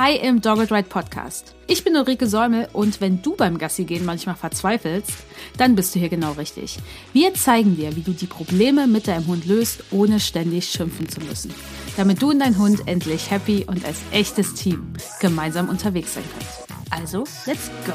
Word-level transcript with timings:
Hi 0.00 0.14
im 0.14 0.40
Dogged 0.40 0.70
Ride 0.70 0.88
Podcast. 0.88 1.56
Ich 1.66 1.82
bin 1.82 1.96
Ulrike 1.96 2.28
Säumel 2.28 2.68
und 2.72 3.00
wenn 3.00 3.20
du 3.20 3.34
beim 3.34 3.58
Gassi 3.58 3.82
gehen 3.82 4.04
manchmal 4.04 4.36
verzweifelst, 4.36 5.10
dann 5.56 5.74
bist 5.74 5.92
du 5.92 5.98
hier 5.98 6.08
genau 6.08 6.34
richtig. 6.34 6.78
Wir 7.12 7.34
zeigen 7.34 7.74
dir, 7.74 7.96
wie 7.96 8.02
du 8.02 8.12
die 8.12 8.28
Probleme 8.28 8.86
mit 8.86 9.08
deinem 9.08 9.26
Hund 9.26 9.44
löst, 9.44 9.82
ohne 9.90 10.20
ständig 10.20 10.68
schimpfen 10.68 11.08
zu 11.08 11.18
müssen. 11.22 11.52
Damit 11.96 12.22
du 12.22 12.30
und 12.30 12.38
dein 12.38 12.56
Hund 12.58 12.86
endlich 12.86 13.28
happy 13.32 13.64
und 13.66 13.84
als 13.84 13.98
echtes 14.12 14.54
Team 14.54 14.92
gemeinsam 15.18 15.68
unterwegs 15.68 16.14
sein 16.14 16.22
könnt. 16.32 16.46
Also, 16.90 17.24
let's 17.46 17.68
go! 17.84 17.94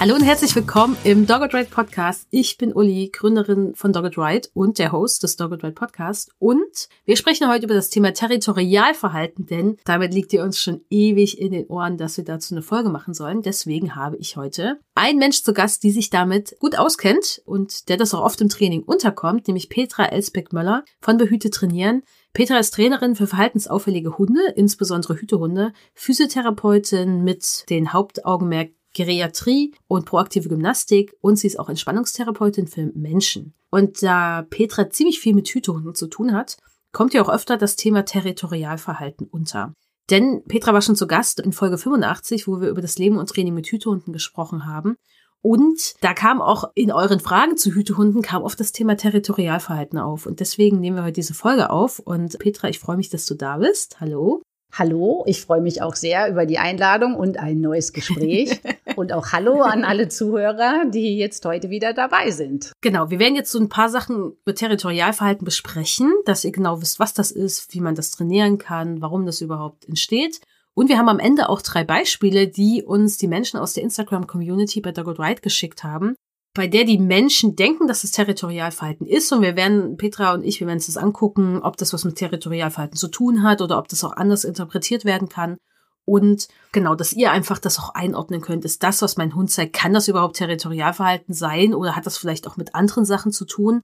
Hallo 0.00 0.14
und 0.14 0.22
herzlich 0.22 0.54
willkommen 0.54 0.96
im 1.02 1.26
Dogged 1.26 1.52
Ride 1.52 1.70
Podcast. 1.72 2.28
Ich 2.30 2.56
bin 2.56 2.72
Uli, 2.72 3.10
Gründerin 3.12 3.74
von 3.74 3.92
Dogged 3.92 4.16
Ride 4.16 4.48
und 4.54 4.78
der 4.78 4.92
Host 4.92 5.24
des 5.24 5.34
Dogged 5.34 5.64
Ride 5.64 5.72
Podcast. 5.72 6.30
Und 6.38 6.88
wir 7.04 7.16
sprechen 7.16 7.48
heute 7.48 7.64
über 7.64 7.74
das 7.74 7.90
Thema 7.90 8.12
Territorialverhalten, 8.12 9.46
denn 9.46 9.76
damit 9.84 10.14
liegt 10.14 10.32
ihr 10.32 10.44
uns 10.44 10.60
schon 10.60 10.82
ewig 10.88 11.40
in 11.40 11.50
den 11.50 11.66
Ohren, 11.66 11.98
dass 11.98 12.16
wir 12.16 12.22
dazu 12.22 12.54
eine 12.54 12.62
Folge 12.62 12.90
machen 12.90 13.12
sollen. 13.12 13.42
Deswegen 13.42 13.96
habe 13.96 14.16
ich 14.18 14.36
heute 14.36 14.78
einen 14.94 15.18
Mensch 15.18 15.42
zu 15.42 15.52
Gast, 15.52 15.82
die 15.82 15.90
sich 15.90 16.10
damit 16.10 16.56
gut 16.60 16.78
auskennt 16.78 17.42
und 17.44 17.88
der 17.88 17.96
das 17.96 18.14
auch 18.14 18.22
oft 18.22 18.40
im 18.40 18.48
Training 18.48 18.84
unterkommt, 18.84 19.48
nämlich 19.48 19.68
Petra 19.68 20.04
Elsbeck-Möller 20.04 20.84
von 21.00 21.16
Behüte 21.16 21.50
Trainieren. 21.50 22.04
Petra 22.34 22.58
ist 22.58 22.74
Trainerin 22.74 23.16
für 23.16 23.26
verhaltensauffällige 23.26 24.16
Hunde, 24.16 24.52
insbesondere 24.54 25.16
Hütehunde, 25.16 25.72
Physiotherapeutin 25.94 27.24
mit 27.24 27.68
den 27.68 27.92
Hauptaugenmerk 27.92 28.70
Geriatrie 28.98 29.74
und 29.86 30.06
proaktive 30.06 30.48
Gymnastik 30.48 31.14
und 31.20 31.36
sie 31.36 31.46
ist 31.46 31.58
auch 31.60 31.68
Entspannungstherapeutin 31.68 32.66
für 32.66 32.90
Menschen. 32.94 33.54
Und 33.70 34.02
da 34.02 34.42
Petra 34.42 34.90
ziemlich 34.90 35.20
viel 35.20 35.34
mit 35.34 35.48
Hütehunden 35.48 35.94
zu 35.94 36.08
tun 36.08 36.34
hat, 36.34 36.56
kommt 36.90 37.14
ja 37.14 37.22
auch 37.22 37.28
öfter 37.28 37.56
das 37.56 37.76
Thema 37.76 38.04
Territorialverhalten 38.04 39.28
unter. 39.28 39.72
Denn 40.10 40.42
Petra 40.48 40.72
war 40.72 40.82
schon 40.82 40.96
zu 40.96 41.06
Gast 41.06 41.38
in 41.38 41.52
Folge 41.52 41.78
85, 41.78 42.48
wo 42.48 42.60
wir 42.60 42.70
über 42.70 42.82
das 42.82 42.98
Leben 42.98 43.18
und 43.18 43.28
Training 43.28 43.54
mit 43.54 43.68
Hütehunden 43.68 44.12
gesprochen 44.12 44.66
haben. 44.66 44.96
Und 45.42 45.94
da 46.00 46.12
kam 46.12 46.42
auch 46.42 46.64
in 46.74 46.90
euren 46.90 47.20
Fragen 47.20 47.56
zu 47.56 47.70
Hütehunden 47.70 48.22
kam 48.22 48.42
oft 48.42 48.58
das 48.58 48.72
Thema 48.72 48.96
Territorialverhalten 48.96 49.98
auf. 50.00 50.26
Und 50.26 50.40
deswegen 50.40 50.80
nehmen 50.80 50.96
wir 50.96 51.04
heute 51.04 51.12
diese 51.12 51.34
Folge 51.34 51.70
auf. 51.70 52.00
Und 52.00 52.36
Petra, 52.40 52.68
ich 52.68 52.80
freue 52.80 52.96
mich, 52.96 53.10
dass 53.10 53.26
du 53.26 53.34
da 53.34 53.58
bist. 53.58 54.00
Hallo. 54.00 54.42
Hallo, 54.72 55.24
ich 55.26 55.40
freue 55.40 55.60
mich 55.60 55.82
auch 55.82 55.96
sehr 55.96 56.28
über 56.30 56.46
die 56.46 56.58
Einladung 56.58 57.14
und 57.14 57.38
ein 57.38 57.60
neues 57.60 57.92
Gespräch. 57.92 58.60
und 58.96 59.12
auch 59.12 59.32
Hallo 59.32 59.62
an 59.62 59.84
alle 59.84 60.08
Zuhörer, 60.08 60.84
die 60.86 61.16
jetzt 61.16 61.44
heute 61.44 61.70
wieder 61.70 61.94
dabei 61.94 62.30
sind. 62.30 62.72
Genau, 62.80 63.10
wir 63.10 63.18
werden 63.18 63.36
jetzt 63.36 63.52
so 63.52 63.58
ein 63.58 63.68
paar 63.68 63.88
Sachen 63.88 64.36
über 64.44 64.54
Territorialverhalten 64.54 65.44
besprechen, 65.44 66.12
dass 66.24 66.44
ihr 66.44 66.52
genau 66.52 66.80
wisst, 66.82 67.00
was 67.00 67.14
das 67.14 67.30
ist, 67.30 67.74
wie 67.74 67.80
man 67.80 67.94
das 67.94 68.10
trainieren 68.10 68.58
kann, 68.58 69.00
warum 69.00 69.24
das 69.24 69.40
überhaupt 69.40 69.86
entsteht. 69.86 70.40
Und 70.74 70.88
wir 70.88 70.98
haben 70.98 71.08
am 71.08 71.18
Ende 71.18 71.48
auch 71.48 71.62
drei 71.62 71.82
Beispiele, 71.82 72.46
die 72.46 72.84
uns 72.84 73.16
die 73.18 73.26
Menschen 73.26 73.58
aus 73.58 73.72
der 73.72 73.82
Instagram-Community 73.82 74.80
bei 74.80 74.92
Dogged 74.92 75.18
Ride 75.18 75.40
geschickt 75.40 75.82
haben, 75.82 76.14
bei 76.54 76.66
der 76.66 76.84
die 76.84 76.98
Menschen 76.98 77.56
denken, 77.56 77.86
dass 77.86 78.04
es 78.04 78.12
Territorialverhalten 78.12 79.06
ist. 79.06 79.32
Und 79.32 79.42
wir 79.42 79.56
werden, 79.56 79.96
Petra 79.96 80.34
und 80.34 80.44
ich, 80.44 80.60
wir 80.60 80.66
werden 80.66 80.78
uns 80.78 80.86
das 80.86 80.96
angucken, 80.96 81.60
ob 81.62 81.76
das 81.76 81.92
was 81.92 82.04
mit 82.04 82.16
Territorialverhalten 82.16 82.96
zu 82.96 83.08
tun 83.08 83.42
hat 83.42 83.60
oder 83.60 83.78
ob 83.78 83.88
das 83.88 84.02
auch 84.04 84.16
anders 84.16 84.44
interpretiert 84.44 85.04
werden 85.04 85.28
kann. 85.28 85.58
Und 86.04 86.48
genau, 86.72 86.94
dass 86.94 87.12
ihr 87.12 87.30
einfach 87.30 87.58
das 87.58 87.78
auch 87.78 87.94
einordnen 87.94 88.40
könnt. 88.40 88.64
Ist 88.64 88.82
das, 88.82 89.02
was 89.02 89.18
mein 89.18 89.34
Hund 89.34 89.50
zeigt, 89.50 89.74
kann 89.74 89.92
das 89.92 90.08
überhaupt 90.08 90.36
Territorialverhalten 90.36 91.34
sein 91.34 91.74
oder 91.74 91.96
hat 91.96 92.06
das 92.06 92.16
vielleicht 92.16 92.48
auch 92.48 92.56
mit 92.56 92.74
anderen 92.74 93.04
Sachen 93.04 93.30
zu 93.30 93.44
tun? 93.44 93.82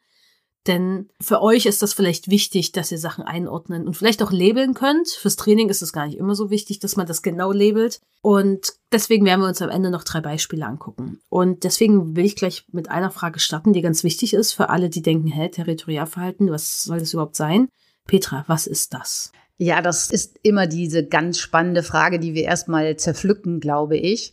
Denn 0.67 1.11
für 1.21 1.43
euch 1.43 1.67
ist 1.67 1.83
das 1.83 1.93
vielleicht 1.93 2.31
wichtig, 2.31 2.73
dass 2.73 2.91
ihr 2.91 2.99
Sachen 2.99 3.25
einordnen 3.25 3.87
und 3.87 3.97
vielleicht 3.97 4.23
auch 4.23 4.33
labeln 4.33 4.73
könnt. 4.73 5.09
Fürs 5.09 5.37
Training 5.37 5.69
ist 5.69 5.83
es 5.83 5.93
gar 5.93 6.07
nicht 6.07 6.17
immer 6.17 6.35
so 6.35 6.49
wichtig, 6.49 6.79
dass 6.79 6.97
man 6.97 7.07
das 7.07 7.23
genau 7.23 7.53
labelt. 7.53 8.01
Und 8.23 8.73
deswegen 8.91 9.27
werden 9.27 9.41
wir 9.41 9.49
uns 9.49 9.61
am 9.61 9.69
Ende 9.69 9.91
noch 9.91 10.05
drei 10.05 10.23
Beispiele 10.23 10.65
angucken. 10.65 11.21
Und 11.29 11.65
deswegen 11.65 12.17
will 12.17 12.25
ich 12.25 12.37
gleich 12.37 12.65
mit 12.73 12.91
einer 12.91 13.11
Frage 13.11 13.41
starten, 13.41 13.75
die 13.75 13.83
ganz 13.83 14.05
wichtig 14.05 14.33
ist 14.33 14.55
für 14.55 14.71
alle, 14.71 14.89
die 14.89 15.03
denken, 15.03 15.29
hä, 15.29 15.51
Territorialverhalten, 15.51 16.51
was 16.51 16.85
soll 16.85 16.99
das 16.99 17.13
überhaupt 17.13 17.37
sein? 17.37 17.69
Petra, 18.07 18.45
was 18.47 18.67
ist 18.67 18.95
das? 18.95 19.33
Ja, 19.59 19.83
das 19.83 20.11
ist 20.11 20.39
immer 20.43 20.67
diese 20.67 21.07
ganz 21.07 21.39
spannende 21.39 21.83
Frage, 21.83 22.19
die 22.19 22.35
wir 22.35 22.45
erstmal 22.45 22.97
zerpflücken, 22.97 23.61
glaube 23.61 23.97
ich. 23.97 24.33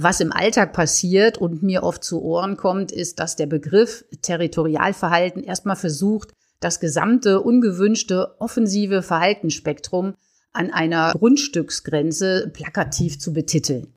Was 0.00 0.20
im 0.20 0.32
Alltag 0.32 0.72
passiert 0.72 1.38
und 1.38 1.64
mir 1.64 1.82
oft 1.82 2.04
zu 2.04 2.22
Ohren 2.22 2.56
kommt, 2.56 2.92
ist, 2.92 3.18
dass 3.18 3.34
der 3.34 3.46
Begriff 3.46 4.04
Territorialverhalten 4.22 5.42
erstmal 5.42 5.74
versucht, 5.74 6.32
das 6.60 6.78
gesamte 6.78 7.40
ungewünschte 7.40 8.36
offensive 8.38 9.02
Verhaltensspektrum 9.02 10.14
an 10.52 10.70
einer 10.70 11.12
Grundstücksgrenze 11.12 12.50
plakativ 12.52 13.18
zu 13.18 13.32
betiteln. 13.32 13.92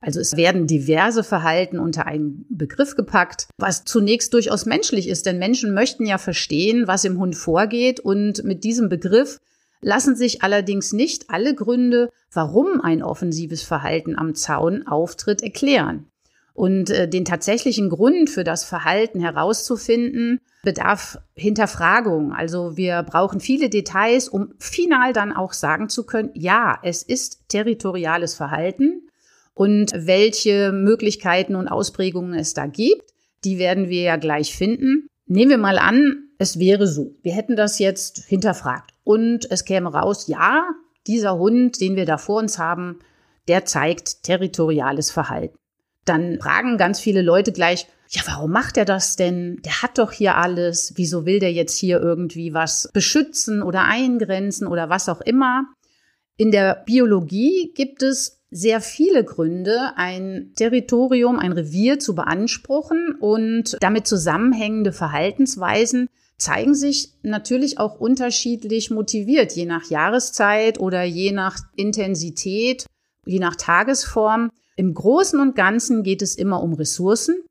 Also 0.00 0.20
es 0.20 0.36
werden 0.36 0.68
diverse 0.68 1.24
Verhalten 1.24 1.78
unter 1.78 2.06
einen 2.06 2.46
Begriff 2.48 2.94
gepackt, 2.94 3.48
was 3.58 3.84
zunächst 3.84 4.32
durchaus 4.32 4.66
menschlich 4.66 5.08
ist, 5.08 5.26
denn 5.26 5.38
Menschen 5.38 5.74
möchten 5.74 6.06
ja 6.06 6.18
verstehen, 6.18 6.86
was 6.86 7.04
im 7.04 7.18
Hund 7.18 7.36
vorgeht 7.36 7.98
und 8.00 8.44
mit 8.44 8.62
diesem 8.62 8.88
Begriff 8.88 9.40
lassen 9.80 10.16
sich 10.16 10.42
allerdings 10.42 10.92
nicht 10.92 11.30
alle 11.30 11.54
Gründe, 11.54 12.10
warum 12.32 12.80
ein 12.80 13.02
offensives 13.02 13.62
Verhalten 13.62 14.16
am 14.16 14.34
Zaun 14.34 14.86
auftritt, 14.86 15.42
erklären. 15.42 16.06
Und 16.52 16.90
äh, 16.90 17.08
den 17.08 17.24
tatsächlichen 17.24 17.88
Grund 17.88 18.28
für 18.28 18.44
das 18.44 18.64
Verhalten 18.64 19.20
herauszufinden, 19.20 20.40
bedarf 20.62 21.18
Hinterfragung. 21.34 22.32
Also 22.32 22.76
wir 22.76 23.02
brauchen 23.02 23.40
viele 23.40 23.70
Details, 23.70 24.28
um 24.28 24.52
final 24.58 25.12
dann 25.12 25.32
auch 25.32 25.52
sagen 25.52 25.88
zu 25.88 26.04
können, 26.04 26.30
ja, 26.34 26.78
es 26.82 27.02
ist 27.02 27.48
territoriales 27.48 28.34
Verhalten 28.34 29.08
und 29.54 29.92
welche 29.94 30.72
Möglichkeiten 30.72 31.54
und 31.54 31.68
Ausprägungen 31.68 32.34
es 32.34 32.52
da 32.52 32.66
gibt, 32.66 33.10
die 33.44 33.58
werden 33.58 33.88
wir 33.88 34.02
ja 34.02 34.16
gleich 34.16 34.54
finden. 34.54 35.06
Nehmen 35.26 35.50
wir 35.50 35.58
mal 35.58 35.78
an, 35.78 36.30
es 36.38 36.58
wäre 36.58 36.86
so. 36.86 37.14
Wir 37.22 37.34
hätten 37.34 37.56
das 37.56 37.78
jetzt 37.78 38.24
hinterfragt 38.24 38.92
und 39.10 39.50
es 39.50 39.64
käme 39.64 39.92
raus, 39.92 40.28
ja, 40.28 40.70
dieser 41.08 41.36
Hund, 41.36 41.80
den 41.80 41.96
wir 41.96 42.06
da 42.06 42.16
vor 42.16 42.38
uns 42.38 42.60
haben, 42.60 43.00
der 43.48 43.64
zeigt 43.64 44.22
territoriales 44.22 45.10
Verhalten. 45.10 45.56
Dann 46.04 46.38
fragen 46.40 46.78
ganz 46.78 47.00
viele 47.00 47.20
Leute 47.20 47.50
gleich, 47.50 47.88
ja, 48.10 48.22
warum 48.26 48.52
macht 48.52 48.76
er 48.76 48.84
das 48.84 49.16
denn? 49.16 49.60
Der 49.64 49.82
hat 49.82 49.98
doch 49.98 50.12
hier 50.12 50.36
alles. 50.36 50.92
Wieso 50.94 51.26
will 51.26 51.40
der 51.40 51.52
jetzt 51.52 51.76
hier 51.76 52.00
irgendwie 52.00 52.54
was 52.54 52.88
beschützen 52.92 53.64
oder 53.64 53.82
eingrenzen 53.82 54.68
oder 54.68 54.90
was 54.90 55.08
auch 55.08 55.20
immer? 55.20 55.64
In 56.36 56.52
der 56.52 56.84
Biologie 56.86 57.72
gibt 57.74 58.04
es 58.04 58.44
sehr 58.52 58.80
viele 58.80 59.24
Gründe, 59.24 59.92
ein 59.96 60.52
Territorium, 60.54 61.40
ein 61.40 61.50
Revier 61.52 61.98
zu 61.98 62.14
beanspruchen 62.14 63.16
und 63.18 63.76
damit 63.80 64.06
zusammenhängende 64.06 64.92
Verhaltensweisen 64.92 66.08
zeigen 66.40 66.74
sich 66.74 67.12
natürlich 67.22 67.78
auch 67.78 68.00
unterschiedlich 68.00 68.90
motiviert, 68.90 69.52
je 69.52 69.66
nach 69.66 69.90
Jahreszeit 69.90 70.80
oder 70.80 71.04
je 71.04 71.32
nach 71.32 71.58
Intensität, 71.76 72.86
je 73.26 73.38
nach 73.38 73.56
Tagesform. 73.56 74.50
Im 74.76 74.94
Großen 74.94 75.38
und 75.38 75.54
Ganzen 75.54 76.02
geht 76.02 76.22
es 76.22 76.34
immer 76.34 76.62
um 76.62 76.72
Ressourcen, 76.72 77.44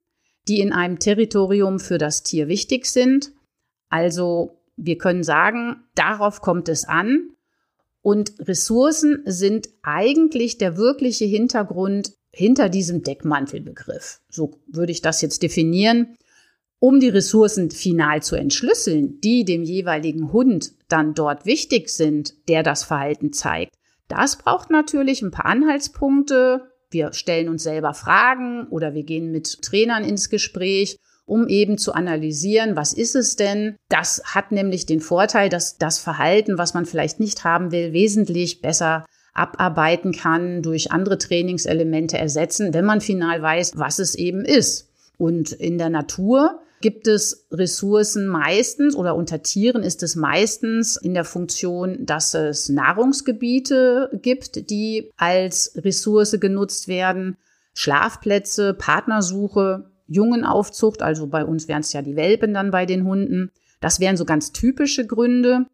die 0.47 0.59
in 0.59 0.73
einem 0.73 0.97
Territorium 0.97 1.79
für 1.79 1.99
das 1.99 2.23
Tier 2.23 2.47
wichtig 2.47 2.87
sind. 2.87 3.31
Also 3.89 4.59
wir 4.75 4.97
können 4.97 5.23
sagen, 5.23 5.83
darauf 5.95 6.41
kommt 6.41 6.69
es 6.69 6.85
an. 6.85 7.29
Und 8.01 8.33
Ressourcen 8.39 9.21
sind 9.25 9.69
eigentlich 9.83 10.57
der 10.57 10.77
wirkliche 10.77 11.25
Hintergrund 11.25 12.13
hinter 12.31 12.69
diesem 12.69 13.03
Deckmantelbegriff. 13.03 14.21
So 14.29 14.59
würde 14.67 14.91
ich 14.91 15.01
das 15.01 15.21
jetzt 15.21 15.43
definieren. 15.43 16.15
Um 16.79 16.99
die 16.99 17.09
Ressourcen 17.09 17.71
final 17.71 18.23
zu 18.23 18.35
entschlüsseln, 18.35 19.19
die 19.21 19.43
dem 19.43 19.63
jeweiligen 19.63 20.31
Hund 20.31 20.71
dann 20.87 21.13
dort 21.13 21.45
wichtig 21.45 21.89
sind, 21.89 22.33
der 22.47 22.63
das 22.63 22.83
Verhalten 22.83 23.33
zeigt, 23.33 23.75
das 24.07 24.37
braucht 24.37 24.69
natürlich 24.69 25.21
ein 25.21 25.31
paar 25.31 25.45
Anhaltspunkte. 25.45 26.71
Wir 26.89 27.13
stellen 27.13 27.49
uns 27.49 27.63
selber 27.63 27.93
Fragen 27.93 28.67
oder 28.69 28.93
wir 28.93 29.03
gehen 29.03 29.31
mit 29.31 29.61
Trainern 29.61 30.03
ins 30.03 30.29
Gespräch 30.29 30.97
um 31.29 31.47
eben 31.47 31.77
zu 31.77 31.93
analysieren, 31.93 32.75
was 32.75 32.91
ist 32.91 33.15
es 33.15 33.35
denn? 33.35 33.75
Das 33.87 34.21
hat 34.25 34.51
nämlich 34.51 34.87
den 34.87 34.99
Vorteil, 34.99 35.47
dass 35.47 35.77
das 35.77 35.99
Verhalten, 35.99 36.57
was 36.57 36.73
man 36.73 36.87
vielleicht 36.87 37.19
nicht 37.19 37.43
haben 37.43 37.71
will, 37.71 37.93
wesentlich 37.93 38.61
besser 38.61 39.05
abarbeiten 39.35 40.11
kann, 40.11 40.63
durch 40.63 40.91
andere 40.91 41.19
Trainingselemente 41.19 42.17
ersetzen, 42.17 42.73
wenn 42.73 42.83
man 42.83 42.99
final 42.99 43.41
weiß, 43.41 43.73
was 43.75 43.99
es 43.99 44.15
eben 44.15 44.43
ist. 44.43 44.89
Und 45.17 45.51
in 45.51 45.77
der 45.77 45.89
Natur 45.89 46.61
gibt 46.81 47.07
es 47.07 47.47
Ressourcen 47.51 48.27
meistens 48.27 48.95
oder 48.95 49.15
unter 49.15 49.41
Tieren 49.41 49.83
ist 49.83 50.03
es 50.03 50.15
meistens 50.15 50.97
in 50.97 51.13
der 51.13 51.25
Funktion, 51.25 52.05
dass 52.05 52.33
es 52.33 52.69
Nahrungsgebiete 52.69 54.19
gibt, 54.21 54.69
die 54.69 55.11
als 55.17 55.73
Ressource 55.75 56.37
genutzt 56.39 56.87
werden, 56.87 57.37
Schlafplätze, 57.73 58.73
Partnersuche, 58.73 59.91
Jungenaufzucht, 60.07 61.01
also 61.01 61.27
bei 61.27 61.45
uns 61.45 61.67
wären 61.67 61.81
es 61.81 61.93
ja 61.93 62.01
die 62.01 62.15
Welpen 62.15 62.53
dann 62.53 62.71
bei 62.71 62.85
den 62.85 63.05
Hunden. 63.05 63.51
Das 63.79 63.99
wären 63.99 64.17
so 64.17 64.25
ganz 64.25 64.51
typische 64.51 65.05
Gründe. 65.05 65.67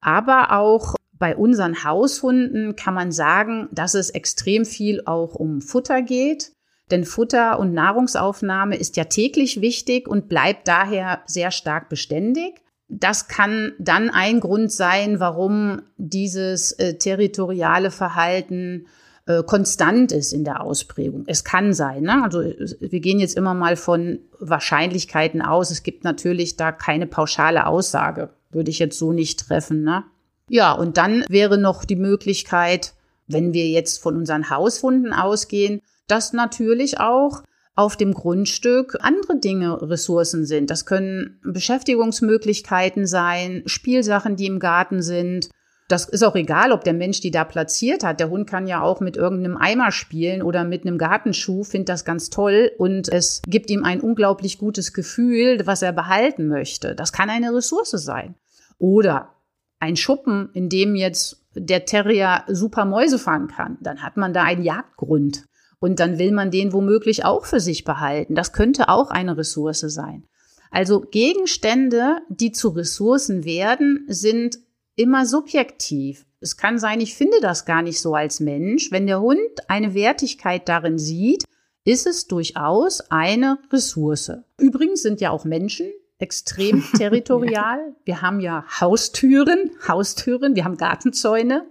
Aber 0.00 0.52
auch 0.52 0.96
Bei 1.18 1.34
unseren 1.34 1.82
Haushunden 1.82 2.76
kann 2.76 2.92
man 2.92 3.10
sagen, 3.10 3.68
dass 3.72 3.94
es 3.94 4.10
extrem 4.10 4.66
viel 4.66 5.02
auch 5.06 5.34
um 5.34 5.62
Futter 5.62 6.02
geht. 6.02 6.52
Denn 6.90 7.04
Futter 7.04 7.58
und 7.58 7.72
Nahrungsaufnahme 7.72 8.76
ist 8.76 8.96
ja 8.96 9.04
täglich 9.04 9.60
wichtig 9.60 10.06
und 10.08 10.28
bleibt 10.28 10.68
daher 10.68 11.22
sehr 11.26 11.50
stark 11.50 11.88
beständig. 11.88 12.62
Das 12.88 13.26
kann 13.26 13.72
dann 13.80 14.10
ein 14.10 14.38
Grund 14.38 14.70
sein, 14.70 15.18
warum 15.18 15.82
dieses 15.96 16.72
äh, 16.72 16.98
territoriale 16.98 17.90
Verhalten 17.90 18.86
äh, 19.26 19.42
konstant 19.42 20.12
ist 20.12 20.32
in 20.32 20.44
der 20.44 20.62
Ausprägung. 20.62 21.24
Es 21.26 21.42
kann 21.42 21.74
sein. 21.74 22.04
Ne? 22.04 22.22
Also 22.22 22.40
wir 22.42 23.00
gehen 23.00 23.18
jetzt 23.18 23.36
immer 23.36 23.54
mal 23.54 23.76
von 23.76 24.20
Wahrscheinlichkeiten 24.38 25.42
aus. 25.42 25.72
Es 25.72 25.82
gibt 25.82 26.04
natürlich 26.04 26.56
da 26.56 26.70
keine 26.70 27.08
pauschale 27.08 27.66
Aussage. 27.66 28.30
Würde 28.50 28.70
ich 28.70 28.78
jetzt 28.78 28.98
so 28.98 29.12
nicht 29.12 29.40
treffen. 29.40 29.82
Ne? 29.82 30.04
Ja, 30.48 30.72
und 30.72 30.96
dann 30.96 31.24
wäre 31.28 31.58
noch 31.58 31.84
die 31.84 31.96
Möglichkeit, 31.96 32.94
wenn 33.26 33.52
wir 33.52 33.68
jetzt 33.68 34.00
von 34.00 34.16
unseren 34.16 34.48
Haushunden 34.48 35.12
ausgehen, 35.12 35.82
dass 36.08 36.32
natürlich 36.32 37.00
auch 37.00 37.42
auf 37.74 37.96
dem 37.96 38.14
Grundstück 38.14 38.96
andere 39.00 39.38
Dinge 39.38 39.80
Ressourcen 39.82 40.46
sind. 40.46 40.70
Das 40.70 40.86
können 40.86 41.38
Beschäftigungsmöglichkeiten 41.44 43.06
sein, 43.06 43.62
Spielsachen, 43.66 44.36
die 44.36 44.46
im 44.46 44.58
Garten 44.58 45.02
sind. 45.02 45.50
Das 45.88 46.08
ist 46.08 46.24
auch 46.24 46.34
egal, 46.34 46.72
ob 46.72 46.82
der 46.82 46.94
Mensch 46.94 47.20
die 47.20 47.30
da 47.30 47.44
platziert 47.44 48.02
hat. 48.02 48.18
Der 48.18 48.30
Hund 48.30 48.48
kann 48.48 48.66
ja 48.66 48.80
auch 48.80 49.00
mit 49.00 49.16
irgendeinem 49.16 49.58
Eimer 49.58 49.92
spielen 49.92 50.42
oder 50.42 50.64
mit 50.64 50.84
einem 50.84 50.98
Gartenschuh, 50.98 51.62
findet 51.62 51.90
das 51.90 52.04
ganz 52.04 52.30
toll 52.30 52.72
und 52.78 53.08
es 53.08 53.42
gibt 53.46 53.70
ihm 53.70 53.84
ein 53.84 54.00
unglaublich 54.00 54.58
gutes 54.58 54.94
Gefühl, 54.94 55.60
was 55.66 55.82
er 55.82 55.92
behalten 55.92 56.48
möchte. 56.48 56.94
Das 56.94 57.12
kann 57.12 57.30
eine 57.30 57.54
Ressource 57.54 57.90
sein. 57.90 58.34
Oder 58.78 59.34
ein 59.78 59.96
Schuppen, 59.96 60.48
in 60.54 60.70
dem 60.70 60.96
jetzt 60.96 61.42
der 61.54 61.84
Terrier 61.84 62.44
super 62.48 62.84
Mäuse 62.84 63.18
fangen 63.18 63.48
kann. 63.48 63.76
Dann 63.80 64.02
hat 64.02 64.16
man 64.16 64.32
da 64.32 64.42
einen 64.42 64.62
Jagdgrund. 64.62 65.44
Und 65.78 66.00
dann 66.00 66.18
will 66.18 66.32
man 66.32 66.50
den 66.50 66.72
womöglich 66.72 67.24
auch 67.24 67.44
für 67.44 67.60
sich 67.60 67.84
behalten. 67.84 68.34
Das 68.34 68.52
könnte 68.52 68.88
auch 68.88 69.10
eine 69.10 69.36
Ressource 69.36 69.80
sein. 69.80 70.24
Also 70.70 71.00
Gegenstände, 71.00 72.18
die 72.28 72.52
zu 72.52 72.70
Ressourcen 72.70 73.44
werden, 73.44 74.04
sind 74.08 74.58
immer 74.96 75.26
subjektiv. 75.26 76.26
Es 76.40 76.56
kann 76.56 76.78
sein, 76.78 77.00
ich 77.00 77.14
finde 77.14 77.40
das 77.40 77.64
gar 77.64 77.82
nicht 77.82 78.00
so 78.00 78.14
als 78.14 78.40
Mensch. 78.40 78.90
Wenn 78.90 79.06
der 79.06 79.20
Hund 79.20 79.38
eine 79.68 79.94
Wertigkeit 79.94 80.68
darin 80.68 80.98
sieht, 80.98 81.44
ist 81.84 82.06
es 82.06 82.26
durchaus 82.26 83.00
eine 83.10 83.58
Ressource. 83.72 84.32
Übrigens 84.58 85.02
sind 85.02 85.20
ja 85.20 85.30
auch 85.30 85.44
Menschen 85.44 85.86
extrem 86.18 86.82
territorial. 86.96 87.94
Wir 88.04 88.22
haben 88.22 88.40
ja 88.40 88.64
Haustüren, 88.80 89.70
Haustüren, 89.86 90.56
wir 90.56 90.64
haben 90.64 90.76
Gartenzäune. 90.76 91.66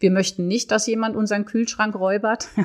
Wir 0.00 0.10
möchten 0.10 0.48
nicht, 0.48 0.70
dass 0.70 0.86
jemand 0.86 1.16
unseren 1.16 1.44
Kühlschrank 1.44 1.94
räubert. 1.94 2.48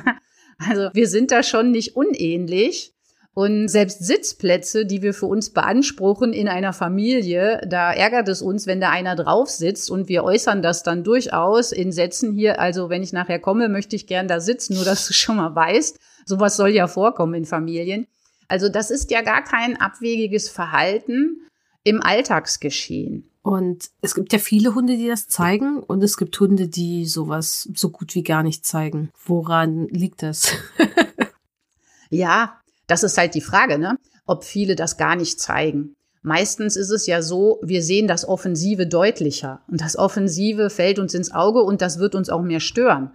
Also 0.68 0.90
wir 0.92 1.08
sind 1.08 1.30
da 1.30 1.42
schon 1.42 1.70
nicht 1.70 1.96
unähnlich. 1.96 2.94
Und 3.32 3.68
selbst 3.68 4.04
Sitzplätze, 4.04 4.84
die 4.84 5.02
wir 5.02 5.14
für 5.14 5.26
uns 5.26 5.50
beanspruchen 5.50 6.32
in 6.32 6.48
einer 6.48 6.72
Familie, 6.72 7.60
da 7.66 7.92
ärgert 7.92 8.28
es 8.28 8.42
uns, 8.42 8.66
wenn 8.66 8.80
da 8.80 8.90
einer 8.90 9.14
drauf 9.14 9.48
sitzt 9.48 9.88
und 9.90 10.08
wir 10.08 10.24
äußern 10.24 10.62
das 10.62 10.82
dann 10.82 11.04
durchaus 11.04 11.70
in 11.70 11.92
Sätzen 11.92 12.32
hier. 12.32 12.60
Also 12.60 12.90
wenn 12.90 13.04
ich 13.04 13.12
nachher 13.12 13.38
komme, 13.38 13.68
möchte 13.68 13.94
ich 13.94 14.08
gern 14.08 14.26
da 14.26 14.40
sitzen, 14.40 14.74
nur 14.74 14.84
dass 14.84 15.06
du 15.06 15.12
schon 15.12 15.36
mal 15.36 15.54
weißt. 15.54 15.98
Sowas 16.26 16.56
soll 16.56 16.70
ja 16.70 16.88
vorkommen 16.88 17.34
in 17.34 17.44
Familien. 17.44 18.08
Also 18.48 18.68
das 18.68 18.90
ist 18.90 19.12
ja 19.12 19.22
gar 19.22 19.44
kein 19.44 19.80
abwegiges 19.80 20.48
Verhalten 20.48 21.46
im 21.84 22.02
Alltagsgeschehen. 22.02 23.29
Und 23.42 23.90
es 24.02 24.14
gibt 24.14 24.32
ja 24.32 24.38
viele 24.38 24.74
Hunde, 24.74 24.96
die 24.96 25.08
das 25.08 25.28
zeigen 25.28 25.78
und 25.82 26.02
es 26.02 26.16
gibt 26.16 26.38
Hunde, 26.38 26.68
die 26.68 27.06
sowas 27.06 27.68
so 27.74 27.90
gut 27.90 28.14
wie 28.14 28.22
gar 28.22 28.42
nicht 28.42 28.66
zeigen. 28.66 29.10
Woran 29.24 29.88
liegt 29.88 30.22
das? 30.22 30.52
ja, 32.10 32.60
das 32.86 33.02
ist 33.02 33.16
halt 33.16 33.34
die 33.34 33.40
Frage, 33.40 33.78
ne? 33.78 33.96
Ob 34.26 34.44
viele 34.44 34.76
das 34.76 34.98
gar 34.98 35.16
nicht 35.16 35.40
zeigen. 35.40 35.96
Meistens 36.22 36.76
ist 36.76 36.90
es 36.90 37.06
ja 37.06 37.22
so, 37.22 37.58
wir 37.62 37.82
sehen 37.82 38.06
das 38.06 38.28
Offensive 38.28 38.86
deutlicher 38.86 39.62
und 39.68 39.80
das 39.80 39.96
Offensive 39.96 40.68
fällt 40.68 40.98
uns 40.98 41.14
ins 41.14 41.32
Auge 41.32 41.62
und 41.62 41.80
das 41.80 41.98
wird 41.98 42.14
uns 42.14 42.28
auch 42.28 42.42
mehr 42.42 42.60
stören. 42.60 43.14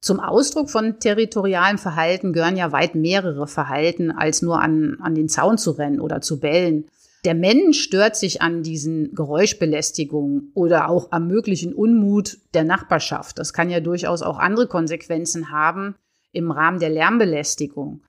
Zum 0.00 0.18
Ausdruck 0.18 0.68
von 0.68 0.98
territorialem 0.98 1.78
Verhalten 1.78 2.32
gehören 2.32 2.56
ja 2.56 2.72
weit 2.72 2.96
mehrere 2.96 3.46
Verhalten, 3.46 4.10
als 4.10 4.42
nur 4.42 4.60
an, 4.60 4.96
an 5.00 5.14
den 5.14 5.28
Zaun 5.28 5.56
zu 5.56 5.70
rennen 5.70 6.00
oder 6.00 6.20
zu 6.20 6.40
bellen. 6.40 6.88
Der 7.24 7.34
Mensch 7.36 7.80
stört 7.80 8.16
sich 8.16 8.42
an 8.42 8.64
diesen 8.64 9.14
Geräuschbelästigungen 9.14 10.50
oder 10.54 10.88
auch 10.88 11.12
am 11.12 11.28
möglichen 11.28 11.72
Unmut 11.72 12.38
der 12.52 12.64
Nachbarschaft. 12.64 13.38
Das 13.38 13.52
kann 13.52 13.70
ja 13.70 13.78
durchaus 13.78 14.22
auch 14.22 14.38
andere 14.38 14.66
Konsequenzen 14.66 15.52
haben 15.52 15.94
im 16.32 16.50
Rahmen 16.50 16.80
der 16.80 16.90
Lärmbelästigung. 16.90 18.02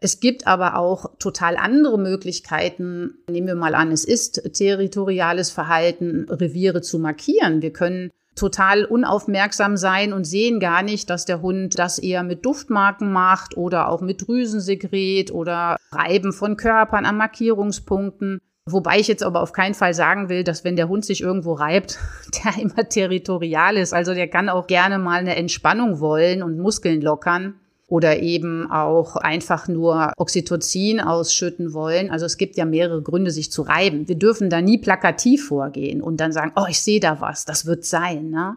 Es 0.00 0.18
gibt 0.18 0.48
aber 0.48 0.76
auch 0.76 1.16
total 1.18 1.56
andere 1.56 1.96
Möglichkeiten. 1.96 3.18
Nehmen 3.30 3.46
wir 3.46 3.54
mal 3.54 3.76
an, 3.76 3.92
es 3.92 4.04
ist 4.04 4.52
territoriales 4.52 5.50
Verhalten, 5.50 6.26
Reviere 6.28 6.82
zu 6.82 6.98
markieren. 6.98 7.62
Wir 7.62 7.72
können 7.72 8.10
total 8.34 8.84
unaufmerksam 8.84 9.76
sein 9.76 10.12
und 10.12 10.24
sehen 10.24 10.60
gar 10.60 10.82
nicht, 10.82 11.08
dass 11.08 11.24
der 11.24 11.40
Hund 11.40 11.78
das 11.78 11.98
eher 11.98 12.24
mit 12.24 12.44
Duftmarken 12.44 13.10
macht 13.10 13.56
oder 13.56 13.88
auch 13.88 14.02
mit 14.02 14.26
Drüsensekret 14.26 15.30
oder 15.30 15.76
Reiben 15.92 16.32
von 16.32 16.56
Körpern 16.56 17.06
an 17.06 17.16
Markierungspunkten. 17.16 18.40
Wobei 18.68 18.98
ich 18.98 19.06
jetzt 19.06 19.22
aber 19.22 19.42
auf 19.42 19.52
keinen 19.52 19.74
Fall 19.74 19.94
sagen 19.94 20.28
will, 20.28 20.42
dass 20.42 20.64
wenn 20.64 20.74
der 20.74 20.88
Hund 20.88 21.04
sich 21.04 21.20
irgendwo 21.20 21.52
reibt, 21.52 21.98
der 22.44 22.60
immer 22.60 22.88
territorial 22.88 23.76
ist. 23.76 23.94
Also 23.94 24.12
der 24.12 24.28
kann 24.28 24.48
auch 24.48 24.66
gerne 24.66 24.98
mal 24.98 25.20
eine 25.20 25.36
Entspannung 25.36 26.00
wollen 26.00 26.42
und 26.42 26.58
Muskeln 26.58 27.00
lockern 27.00 27.54
oder 27.88 28.18
eben 28.20 28.68
auch 28.68 29.14
einfach 29.14 29.68
nur 29.68 30.12
Oxytocin 30.16 31.00
ausschütten 31.00 31.72
wollen. 31.72 32.10
Also 32.10 32.26
es 32.26 32.36
gibt 32.36 32.56
ja 32.56 32.64
mehrere 32.64 33.00
Gründe, 33.00 33.30
sich 33.30 33.52
zu 33.52 33.62
reiben. 33.62 34.08
Wir 34.08 34.16
dürfen 34.16 34.50
da 34.50 34.60
nie 34.60 34.78
plakativ 34.78 35.46
vorgehen 35.46 36.02
und 36.02 36.16
dann 36.18 36.32
sagen, 36.32 36.52
oh, 36.56 36.66
ich 36.68 36.80
sehe 36.80 36.98
da 36.98 37.20
was, 37.20 37.44
das 37.44 37.66
wird 37.66 37.84
sein. 37.84 38.30
Ne? 38.30 38.56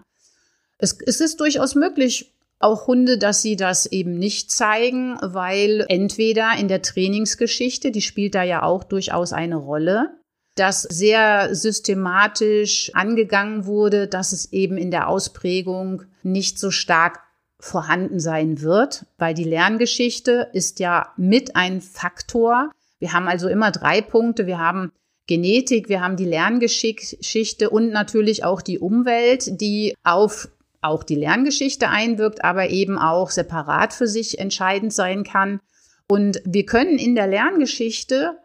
Es, 0.80 0.98
es 1.06 1.22
ist 1.22 1.40
durchaus 1.40 1.76
möglich, 1.76 2.32
auch 2.60 2.88
Hunde, 2.88 3.18
dass 3.18 3.42
sie 3.42 3.56
das 3.56 3.86
eben 3.86 4.20
nicht 4.20 4.52
zeigen, 4.52 5.18
weil 5.22 5.86
entweder 5.88 6.52
in 6.58 6.68
der 6.68 6.82
Trainingsgeschichte, 6.82 7.92
die 7.92 8.02
spielt 8.02 8.36
da 8.36 8.44
ja 8.44 8.64
auch 8.64 8.84
durchaus 8.84 9.32
eine 9.32 9.56
Rolle, 9.56 10.12
dass 10.56 10.82
sehr 10.82 11.56
systematisch 11.56 12.92
angegangen 12.94 13.66
wurde, 13.66 14.08
dass 14.08 14.34
es 14.34 14.52
eben 14.52 14.78
in 14.78 14.92
der 14.92 15.08
Ausprägung 15.08 16.04
nicht 16.22 16.60
so 16.60 16.70
stark 16.70 17.22
vorhanden 17.62 18.20
sein 18.20 18.62
wird, 18.62 19.06
weil 19.18 19.34
die 19.34 19.46
Lerngeschichte 19.46 20.50
ist 20.54 20.80
ja 20.80 21.14
mit 21.16 21.56
ein 21.56 21.82
Faktor. 21.82 22.72
Wir 23.00 23.14
haben 23.14 23.28
also 23.28 23.48
immer 23.48 23.72
drei 23.72 24.02
Punkte. 24.02 24.48
Wir 24.48 24.60
haben 24.60 24.92
Genetik, 25.28 25.88
wir 25.90 26.02
haben 26.02 26.18
die 26.18 26.26
Lerngeschichte 26.26 27.70
und 27.70 27.92
natürlich 27.92 28.44
auch 28.44 28.62
die 28.62 28.80
Umwelt, 28.80 29.62
die 29.62 29.96
auf 30.04 30.50
auch 30.82 31.04
die 31.04 31.16
Lerngeschichte 31.16 31.90
einwirkt, 31.90 32.44
aber 32.44 32.70
eben 32.70 32.98
auch 32.98 33.30
separat 33.30 33.94
für 33.94 34.08
sich 34.08 34.40
entscheidend 34.40 34.94
sein 34.94 35.24
kann. 35.24 35.60
Und 36.08 36.42
wir 36.46 36.66
können 36.66 36.98
in 36.98 37.16
der 37.16 37.28
Lerngeschichte 37.28 38.38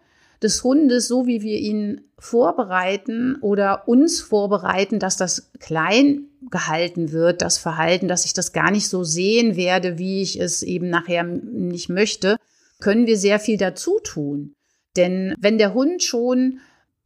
des 0.42 0.62
Hundes, 0.62 1.08
so 1.08 1.26
wie 1.26 1.42
wir 1.42 1.58
ihn 1.58 2.02
vorbereiten 2.18 3.36
oder 3.40 3.88
uns 3.88 4.20
vorbereiten, 4.20 4.98
dass 4.98 5.16
das 5.16 5.50
klein 5.60 6.28
gehalten 6.50 7.12
wird, 7.12 7.40
das 7.40 7.58
Verhalten, 7.58 8.08
dass 8.08 8.24
ich 8.24 8.34
das 8.34 8.52
gar 8.52 8.70
nicht 8.70 8.88
so 8.88 9.04
sehen 9.04 9.56
werde, 9.56 9.98
wie 9.98 10.22
ich 10.22 10.38
es 10.38 10.62
eben 10.62 10.90
nachher 10.90 11.24
nicht 11.24 11.88
möchte, 11.88 12.36
können 12.80 13.06
wir 13.06 13.16
sehr 13.16 13.38
viel 13.38 13.56
dazu 13.56 13.98
tun. 14.02 14.54
Denn 14.96 15.34
wenn 15.38 15.58
der 15.58 15.74
Hund 15.74 16.02
schon 16.02 16.60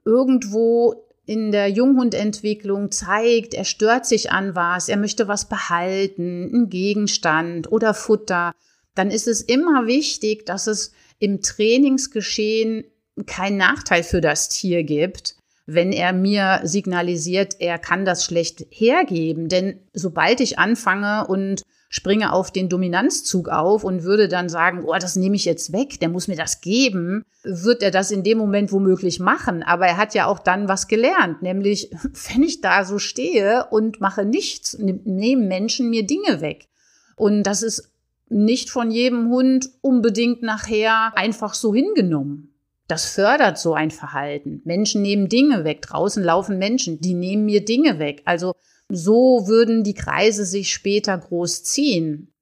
irgendwo 0.04 1.07
in 1.28 1.52
der 1.52 1.68
Junghundentwicklung 1.68 2.90
zeigt, 2.90 3.52
er 3.52 3.66
stört 3.66 4.06
sich 4.06 4.32
an 4.32 4.54
was, 4.54 4.88
er 4.88 4.97
möchte 4.97 5.28
was 5.28 5.47
behalten, 5.47 6.49
einen 6.52 6.70
Gegenstand 6.70 7.70
oder 7.70 7.92
Futter, 7.92 8.52
dann 8.94 9.11
ist 9.11 9.28
es 9.28 9.42
immer 9.42 9.87
wichtig, 9.87 10.47
dass 10.47 10.66
es 10.66 10.92
im 11.18 11.42
Trainingsgeschehen 11.42 12.85
keinen 13.26 13.58
Nachteil 13.58 14.04
für 14.04 14.23
das 14.23 14.49
Tier 14.49 14.85
gibt, 14.85 15.37
wenn 15.66 15.92
er 15.92 16.14
mir 16.14 16.61
signalisiert, 16.64 17.56
er 17.58 17.78
kann 17.78 18.06
das 18.06 18.25
schlecht 18.25 18.66
hergeben. 18.70 19.50
Denn 19.50 19.80
sobald 19.92 20.40
ich 20.40 20.58
anfange 20.58 21.26
und 21.26 21.61
springe 21.88 22.33
auf 22.33 22.50
den 22.50 22.68
Dominanzzug 22.68 23.49
auf 23.49 23.83
und 23.83 24.02
würde 24.02 24.28
dann 24.28 24.49
sagen, 24.49 24.85
oh, 24.85 24.95
das 25.00 25.16
nehme 25.16 25.37
ich 25.37 25.47
jetzt 25.47 25.73
weg, 25.73 25.99
der 26.00 26.11
muss 26.11 26.28
mir 26.28 26.37
das 26.37 26.61
geben, 26.61 27.25
wird 27.42 27.83
er 27.83 27.90
das 27.90 28.11
in 28.11 28.23
dem 28.23 28.38
Moment 28.38 28.73
womöglich 28.73 29.21
machen. 29.21 29.62
Aber 29.62 29.87
er 29.87 29.97
hat 29.97 30.14
ja 30.14 30.26
auch 30.26 30.38
dann 30.38 30.68
was 30.68 30.87
gelernt, 30.87 31.42
nämlich 31.42 31.90
wenn 32.33 32.42
ich 32.42 32.61
da 32.61 32.85
so 32.85 32.99
stehe 32.99 33.66
und 33.71 34.00
mache 34.00 34.25
nichts, 34.25 34.76
nehmen 34.78 35.49
Menschen 35.49 35.88
mir 35.88 36.07
Dinge 36.07 36.40
weg. 36.40 36.68
Und 37.16 37.42
das 37.45 37.62
ist 37.62 37.90
nicht 38.28 38.71
von 38.71 38.90
jedem 38.90 39.30
Hund 39.30 39.71
unbedingt 39.80 40.42
nachher 40.42 41.16
einfach 41.16 41.54
so 41.54 41.75
hingenommen. 41.75 42.54
Das 42.87 43.07
fördert 43.07 43.59
so 43.59 43.75
ein 43.75 43.90
Verhalten. 43.90 44.62
Menschen 44.64 45.02
nehmen 45.02 45.28
Dinge 45.28 45.64
weg. 45.64 45.83
Draußen 45.83 46.23
laufen 46.23 46.59
Menschen, 46.59 47.00
die 47.00 47.14
nehmen 47.14 47.45
mir 47.45 47.64
Dinge 47.64 47.99
weg. 47.99 48.23
Also 48.25 48.54
so 48.88 49.47
würden 49.47 49.85
die 49.85 49.95
Kreise 49.95 50.45
sich 50.45 50.73
später 50.73 51.16
groß 51.16 51.64
ziehen. 51.64 52.33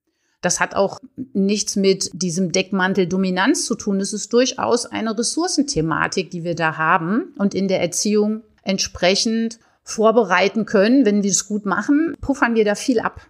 Das 0.41 0.59
hat 0.59 0.75
auch 0.75 0.99
nichts 1.33 1.75
mit 1.75 2.09
diesem 2.13 2.51
Deckmantel 2.51 3.07
Dominanz 3.07 3.65
zu 3.65 3.75
tun. 3.75 3.99
Es 3.99 4.13
ist 4.13 4.31
durchaus 4.33 4.85
eine 4.85 5.17
Ressourcenthematik, 5.17 6.29
die 6.29 6.43
wir 6.43 6.55
da 6.55 6.77
haben 6.77 7.33
und 7.37 7.55
in 7.55 7.67
der 7.67 7.81
Erziehung 7.81 8.43
entsprechend 8.63 9.59
vorbereiten 9.83 10.65
können. 10.65 11.05
Wenn 11.05 11.23
wir 11.23 11.31
es 11.31 11.47
gut 11.47 11.65
machen, 11.65 12.15
puffern 12.21 12.55
wir 12.55 12.65
da 12.65 12.75
viel 12.75 12.99
ab. 12.99 13.21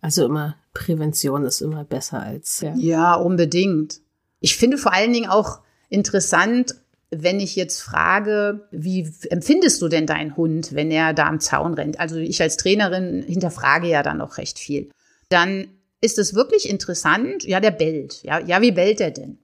Also 0.00 0.24
immer 0.24 0.56
Prävention 0.72 1.44
ist 1.44 1.60
immer 1.60 1.84
besser 1.84 2.20
als. 2.20 2.60
Ja, 2.60 2.74
ja 2.76 3.14
unbedingt. 3.14 4.00
Ich 4.40 4.56
finde 4.56 4.78
vor 4.78 4.92
allen 4.92 5.12
Dingen 5.12 5.30
auch 5.30 5.60
interessant, 5.88 6.74
wenn 7.22 7.40
ich 7.40 7.56
jetzt 7.56 7.80
frage, 7.80 8.66
wie 8.70 9.12
empfindest 9.30 9.80
du 9.82 9.88
denn 9.88 10.06
deinen 10.06 10.36
Hund, 10.36 10.74
wenn 10.74 10.90
er 10.90 11.12
da 11.12 11.26
am 11.26 11.40
Zaun 11.40 11.74
rennt? 11.74 12.00
Also 12.00 12.16
ich 12.16 12.40
als 12.40 12.56
Trainerin 12.56 13.22
hinterfrage 13.22 13.88
ja 13.88 14.02
dann 14.02 14.18
noch 14.18 14.38
recht 14.38 14.58
viel. 14.58 14.90
Dann 15.28 15.68
ist 16.00 16.18
es 16.18 16.34
wirklich 16.34 16.68
interessant. 16.68 17.44
Ja, 17.44 17.60
der 17.60 17.70
bellt. 17.70 18.22
Ja, 18.22 18.38
ja, 18.38 18.60
wie 18.60 18.72
bellt 18.72 19.00
er 19.00 19.10
denn? 19.10 19.38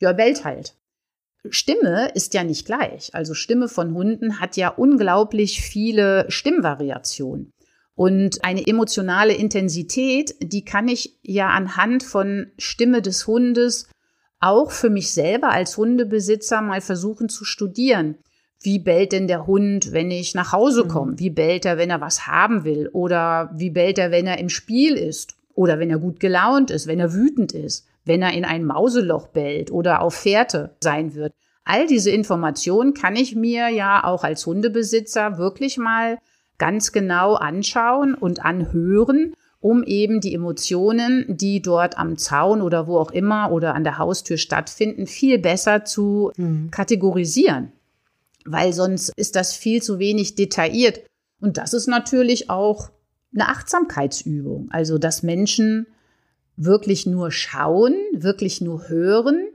Ja, 0.00 0.12
bellt 0.12 0.44
halt. 0.44 0.74
Stimme 1.48 2.10
ist 2.14 2.34
ja 2.34 2.44
nicht 2.44 2.66
gleich. 2.66 3.14
Also 3.14 3.34
Stimme 3.34 3.68
von 3.68 3.94
Hunden 3.94 4.40
hat 4.40 4.56
ja 4.56 4.68
unglaublich 4.68 5.62
viele 5.62 6.26
Stimmvariationen. 6.28 7.52
Und 7.94 8.44
eine 8.44 8.66
emotionale 8.66 9.34
Intensität, 9.34 10.34
die 10.40 10.64
kann 10.64 10.88
ich 10.88 11.18
ja 11.22 11.48
anhand 11.50 12.02
von 12.02 12.50
Stimme 12.58 13.02
des 13.02 13.26
Hundes 13.26 13.88
auch 14.40 14.70
für 14.70 14.90
mich 14.90 15.12
selber 15.12 15.50
als 15.50 15.76
Hundebesitzer 15.76 16.62
mal 16.62 16.80
versuchen 16.80 17.28
zu 17.28 17.44
studieren. 17.44 18.16
Wie 18.62 18.78
bellt 18.78 19.12
denn 19.12 19.28
der 19.28 19.46
Hund, 19.46 19.92
wenn 19.92 20.10
ich 20.10 20.34
nach 20.34 20.52
Hause 20.52 20.84
mhm. 20.84 20.88
komme? 20.88 21.18
Wie 21.18 21.30
bellt 21.30 21.64
er, 21.64 21.78
wenn 21.78 21.90
er 21.90 22.00
was 22.00 22.26
haben 22.26 22.64
will? 22.64 22.88
Oder 22.92 23.50
wie 23.54 23.70
bellt 23.70 23.98
er, 23.98 24.10
wenn 24.10 24.26
er 24.26 24.38
im 24.38 24.48
Spiel 24.48 24.94
ist? 24.94 25.36
Oder 25.54 25.78
wenn 25.78 25.90
er 25.90 25.98
gut 25.98 26.20
gelaunt 26.20 26.70
ist, 26.70 26.86
wenn 26.86 27.00
er 27.00 27.12
wütend 27.12 27.52
ist? 27.52 27.86
Wenn 28.04 28.22
er 28.22 28.32
in 28.32 28.44
ein 28.44 28.64
Mauseloch 28.64 29.28
bellt 29.28 29.70
oder 29.70 30.02
auf 30.02 30.14
Fährte 30.14 30.74
sein 30.82 31.14
wird? 31.14 31.32
All 31.64 31.86
diese 31.86 32.10
Informationen 32.10 32.94
kann 32.94 33.16
ich 33.16 33.36
mir 33.36 33.68
ja 33.68 34.04
auch 34.04 34.24
als 34.24 34.46
Hundebesitzer 34.46 35.38
wirklich 35.38 35.78
mal 35.78 36.18
ganz 36.58 36.92
genau 36.92 37.34
anschauen 37.34 38.14
und 38.14 38.44
anhören 38.44 39.34
um 39.60 39.84
eben 39.84 40.20
die 40.20 40.34
Emotionen, 40.34 41.24
die 41.28 41.60
dort 41.60 41.98
am 41.98 42.16
Zaun 42.16 42.62
oder 42.62 42.86
wo 42.86 42.98
auch 42.98 43.10
immer 43.10 43.52
oder 43.52 43.74
an 43.74 43.84
der 43.84 43.98
Haustür 43.98 44.38
stattfinden, 44.38 45.06
viel 45.06 45.38
besser 45.38 45.84
zu 45.84 46.32
mhm. 46.36 46.70
kategorisieren. 46.70 47.72
Weil 48.46 48.72
sonst 48.72 49.12
ist 49.16 49.36
das 49.36 49.52
viel 49.52 49.82
zu 49.82 49.98
wenig 49.98 50.34
detailliert. 50.34 51.02
Und 51.40 51.58
das 51.58 51.74
ist 51.74 51.88
natürlich 51.88 52.48
auch 52.48 52.90
eine 53.34 53.48
Achtsamkeitsübung. 53.48 54.68
Also, 54.70 54.96
dass 54.96 55.22
Menschen 55.22 55.86
wirklich 56.56 57.06
nur 57.06 57.30
schauen, 57.30 57.94
wirklich 58.12 58.60
nur 58.60 58.88
hören 58.88 59.46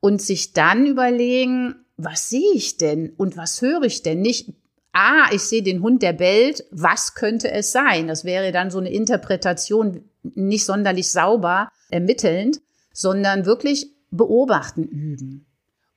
und 0.00 0.20
sich 0.20 0.52
dann 0.52 0.86
überlegen, 0.86 1.76
was 1.96 2.28
sehe 2.28 2.52
ich 2.54 2.76
denn 2.76 3.12
und 3.16 3.36
was 3.36 3.62
höre 3.62 3.82
ich 3.82 4.02
denn? 4.02 4.20
Nicht 4.20 4.52
ah, 4.96 5.28
ich 5.30 5.42
sehe 5.42 5.62
den 5.62 5.82
Hund, 5.82 6.02
der 6.02 6.14
bellt, 6.14 6.64
was 6.70 7.14
könnte 7.14 7.50
es 7.50 7.70
sein? 7.70 8.08
Das 8.08 8.24
wäre 8.24 8.50
dann 8.50 8.70
so 8.70 8.78
eine 8.78 8.90
Interpretation, 8.90 10.02
nicht 10.22 10.64
sonderlich 10.64 11.10
sauber 11.10 11.70
ermittelnd, 11.90 12.60
sondern 12.92 13.44
wirklich 13.44 13.90
beobachten 14.10 14.84
üben, 14.84 15.46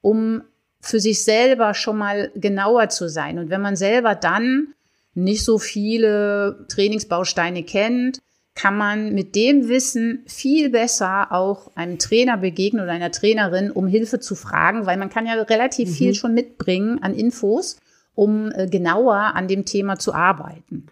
um 0.01 0.43
für 0.81 0.99
sich 0.99 1.23
selber 1.23 1.73
schon 1.73 1.97
mal 1.97 2.31
genauer 2.35 2.89
zu 2.89 3.07
sein. 3.07 3.39
Und 3.39 3.49
wenn 3.49 3.61
man 3.61 3.77
selber 3.77 4.15
dann 4.15 4.73
nicht 5.13 5.45
so 5.45 5.59
viele 5.59 6.65
Trainingsbausteine 6.67 7.63
kennt, 7.63 8.19
kann 8.53 8.75
man 8.75 9.13
mit 9.13 9.35
dem 9.35 9.69
Wissen 9.69 10.23
viel 10.27 10.69
besser 10.69 11.31
auch 11.31 11.71
einem 11.75 11.99
Trainer 11.99 12.35
begegnen 12.35 12.83
oder 12.83 12.91
einer 12.91 13.11
Trainerin, 13.11 13.71
um 13.71 13.87
Hilfe 13.87 14.19
zu 14.19 14.35
fragen, 14.35 14.85
weil 14.85 14.97
man 14.97 15.09
kann 15.09 15.25
ja 15.25 15.33
relativ 15.33 15.89
mhm. 15.89 15.93
viel 15.93 16.15
schon 16.15 16.33
mitbringen 16.33 17.01
an 17.01 17.13
Infos 17.13 17.77
um 18.15 18.51
äh, 18.51 18.67
genauer 18.67 19.15
an 19.35 19.47
dem 19.47 19.65
Thema 19.65 19.97
zu 19.97 20.13
arbeiten. 20.13 20.87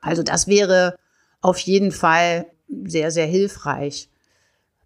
Also 0.00 0.22
das 0.22 0.46
wäre 0.46 0.96
auf 1.40 1.58
jeden 1.58 1.92
Fall 1.92 2.46
sehr, 2.68 3.10
sehr 3.10 3.26
hilfreich. 3.26 4.08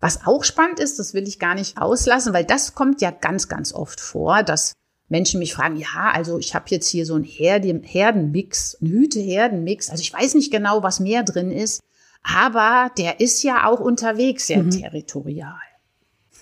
Was 0.01 0.27
auch 0.27 0.43
spannend 0.45 0.81
ist, 0.81 0.99
das 0.99 1.15
will 1.15 1.29
ich 1.29 1.39
gar 1.39 1.55
nicht 1.55 1.79
auslassen, 1.79 2.33
weil 2.33 2.45
das 2.45 2.75
kommt 2.75 3.01
ja 3.01 3.11
ganz, 3.11 3.49
ganz 3.49 3.73
oft 3.73 4.01
vor, 4.01 4.43
dass 4.43 4.73
Menschen 5.09 5.39
mich 5.39 5.55
fragen, 5.55 5.77
ja, 5.77 6.11
also 6.13 6.39
ich 6.39 6.55
habe 6.55 6.65
jetzt 6.69 6.89
hier 6.89 7.07
so 7.07 7.15
einen 7.15 7.25
Herdenmix, 7.25 8.79
einen 8.81 8.91
Hüte-Herdenmix. 8.91 9.91
Also 9.91 10.01
ich 10.01 10.13
weiß 10.13 10.35
nicht 10.35 10.51
genau, 10.51 10.83
was 10.83 11.01
mehr 11.01 11.23
drin 11.23 11.53
ist, 11.53 11.83
aber 12.23 12.91
der 12.97 13.21
ist 13.21 13.43
ja 13.43 13.67
auch 13.67 13.81
unterwegs 13.81 14.47
sehr 14.47 14.63
mhm. 14.63 14.71
territorial. 14.71 15.61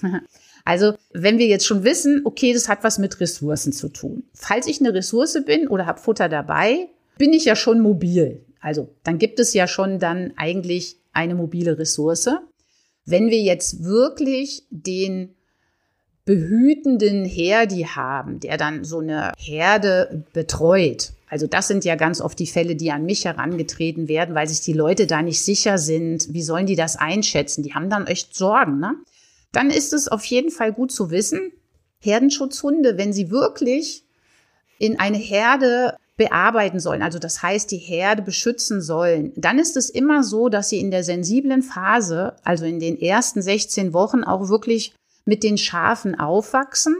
Also 0.70 0.94
wenn 1.12 1.38
wir 1.38 1.48
jetzt 1.48 1.66
schon 1.66 1.82
wissen, 1.82 2.22
okay, 2.24 2.52
das 2.52 2.68
hat 2.68 2.84
was 2.84 2.98
mit 2.98 3.18
Ressourcen 3.18 3.72
zu 3.72 3.88
tun. 3.88 4.22
Falls 4.32 4.68
ich 4.68 4.78
eine 4.78 4.94
Ressource 4.94 5.36
bin 5.44 5.66
oder 5.66 5.84
habe 5.84 5.98
Futter 5.98 6.28
dabei, 6.28 6.86
bin 7.18 7.32
ich 7.32 7.44
ja 7.44 7.56
schon 7.56 7.80
mobil. 7.80 8.44
Also 8.60 8.88
dann 9.02 9.18
gibt 9.18 9.40
es 9.40 9.52
ja 9.52 9.66
schon 9.66 9.98
dann 9.98 10.32
eigentlich 10.36 10.94
eine 11.12 11.34
mobile 11.34 11.76
Ressource. 11.76 12.28
Wenn 13.04 13.30
wir 13.30 13.40
jetzt 13.40 13.82
wirklich 13.82 14.62
den 14.70 15.34
behütenden 16.24 17.24
Herdi 17.24 17.88
haben, 17.92 18.38
der 18.38 18.56
dann 18.56 18.84
so 18.84 19.00
eine 19.00 19.32
Herde 19.38 20.22
betreut. 20.32 21.14
Also 21.28 21.48
das 21.48 21.66
sind 21.66 21.84
ja 21.84 21.96
ganz 21.96 22.20
oft 22.20 22.38
die 22.38 22.46
Fälle, 22.46 22.76
die 22.76 22.92
an 22.92 23.04
mich 23.04 23.24
herangetreten 23.24 24.06
werden, 24.06 24.36
weil 24.36 24.46
sich 24.46 24.60
die 24.60 24.72
Leute 24.72 25.08
da 25.08 25.20
nicht 25.20 25.42
sicher 25.42 25.78
sind. 25.78 26.32
Wie 26.32 26.42
sollen 26.42 26.66
die 26.66 26.76
das 26.76 26.94
einschätzen? 26.94 27.64
Die 27.64 27.74
haben 27.74 27.90
dann 27.90 28.06
echt 28.06 28.36
Sorgen. 28.36 28.78
Ne? 28.78 28.94
Dann 29.52 29.70
ist 29.70 29.92
es 29.92 30.08
auf 30.08 30.24
jeden 30.24 30.50
Fall 30.50 30.72
gut 30.72 30.92
zu 30.92 31.10
wissen, 31.10 31.52
Herdenschutzhunde, 31.98 32.96
wenn 32.96 33.12
sie 33.12 33.30
wirklich 33.30 34.04
in 34.78 34.98
eine 34.98 35.18
Herde 35.18 35.96
bearbeiten 36.16 36.80
sollen, 36.80 37.02
also 37.02 37.18
das 37.18 37.42
heißt 37.42 37.70
die 37.70 37.78
Herde 37.78 38.22
beschützen 38.22 38.82
sollen, 38.82 39.32
dann 39.36 39.58
ist 39.58 39.76
es 39.76 39.88
immer 39.88 40.22
so, 40.22 40.48
dass 40.50 40.68
sie 40.68 40.78
in 40.78 40.90
der 40.90 41.02
sensiblen 41.02 41.62
Phase, 41.62 42.36
also 42.44 42.66
in 42.66 42.78
den 42.78 43.00
ersten 43.00 43.40
16 43.40 43.94
Wochen 43.94 44.22
auch 44.22 44.48
wirklich 44.48 44.94
mit 45.24 45.42
den 45.42 45.56
Schafen 45.56 46.18
aufwachsen 46.18 46.94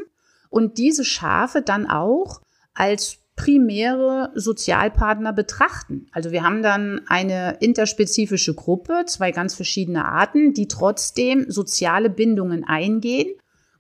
und 0.49 0.79
diese 0.79 1.05
Schafe 1.05 1.61
dann 1.63 1.89
auch 1.89 2.41
als 2.75 3.20
primäre 3.41 4.33
Sozialpartner 4.35 5.33
betrachten. 5.33 6.07
Also 6.13 6.31
wir 6.31 6.45
haben 6.45 6.63
dann 6.63 7.01
eine 7.07 7.57
interspezifische 7.61 8.55
Gruppe, 8.55 9.05
zwei 9.07 9.33
ganz 9.33 9.55
verschiedene 9.55 10.05
Arten, 10.05 10.53
die 10.53 10.69
trotzdem 10.69 11.47
soziale 11.51 12.11
Bindungen 12.11 12.65
eingehen. 12.65 13.31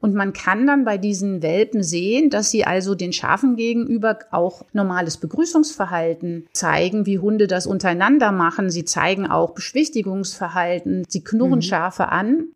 Und 0.01 0.15
man 0.15 0.33
kann 0.33 0.67
dann 0.67 0.87
bei 0.87 0.97
diesen 0.97 1.43
Welpen 1.43 1.83
sehen, 1.83 2.31
dass 2.31 2.51
sie 2.51 2.65
also 2.65 2.95
den 2.95 3.13
Schafen 3.13 3.57
gegenüber 3.57 4.21
auch 4.31 4.63
normales 4.73 5.19
Begrüßungsverhalten 5.19 6.47
zeigen, 6.55 7.05
wie 7.05 7.19
Hunde 7.19 7.47
das 7.47 7.67
untereinander 7.67 8.33
machen. 8.33 8.71
Sie 8.71 8.87
zeigen 8.87 9.27
auch 9.27 9.51
Beschwichtigungsverhalten. 9.51 11.05
Sie 11.07 11.23
knurren 11.23 11.57
mhm. 11.57 11.63
Schafe 11.63 12.09
an. 12.09 12.49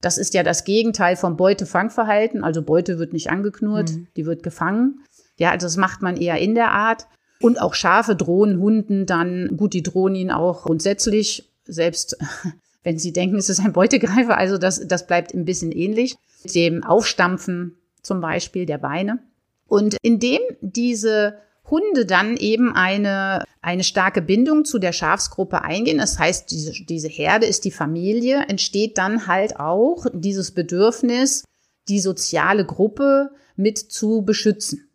Das 0.00 0.16
ist 0.16 0.34
ja 0.34 0.44
das 0.44 0.64
Gegenteil 0.64 1.16
vom 1.16 1.36
Beute-Fangverhalten. 1.36 2.44
Also 2.44 2.62
Beute 2.62 3.00
wird 3.00 3.12
nicht 3.12 3.30
angeknurrt, 3.30 3.90
mhm. 3.90 4.06
die 4.16 4.26
wird 4.26 4.44
gefangen. 4.44 5.00
Ja, 5.42 5.50
also 5.50 5.66
das 5.66 5.76
macht 5.76 6.02
man 6.02 6.16
eher 6.16 6.38
in 6.38 6.54
der 6.54 6.70
Art. 6.70 7.08
Und 7.40 7.60
auch 7.60 7.74
Schafe 7.74 8.14
drohen 8.14 8.60
Hunden 8.60 9.06
dann, 9.06 9.56
gut, 9.56 9.72
die 9.74 9.82
drohen 9.82 10.14
ihnen 10.14 10.30
auch 10.30 10.62
grundsätzlich, 10.62 11.50
selbst 11.64 12.16
wenn 12.84 12.96
sie 12.96 13.12
denken, 13.12 13.38
es 13.38 13.48
ist 13.48 13.58
ein 13.58 13.72
Beutegreifer. 13.72 14.38
Also 14.38 14.56
das, 14.56 14.86
das 14.86 15.08
bleibt 15.08 15.34
ein 15.34 15.44
bisschen 15.44 15.72
ähnlich. 15.72 16.14
Dem 16.54 16.84
Aufstampfen 16.84 17.76
zum 18.02 18.20
Beispiel 18.20 18.66
der 18.66 18.78
Beine. 18.78 19.18
Und 19.66 19.96
indem 20.02 20.38
diese 20.60 21.38
Hunde 21.68 22.06
dann 22.06 22.36
eben 22.36 22.72
eine, 22.72 23.42
eine 23.62 23.82
starke 23.82 24.22
Bindung 24.22 24.64
zu 24.64 24.78
der 24.78 24.92
Schafsgruppe 24.92 25.62
eingehen. 25.62 25.98
Das 25.98 26.20
heißt, 26.20 26.52
diese, 26.52 26.84
diese 26.84 27.08
Herde 27.08 27.46
ist 27.46 27.64
die 27.64 27.72
Familie, 27.72 28.44
entsteht 28.46 28.96
dann 28.96 29.26
halt 29.26 29.58
auch 29.58 30.06
dieses 30.12 30.52
Bedürfnis, 30.52 31.42
die 31.88 31.98
soziale 31.98 32.64
Gruppe 32.64 33.32
mit 33.56 33.78
zu 33.78 34.22
beschützen. 34.22 34.88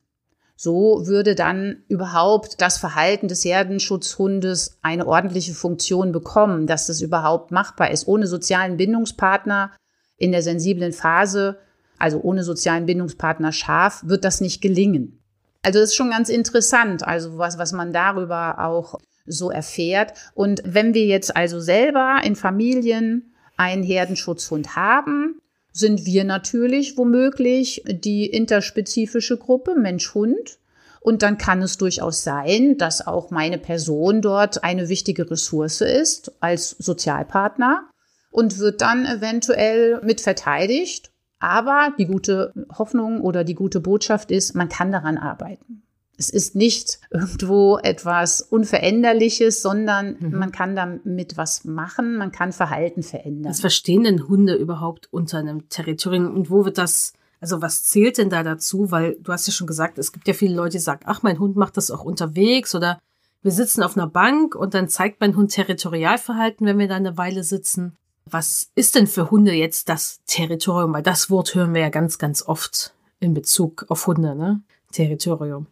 So 0.59 1.05
würde 1.05 1.35
dann 1.35 1.83
überhaupt 1.87 2.59
das 2.61 2.79
Verhalten 2.79 3.27
des 3.27 3.45
Herdenschutzhundes 3.45 4.79
eine 4.81 5.05
ordentliche 5.05 5.53
Funktion 5.53 6.11
bekommen, 6.11 6.65
dass 6.65 6.87
das 6.87 6.99
überhaupt 6.99 7.51
machbar 7.51 7.91
ist. 7.91 8.07
Ohne 8.07 8.25
sozialen 8.25 8.75
Bindungspartner 8.75 9.71
in 10.17 10.31
der 10.31 10.41
sensiblen 10.41 10.93
Phase, 10.93 11.59
also 11.99 12.19
ohne 12.21 12.43
sozialen 12.43 12.87
Bindungspartner 12.87 13.51
Schaf, 13.51 14.01
wird 14.03 14.25
das 14.25 14.41
nicht 14.41 14.59
gelingen. 14.59 15.19
Also 15.61 15.79
das 15.79 15.89
ist 15.89 15.95
schon 15.95 16.09
ganz 16.09 16.29
interessant, 16.29 17.07
also 17.07 17.37
was, 17.37 17.59
was 17.59 17.71
man 17.71 17.93
darüber 17.93 18.59
auch 18.59 18.99
so 19.27 19.51
erfährt. 19.51 20.13
Und 20.33 20.63
wenn 20.65 20.95
wir 20.95 21.05
jetzt 21.05 21.35
also 21.35 21.59
selber 21.59 22.21
in 22.23 22.35
Familien 22.35 23.33
einen 23.57 23.83
Herdenschutzhund 23.83 24.75
haben, 24.75 25.39
sind 25.77 26.05
wir 26.05 26.23
natürlich 26.23 26.97
womöglich 26.97 27.83
die 27.85 28.25
interspezifische 28.25 29.37
Gruppe 29.37 29.75
Mensch-Hund. 29.75 30.59
Und 31.01 31.21
dann 31.21 31.37
kann 31.37 31.61
es 31.61 31.77
durchaus 31.77 32.23
sein, 32.23 32.77
dass 32.77 33.05
auch 33.05 33.31
meine 33.31 33.57
Person 33.57 34.21
dort 34.21 34.63
eine 34.63 34.89
wichtige 34.89 35.29
Ressource 35.29 35.81
ist 35.81 36.31
als 36.41 36.71
Sozialpartner 36.71 37.89
und 38.31 38.59
wird 38.59 38.81
dann 38.81 39.05
eventuell 39.05 40.01
mit 40.03 40.19
verteidigt. 40.19 41.11
Aber 41.39 41.93
die 41.97 42.07
gute 42.07 42.51
Hoffnung 42.77 43.21
oder 43.21 43.43
die 43.43 43.55
gute 43.55 43.79
Botschaft 43.79 44.31
ist, 44.31 44.55
man 44.55 44.69
kann 44.69 44.91
daran 44.91 45.17
arbeiten. 45.17 45.83
Es 46.17 46.29
ist 46.29 46.55
nicht 46.55 46.99
irgendwo 47.11 47.77
etwas 47.77 48.41
Unveränderliches, 48.41 49.61
sondern 49.61 50.17
mhm. 50.19 50.37
man 50.37 50.51
kann 50.51 50.75
damit 50.75 51.37
was 51.37 51.63
machen, 51.63 52.17
man 52.17 52.31
kann 52.31 52.51
Verhalten 52.51 53.03
verändern. 53.03 53.51
Was 53.51 53.59
verstehen 53.59 54.03
denn 54.03 54.27
Hunde 54.27 54.55
überhaupt 54.55 55.07
unter 55.11 55.37
einem 55.37 55.69
Territorium 55.69 56.35
und 56.35 56.49
wo 56.49 56.65
wird 56.65 56.79
das, 56.79 57.13
also 57.39 57.61
was 57.61 57.85
zählt 57.85 58.17
denn 58.17 58.29
da 58.31 58.41
dazu? 58.41 58.89
Weil 58.89 59.15
du 59.21 59.31
hast 59.31 59.45
ja 59.45 59.53
schon 59.53 59.67
gesagt, 59.67 59.99
es 59.99 60.11
gibt 60.11 60.27
ja 60.27 60.33
viele 60.33 60.55
Leute, 60.55 60.77
die 60.77 60.79
sagen, 60.79 61.01
ach, 61.05 61.21
mein 61.21 61.39
Hund 61.39 61.55
macht 61.55 61.77
das 61.77 61.91
auch 61.91 62.03
unterwegs 62.03 62.73
oder 62.73 62.99
wir 63.43 63.51
sitzen 63.51 63.83
auf 63.83 63.95
einer 63.95 64.07
Bank 64.07 64.55
und 64.55 64.73
dann 64.73 64.89
zeigt 64.89 65.21
mein 65.21 65.35
Hund 65.35 65.51
Territorialverhalten, 65.51 66.65
wenn 66.65 66.79
wir 66.79 66.87
da 66.87 66.95
eine 66.95 67.17
Weile 67.17 67.43
sitzen. 67.43 67.95
Was 68.25 68.71
ist 68.75 68.95
denn 68.95 69.07
für 69.07 69.31
Hunde 69.31 69.53
jetzt 69.53 69.87
das 69.87 70.19
Territorium? 70.25 70.93
Weil 70.93 71.03
das 71.03 71.29
Wort 71.29 71.55
hören 71.55 71.73
wir 71.73 71.81
ja 71.81 71.89
ganz, 71.89 72.17
ganz 72.17 72.41
oft 72.41 72.93
in 73.19 73.33
Bezug 73.33 73.85
auf 73.89 74.07
Hunde, 74.07 74.35
ne? 74.35 74.61
Territorium. 74.91 75.67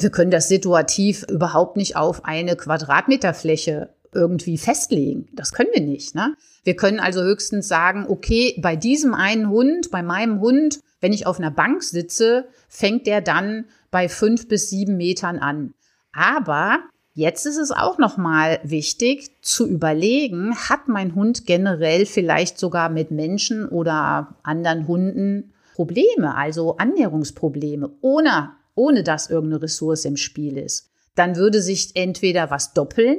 Wir 0.00 0.10
können 0.10 0.30
das 0.30 0.48
situativ 0.48 1.24
überhaupt 1.28 1.76
nicht 1.76 1.96
auf 1.96 2.24
eine 2.24 2.56
Quadratmeterfläche 2.56 3.90
irgendwie 4.12 4.58
festlegen. 4.58 5.28
Das 5.32 5.52
können 5.52 5.70
wir 5.72 5.82
nicht. 5.82 6.14
Ne? 6.14 6.34
Wir 6.64 6.76
können 6.76 7.00
also 7.00 7.22
höchstens 7.22 7.68
sagen, 7.68 8.06
okay, 8.08 8.58
bei 8.60 8.76
diesem 8.76 9.14
einen 9.14 9.48
Hund, 9.48 9.90
bei 9.90 10.02
meinem 10.02 10.40
Hund, 10.40 10.80
wenn 11.00 11.12
ich 11.12 11.26
auf 11.26 11.38
einer 11.38 11.50
Bank 11.50 11.82
sitze, 11.82 12.46
fängt 12.68 13.06
der 13.06 13.20
dann 13.20 13.66
bei 13.90 14.08
fünf 14.08 14.48
bis 14.48 14.70
sieben 14.70 14.96
Metern 14.96 15.38
an. 15.38 15.74
Aber 16.12 16.80
jetzt 17.14 17.46
ist 17.46 17.58
es 17.58 17.70
auch 17.70 17.98
nochmal 17.98 18.60
wichtig 18.62 19.30
zu 19.42 19.68
überlegen, 19.68 20.54
hat 20.56 20.88
mein 20.88 21.14
Hund 21.14 21.46
generell 21.46 22.06
vielleicht 22.06 22.58
sogar 22.58 22.88
mit 22.88 23.10
Menschen 23.10 23.68
oder 23.68 24.36
anderen 24.42 24.86
Hunden 24.86 25.52
Probleme, 25.78 26.34
also 26.34 26.76
Annäherungsprobleme, 26.76 27.88
ohne, 28.00 28.50
ohne 28.74 29.04
dass 29.04 29.30
irgendeine 29.30 29.62
Ressource 29.62 30.06
im 30.06 30.16
Spiel 30.16 30.58
ist. 30.58 30.90
Dann 31.14 31.36
würde 31.36 31.62
sich 31.62 31.94
entweder 31.94 32.50
was 32.50 32.72
doppeln 32.72 33.16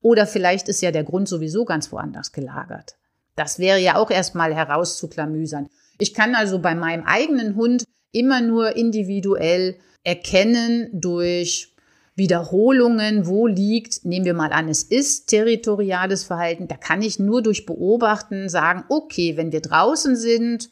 oder 0.00 0.26
vielleicht 0.26 0.68
ist 0.68 0.82
ja 0.82 0.90
der 0.90 1.04
Grund 1.04 1.28
sowieso 1.28 1.64
ganz 1.64 1.92
woanders 1.92 2.32
gelagert. 2.32 2.96
Das 3.36 3.60
wäre 3.60 3.78
ja 3.78 3.94
auch 3.94 4.10
erstmal 4.10 4.52
herauszuklamüsern. 4.52 5.68
Ich 6.00 6.12
kann 6.12 6.34
also 6.34 6.58
bei 6.58 6.74
meinem 6.74 7.04
eigenen 7.04 7.54
Hund 7.54 7.84
immer 8.10 8.40
nur 8.40 8.74
individuell 8.74 9.76
erkennen 10.02 10.88
durch 10.92 11.76
Wiederholungen, 12.16 13.28
wo 13.28 13.46
liegt, 13.46 14.04
nehmen 14.04 14.24
wir 14.24 14.34
mal 14.34 14.52
an, 14.52 14.68
es 14.68 14.82
ist 14.82 15.28
territoriales 15.28 16.24
Verhalten, 16.24 16.66
da 16.66 16.76
kann 16.76 17.02
ich 17.02 17.20
nur 17.20 17.40
durch 17.40 17.66
Beobachten 17.66 18.48
sagen, 18.48 18.82
okay, 18.88 19.36
wenn 19.36 19.52
wir 19.52 19.60
draußen 19.60 20.16
sind 20.16 20.70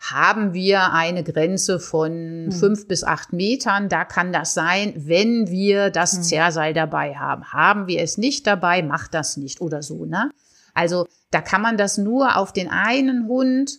haben 0.00 0.54
wir 0.54 0.92
eine 0.94 1.22
Grenze 1.22 1.78
von 1.78 2.46
hm. 2.46 2.52
fünf 2.52 2.88
bis 2.88 3.04
acht 3.04 3.32
Metern. 3.32 3.88
Da 3.90 4.04
kann 4.04 4.32
das 4.32 4.54
sein, 4.54 4.94
wenn 4.96 5.48
wir 5.48 5.90
das 5.90 6.16
hm. 6.16 6.22
Zerrseil 6.22 6.72
dabei 6.72 7.14
haben. 7.14 7.52
Haben 7.52 7.86
wir 7.86 8.00
es 8.00 8.16
nicht 8.16 8.46
dabei, 8.46 8.82
macht 8.82 9.12
das 9.12 9.36
nicht 9.36 9.60
oder 9.60 9.82
so, 9.82 10.06
ne? 10.06 10.30
Also 10.72 11.06
da 11.30 11.42
kann 11.42 11.60
man 11.60 11.76
das 11.76 11.98
nur 11.98 12.36
auf 12.36 12.52
den 12.52 12.70
einen 12.70 13.28
Hund 13.28 13.72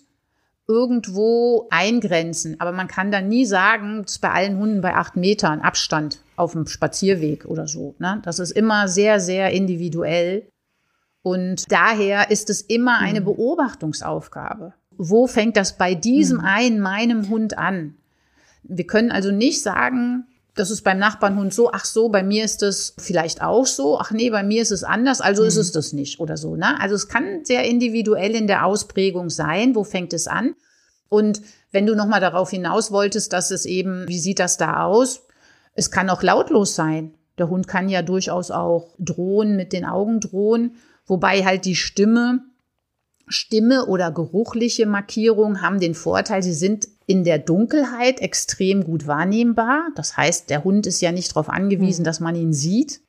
irgendwo 0.68 1.68
eingrenzen. 1.72 2.60
Aber 2.60 2.72
man 2.72 2.88
kann 2.88 3.12
dann 3.12 3.28
nie 3.28 3.46
sagen, 3.46 4.06
bei 4.22 4.32
allen 4.32 4.58
Hunden 4.58 4.82
bei 4.82 4.96
acht 4.96 5.16
Metern 5.16 5.62
Abstand 5.62 6.22
auf 6.36 6.52
dem 6.52 6.68
Spazierweg 6.68 7.46
oder 7.46 7.68
so. 7.68 7.96
Ne? 7.98 8.20
Das 8.24 8.40
ist 8.40 8.52
immer 8.52 8.88
sehr, 8.88 9.20
sehr 9.20 9.52
individuell. 9.52 10.48
Und 11.24 11.72
daher 11.72 12.30
ist 12.30 12.50
es 12.50 12.62
immer 12.62 13.00
eine 13.00 13.20
hm. 13.20 13.26
Beobachtungsaufgabe 13.26 14.74
wo 15.04 15.26
fängt 15.26 15.58
das 15.58 15.78
bei 15.78 15.96
diesem 15.96 16.38
mhm. 16.38 16.46
einen, 16.46 16.80
meinem 16.80 17.30
Hund 17.30 17.58
an? 17.58 17.96
Wir 18.62 18.86
können 18.86 19.12
also 19.12 19.32
nicht 19.32 19.64
sagen, 19.64 20.28
das 20.54 20.70
ist 20.70 20.84
beim 20.84 21.00
Nachbarnhund 21.00 21.56
so, 21.56 21.72
ach 21.72 21.86
so, 21.86 22.10
bei 22.10 22.22
mir 22.22 22.46
ist 22.46 22.62
es 22.62 22.94
vielleicht 23.00 23.42
auch 23.42 23.66
so, 23.66 23.98
ach 23.98 24.12
nee, 24.12 24.30
bei 24.30 24.44
mir 24.44 24.62
ist 24.62 24.70
es 24.70 24.84
anders, 24.84 25.20
also 25.20 25.42
mhm. 25.42 25.48
ist 25.48 25.58
es 25.58 25.72
das 25.72 25.92
nicht 25.92 26.20
oder 26.20 26.38
so. 26.38 26.56
Ne? 26.56 26.80
Also 26.80 26.94
es 26.94 27.08
kann 27.08 27.44
sehr 27.46 27.64
individuell 27.64 28.36
in 28.36 28.46
der 28.46 28.64
Ausprägung 28.64 29.32
sein, 29.32 29.74
wo 29.74 29.84
fängt 29.84 30.14
es 30.14 30.28
an? 30.28 30.54
Und 31.10 31.42
wenn 31.72 31.88
du 31.88 31.96
nochmal 31.96 32.22
darauf 32.22 32.52
hinaus 32.52 32.92
wolltest, 32.92 33.34
dass 33.34 33.50
es 33.50 33.66
eben, 33.66 34.08
wie 34.08 34.20
sieht 34.20 34.38
das 34.38 34.58
da 34.58 34.84
aus? 34.84 35.24
Es 35.74 35.90
kann 35.90 36.12
auch 36.12 36.22
lautlos 36.22 36.76
sein. 36.76 37.16
Der 37.40 37.50
Hund 37.50 37.68
kann 37.68 37.90
ja 37.90 38.04
durchaus 38.04 38.52
auch 38.52 38.94
drohen, 39.00 39.56
mit 39.56 39.74
den 39.74 39.86
Augen 39.86 40.20
drohen, 40.20 40.76
wobei 41.08 41.44
halt 41.44 41.66
die 41.66 41.76
Stimme 41.76 42.44
Stimme 43.28 43.86
oder 43.86 44.12
geruchliche 44.12 44.86
Markierungen 44.86 45.62
haben 45.62 45.80
den 45.80 45.96
Vorteil, 45.96 46.44
sie 46.44 46.54
sind 46.54 46.88
in 47.06 47.24
der 47.24 47.40
Dunkelheit 47.40 48.22
extrem 48.22 48.84
gut 48.84 49.08
wahrnehmbar. 49.08 49.90
Das 49.96 50.18
heißt, 50.18 50.50
der 50.50 50.64
Hund 50.64 50.88
ist 50.88 51.02
ja 51.02 51.12
nicht 51.12 51.32
darauf 51.32 51.50
angewiesen, 51.50 52.02
mhm. 52.02 52.06
dass 52.06 52.20
man 52.20 52.36
ihn 52.36 52.54
sieht. 52.54 53.02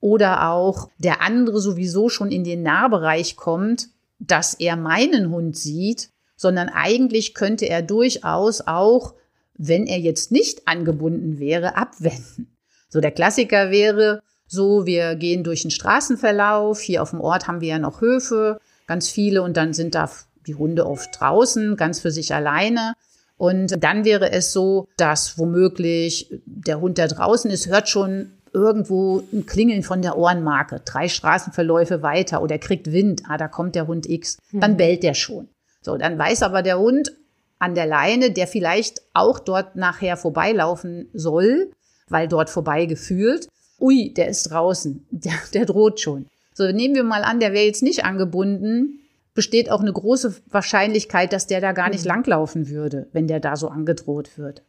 Oder 0.00 0.50
auch 0.50 0.88
der 0.98 1.20
andere 1.20 1.60
sowieso 1.60 2.08
schon 2.08 2.30
in 2.30 2.44
den 2.44 2.62
Nahbereich 2.62 3.36
kommt, 3.36 3.88
dass 4.18 4.54
er 4.54 4.76
meinen 4.76 5.30
Hund 5.30 5.56
sieht, 5.56 6.10
sondern 6.36 6.68
eigentlich 6.68 7.34
könnte 7.34 7.68
er 7.68 7.82
durchaus 7.82 8.66
auch, 8.66 9.14
wenn 9.54 9.86
er 9.86 9.98
jetzt 9.98 10.32
nicht 10.32 10.66
angebunden 10.66 11.38
wäre, 11.38 11.76
abwenden. 11.76 12.56
So 12.88 13.00
der 13.00 13.10
Klassiker 13.10 13.70
wäre 13.70 14.22
so, 14.46 14.84
wir 14.84 15.14
gehen 15.14 15.44
durch 15.44 15.62
den 15.62 15.70
Straßenverlauf. 15.70 16.80
Hier 16.80 17.02
auf 17.02 17.10
dem 17.10 17.20
Ort 17.20 17.46
haben 17.46 17.60
wir 17.60 17.68
ja 17.68 17.78
noch 17.78 18.00
Höfe 18.00 18.58
ganz 18.90 19.08
viele 19.08 19.42
und 19.42 19.56
dann 19.56 19.72
sind 19.72 19.94
da 19.94 20.10
die 20.48 20.56
Hunde 20.56 20.84
oft 20.84 21.20
draußen, 21.20 21.76
ganz 21.76 22.00
für 22.00 22.10
sich 22.10 22.34
alleine. 22.34 22.94
Und 23.36 23.84
dann 23.84 24.04
wäre 24.04 24.32
es 24.32 24.52
so, 24.52 24.88
dass 24.96 25.38
womöglich 25.38 26.28
der 26.44 26.80
Hund, 26.80 26.98
der 26.98 27.06
draußen 27.06 27.52
ist, 27.52 27.68
hört 27.68 27.88
schon 27.88 28.32
irgendwo 28.52 29.22
ein 29.32 29.46
Klingeln 29.46 29.84
von 29.84 30.02
der 30.02 30.18
Ohrenmarke, 30.18 30.82
drei 30.84 31.06
Straßenverläufe 31.06 32.02
weiter 32.02 32.42
oder 32.42 32.58
kriegt 32.58 32.90
Wind, 32.90 33.22
ah, 33.28 33.36
da 33.36 33.46
kommt 33.46 33.76
der 33.76 33.86
Hund 33.86 34.10
X, 34.10 34.38
dann 34.52 34.72
mhm. 34.72 34.78
bellt 34.78 35.04
der 35.04 35.14
schon. 35.14 35.46
So, 35.82 35.96
dann 35.96 36.18
weiß 36.18 36.42
aber 36.42 36.62
der 36.62 36.80
Hund 36.80 37.12
an 37.60 37.76
der 37.76 37.86
Leine, 37.86 38.32
der 38.32 38.48
vielleicht 38.48 39.02
auch 39.14 39.38
dort 39.38 39.76
nachher 39.76 40.16
vorbeilaufen 40.16 41.08
soll, 41.12 41.70
weil 42.08 42.26
dort 42.26 42.50
vorbeigefühlt, 42.50 43.46
ui, 43.78 44.12
der 44.12 44.26
ist 44.26 44.50
draußen, 44.50 45.06
der, 45.12 45.34
der 45.54 45.66
droht 45.66 46.00
schon. 46.00 46.26
So, 46.54 46.70
nehmen 46.70 46.94
wir 46.94 47.04
mal 47.04 47.22
an, 47.22 47.40
der 47.40 47.52
wäre 47.52 47.64
jetzt 47.64 47.82
nicht 47.82 48.04
angebunden, 48.04 49.00
besteht 49.34 49.70
auch 49.70 49.80
eine 49.80 49.92
große 49.92 50.36
Wahrscheinlichkeit, 50.48 51.32
dass 51.32 51.46
der 51.46 51.60
da 51.60 51.72
gar 51.72 51.90
nicht 51.90 52.04
mhm. 52.04 52.08
langlaufen 52.08 52.68
würde, 52.68 53.08
wenn 53.12 53.28
der 53.28 53.40
da 53.40 53.56
so 53.56 53.68
angedroht 53.68 54.36
wird. 54.36 54.62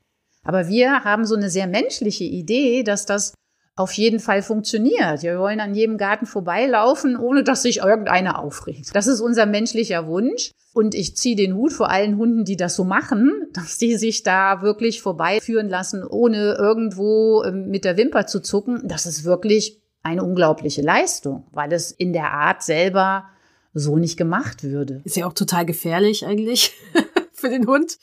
Aber 0.43 0.67
wir 0.67 1.03
haben 1.03 1.25
so 1.25 1.35
eine 1.35 1.49
sehr 1.49 1.67
menschliche 1.67 2.23
Idee, 2.23 2.83
dass 2.83 3.05
das 3.05 3.33
auf 3.75 3.93
jeden 3.93 4.19
Fall 4.19 4.41
funktioniert. 4.41 5.23
Wir 5.23 5.39
wollen 5.39 5.59
an 5.59 5.73
jedem 5.73 5.97
Garten 5.97 6.25
vorbeilaufen, 6.25 7.17
ohne 7.17 7.43
dass 7.43 7.63
sich 7.63 7.77
irgendeiner 7.77 8.39
aufregt. 8.39 8.89
Das 8.93 9.07
ist 9.07 9.21
unser 9.21 9.45
menschlicher 9.45 10.07
Wunsch. 10.07 10.51
Und 10.73 10.95
ich 10.95 11.17
ziehe 11.17 11.35
den 11.35 11.55
Hut 11.55 11.73
vor 11.73 11.89
allen 11.89 12.17
Hunden, 12.17 12.45
die 12.45 12.55
das 12.55 12.75
so 12.75 12.83
machen, 12.83 13.31
dass 13.53 13.77
die 13.77 13.95
sich 13.97 14.23
da 14.23 14.61
wirklich 14.61 15.01
vorbeiführen 15.01 15.69
lassen, 15.69 16.05
ohne 16.05 16.55
irgendwo 16.57 17.43
ähm, 17.43 17.69
mit 17.69 17.83
der 17.83 17.97
Wimper 17.97 18.25
zu 18.25 18.41
zucken. 18.41 18.81
Das 18.85 19.05
ist 19.05 19.23
wirklich 19.23 19.80
eine 20.03 20.23
unglaubliche 20.23 20.81
Leistung, 20.81 21.45
weil 21.51 21.71
es 21.73 21.91
in 21.91 22.13
der 22.13 22.31
Art 22.31 22.63
selber 22.63 23.25
so 23.73 23.97
nicht 23.97 24.17
gemacht 24.17 24.63
würde. 24.63 25.01
Ist 25.05 25.17
ja 25.17 25.27
auch 25.27 25.33
total 25.33 25.65
gefährlich 25.65 26.25
eigentlich 26.25 26.73
für 27.33 27.49
den 27.49 27.67
Hund. 27.67 27.97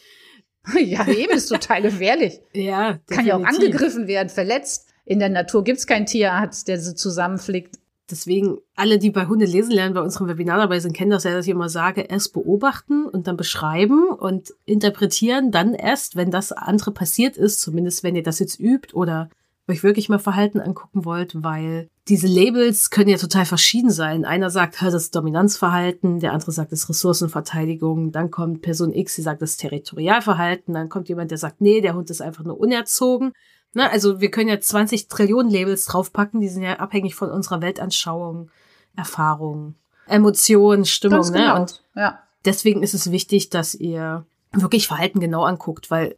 Ja, 0.78 1.06
eben 1.08 1.32
ist 1.32 1.48
total 1.48 1.80
gefährlich. 1.80 2.40
ja, 2.52 2.92
definitiv. 2.92 3.16
Kann 3.16 3.26
ja 3.26 3.36
auch 3.36 3.44
angegriffen 3.44 4.06
werden, 4.06 4.28
verletzt. 4.28 4.88
In 5.04 5.18
der 5.18 5.30
Natur 5.30 5.64
gibt's 5.64 5.86
keinen 5.86 6.04
Tierarzt, 6.04 6.68
der 6.68 6.78
sie 6.78 6.94
zusammenflickt. 6.94 7.76
Deswegen, 8.10 8.58
alle, 8.74 8.98
die 8.98 9.10
bei 9.10 9.26
Hunde 9.26 9.44
lesen 9.44 9.70
lernen, 9.70 9.94
bei 9.94 10.00
unserem 10.00 10.28
Webinar 10.28 10.58
dabei 10.58 10.80
sind, 10.80 10.94
kennen 10.94 11.10
das 11.10 11.24
ja, 11.24 11.32
dass 11.32 11.46
ich 11.46 11.52
immer 11.52 11.68
sage, 11.68 12.02
erst 12.02 12.32
beobachten 12.32 13.04
und 13.04 13.26
dann 13.26 13.36
beschreiben 13.36 14.08
und 14.08 14.54
interpretieren, 14.64 15.50
dann 15.50 15.74
erst, 15.74 16.16
wenn 16.16 16.30
das 16.30 16.52
andere 16.52 16.90
passiert 16.90 17.36
ist, 17.36 17.60
zumindest 17.60 18.02
wenn 18.02 18.16
ihr 18.16 18.22
das 18.22 18.38
jetzt 18.38 18.60
übt 18.60 18.94
oder 18.94 19.28
euch 19.68 19.82
wirklich 19.82 20.08
mal 20.08 20.18
Verhalten 20.18 20.60
angucken 20.60 21.04
wollt, 21.04 21.42
weil 21.42 21.88
diese 22.08 22.26
Labels 22.26 22.90
können 22.90 23.10
ja 23.10 23.18
total 23.18 23.44
verschieden 23.44 23.90
sein. 23.90 24.24
Einer 24.24 24.50
sagt, 24.50 24.80
das 24.80 24.94
ist 24.94 25.14
Dominanzverhalten, 25.14 26.20
der 26.20 26.32
andere 26.32 26.52
sagt, 26.52 26.72
das 26.72 26.80
ist 26.80 26.88
Ressourcenverteidigung, 26.88 28.10
dann 28.12 28.30
kommt 28.30 28.62
Person 28.62 28.92
X, 28.92 29.16
die 29.16 29.22
sagt, 29.22 29.42
das 29.42 29.50
ist 29.50 29.60
Territorialverhalten, 29.60 30.72
dann 30.72 30.88
kommt 30.88 31.08
jemand, 31.08 31.30
der 31.30 31.38
sagt, 31.38 31.60
nee, 31.60 31.80
der 31.80 31.94
Hund 31.94 32.08
ist 32.10 32.22
einfach 32.22 32.44
nur 32.44 32.58
unerzogen. 32.58 33.32
Na, 33.74 33.88
also 33.90 34.20
wir 34.20 34.30
können 34.30 34.48
ja 34.48 34.58
20 34.58 35.08
Trillionen 35.08 35.52
Labels 35.52 35.84
draufpacken, 35.84 36.40
die 36.40 36.48
sind 36.48 36.62
ja 36.62 36.76
abhängig 36.76 37.14
von 37.14 37.30
unserer 37.30 37.60
Weltanschauung, 37.60 38.50
Erfahrung, 38.96 39.74
Emotionen, 40.06 40.86
Stimmung. 40.86 41.18
Ganz 41.18 41.30
ne? 41.30 41.38
genau. 41.38 41.54
Ne? 41.54 41.60
Und 41.60 41.82
ja. 41.94 42.18
deswegen 42.44 42.82
ist 42.82 42.94
es 42.94 43.10
wichtig, 43.10 43.50
dass 43.50 43.74
ihr 43.74 44.24
wirklich 44.52 44.88
Verhalten 44.88 45.20
genau 45.20 45.44
anguckt, 45.44 45.90
weil 45.90 46.16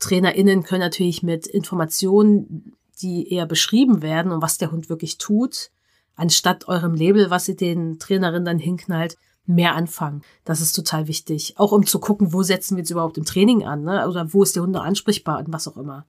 TrainerInnen 0.00 0.64
können 0.64 0.80
natürlich 0.80 1.22
mit 1.22 1.46
Informationen 1.46 2.74
die 3.00 3.32
eher 3.32 3.46
beschrieben 3.46 4.02
werden 4.02 4.32
und 4.32 4.42
was 4.42 4.58
der 4.58 4.70
Hund 4.70 4.88
wirklich 4.88 5.18
tut, 5.18 5.70
anstatt 6.16 6.68
eurem 6.68 6.94
Label, 6.94 7.30
was 7.30 7.48
ihr 7.48 7.56
den 7.56 7.98
Trainerin 7.98 8.44
dann 8.44 8.58
hinknallt, 8.58 9.16
mehr 9.46 9.74
anfangen. 9.74 10.22
Das 10.44 10.60
ist 10.60 10.72
total 10.72 11.08
wichtig. 11.08 11.54
Auch 11.56 11.72
um 11.72 11.86
zu 11.86 11.98
gucken, 11.98 12.32
wo 12.32 12.42
setzen 12.42 12.76
wir 12.76 12.82
jetzt 12.82 12.90
überhaupt 12.90 13.18
im 13.18 13.24
Training 13.24 13.64
an, 13.64 13.82
ne? 13.82 14.08
oder 14.08 14.32
wo 14.32 14.42
ist 14.42 14.54
der 14.54 14.62
Hund 14.62 14.76
ansprechbar 14.76 15.38
und 15.38 15.52
was 15.52 15.66
auch 15.66 15.76
immer. 15.76 16.06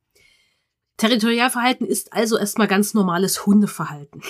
Territorialverhalten 0.97 1.88
ist 1.88 2.13
also 2.13 2.38
erstmal 2.38 2.67
ganz 2.67 2.93
normales 2.93 3.45
Hundeverhalten. 3.45 4.21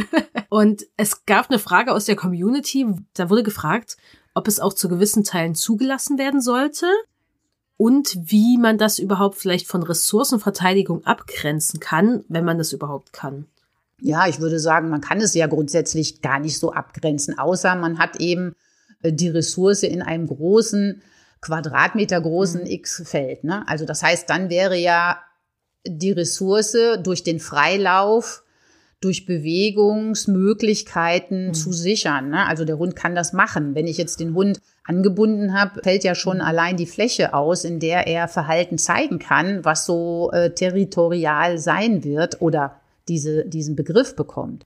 und 0.50 0.86
es 0.96 1.24
gab 1.26 1.50
eine 1.50 1.58
Frage 1.58 1.92
aus 1.92 2.04
der 2.04 2.14
Community, 2.14 2.86
da 3.14 3.28
wurde 3.28 3.42
gefragt, 3.42 3.96
ob 4.34 4.46
es 4.46 4.60
auch 4.60 4.72
zu 4.72 4.88
gewissen 4.88 5.24
Teilen 5.24 5.54
zugelassen 5.54 6.18
werden 6.18 6.40
sollte 6.40 6.86
und 7.82 8.16
wie 8.30 8.58
man 8.58 8.78
das 8.78 9.00
überhaupt 9.00 9.34
vielleicht 9.34 9.66
von 9.66 9.82
Ressourcenverteidigung 9.82 11.04
abgrenzen 11.04 11.80
kann, 11.80 12.22
wenn 12.28 12.44
man 12.44 12.56
das 12.56 12.72
überhaupt 12.72 13.12
kann. 13.12 13.46
Ja, 14.00 14.28
ich 14.28 14.38
würde 14.38 14.60
sagen, 14.60 14.88
man 14.88 15.00
kann 15.00 15.20
es 15.20 15.34
ja 15.34 15.48
grundsätzlich 15.48 16.22
gar 16.22 16.38
nicht 16.38 16.60
so 16.60 16.72
abgrenzen, 16.72 17.40
außer 17.40 17.74
man 17.74 17.98
hat 17.98 18.20
eben 18.20 18.54
äh, 19.02 19.12
die 19.12 19.30
Ressource 19.30 19.82
in 19.82 20.00
einem 20.00 20.28
großen, 20.28 21.02
Quadratmeter 21.40 22.20
großen 22.20 22.60
mhm. 22.60 22.68
X-Feld. 22.68 23.42
Ne? 23.42 23.66
Also 23.66 23.84
das 23.84 24.04
heißt, 24.04 24.30
dann 24.30 24.48
wäre 24.48 24.76
ja 24.76 25.18
die 25.84 26.12
Ressource 26.12 26.76
durch 27.02 27.24
den 27.24 27.40
Freilauf, 27.40 28.44
durch 29.00 29.26
Bewegungsmöglichkeiten 29.26 31.48
mhm. 31.48 31.54
zu 31.54 31.72
sichern. 31.72 32.28
Ne? 32.28 32.46
Also 32.46 32.64
der 32.64 32.78
Hund 32.78 32.94
kann 32.94 33.16
das 33.16 33.32
machen. 33.32 33.74
Wenn 33.74 33.88
ich 33.88 33.98
jetzt 33.98 34.20
den 34.20 34.34
Hund 34.34 34.60
angebunden 34.84 35.58
habe, 35.58 35.80
fällt 35.82 36.04
ja 36.04 36.14
schon 36.14 36.38
mhm. 36.38 36.42
allein 36.42 36.76
die 36.76 36.86
Fläche 36.86 37.34
aus, 37.34 37.64
in 37.64 37.80
der 37.80 38.06
er 38.06 38.28
Verhalten 38.28 38.78
zeigen 38.78 39.18
kann, 39.18 39.64
was 39.64 39.86
so 39.86 40.30
äh, 40.32 40.50
territorial 40.50 41.58
sein 41.58 42.04
wird 42.04 42.40
oder 42.40 42.76
diese, 43.08 43.44
diesen 43.44 43.76
Begriff 43.76 44.16
bekommt. 44.16 44.64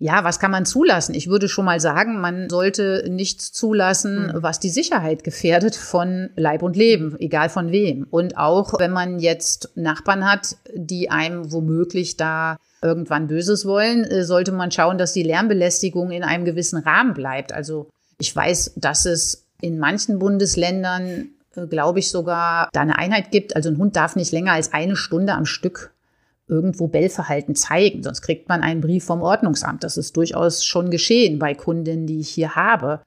Ja, 0.00 0.24
was 0.24 0.40
kann 0.40 0.50
man 0.50 0.66
zulassen? 0.66 1.14
Ich 1.14 1.28
würde 1.28 1.48
schon 1.48 1.64
mal 1.64 1.78
sagen, 1.78 2.20
man 2.20 2.50
sollte 2.50 3.06
nichts 3.08 3.52
zulassen, 3.52 4.34
hm. 4.34 4.42
was 4.42 4.58
die 4.58 4.68
Sicherheit 4.68 5.22
gefährdet 5.22 5.76
von 5.76 6.30
Leib 6.36 6.62
und 6.62 6.76
Leben, 6.76 7.16
egal 7.20 7.48
von 7.48 7.70
wem. 7.70 8.06
Und 8.10 8.36
auch 8.36 8.78
wenn 8.78 8.90
man 8.90 9.20
jetzt 9.20 9.70
Nachbarn 9.76 10.28
hat, 10.30 10.56
die 10.74 11.10
einem 11.10 11.52
womöglich 11.52 12.16
da 12.16 12.56
irgendwann 12.82 13.28
Böses 13.28 13.66
wollen, 13.66 14.04
äh, 14.04 14.24
sollte 14.24 14.52
man 14.52 14.72
schauen, 14.72 14.98
dass 14.98 15.12
die 15.12 15.22
Lärmbelästigung 15.22 16.10
in 16.10 16.24
einem 16.24 16.44
gewissen 16.44 16.78
Rahmen 16.78 17.14
bleibt. 17.14 17.52
Also 17.52 17.88
ich 18.18 18.34
weiß, 18.34 18.74
dass 18.76 19.06
es 19.06 19.43
in 19.60 19.78
manchen 19.78 20.18
Bundesländern, 20.18 21.28
äh, 21.54 21.66
glaube 21.66 21.98
ich, 21.98 22.10
sogar 22.10 22.68
da 22.72 22.80
eine 22.80 22.98
Einheit 22.98 23.30
gibt. 23.30 23.56
Also 23.56 23.68
ein 23.68 23.78
Hund 23.78 23.96
darf 23.96 24.16
nicht 24.16 24.32
länger 24.32 24.52
als 24.52 24.72
eine 24.72 24.96
Stunde 24.96 25.34
am 25.34 25.46
Stück 25.46 25.92
irgendwo 26.46 26.88
Bellverhalten 26.88 27.54
zeigen, 27.54 28.02
sonst 28.02 28.20
kriegt 28.20 28.48
man 28.48 28.62
einen 28.62 28.82
Brief 28.82 29.04
vom 29.04 29.22
Ordnungsamt. 29.22 29.82
Das 29.82 29.96
ist 29.96 30.16
durchaus 30.16 30.64
schon 30.64 30.90
geschehen 30.90 31.38
bei 31.38 31.54
Kundinnen, 31.54 32.06
die 32.06 32.20
ich 32.20 32.28
hier 32.28 32.54
habe. 32.54 33.00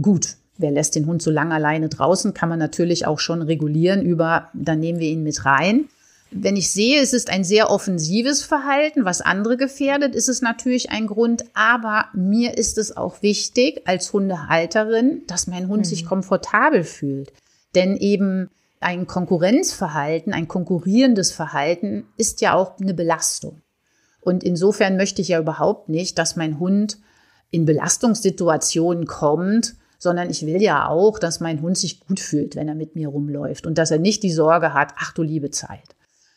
Gut, 0.00 0.36
wer 0.56 0.70
lässt 0.70 0.94
den 0.94 1.06
Hund 1.06 1.20
so 1.20 1.30
lange 1.30 1.54
alleine 1.54 1.90
draußen, 1.90 2.32
kann 2.32 2.48
man 2.48 2.58
natürlich 2.58 3.06
auch 3.06 3.18
schon 3.18 3.42
regulieren 3.42 4.02
über, 4.02 4.48
dann 4.54 4.80
nehmen 4.80 5.00
wir 5.00 5.10
ihn 5.10 5.22
mit 5.22 5.44
rein. 5.44 5.88
Wenn 6.34 6.56
ich 6.56 6.70
sehe, 6.70 7.00
es 7.00 7.12
ist 7.12 7.30
ein 7.30 7.44
sehr 7.44 7.70
offensives 7.70 8.42
Verhalten, 8.42 9.04
was 9.04 9.20
andere 9.20 9.56
gefährdet, 9.56 10.14
ist 10.14 10.28
es 10.28 10.40
natürlich 10.40 10.90
ein 10.90 11.06
Grund. 11.06 11.44
Aber 11.54 12.06
mir 12.14 12.56
ist 12.56 12.78
es 12.78 12.96
auch 12.96 13.22
wichtig 13.22 13.82
als 13.86 14.12
Hundehalterin, 14.12 15.22
dass 15.26 15.46
mein 15.46 15.68
Hund 15.68 15.80
mhm. 15.80 15.88
sich 15.88 16.06
komfortabel 16.06 16.84
fühlt. 16.84 17.32
Denn 17.74 17.96
eben 17.96 18.48
ein 18.80 19.06
Konkurrenzverhalten, 19.06 20.32
ein 20.32 20.48
konkurrierendes 20.48 21.32
Verhalten 21.32 22.06
ist 22.16 22.40
ja 22.40 22.54
auch 22.54 22.78
eine 22.80 22.94
Belastung. 22.94 23.60
Und 24.20 24.42
insofern 24.42 24.96
möchte 24.96 25.20
ich 25.20 25.28
ja 25.28 25.38
überhaupt 25.38 25.88
nicht, 25.88 26.18
dass 26.18 26.36
mein 26.36 26.58
Hund 26.58 26.98
in 27.50 27.66
Belastungssituationen 27.66 29.06
kommt, 29.06 29.74
sondern 29.98 30.30
ich 30.30 30.46
will 30.46 30.60
ja 30.60 30.88
auch, 30.88 31.18
dass 31.18 31.40
mein 31.40 31.60
Hund 31.62 31.78
sich 31.78 32.00
gut 32.00 32.18
fühlt, 32.18 32.56
wenn 32.56 32.68
er 32.68 32.74
mit 32.74 32.96
mir 32.96 33.08
rumläuft 33.08 33.66
und 33.66 33.78
dass 33.78 33.90
er 33.90 33.98
nicht 33.98 34.22
die 34.22 34.32
Sorge 34.32 34.74
hat, 34.74 34.94
ach 34.98 35.12
du 35.12 35.22
liebe 35.22 35.50
Zeit. 35.50 35.94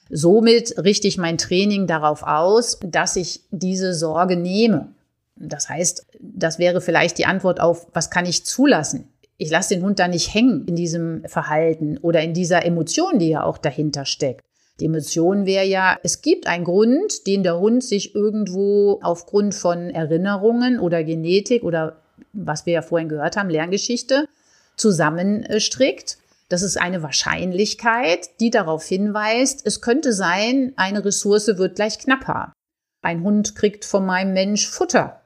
Somit 0.09 0.75
richte 0.77 1.07
ich 1.07 1.17
mein 1.17 1.37
Training 1.37 1.87
darauf 1.87 2.23
aus, 2.23 2.79
dass 2.83 3.15
ich 3.15 3.41
diese 3.51 3.93
Sorge 3.93 4.37
nehme. 4.37 4.89
Das 5.35 5.67
heißt, 5.67 6.05
das 6.19 6.59
wäre 6.59 6.79
vielleicht 6.79 7.17
die 7.17 7.25
Antwort 7.25 7.59
auf, 7.59 7.87
was 7.93 8.09
kann 8.09 8.25
ich 8.25 8.45
zulassen? 8.45 9.09
ich 9.37 9.49
lasse 9.49 9.75
den 9.75 9.83
Hund 9.83 9.99
da 9.99 10.07
nicht 10.07 10.33
hängen 10.33 10.65
in 10.67 10.75
diesem 10.75 11.23
Verhalten 11.25 11.97
oder 11.97 12.21
in 12.21 12.33
dieser 12.33 12.65
Emotion, 12.65 13.19
die 13.19 13.29
ja 13.29 13.43
auch 13.43 13.57
dahinter 13.57 14.05
steckt. 14.05 14.41
Die 14.79 14.85
Emotion 14.85 15.45
wäre 15.45 15.65
ja, 15.65 15.97
es 16.03 16.21
gibt 16.21 16.47
einen 16.47 16.65
Grund, 16.65 17.27
den 17.27 17.43
der 17.43 17.59
Hund 17.59 17.83
sich 17.83 18.13
irgendwo 18.13 18.99
aufgrund 19.01 19.55
von 19.55 19.89
Erinnerungen 19.89 20.79
oder 20.79 21.03
Genetik 21.03 21.63
oder 21.63 21.97
was 22.33 22.65
wir 22.65 22.73
ja 22.73 22.81
vorhin 22.81 23.09
gehört 23.09 23.37
haben, 23.37 23.49
Lerngeschichte, 23.49 24.27
zusammenstrickt. 24.75 26.17
Das 26.49 26.61
ist 26.61 26.79
eine 26.79 27.01
Wahrscheinlichkeit, 27.01 28.39
die 28.39 28.51
darauf 28.51 28.83
hinweist, 28.83 29.65
es 29.65 29.81
könnte 29.81 30.13
sein, 30.13 30.73
eine 30.75 31.03
Ressource 31.03 31.47
wird 31.47 31.75
gleich 31.75 31.97
knapper. 31.97 32.53
Ein 33.01 33.23
Hund 33.23 33.55
kriegt 33.55 33.85
von 33.85 34.05
meinem 34.05 34.33
Mensch 34.33 34.67
Futter. 34.67 35.21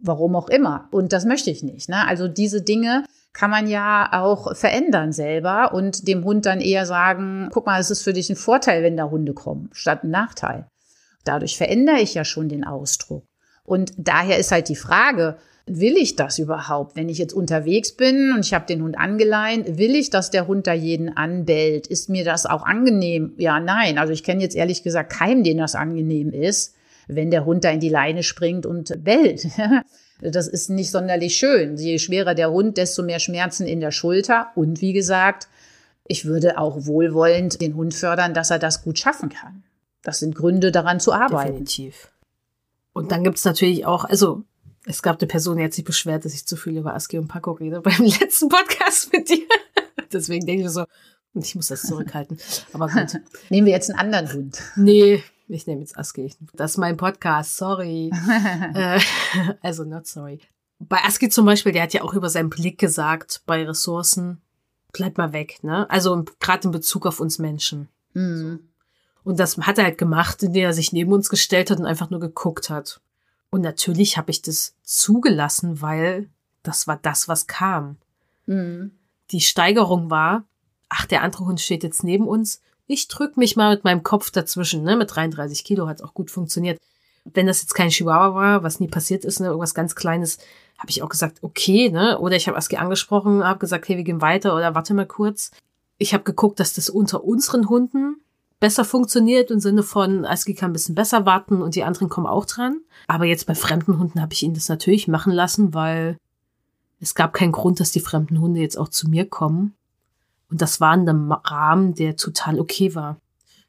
Warum 0.00 0.34
auch 0.34 0.48
immer. 0.48 0.88
Und 0.90 1.12
das 1.12 1.24
möchte 1.24 1.50
ich 1.50 1.62
nicht. 1.62 1.88
Ne? 1.88 2.06
Also 2.06 2.26
diese 2.26 2.62
Dinge 2.62 3.04
kann 3.32 3.50
man 3.50 3.68
ja 3.68 4.10
auch 4.12 4.54
verändern 4.56 5.12
selber 5.12 5.72
und 5.72 6.06
dem 6.08 6.24
Hund 6.24 6.44
dann 6.44 6.60
eher 6.60 6.86
sagen, 6.86 7.48
guck 7.52 7.66
mal, 7.66 7.80
es 7.80 7.90
ist 7.90 8.02
für 8.02 8.12
dich 8.12 8.28
ein 8.28 8.36
Vorteil, 8.36 8.82
wenn 8.82 8.96
da 8.96 9.10
Hunde 9.10 9.32
kommen, 9.32 9.70
statt 9.72 10.04
ein 10.04 10.10
Nachteil. 10.10 10.66
Dadurch 11.24 11.56
verändere 11.56 12.00
ich 12.00 12.14
ja 12.14 12.24
schon 12.24 12.48
den 12.48 12.64
Ausdruck. 12.64 13.24
Und 13.64 13.92
daher 13.96 14.38
ist 14.38 14.50
halt 14.50 14.68
die 14.68 14.76
Frage, 14.76 15.38
will 15.66 15.96
ich 15.96 16.16
das 16.16 16.38
überhaupt? 16.38 16.96
Wenn 16.96 17.08
ich 17.08 17.18
jetzt 17.18 17.32
unterwegs 17.32 17.92
bin 17.92 18.32
und 18.32 18.44
ich 18.44 18.54
habe 18.54 18.66
den 18.66 18.82
Hund 18.82 18.98
angeleint, 18.98 19.78
will 19.78 19.94
ich, 19.94 20.10
dass 20.10 20.30
der 20.30 20.46
Hund 20.46 20.66
da 20.66 20.72
jeden 20.72 21.16
anbellt? 21.16 21.86
Ist 21.86 22.08
mir 22.08 22.24
das 22.24 22.46
auch 22.46 22.64
angenehm? 22.64 23.32
Ja, 23.36 23.60
nein. 23.60 23.98
Also 23.98 24.12
ich 24.12 24.24
kenne 24.24 24.42
jetzt 24.42 24.56
ehrlich 24.56 24.82
gesagt 24.82 25.12
keinen, 25.12 25.44
den 25.44 25.58
das 25.58 25.74
angenehm 25.74 26.30
ist, 26.30 26.74
wenn 27.06 27.30
der 27.30 27.44
Hund 27.44 27.64
da 27.64 27.70
in 27.70 27.80
die 27.80 27.88
Leine 27.88 28.22
springt 28.22 28.66
und 28.66 29.04
bellt. 29.04 29.46
Das 30.24 30.46
ist 30.46 30.70
nicht 30.70 30.92
sonderlich 30.92 31.36
schön. 31.36 31.76
Je 31.76 31.98
schwerer 31.98 32.36
der 32.36 32.52
Hund, 32.52 32.76
desto 32.76 33.02
mehr 33.02 33.18
Schmerzen 33.18 33.66
in 33.66 33.80
der 33.80 33.90
Schulter. 33.90 34.52
Und 34.54 34.80
wie 34.80 34.92
gesagt, 34.92 35.48
ich 36.06 36.26
würde 36.26 36.58
auch 36.58 36.86
wohlwollend 36.86 37.60
den 37.60 37.74
Hund 37.74 37.92
fördern, 37.92 38.32
dass 38.32 38.52
er 38.52 38.60
das 38.60 38.84
gut 38.84 39.00
schaffen 39.00 39.30
kann. 39.30 39.64
Das 40.04 40.20
sind 40.20 40.36
Gründe, 40.36 40.70
daran 40.70 41.00
zu 41.00 41.12
arbeiten. 41.12 41.48
Definitiv. 41.48 42.12
Und 42.92 43.10
dann 43.10 43.24
gibt 43.24 43.38
es 43.38 43.44
natürlich 43.44 43.84
auch, 43.84 44.04
also 44.04 44.44
es 44.84 45.02
gab 45.02 45.20
eine 45.20 45.28
Person, 45.28 45.56
die 45.56 45.64
hat 45.64 45.72
sich 45.72 45.84
beschwert, 45.84 46.24
dass 46.24 46.34
ich 46.34 46.46
zu 46.46 46.56
viel 46.56 46.76
über 46.76 46.94
Aski 46.94 47.18
und 47.18 47.28
Paco 47.28 47.52
rede 47.52 47.80
beim 47.82 48.02
letzten 48.02 48.48
Podcast 48.48 49.12
mit 49.12 49.28
dir. 49.28 49.46
Deswegen 50.12 50.46
denke 50.46 50.64
ich 50.64 50.70
so, 50.70 50.84
ich 51.34 51.54
muss 51.54 51.68
das 51.68 51.82
zurückhalten. 51.82 52.38
Aber 52.72 52.88
gut. 52.88 53.20
Nehmen 53.50 53.66
wir 53.66 53.72
jetzt 53.72 53.90
einen 53.90 53.98
anderen 53.98 54.32
Hund. 54.32 54.62
Nee, 54.76 55.22
ich 55.48 55.66
nehme 55.66 55.80
jetzt 55.80 55.96
Aski. 55.98 56.34
Das 56.52 56.72
ist 56.72 56.76
mein 56.76 56.96
Podcast, 56.96 57.56
sorry. 57.56 58.10
äh, 58.74 59.00
also 59.62 59.84
not 59.84 60.06
sorry. 60.06 60.40
Bei 60.78 60.98
Aski 61.04 61.28
zum 61.28 61.46
Beispiel, 61.46 61.72
der 61.72 61.84
hat 61.84 61.94
ja 61.94 62.02
auch 62.02 62.14
über 62.14 62.28
seinen 62.28 62.50
Blick 62.50 62.78
gesagt, 62.78 63.42
bei 63.46 63.64
Ressourcen, 63.64 64.42
bleib 64.92 65.16
mal 65.16 65.32
weg, 65.32 65.62
ne? 65.62 65.88
Also 65.88 66.24
gerade 66.40 66.66
in 66.66 66.72
Bezug 66.72 67.06
auf 67.06 67.20
uns 67.20 67.38
Menschen. 67.38 67.88
Mhm. 68.12 68.68
Und 69.24 69.38
das 69.38 69.56
hat 69.56 69.78
er 69.78 69.84
halt 69.84 69.98
gemacht, 69.98 70.42
indem 70.42 70.64
er 70.64 70.72
sich 70.72 70.92
neben 70.92 71.12
uns 71.12 71.28
gestellt 71.28 71.70
hat 71.70 71.78
und 71.78 71.86
einfach 71.86 72.10
nur 72.10 72.20
geguckt 72.20 72.68
hat. 72.68 73.00
Und 73.52 73.60
natürlich 73.60 74.16
habe 74.16 74.32
ich 74.32 74.42
das 74.42 74.74
zugelassen, 74.82 75.80
weil 75.80 76.28
das 76.64 76.88
war 76.88 76.98
das, 77.00 77.28
was 77.28 77.46
kam. 77.46 77.98
Mhm. 78.46 78.90
Die 79.30 79.40
Steigerung 79.40 80.10
war, 80.10 80.44
ach, 80.88 81.06
der 81.06 81.22
andere 81.22 81.46
Hund 81.46 81.60
steht 81.60 81.84
jetzt 81.84 82.02
neben 82.02 82.26
uns 82.26 82.60
ich 82.92 83.08
drück 83.08 83.36
mich 83.36 83.56
mal 83.56 83.74
mit 83.74 83.84
meinem 83.84 84.02
Kopf 84.02 84.30
dazwischen. 84.30 84.82
Ne? 84.82 84.96
Mit 84.96 85.14
33 85.14 85.64
Kilo 85.64 85.88
hat 85.88 85.96
es 85.96 86.02
auch 86.02 86.14
gut 86.14 86.30
funktioniert. 86.30 86.80
Wenn 87.24 87.46
das 87.46 87.62
jetzt 87.62 87.74
kein 87.74 87.90
Chihuahua 87.90 88.34
war, 88.34 88.62
was 88.62 88.80
nie 88.80 88.88
passiert 88.88 89.24
ist, 89.24 89.40
ne, 89.40 89.46
irgendwas 89.46 89.74
ganz 89.74 89.94
Kleines, 89.94 90.38
habe 90.76 90.90
ich 90.90 91.02
auch 91.02 91.08
gesagt, 91.08 91.38
okay, 91.42 91.88
ne? 91.88 92.18
Oder 92.18 92.34
ich 92.34 92.48
habe 92.48 92.58
Aski 92.58 92.76
angesprochen, 92.76 93.44
habe 93.44 93.60
gesagt, 93.60 93.88
hey, 93.88 93.96
wir 93.96 94.02
gehen 94.02 94.20
weiter 94.20 94.56
oder 94.56 94.74
warte 94.74 94.92
mal 94.92 95.06
kurz. 95.06 95.52
Ich 95.98 96.14
habe 96.14 96.24
geguckt, 96.24 96.58
dass 96.58 96.74
das 96.74 96.90
unter 96.90 97.22
unseren 97.22 97.68
Hunden 97.68 98.16
besser 98.62 98.84
funktioniert 98.84 99.50
im 99.50 99.58
Sinne 99.58 99.82
von, 99.82 100.24
Aski 100.24 100.54
kann 100.54 100.70
ein 100.70 100.72
bisschen 100.72 100.94
besser 100.94 101.26
warten 101.26 101.60
und 101.60 101.74
die 101.74 101.82
anderen 101.82 102.08
kommen 102.08 102.28
auch 102.28 102.46
dran. 102.46 102.80
Aber 103.08 103.24
jetzt 103.24 103.48
bei 103.48 103.56
fremden 103.56 103.98
Hunden 103.98 104.22
habe 104.22 104.32
ich 104.34 104.44
ihn 104.44 104.54
das 104.54 104.68
natürlich 104.68 105.08
machen 105.08 105.32
lassen, 105.32 105.74
weil 105.74 106.16
es 107.00 107.16
gab 107.16 107.32
keinen 107.32 107.50
Grund, 107.50 107.80
dass 107.80 107.90
die 107.90 107.98
fremden 107.98 108.40
Hunde 108.40 108.60
jetzt 108.60 108.78
auch 108.78 108.88
zu 108.88 109.08
mir 109.08 109.28
kommen. 109.28 109.74
Und 110.48 110.62
das 110.62 110.80
war 110.80 110.94
in 110.94 111.08
einem 111.08 111.32
Rahmen, 111.32 111.94
der 111.94 112.14
total 112.14 112.60
okay 112.60 112.94
war. 112.94 113.16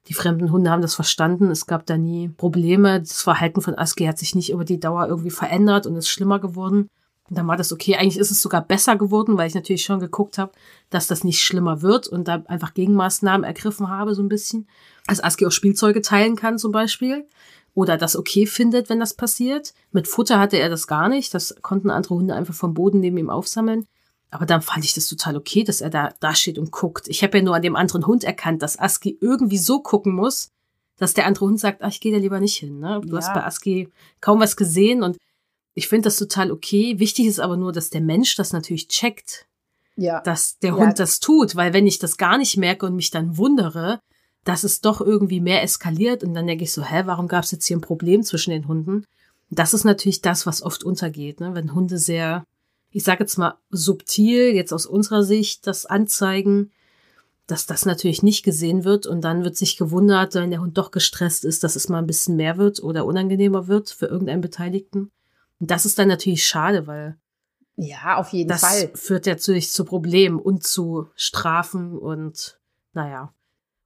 Die 0.10 0.14
fremden 0.14 0.52
Hunde 0.52 0.70
haben 0.70 0.84
das 0.84 0.94
verstanden. 0.94 1.50
Es 1.50 1.66
gab 1.66 1.88
da 1.88 1.98
nie 1.98 2.30
Probleme. 2.30 3.00
Das 3.00 3.24
Verhalten 3.24 3.62
von 3.62 3.76
Aski 3.76 4.06
hat 4.06 4.20
sich 4.20 4.36
nicht 4.36 4.52
über 4.52 4.64
die 4.64 4.80
Dauer 4.80 5.08
irgendwie 5.08 5.32
verändert 5.32 5.88
und 5.88 5.96
ist 5.96 6.08
schlimmer 6.08 6.38
geworden. 6.38 6.88
Und 7.30 7.38
dann 7.38 7.48
war 7.48 7.58
das 7.58 7.72
okay. 7.72 7.96
Eigentlich 7.96 8.18
ist 8.18 8.32
es 8.32 8.42
sogar 8.42 8.62
besser 8.62 8.98
geworden, 8.98 9.38
weil 9.38 9.48
ich 9.48 9.56
natürlich 9.56 9.84
schon 9.86 10.00
geguckt 10.00 10.38
habe, 10.38 10.52
dass 10.90 11.08
das 11.08 11.24
nicht 11.24 11.42
schlimmer 11.42 11.82
wird 11.82 12.08
und 12.08 12.28
da 12.28 12.44
einfach 12.48 12.74
Gegenmaßnahmen 12.74 13.46
ergriffen 13.46 13.90
habe, 13.90 14.14
so 14.14 14.22
ein 14.22 14.30
bisschen. 14.30 14.68
Als 15.08 15.24
Aski 15.24 15.46
auch 15.46 15.52
Spielzeuge 15.52 16.02
teilen 16.02 16.36
kann 16.36 16.58
zum 16.58 16.72
Beispiel. 16.72 17.26
Oder 17.76 17.98
das 17.98 18.16
okay 18.16 18.46
findet, 18.46 18.90
wenn 18.90 19.00
das 19.00 19.16
passiert. 19.16 19.74
Mit 19.92 20.08
Futter 20.08 20.40
hatte 20.40 20.58
er 20.58 20.70
das 20.70 20.86
gar 20.86 21.10
nicht. 21.10 21.34
Das 21.34 21.56
konnten 21.62 21.90
andere 21.90 22.16
Hunde 22.16 22.36
einfach 22.36 22.54
vom 22.54 22.74
Boden 22.74 23.00
neben 23.00 23.18
ihm 23.18 23.30
aufsammeln. 23.30 23.88
Aber 24.30 24.46
dann 24.46 24.62
fand 24.62 24.84
ich 24.84 24.94
das 24.94 25.08
total 25.08 25.38
okay, 25.38 25.64
dass 25.64 25.80
er 25.80 25.90
da, 25.90 26.14
da 26.20 26.36
steht 26.36 26.58
und 26.58 26.72
guckt. 26.72 27.08
Ich 27.08 27.24
habe 27.24 27.38
ja 27.38 27.44
nur 27.44 27.56
an 27.56 27.62
dem 27.62 27.76
anderen 27.76 28.06
Hund 28.06 28.24
erkannt, 28.24 28.62
dass 28.62 28.80
Aski 28.80 29.18
irgendwie 29.22 29.60
so 29.60 29.80
gucken 29.80 30.14
muss, 30.14 30.50
dass 30.98 31.14
der 31.14 31.26
andere 31.26 31.46
Hund 31.46 31.60
sagt, 31.60 31.84
ach, 31.84 31.90
ich 31.90 32.02
gehe 32.02 32.12
da 32.12 32.18
lieber 32.18 32.40
nicht 32.40 32.58
hin. 32.58 32.80
Ne? 32.80 33.00
Du 33.04 33.10
ja. 33.10 33.18
hast 33.18 33.34
bei 33.34 33.44
Aski 33.44 33.90
kaum 34.22 34.40
was 34.40 34.56
gesehen 34.56 35.04
und 35.04 35.18
ich 35.74 35.88
finde 35.88 36.08
das 36.08 36.18
total 36.18 36.52
okay. 36.52 37.00
Wichtig 37.00 37.26
ist 37.26 37.40
aber 37.40 37.58
nur, 37.58 37.72
dass 37.72 37.90
der 37.90 38.02
Mensch 38.02 38.36
das 38.36 38.54
natürlich 38.54 38.88
checkt. 38.88 39.48
Ja. 39.96 40.22
Dass 40.22 40.58
der 40.60 40.72
ja. 40.72 40.78
Hund 40.78 41.00
das 41.00 41.20
tut, 41.20 41.56
weil 41.56 41.74
wenn 41.74 41.88
ich 41.88 42.00
das 42.00 42.18
gar 42.18 42.38
nicht 42.38 42.58
merke 42.58 42.86
und 42.86 42.96
mich 42.96 43.12
dann 43.12 43.38
wundere, 43.38 44.00
dass 44.44 44.64
es 44.64 44.82
doch 44.82 45.02
irgendwie 45.02 45.40
mehr 45.40 45.64
eskaliert 45.64 46.24
und 46.24 46.34
dann 46.34 46.48
denke 46.48 46.64
ich 46.64 46.74
so, 46.74 46.84
hä, 46.84 47.04
warum 47.06 47.28
gab 47.28 47.44
es 47.44 47.52
jetzt 47.52 47.66
hier 47.66 47.78
ein 47.78 47.82
Problem 47.82 48.24
zwischen 48.24 48.52
den 48.52 48.68
Hunden? 48.68 49.06
Das 49.50 49.74
ist 49.74 49.84
natürlich 49.84 50.22
das, 50.22 50.46
was 50.46 50.64
oft 50.64 50.84
untergeht, 50.84 51.40
ne? 51.40 51.54
wenn 51.54 51.76
Hunde 51.76 51.98
sehr, 51.98 52.44
ich 52.92 53.04
sage 53.04 53.24
jetzt 53.24 53.38
mal 53.38 53.56
subtil, 53.70 54.54
jetzt 54.54 54.74
aus 54.74 54.86
unserer 54.86 55.24
Sicht 55.24 55.68
das 55.68 55.86
anzeigen, 55.86 56.72
dass 57.46 57.66
das 57.66 57.86
natürlich 57.86 58.24
nicht 58.24 58.44
gesehen 58.44 58.84
wird 58.84 59.06
und 59.06 59.22
dann 59.22 59.44
wird 59.44 59.56
sich 59.56 59.78
gewundert, 59.78 60.34
wenn 60.34 60.50
der 60.50 60.62
Hund 60.62 60.78
doch 60.78 60.92
gestresst 60.92 61.46
ist, 61.46 61.64
dass 61.64 61.76
es 61.76 61.88
mal 61.88 62.00
ein 62.00 62.08
bisschen 62.08 62.36
mehr 62.36 62.58
wird 62.58 62.82
oder 62.82 63.06
unangenehmer 63.06 63.68
wird 63.68 63.90
für 63.90 64.08
irgendeinen 64.08 64.42
Beteiligten. 64.42 65.12
Und 65.64 65.72
das 65.72 65.86
ist 65.86 65.98
dann 65.98 66.10
natürlich 66.10 66.46
schade, 66.46 66.88
weil 66.88 67.16
ja, 67.78 68.18
auf 68.18 68.34
jeden 68.34 68.50
das 68.50 68.60
Fall. 68.60 68.90
Das 68.90 69.00
führt 69.00 69.26
natürlich 69.28 69.72
zu 69.72 69.86
Problemen 69.86 70.38
und 70.38 70.68
zu 70.68 71.08
Strafen 71.16 71.98
und 71.98 72.60
naja, 72.92 73.34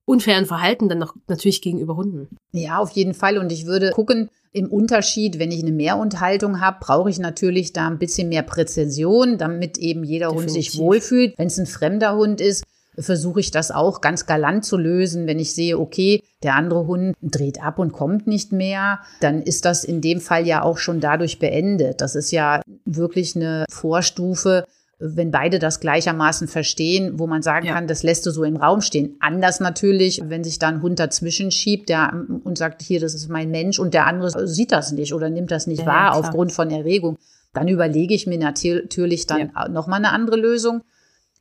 unfairen 0.03 0.47
Verhalten 0.47 0.89
dann 0.89 0.97
noch 0.97 1.15
natürlich 1.27 1.61
gegenüber 1.61 1.95
Hunden. 1.95 2.35
Ja, 2.51 2.79
auf 2.79 2.89
jeden 2.89 3.13
Fall. 3.13 3.37
Und 3.37 3.51
ich 3.51 3.67
würde 3.67 3.91
gucken, 3.91 4.31
im 4.51 4.71
Unterschied, 4.71 5.37
wenn 5.37 5.51
ich 5.51 5.61
eine 5.61 5.71
Mehrunterhaltung 5.71 6.61
habe, 6.61 6.79
brauche 6.81 7.11
ich 7.11 7.19
natürlich 7.19 7.73
da 7.73 7.85
ein 7.85 7.99
bisschen 7.99 8.29
mehr 8.29 8.41
Präzision, 8.41 9.37
damit 9.37 9.77
eben 9.77 10.03
jeder 10.03 10.29
Definitiv. 10.29 10.55
Hund 10.55 10.63
sich 10.63 10.79
wohlfühlt. 10.79 11.37
Wenn 11.37 11.45
es 11.45 11.59
ein 11.59 11.67
fremder 11.67 12.15
Hund 12.15 12.41
ist, 12.41 12.63
versuche 12.99 13.39
ich 13.39 13.51
das 13.51 13.71
auch 13.71 14.01
ganz 14.01 14.25
galant 14.25 14.65
zu 14.65 14.77
lösen. 14.77 15.27
Wenn 15.27 15.39
ich 15.39 15.53
sehe, 15.53 15.79
okay, 15.79 16.23
der 16.43 16.55
andere 16.55 16.87
Hund 16.87 17.15
dreht 17.21 17.61
ab 17.61 17.79
und 17.79 17.91
kommt 17.91 18.27
nicht 18.27 18.51
mehr, 18.51 18.99
dann 19.21 19.41
ist 19.41 19.65
das 19.65 19.83
in 19.83 20.01
dem 20.01 20.21
Fall 20.21 20.47
ja 20.47 20.63
auch 20.63 20.77
schon 20.77 20.99
dadurch 20.99 21.39
beendet. 21.39 22.01
Das 22.01 22.15
ist 22.15 22.31
ja 22.31 22.61
wirklich 22.85 23.35
eine 23.35 23.65
Vorstufe, 23.69 24.65
wenn 24.99 25.29
beide 25.29 25.59
das 25.59 25.79
gleichermaßen 25.79 26.47
verstehen, 26.47 27.19
wo 27.19 27.27
man 27.27 27.43
sagen 27.43 27.67
ja. 27.67 27.75
kann, 27.75 27.87
das 27.87 28.01
lässt 28.01 28.25
du 28.25 28.31
so 28.31 28.43
im 28.43 28.55
Raum 28.55 28.81
stehen. 28.81 29.15
Anders 29.19 29.59
natürlich, 29.59 30.21
wenn 30.25 30.43
sich 30.43 30.57
da 30.57 30.69
ein 30.69 30.81
Hund 30.81 30.99
dazwischen 30.99 31.51
schiebt 31.51 31.89
der, 31.89 32.25
und 32.43 32.57
sagt, 32.57 32.81
hier, 32.81 32.99
das 32.99 33.13
ist 33.13 33.29
mein 33.29 33.51
Mensch 33.51 33.77
und 33.77 33.93
der 33.93 34.07
andere 34.07 34.47
sieht 34.47 34.71
das 34.71 34.91
nicht 34.91 35.13
oder 35.13 35.29
nimmt 35.29 35.51
das 35.51 35.67
nicht 35.67 35.81
ja, 35.81 35.85
wahr 35.85 36.11
ja, 36.13 36.19
aufgrund 36.19 36.51
von 36.51 36.71
Erregung. 36.71 37.17
Dann 37.53 37.67
überlege 37.67 38.13
ich 38.13 38.25
mir 38.25 38.39
natürlich 38.39 39.27
dann 39.27 39.51
ja. 39.55 39.67
nochmal 39.67 39.99
eine 39.99 40.11
andere 40.11 40.35
Lösung. 40.35 40.81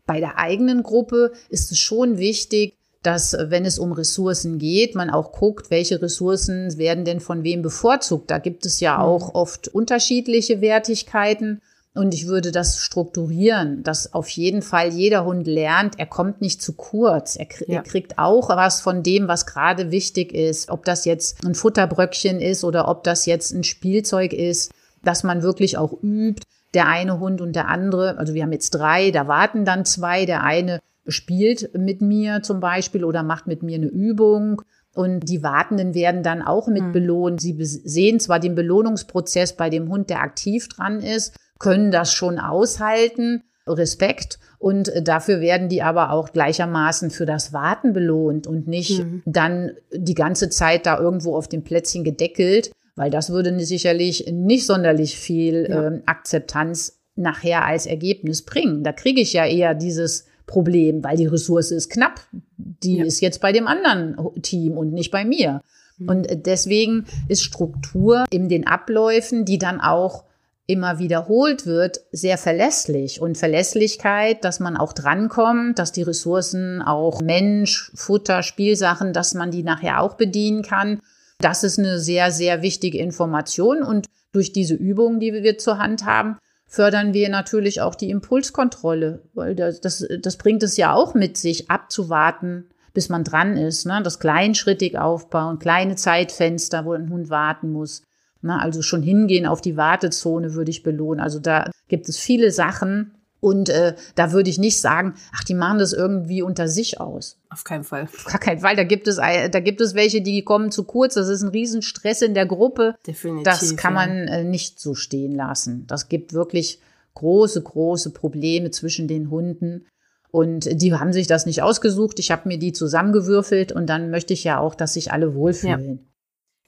Bei 0.07 0.21
der 0.21 0.38
eigenen 0.38 0.83
Gruppe 0.83 1.33
ist 1.49 1.73
es 1.73 1.79
schon 1.79 2.19
wichtig, 2.19 2.77
dass 3.03 3.37
wenn 3.38 3.64
es 3.64 3.79
um 3.79 3.92
Ressourcen 3.92 4.59
geht, 4.59 4.95
man 4.95 5.11
auch 5.11 5.33
guckt, 5.33 5.71
welche 5.71 6.03
Ressourcen 6.03 6.77
werden 6.77 7.05
denn 7.05 7.21
von 7.21 7.45
wem 7.45 7.62
bevorzugt. 7.62 8.31
Da 8.31 8.38
gibt 8.38 8.66
es 8.66 8.81
ja 8.81 8.97
mhm. 8.97 9.03
auch 9.03 9.35
oft 9.35 9.69
unterschiedliche 9.69 10.61
Wertigkeiten. 10.61 11.61
Und 11.95 12.12
ich 12.12 12.27
würde 12.27 12.53
das 12.53 12.79
strukturieren, 12.79 13.83
dass 13.83 14.12
auf 14.12 14.29
jeden 14.29 14.61
Fall 14.61 14.92
jeder 14.92 15.25
Hund 15.25 15.47
lernt, 15.47 15.99
er 15.99 16.05
kommt 16.05 16.42
nicht 16.42 16.61
zu 16.61 16.75
kurz. 16.75 17.37
Er, 17.37 17.47
ja. 17.61 17.77
er, 17.77 17.83
kriegt 17.83 18.19
auch 18.19 18.51
was 18.51 18.83
von 18.83 19.03
dem, 19.03 19.29
was 19.29 19.47
gerade 19.47 19.90
wichtig 19.90 20.35
ist. 20.35 20.69
Ob 20.69 20.85
das 20.85 21.07
jetzt 21.07 21.42
ein 21.45 21.55
Futterbröckchen 21.55 22.40
ist 22.40 22.64
oder 22.64 22.88
ob 22.88 23.03
das 23.05 23.25
jetzt 23.25 23.53
ein 23.53 23.64
Spielzeug 23.64 24.35
ist, 24.35 24.73
dass 25.05 25.23
man 25.23 25.42
wirklich 25.42 25.79
auch 25.79 25.92
übt, 26.03 26.42
der 26.76 26.86
eine 26.88 27.18
Hund 27.18 27.40
und 27.40 27.56
der 27.56 27.68
andere, 27.68 28.18
also 28.18 28.34
wir 28.34 28.42
haben 28.42 28.52
jetzt 28.52 28.70
drei, 28.70 29.10
da 29.10 29.26
warten 29.26 29.64
dann 29.64 29.86
zwei, 29.86 30.26
der 30.26 30.44
eine 30.44 30.80
spielt 31.08 31.76
mit 31.76 32.02
mir 32.02 32.42
zum 32.42 32.60
Beispiel 32.60 33.02
oder 33.02 33.22
macht 33.22 33.46
mit 33.46 33.62
mir 33.62 33.76
eine 33.76 33.86
Übung. 33.86 34.60
Und 34.94 35.28
die 35.28 35.42
Wartenden 35.42 35.94
werden 35.94 36.22
dann 36.22 36.42
auch 36.42 36.68
mit 36.68 36.82
mhm. 36.82 36.92
belohnt. 36.92 37.40
Sie 37.40 37.56
sehen 37.58 38.20
zwar 38.20 38.40
den 38.40 38.54
Belohnungsprozess 38.54 39.54
bei 39.54 39.70
dem 39.70 39.88
Hund, 39.88 40.10
der 40.10 40.20
aktiv 40.20 40.68
dran 40.68 41.00
ist, 41.00 41.36
können 41.58 41.90
das 41.90 42.12
schon 42.12 42.38
aushalten, 42.38 43.42
Respekt. 43.66 44.38
Und 44.58 44.92
dafür 45.02 45.40
werden 45.40 45.68
die 45.68 45.82
aber 45.82 46.12
auch 46.12 46.32
gleichermaßen 46.32 47.10
für 47.10 47.26
das 47.26 47.52
Warten 47.52 47.92
belohnt 47.92 48.46
und 48.46 48.68
nicht 48.68 49.02
mhm. 49.02 49.22
dann 49.26 49.72
die 49.92 50.14
ganze 50.14 50.50
Zeit 50.50 50.86
da 50.86 50.98
irgendwo 50.98 51.36
auf 51.36 51.48
dem 51.48 51.64
Plätzchen 51.64 52.04
gedeckelt 52.04 52.70
weil 52.96 53.11
das 53.11 53.30
würde 53.30 53.59
sicherlich 53.61 54.26
nicht 54.32 54.66
sonderlich 54.66 55.16
viel 55.16 55.66
ja. 55.68 55.88
äh, 55.88 56.00
Akzeptanz 56.06 56.98
nachher 57.14 57.64
als 57.64 57.87
Ergebnis 57.87 58.42
bringen. 58.42 58.82
Da 58.82 58.92
kriege 58.92 59.20
ich 59.20 59.35
ja 59.35 59.46
eher 59.46 59.74
dieses 59.74 60.26
Problem, 60.46 61.04
weil 61.04 61.16
die 61.16 61.26
Ressource 61.26 61.70
ist 61.70 61.90
knapp. 61.90 62.20
Die 62.56 62.98
ja. 62.98 63.04
ist 63.04 63.20
jetzt 63.20 63.40
bei 63.40 63.52
dem 63.52 63.66
anderen 63.66 64.16
Team 64.42 64.78
und 64.78 64.92
nicht 64.92 65.11
bei 65.11 65.24
mir. 65.24 65.61
Mhm. 65.98 66.09
Und 66.09 66.46
deswegen 66.46 67.06
ist 67.28 67.42
Struktur 67.42 68.24
in 68.30 68.48
den 68.48 68.66
Abläufen, 68.66 69.44
die 69.44 69.59
dann 69.59 69.80
auch 69.80 70.24
immer 70.66 70.98
wiederholt 70.98 71.64
wird, 71.64 72.00
sehr 72.12 72.38
verlässlich. 72.38 73.20
Und 73.20 73.38
Verlässlichkeit, 73.38 74.42
dass 74.44 74.59
man 74.59 74.76
auch 74.76 74.92
drankommt, 74.92 75.78
dass 75.78 75.92
die 75.92 76.02
Ressourcen 76.02 76.82
auch 76.82 77.20
Mensch, 77.20 77.92
Futter, 77.94 78.42
Spielsachen, 78.42 79.12
dass 79.12 79.35
man 79.35 79.50
die 79.50 79.62
nachher 79.62 80.00
auch 80.00 80.14
bedienen 80.14 80.62
kann 80.62 81.00
das 81.38 81.64
ist 81.64 81.79
eine 81.79 81.99
sehr, 81.99 82.31
sehr 82.31 82.62
wichtige 82.62 82.99
Information 82.99 83.83
und 83.83 84.07
durch 84.33 84.53
diese 84.53 84.75
Übungen, 84.75 85.20
die 85.20 85.33
wir 85.33 85.59
zur 85.59 85.79
Hand 85.79 86.05
haben, 86.05 86.37
fördern 86.66 87.14
wir 87.14 87.29
natürlich 87.29 87.81
auch 87.81 87.94
die 87.94 88.11
Impulskontrolle, 88.11 89.22
weil 89.35 89.55
das, 89.55 89.81
das, 89.81 90.07
das 90.20 90.37
bringt 90.37 90.62
es 90.62 90.77
ja 90.77 90.92
auch 90.92 91.14
mit 91.14 91.37
sich, 91.37 91.70
abzuwarten, 91.70 92.66
bis 92.92 93.09
man 93.09 93.25
dran 93.25 93.57
ist. 93.57 93.87
Ne? 93.87 94.01
Das 94.03 94.18
kleinschrittig 94.18 94.99
aufbauen, 94.99 95.59
kleine 95.59 95.96
Zeitfenster, 95.96 96.85
wo 96.85 96.92
ein 96.92 97.11
Hund 97.11 97.31
warten 97.31 97.70
muss. 97.70 98.03
Ne? 98.42 98.61
Also 98.61 98.83
schon 98.83 99.03
hingehen 99.03 99.46
auf 99.46 99.61
die 99.61 99.77
Wartezone 99.77 100.55
würde 100.55 100.70
ich 100.70 100.83
belohnen. 100.83 101.20
Also 101.20 101.38
da 101.38 101.70
gibt 101.88 102.09
es 102.09 102.18
viele 102.18 102.51
Sachen, 102.51 103.14
und 103.46 103.68
äh, 103.68 103.94
da 104.16 104.32
würde 104.32 104.50
ich 104.50 104.59
nicht 104.59 104.80
sagen, 104.80 105.14
ach, 105.32 105.44
die 105.44 105.54
machen 105.54 105.78
das 105.78 105.92
irgendwie 105.92 106.42
unter 106.42 106.66
sich 106.66 107.00
aus. 107.00 107.38
Auf 107.48 107.62
keinen 107.62 107.85
Fall. 107.85 108.02
Auf 108.02 108.24
gar 108.24 108.40
keinen 108.40 108.59
Fall. 108.59 108.74
Da 108.74 108.82
gibt 108.82 109.06
es, 109.06 109.18
da 109.18 109.61
gibt 109.61 109.80
es 109.80 109.94
welche, 109.94 110.20
die 110.20 110.42
kommen 110.42 110.72
zu 110.72 110.82
kurz. 110.82 111.14
Das 111.14 111.28
ist 111.28 111.42
ein 111.42 111.50
Riesenstress 111.50 112.22
in 112.22 112.35
der 112.35 112.46
Gruppe. 112.46 112.96
Definitiv. 113.06 113.44
Das 113.44 113.76
kann 113.76 113.94
man 113.94 114.11
äh, 114.26 114.42
nicht 114.42 114.80
so 114.80 114.96
stehen 114.96 115.30
lassen. 115.30 115.87
Das 115.87 116.09
gibt 116.09 116.32
wirklich 116.32 116.80
große, 117.14 117.62
große 117.62 118.11
Probleme 118.11 118.72
zwischen 118.72 119.06
den 119.06 119.30
Hunden. 119.30 119.87
Und 120.32 120.68
die 120.82 120.92
haben 120.92 121.12
sich 121.12 121.28
das 121.28 121.46
nicht 121.46 121.62
ausgesucht. 121.62 122.18
Ich 122.18 122.32
habe 122.32 122.48
mir 122.48 122.59
die 122.59 122.72
zusammengewürfelt 122.72 123.70
und 123.70 123.87
dann 123.87 124.11
möchte 124.11 124.32
ich 124.32 124.42
ja 124.42 124.59
auch, 124.59 124.74
dass 124.74 124.94
sich 124.94 125.12
alle 125.12 125.37
wohlfühlen. 125.37 125.98
Ja. 125.98 126.04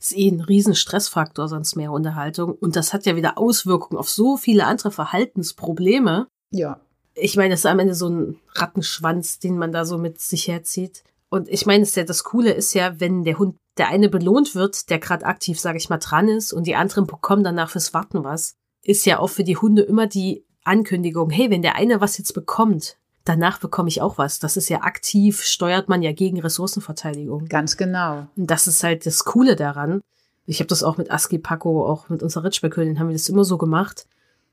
Ist 0.01 0.17
eh 0.17 0.29
ein 0.29 0.43
riesen 0.43 0.77
Stressfaktor, 0.77 1.49
sonst 1.49 1.75
mehr 1.75 1.91
Unterhaltung. 1.91 2.53
Und 2.53 2.77
das 2.77 2.93
hat 2.93 3.05
ja 3.05 3.17
wieder 3.17 3.37
Auswirkungen 3.37 3.99
auf 3.99 4.09
so 4.09 4.37
viele 4.37 4.65
andere 4.65 4.93
Verhaltensprobleme. 4.93 6.29
Ja. 6.51 6.81
Ich 7.15 7.37
meine, 7.37 7.55
es 7.55 7.61
ist 7.61 7.67
am 7.67 7.79
Ende 7.79 7.95
so 7.95 8.09
ein 8.09 8.37
Rattenschwanz, 8.55 9.39
den 9.39 9.59
man 9.59 9.73
da 9.73 9.85
so 9.85 9.99
mit 9.99 10.21
sich 10.21 10.49
herzieht. 10.49 11.03
Und 11.31 11.49
ich 11.49 11.67
meine, 11.67 11.85
das 11.85 12.25
Coole 12.25 12.53
ist 12.53 12.75
ja, 12.75 13.01
wenn 13.01 13.25
der 13.25 13.39
Hund, 13.39 13.57
der 13.77 13.89
eine 13.89 14.09
belohnt 14.09 14.55
wird, 14.55 14.89
der 14.91 14.99
gerade 14.99 15.27
aktiv, 15.27 15.61
sage 15.61 15.79
ich 15.79 15.91
mal, 15.91 15.99
dran 15.99 16.29
ist 16.29 16.53
und 16.53 16.67
die 16.67 16.75
anderen 16.75 17.07
bekommen 17.07 17.45
danach 17.45 17.71
fürs 17.71 17.93
Warten 17.93 18.25
was, 18.25 18.55
ist 18.83 19.05
ja 19.05 19.19
auch 19.19 19.29
für 19.29 19.45
die 19.45 19.57
Hunde 19.57 19.83
immer 19.83 20.07
die 20.07 20.45
Ankündigung, 20.65 21.31
hey, 21.31 21.51
wenn 21.51 21.63
der 21.63 21.77
eine 21.77 22.01
was 22.01 22.19
jetzt 22.19 22.33
bekommt, 22.33 22.97
danach 23.25 23.59
bekomme 23.59 23.89
ich 23.89 24.01
auch 24.01 24.19
was. 24.19 24.39
Das 24.39 24.57
ist 24.57 24.69
ja 24.69 24.83
aktiv, 24.83 25.43
steuert 25.43 25.89
man 25.89 26.03
ja 26.03 26.13
gegen 26.13 26.41
Ressourcenverteidigung. 26.41 27.47
Ganz 27.47 27.77
genau. 27.77 28.27
Und 28.37 28.51
das 28.51 28.67
ist 28.67 28.83
halt 28.83 29.07
das 29.07 29.25
Coole 29.25 29.57
daran. 29.57 30.01
Ich 30.47 30.61
habe 30.61 30.69
das 30.69 30.83
auch 30.83 30.97
mit 30.97 31.11
Aski 31.11 31.39
Paco, 31.39 31.87
auch 31.87 32.09
mit 32.09 32.23
unserer 32.23 32.45
Ritschbeckhöhlin, 32.45 32.99
haben 32.99 33.09
wir 33.09 33.15
das 33.15 33.29
immer 33.29 33.45
so 33.45 33.59
gemacht. 33.59 34.07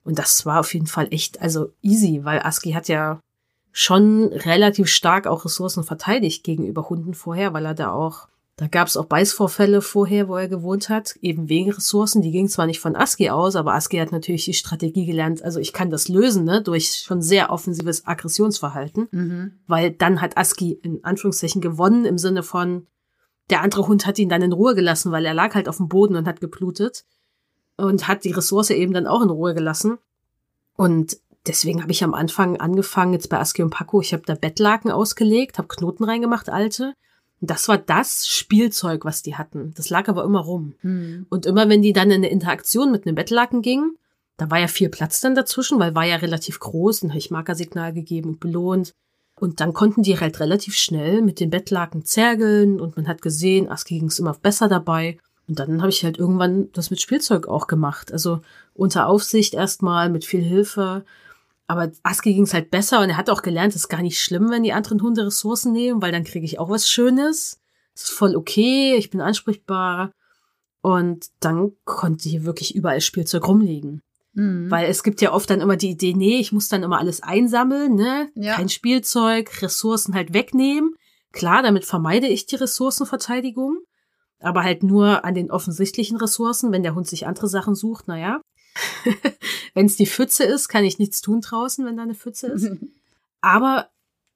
Und 0.06 0.20
das 0.20 0.46
war 0.46 0.60
auf 0.60 0.74
jeden 0.74 0.88
Fall 0.88 1.08
echt, 1.10 1.42
also 1.42 1.74
easy, 1.82 2.22
weil 2.24 2.40
Aski 2.40 2.72
hat 2.72 2.88
ja 2.88 3.20
schon 3.72 4.32
relativ 4.32 4.88
stark 4.88 5.28
auch 5.28 5.44
Ressourcen 5.44 5.84
verteidigt 5.84 6.44
gegenüber 6.44 6.88
Hunden 6.90 7.14
vorher, 7.14 7.54
weil 7.54 7.66
er 7.66 7.74
da 7.74 7.92
auch, 7.92 8.28
da 8.56 8.68
gab 8.68 8.88
es 8.88 8.96
auch 8.96 9.06
Beißvorfälle 9.06 9.82
vorher, 9.82 10.30
wo 10.30 10.36
er 10.38 10.48
gewohnt 10.48 10.90
hat, 10.90 11.16
eben 11.22 11.50
wegen 11.50 11.72
Ressourcen. 11.72 12.22
Die 12.22 12.32
gingen 12.32 12.48
zwar 12.48 12.68
nicht 12.68 12.80
von 12.80 12.96
Aski 12.96 13.32
aus, 13.32 13.56
aber 13.56 13.74
Aski 13.74 13.98
hat 13.98 14.12
natürlich 14.12 14.46
die 14.46 14.54
Strategie 14.54 15.08
gelernt, 15.08 15.44
also 15.44 15.60
ich 15.60 15.74
kann 15.74 15.90
das 15.90 16.08
lösen, 16.08 16.46
ne, 16.46 16.62
durch 16.62 17.04
schon 17.04 17.22
sehr 17.22 17.50
offensives 17.50 18.06
Aggressionsverhalten, 18.06 19.08
mhm. 19.12 19.54
weil 19.68 19.92
dann 19.92 20.22
hat 20.22 20.38
Aski 20.38 20.72
in 20.72 21.04
Anführungszeichen 21.04 21.62
gewonnen 21.62 22.06
im 22.06 22.20
Sinne 22.20 22.44
von, 22.44 22.88
der 23.50 23.62
andere 23.62 23.88
Hund 23.88 24.06
hat 24.06 24.20
ihn 24.20 24.30
dann 24.30 24.42
in 24.42 24.54
Ruhe 24.54 24.76
gelassen, 24.76 25.12
weil 25.12 25.26
er 25.26 25.34
lag 25.34 25.56
halt 25.56 25.68
auf 25.68 25.78
dem 25.78 25.88
Boden 25.88 26.16
und 26.16 26.28
hat 26.28 26.42
geblutet 26.42 27.06
und 27.78 28.08
hat 28.08 28.24
die 28.24 28.32
Ressource 28.32 28.70
eben 28.70 28.94
dann 28.94 29.08
auch 29.08 29.22
in 29.22 29.30
Ruhe 29.30 29.54
gelassen. 29.54 29.98
Und 30.76 31.18
deswegen 31.48 31.82
habe 31.82 31.92
ich 31.92 32.04
am 32.04 32.14
Anfang 32.14 32.58
angefangen, 32.58 33.14
jetzt 33.14 33.30
bei 33.30 33.40
Aski 33.40 33.64
und 33.64 33.70
Paco, 33.70 34.02
ich 34.02 34.14
habe 34.14 34.24
da 34.26 34.36
Bettlaken 34.36 34.92
ausgelegt, 34.92 35.58
habe 35.58 35.68
Knoten 35.68 36.04
reingemacht, 36.04 36.50
alte. 36.50 36.94
Und 37.42 37.52
das 37.52 37.68
war 37.68 37.78
das 37.78 38.28
Spielzeug, 38.28 39.06
was 39.06 39.22
die 39.22 39.36
hatten. 39.36 39.74
Das 39.76 39.90
lag 39.90 40.08
aber 40.08 40.24
immer 40.24 40.40
rum. 40.40 40.76
Hm. 40.82 41.26
Und 41.30 41.46
immer 41.46 41.70
wenn 41.70 41.82
die 41.82 41.94
dann 41.94 42.10
in 42.12 42.18
eine 42.18 42.30
Interaktion 42.30 42.92
mit 42.92 43.06
einem 43.06 43.16
Bettlaken 43.16 43.62
gingen, 43.62 43.98
da 44.38 44.50
war 44.52 44.60
ja 44.60 44.68
viel 44.68 44.90
Platz 44.90 45.22
dann 45.22 45.36
dazwischen, 45.36 45.80
weil 45.80 45.96
war 45.96 46.06
ja 46.06 46.18
relativ 46.18 46.60
groß, 46.60 47.02
dann 47.02 47.12
habe 47.12 47.20
ich 47.20 47.32
Markersignal 47.32 47.94
gegeben 47.94 48.32
und 48.32 48.40
belohnt. 48.40 48.94
Und 49.38 49.60
dann 49.60 49.74
konnten 49.74 50.02
die 50.02 50.18
halt 50.18 50.40
relativ 50.40 50.76
schnell 50.76 51.22
mit 51.22 51.40
den 51.40 51.50
Bettlaken 51.50 52.06
zergeln 52.06 52.80
und 52.80 52.96
man 52.96 53.08
hat 53.08 53.22
gesehen, 53.22 53.70
Aski 53.70 54.00
ging 54.00 54.08
es 54.08 54.20
immer 54.20 54.34
besser 54.34 54.70
dabei. 54.70 55.18
Und 55.48 55.60
dann 55.60 55.82
habe 55.82 55.90
ich 55.90 56.04
halt 56.04 56.18
irgendwann 56.18 56.72
das 56.74 56.90
mit 56.90 57.02
Spielzeug 57.02 57.48
auch 57.48 57.68
gemacht. 57.68 58.12
Also 58.12 58.42
unter 58.74 59.08
Aufsicht 59.08 59.54
erstmal, 59.54 60.10
mit 60.10 60.26
viel 60.26 60.42
Hilfe. 60.42 61.06
Aber 61.68 61.92
Aski 62.04 62.34
ging 62.34 62.44
es 62.44 62.54
halt 62.54 62.72
besser 62.72 63.02
und 63.02 63.10
er 63.10 63.18
hat 63.18 63.30
auch 63.30 63.42
gelernt, 63.42 63.72
es 63.76 63.84
ist 63.84 63.90
gar 63.90 64.02
nicht 64.02 64.22
schlimm, 64.22 64.50
wenn 64.50 64.64
die 64.64 64.74
anderen 64.74 65.02
Hunde 65.02 65.26
Ressourcen 65.26 65.72
nehmen, 65.72 66.02
weil 66.02 66.12
dann 66.12 66.24
kriege 66.24 66.46
ich 66.46 66.60
auch 66.60 66.70
was 66.70 66.90
Schönes. 66.90 67.60
Es 67.96 68.04
ist 68.04 68.12
voll 68.12 68.36
okay, 68.36 68.96
ich 68.96 69.10
bin 69.10 69.22
ansprechbar. 69.22 70.12
Und 70.82 71.28
dann 71.40 71.72
konnte 71.86 72.30
hier 72.30 72.46
wirklich 72.46 72.76
überall 72.76 73.02
Spielzeug 73.02 73.48
rumliegen. 73.48 74.02
Mhm. 74.34 74.70
Weil 74.70 74.88
es 74.88 75.02
gibt 75.02 75.22
ja 75.22 75.32
oft 75.34 75.50
dann 75.50 75.62
immer 75.62 75.78
die 75.78 75.92
Idee, 75.92 76.14
nee, 76.14 76.40
ich 76.40 76.52
muss 76.52 76.70
dann 76.70 76.84
immer 76.84 77.00
alles 77.00 77.24
einsammeln, 77.24 77.96
ne? 77.96 78.30
Ja. 78.36 78.56
Kein 78.56 78.70
Spielzeug, 78.70 79.62
Ressourcen 79.62 80.14
halt 80.14 80.34
wegnehmen. 80.34 80.94
Klar, 81.32 81.64
damit 81.64 81.86
vermeide 81.86 82.28
ich 82.28 82.46
die 82.46 82.56
Ressourcenverteidigung. 82.56 83.80
Aber 84.46 84.62
halt 84.62 84.84
nur 84.84 85.26
an 85.26 85.34
den 85.34 85.50
offensichtlichen 85.50 86.18
Ressourcen, 86.18 86.72
wenn 86.72 86.84
der 86.84 86.94
Hund 86.94 87.08
sich 87.08 87.26
andere 87.26 87.48
Sachen 87.48 87.74
sucht, 87.74 88.08
naja. 88.08 88.42
wenn 89.74 89.88
es 89.88 89.96
die 89.96 90.06
Pfütze 90.06 90.44
ist, 90.44 90.68
kann 90.68 90.86
ich 90.86 91.00
nichts 91.00 91.22
tun 91.22 91.42
draußen, 91.42 91.84
wenn 91.84 91.98
da 91.98 92.04
eine 92.04 92.14
Pfütze 92.14 92.48
ist. 92.48 92.70
Aber 93.42 93.90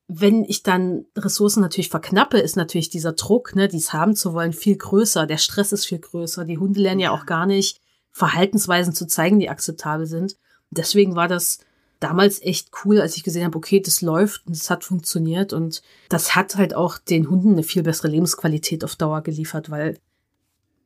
wenn 0.08 0.44
ich 0.46 0.64
dann 0.64 1.06
Ressourcen 1.16 1.62
natürlich 1.62 1.90
verknappe, 1.90 2.40
ist 2.40 2.56
natürlich 2.56 2.90
dieser 2.90 3.12
Druck, 3.12 3.56
ne, 3.56 3.68
dies 3.68 3.94
haben 3.94 4.16
zu 4.16 4.34
wollen, 4.34 4.52
viel 4.52 4.78
größer. 4.78 5.28
Der 5.28 5.38
Stress 5.38 5.74
ist 5.74 5.86
viel 5.86 6.00
größer. 6.00 6.44
Die 6.44 6.58
Hunde 6.58 6.82
lernen 6.82 7.02
ja 7.02 7.12
auch 7.12 7.28
gar 7.28 7.46
nicht, 7.46 7.80
Verhaltensweisen 8.12 8.96
zu 8.96 9.06
zeigen, 9.06 9.40
die 9.40 9.50
akzeptabel 9.50 10.08
sind. 10.08 10.38
Deswegen 10.72 11.16
war 11.16 11.28
das 11.28 11.60
damals 12.00 12.42
echt 12.42 12.70
cool, 12.84 13.02
als 13.02 13.18
ich 13.18 13.24
gesehen 13.24 13.44
habe, 13.44 13.58
okay, 13.58 13.82
das 13.82 14.02
läuft 14.02 14.48
und 14.48 14.56
es 14.56 14.70
hat 14.70 14.84
funktioniert 14.84 15.54
und 15.54 15.82
das 16.10 16.36
hat 16.36 16.56
halt 16.56 16.74
auch 16.74 16.98
den 16.98 17.30
Hunden 17.30 17.54
eine 17.54 17.64
viel 17.64 17.84
bessere 17.84 18.08
Lebensqualität 18.08 18.84
auf 18.84 18.96
Dauer 18.96 19.22
geliefert, 19.22 19.70
weil 19.70 19.98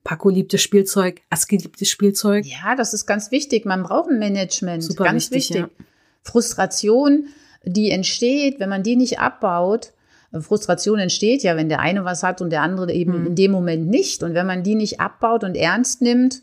Paco 0.04 0.30
liebte 0.30 0.58
Spielzeug, 0.58 1.22
Aski 1.30 1.58
liebte 1.58 1.86
Spielzeug. 1.86 2.46
Ja, 2.46 2.76
das 2.76 2.94
ist 2.94 3.06
ganz 3.06 3.32
wichtig. 3.32 3.66
Man 3.66 3.84
braucht 3.84 4.10
ein 4.10 4.20
Management. 4.20 4.84
Super 4.84 5.06
ganz 5.06 5.32
wichtig, 5.32 5.64
wichtig. 5.64 5.86
Frustration, 6.24 7.28
die 7.64 7.90
entsteht, 7.92 8.60
wenn 8.60 8.70
man 8.70 8.84
die 8.84 8.96
nicht 8.96 9.20
abbaut. 9.20 9.94
Frustration 10.42 11.00
entsteht 11.00 11.44
ja, 11.44 11.56
wenn 11.56 11.70
der 11.70 11.80
eine 11.80 12.04
was 12.06 12.24
hat 12.24 12.42
und 12.42 12.50
der 12.50 12.64
andere 12.64 12.92
eben 12.92 13.22
Mhm. 13.22 13.28
in 13.28 13.36
dem 13.36 13.52
Moment 13.52 13.88
nicht. 13.88 14.24
Und 14.24 14.34
wenn 14.34 14.48
man 14.48 14.64
die 14.64 14.76
nicht 14.76 15.00
abbaut 15.00 15.44
und 15.44 15.56
ernst 15.56 16.02
nimmt, 16.02 16.42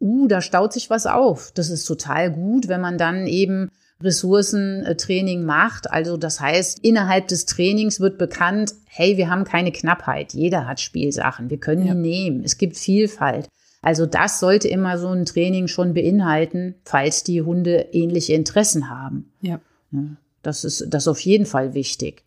uh, 0.00 0.26
da 0.26 0.40
staut 0.40 0.72
sich 0.72 0.90
was 0.90 1.06
auf. 1.06 1.52
Das 1.54 1.70
ist 1.70 1.84
total 1.84 2.32
gut, 2.32 2.66
wenn 2.68 2.80
man 2.80 2.98
dann 2.98 3.26
eben 3.26 3.70
Ressourcentraining 4.02 5.44
macht. 5.44 5.90
Also 5.90 6.16
das 6.16 6.40
heißt, 6.40 6.80
innerhalb 6.80 7.28
des 7.28 7.46
Trainings 7.46 8.00
wird 8.00 8.18
bekannt, 8.18 8.74
hey, 8.86 9.16
wir 9.16 9.30
haben 9.30 9.44
keine 9.44 9.72
Knappheit. 9.72 10.34
Jeder 10.34 10.66
hat 10.66 10.80
Spielsachen. 10.80 11.50
Wir 11.50 11.58
können 11.58 11.86
Ja. 11.86 11.94
die 11.94 12.00
nehmen. 12.00 12.42
Es 12.44 12.58
gibt 12.58 12.76
Vielfalt. 12.76 13.48
Also 13.82 14.06
das 14.06 14.40
sollte 14.40 14.68
immer 14.68 14.98
so 14.98 15.08
ein 15.08 15.26
Training 15.26 15.68
schon 15.68 15.94
beinhalten, 15.94 16.74
falls 16.84 17.22
die 17.22 17.42
Hunde 17.42 17.88
ähnliche 17.92 18.32
Interessen 18.34 18.90
haben. 18.90 19.32
Ja. 19.40 19.60
Das 20.42 20.64
ist, 20.64 20.86
das 20.88 21.04
ist 21.04 21.08
auf 21.08 21.20
jeden 21.20 21.46
Fall 21.46 21.74
wichtig. 21.74 22.24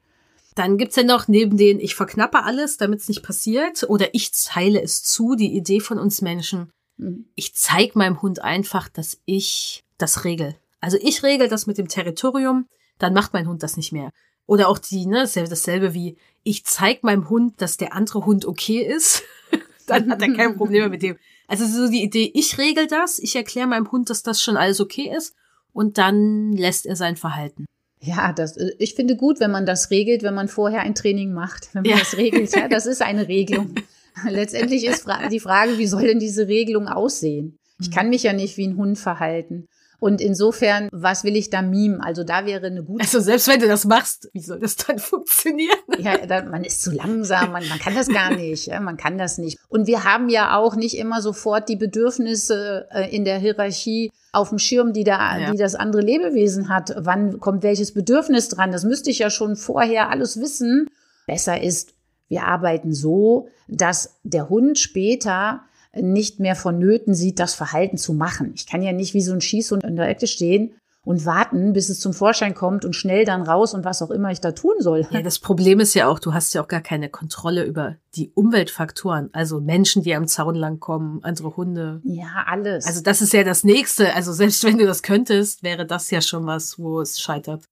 Dann 0.55 0.77
gibt's 0.77 0.95
ja 0.95 1.03
noch 1.03 1.27
neben 1.27 1.57
den 1.57 1.79
ich 1.79 1.95
verknappe 1.95 2.43
alles, 2.43 2.77
damit 2.77 2.99
es 3.01 3.07
nicht 3.07 3.23
passiert, 3.23 3.83
oder 3.87 4.07
ich 4.13 4.33
zeile 4.33 4.81
es 4.81 5.03
zu, 5.03 5.35
die 5.35 5.55
Idee 5.55 5.79
von 5.79 5.99
uns 5.99 6.21
Menschen. 6.21 6.69
Mhm. 6.97 7.25
Ich 7.35 7.53
zeig 7.55 7.95
meinem 7.95 8.21
Hund 8.21 8.41
einfach, 8.41 8.89
dass 8.89 9.19
ich 9.25 9.83
das 9.97 10.25
regel. 10.25 10.55
Also 10.81 10.97
ich 11.01 11.23
regel 11.23 11.47
das 11.47 11.67
mit 11.67 11.77
dem 11.77 11.87
Territorium, 11.87 12.67
dann 12.97 13.13
macht 13.13 13.33
mein 13.33 13.47
Hund 13.47 13.63
das 13.63 13.77
nicht 13.77 13.91
mehr. 13.91 14.11
Oder 14.45 14.67
auch 14.67 14.79
die, 14.79 15.05
ne, 15.05 15.21
das 15.21 15.29
ist 15.31 15.35
ja 15.35 15.43
dasselbe 15.45 15.93
wie, 15.93 16.17
ich 16.43 16.65
zeig 16.65 17.03
meinem 17.03 17.29
Hund, 17.29 17.61
dass 17.61 17.77
der 17.77 17.93
andere 17.93 18.25
Hund 18.25 18.45
okay 18.45 18.81
ist, 18.81 19.23
dann 19.87 20.09
hat 20.09 20.21
er 20.21 20.33
kein 20.33 20.55
Problem 20.57 20.81
mehr 20.81 20.89
mit 20.89 21.03
dem. 21.03 21.17
Also 21.47 21.65
so 21.65 21.89
die 21.91 22.03
Idee, 22.03 22.31
ich 22.33 22.57
regel 22.57 22.87
das, 22.87 23.19
ich 23.19 23.35
erkläre 23.35 23.67
meinem 23.67 23.91
Hund, 23.91 24.09
dass 24.09 24.23
das 24.23 24.41
schon 24.41 24.57
alles 24.57 24.79
okay 24.79 25.11
ist 25.15 25.35
und 25.73 25.97
dann 25.97 26.53
lässt 26.53 26.85
er 26.85 26.95
sein 26.95 27.15
Verhalten. 27.15 27.65
Ja, 28.01 28.31
das, 28.31 28.55
ich 28.77 28.95
finde 28.95 29.17
gut, 29.17 29.39
wenn 29.39 29.51
man 29.51 29.65
das 29.65 29.91
regelt, 29.91 30.23
wenn 30.23 30.33
man 30.33 30.47
vorher 30.47 30.81
ein 30.81 30.95
Training 30.95 31.33
macht. 31.33 31.69
Wenn 31.73 31.83
man 31.83 31.91
Ja. 31.91 31.99
das 31.99 32.15
regelt, 32.17 32.55
ja, 32.55 32.67
das 32.67 32.85
ist 32.85 33.01
eine 33.01 33.27
Regelung. 33.27 33.75
Letztendlich 34.29 34.85
ist 34.85 35.05
die 35.31 35.39
Frage, 35.39 35.77
wie 35.77 35.87
soll 35.87 36.03
denn 36.07 36.19
diese 36.19 36.47
Regelung 36.47 36.87
aussehen? 36.87 37.57
Ich 37.79 37.91
kann 37.91 38.09
mich 38.09 38.23
ja 38.23 38.33
nicht 38.33 38.57
wie 38.57 38.67
ein 38.67 38.77
Hund 38.77 38.97
verhalten. 38.97 39.67
Und 39.99 40.21
insofern, 40.21 40.87
was 40.91 41.23
will 41.23 41.35
ich 41.35 41.49
da 41.49 41.61
mimen? 41.61 41.99
Also 42.01 42.23
da 42.23 42.45
wäre 42.45 42.67
eine 42.67 42.83
gute 42.83 43.03
Also 43.03 43.19
selbst 43.19 43.47
wenn 43.47 43.59
du 43.59 43.67
das 43.67 43.85
machst, 43.85 44.29
wie 44.33 44.39
soll 44.39 44.59
das 44.59 44.75
dann 44.77 44.97
funktionieren? 44.99 45.77
Ja, 45.97 46.25
da, 46.25 46.43
man 46.43 46.63
ist 46.63 46.81
zu 46.81 46.91
langsam, 46.91 47.51
man, 47.51 47.67
man 47.67 47.79
kann 47.79 47.95
das 47.95 48.07
gar 48.07 48.33
nicht, 48.33 48.67
ja, 48.67 48.79
man 48.79 48.97
kann 48.97 49.17
das 49.17 49.37
nicht. 49.37 49.57
Und 49.67 49.87
wir 49.87 50.03
haben 50.05 50.29
ja 50.29 50.55
auch 50.57 50.75
nicht 50.75 50.97
immer 50.97 51.21
sofort 51.21 51.67
die 51.69 51.75
Bedürfnisse 51.75 52.87
äh, 52.91 53.13
in 53.15 53.25
der 53.25 53.39
Hierarchie 53.39 54.11
auf 54.31 54.49
dem 54.49 54.59
Schirm, 54.59 54.93
die, 54.93 55.03
da, 55.03 55.37
Ja. 55.37 55.51
die 55.51 55.57
das 55.57 55.75
andere 55.75 56.01
Lebewesen 56.01 56.69
hat. 56.69 56.93
Wann 56.97 57.39
kommt 57.39 57.63
welches 57.63 57.93
Bedürfnis 57.93 58.47
dran? 58.49 58.71
Das 58.71 58.83
müsste 58.83 59.09
ich 59.09 59.19
ja 59.19 59.29
schon 59.29 59.55
vorher 59.55 60.09
alles 60.09 60.39
wissen. 60.39 60.87
Besser 61.27 61.61
ist, 61.61 61.93
wir 62.27 62.43
arbeiten 62.45 62.93
so, 62.93 63.47
dass 63.67 64.19
der 64.23 64.49
Hund 64.49 64.77
später 64.77 65.61
nicht 65.95 66.39
mehr 66.39 66.55
vonnöten 66.55 67.13
sieht, 67.13 67.39
das 67.39 67.55
Verhalten 67.55 67.97
zu 67.97 68.13
machen. 68.13 68.51
Ich 68.55 68.67
kann 68.67 68.81
ja 68.81 68.91
nicht 68.91 69.13
wie 69.13 69.21
so 69.21 69.33
ein 69.33 69.41
Schießhund 69.41 69.83
in 69.83 69.95
der 69.95 70.07
Ecke 70.07 70.27
stehen 70.27 70.75
und 71.05 71.25
warten, 71.25 71.73
bis 71.73 71.89
es 71.89 71.99
zum 71.99 72.13
Vorschein 72.13 72.53
kommt 72.53 72.85
und 72.85 72.93
schnell 72.93 73.25
dann 73.25 73.41
raus 73.41 73.73
und 73.73 73.85
was 73.85 74.01
auch 74.01 74.11
immer 74.11 74.31
ich 74.31 74.41
da 74.41 74.51
tun 74.51 74.75
soll. 74.79 75.07
Ja, 75.09 75.21
das 75.21 75.39
Problem 75.39 75.79
ist 75.79 75.95
ja 75.95 76.07
auch, 76.07 76.19
du 76.19 76.33
hast 76.33 76.53
ja 76.53 76.61
auch 76.61 76.67
gar 76.67 76.81
keine 76.81 77.09
Kontrolle 77.09 77.63
über 77.63 77.95
die 78.15 78.31
Umweltfaktoren. 78.35 79.29
Also 79.31 79.61
Menschen, 79.61 80.03
die 80.03 80.13
am 80.13 80.27
Zaun 80.27 80.55
langkommen, 80.55 81.23
andere 81.23 81.55
Hunde. 81.55 82.01
Ja, 82.03 82.45
alles. 82.45 82.85
Also 82.85 83.01
das 83.01 83.21
ist 83.21 83.33
ja 83.33 83.43
das 83.43 83.63
Nächste. 83.63 84.13
Also 84.13 84.33
selbst 84.33 84.63
wenn 84.63 84.77
du 84.77 84.85
das 84.85 85.01
könntest, 85.01 85.63
wäre 85.63 85.87
das 85.87 86.11
ja 86.11 86.21
schon 86.21 86.45
was, 86.45 86.77
wo 86.77 87.01
es 87.01 87.19
scheitert. 87.19 87.63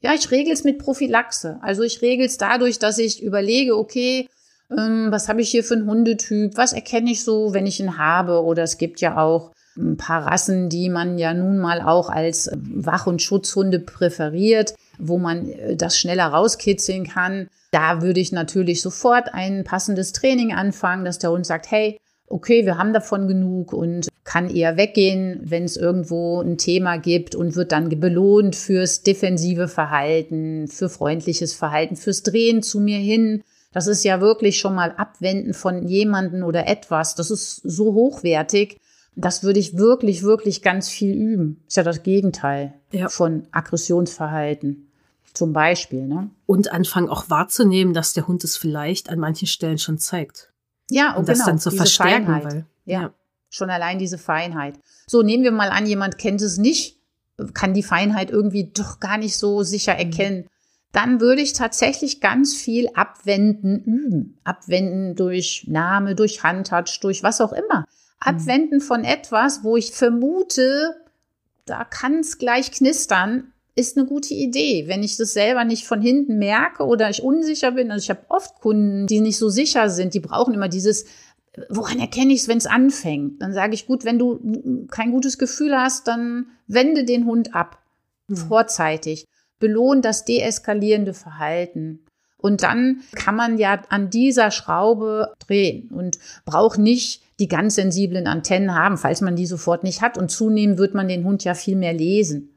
ja, 0.00 0.14
ich 0.14 0.30
regel 0.30 0.52
es 0.52 0.64
mit 0.64 0.78
Prophylaxe. 0.78 1.58
Also 1.62 1.82
ich 1.82 2.02
regel 2.02 2.26
es 2.26 2.38
dadurch, 2.38 2.78
dass 2.78 2.98
ich 2.98 3.22
überlege, 3.22 3.76
okay, 3.76 4.28
was 4.70 5.28
habe 5.28 5.40
ich 5.40 5.50
hier 5.50 5.64
für 5.64 5.74
einen 5.74 5.88
Hundetyp? 5.88 6.56
Was 6.56 6.72
erkenne 6.72 7.10
ich 7.10 7.24
so, 7.24 7.52
wenn 7.52 7.66
ich 7.66 7.80
ihn 7.80 7.98
habe? 7.98 8.44
Oder 8.44 8.62
es 8.62 8.78
gibt 8.78 9.00
ja 9.00 9.18
auch 9.18 9.52
ein 9.76 9.96
paar 9.96 10.26
Rassen, 10.26 10.68
die 10.68 10.88
man 10.88 11.18
ja 11.18 11.34
nun 11.34 11.58
mal 11.58 11.80
auch 11.80 12.10
als 12.10 12.46
äh, 12.46 12.56
Wach- 12.60 13.06
und 13.06 13.22
Schutzhunde 13.22 13.80
präferiert, 13.80 14.74
wo 14.98 15.18
man 15.18 15.48
äh, 15.48 15.76
das 15.76 15.98
schneller 15.98 16.26
rauskitzeln 16.26 17.06
kann. 17.06 17.48
Da 17.70 18.02
würde 18.02 18.20
ich 18.20 18.32
natürlich 18.32 18.82
sofort 18.82 19.32
ein 19.32 19.64
passendes 19.64 20.12
Training 20.12 20.52
anfangen, 20.52 21.04
dass 21.04 21.18
der 21.18 21.30
Hund 21.30 21.46
sagt, 21.46 21.70
hey, 21.70 21.98
okay, 22.26 22.64
wir 22.64 22.78
haben 22.78 22.92
davon 22.92 23.26
genug 23.28 23.72
und 23.72 24.08
kann 24.24 24.48
eher 24.48 24.76
weggehen, 24.76 25.40
wenn 25.42 25.64
es 25.64 25.76
irgendwo 25.76 26.40
ein 26.40 26.58
Thema 26.58 26.98
gibt 26.98 27.34
und 27.34 27.56
wird 27.56 27.72
dann 27.72 27.88
belohnt 27.88 28.54
fürs 28.54 29.02
defensive 29.02 29.66
Verhalten, 29.66 30.68
für 30.68 30.88
freundliches 30.88 31.54
Verhalten, 31.54 31.96
fürs 31.96 32.22
Drehen 32.22 32.62
zu 32.62 32.80
mir 32.80 32.98
hin. 32.98 33.42
Das 33.72 33.86
ist 33.86 34.02
ja 34.04 34.20
wirklich 34.20 34.58
schon 34.58 34.74
mal 34.74 34.92
Abwenden 34.96 35.54
von 35.54 35.86
jemanden 35.86 36.42
oder 36.42 36.66
etwas. 36.66 37.14
Das 37.14 37.30
ist 37.30 37.56
so 37.56 37.94
hochwertig. 37.94 38.78
Das 39.16 39.42
würde 39.42 39.60
ich 39.60 39.76
wirklich, 39.76 40.22
wirklich 40.22 40.62
ganz 40.62 40.88
viel 40.88 41.14
üben. 41.14 41.62
Ist 41.68 41.76
ja 41.76 41.82
das 41.82 42.02
Gegenteil 42.02 42.74
Ja. 42.92 43.08
von 43.08 43.46
Aggressionsverhalten. 43.52 44.86
Zum 45.32 45.52
Beispiel, 45.52 46.06
ne? 46.06 46.30
Und 46.46 46.72
anfangen 46.72 47.08
auch 47.08 47.30
wahrzunehmen, 47.30 47.94
dass 47.94 48.12
der 48.12 48.26
Hund 48.26 48.42
es 48.42 48.56
vielleicht 48.56 49.10
an 49.10 49.20
manchen 49.20 49.46
Stellen 49.46 49.78
schon 49.78 49.98
zeigt. 49.98 50.52
Ja, 50.90 51.14
Und 51.14 51.28
das 51.28 51.38
genau, 51.38 51.50
dann 51.50 51.58
zu 51.60 51.70
verstärken, 51.70 52.26
Feinheit. 52.26 52.44
weil. 52.44 52.66
Ja, 52.84 53.12
schon 53.48 53.70
allein 53.70 54.00
diese 54.00 54.18
Feinheit. 54.18 54.74
So, 55.06 55.22
nehmen 55.22 55.44
wir 55.44 55.52
mal 55.52 55.70
an, 55.70 55.86
jemand 55.86 56.18
kennt 56.18 56.42
es 56.42 56.58
nicht, 56.58 56.98
kann 57.54 57.74
die 57.74 57.84
Feinheit 57.84 58.30
irgendwie 58.30 58.72
doch 58.74 58.98
gar 58.98 59.18
nicht 59.18 59.36
so 59.38 59.62
sicher 59.62 59.94
Mhm. 59.94 59.98
Dann 60.92 61.20
würde 61.20 61.42
ich 61.42 61.52
tatsächlich 61.52 62.20
ganz 62.20 62.54
viel 62.54 62.88
Abwenden 62.94 63.82
üben. 63.84 64.38
Abwenden 64.44 65.14
durch 65.14 65.66
Name, 65.68 66.14
durch 66.14 66.42
Handtouch, 66.42 66.98
durch 67.00 67.22
was 67.22 67.40
auch 67.40 67.52
immer. 67.52 67.84
Abwenden 68.18 68.80
von 68.80 69.04
etwas, 69.04 69.62
wo 69.62 69.76
ich 69.76 69.92
vermute, 69.92 70.96
da 71.64 71.84
kann 71.84 72.18
es 72.18 72.38
gleich 72.38 72.72
knistern, 72.72 73.52
ist 73.76 73.96
eine 73.96 74.06
gute 74.06 74.34
Idee. 74.34 74.88
Wenn 74.88 75.02
ich 75.02 75.16
das 75.16 75.32
selber 75.32 75.64
nicht 75.64 75.86
von 75.86 76.02
hinten 76.02 76.38
merke 76.38 76.84
oder 76.84 77.08
ich 77.08 77.22
unsicher 77.22 77.70
bin, 77.70 77.90
also 77.90 78.02
ich 78.02 78.10
habe 78.10 78.24
oft 78.28 78.60
Kunden, 78.60 79.06
die 79.06 79.20
nicht 79.20 79.38
so 79.38 79.48
sicher 79.48 79.88
sind, 79.88 80.12
die 80.14 80.20
brauchen 80.20 80.54
immer 80.54 80.68
dieses, 80.68 81.06
woran 81.68 81.98
erkenne 81.98 82.32
ich 82.32 82.42
es, 82.42 82.48
wenn 82.48 82.58
es 82.58 82.66
anfängt? 82.66 83.40
Dann 83.40 83.52
sage 83.52 83.74
ich, 83.74 83.86
gut, 83.86 84.04
wenn 84.04 84.18
du 84.18 84.86
kein 84.90 85.12
gutes 85.12 85.38
Gefühl 85.38 85.76
hast, 85.76 86.08
dann 86.08 86.46
wende 86.66 87.04
den 87.04 87.24
Hund 87.26 87.54
ab. 87.54 87.78
mhm. 88.28 88.36
vorzeitig. 88.36 89.26
Belohnt 89.60 90.04
das 90.04 90.24
deeskalierende 90.24 91.14
Verhalten. 91.14 92.00
Und 92.36 92.62
dann 92.62 93.02
kann 93.14 93.36
man 93.36 93.58
ja 93.58 93.82
an 93.90 94.10
dieser 94.10 94.50
Schraube 94.50 95.34
drehen 95.46 95.90
und 95.90 96.18
braucht 96.44 96.78
nicht 96.78 97.22
die 97.38 97.48
ganz 97.48 97.74
sensiblen 97.76 98.26
Antennen 98.26 98.74
haben, 98.74 98.96
falls 98.96 99.20
man 99.20 99.36
die 99.36 99.46
sofort 99.46 99.84
nicht 99.84 100.02
hat. 100.02 100.18
Und 100.18 100.30
zunehmend 100.30 100.78
wird 100.78 100.94
man 100.94 101.06
den 101.06 101.24
Hund 101.24 101.44
ja 101.44 101.54
viel 101.54 101.76
mehr 101.76 101.92
lesen 101.92 102.50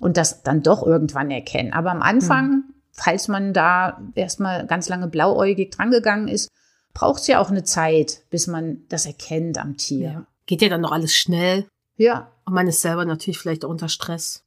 und 0.00 0.16
das 0.16 0.42
dann 0.42 0.62
doch 0.62 0.86
irgendwann 0.86 1.30
erkennen. 1.30 1.72
Aber 1.72 1.90
am 1.90 2.02
Anfang, 2.02 2.50
mhm. 2.50 2.64
falls 2.92 3.28
man 3.28 3.52
da 3.52 4.02
erstmal 4.14 4.66
ganz 4.66 4.88
lange 4.88 5.08
blauäugig 5.08 5.70
drangegangen 5.70 6.28
ist, 6.28 6.48
braucht 6.94 7.20
es 7.20 7.26
ja 7.26 7.40
auch 7.40 7.50
eine 7.50 7.64
Zeit, 7.64 8.22
bis 8.28 8.46
man 8.46 8.82
das 8.88 9.06
erkennt 9.06 9.58
am 9.58 9.76
Tier. 9.76 10.10
Ja. 10.10 10.26
Geht 10.46 10.62
ja 10.62 10.68
dann 10.68 10.80
noch 10.82 10.92
alles 10.92 11.14
schnell. 11.14 11.66
Ja. 11.96 12.30
Und 12.44 12.54
man 12.54 12.66
ist 12.66 12.82
selber 12.82 13.04
natürlich 13.04 13.38
vielleicht 13.38 13.64
auch 13.64 13.70
unter 13.70 13.88
Stress. 13.88 14.44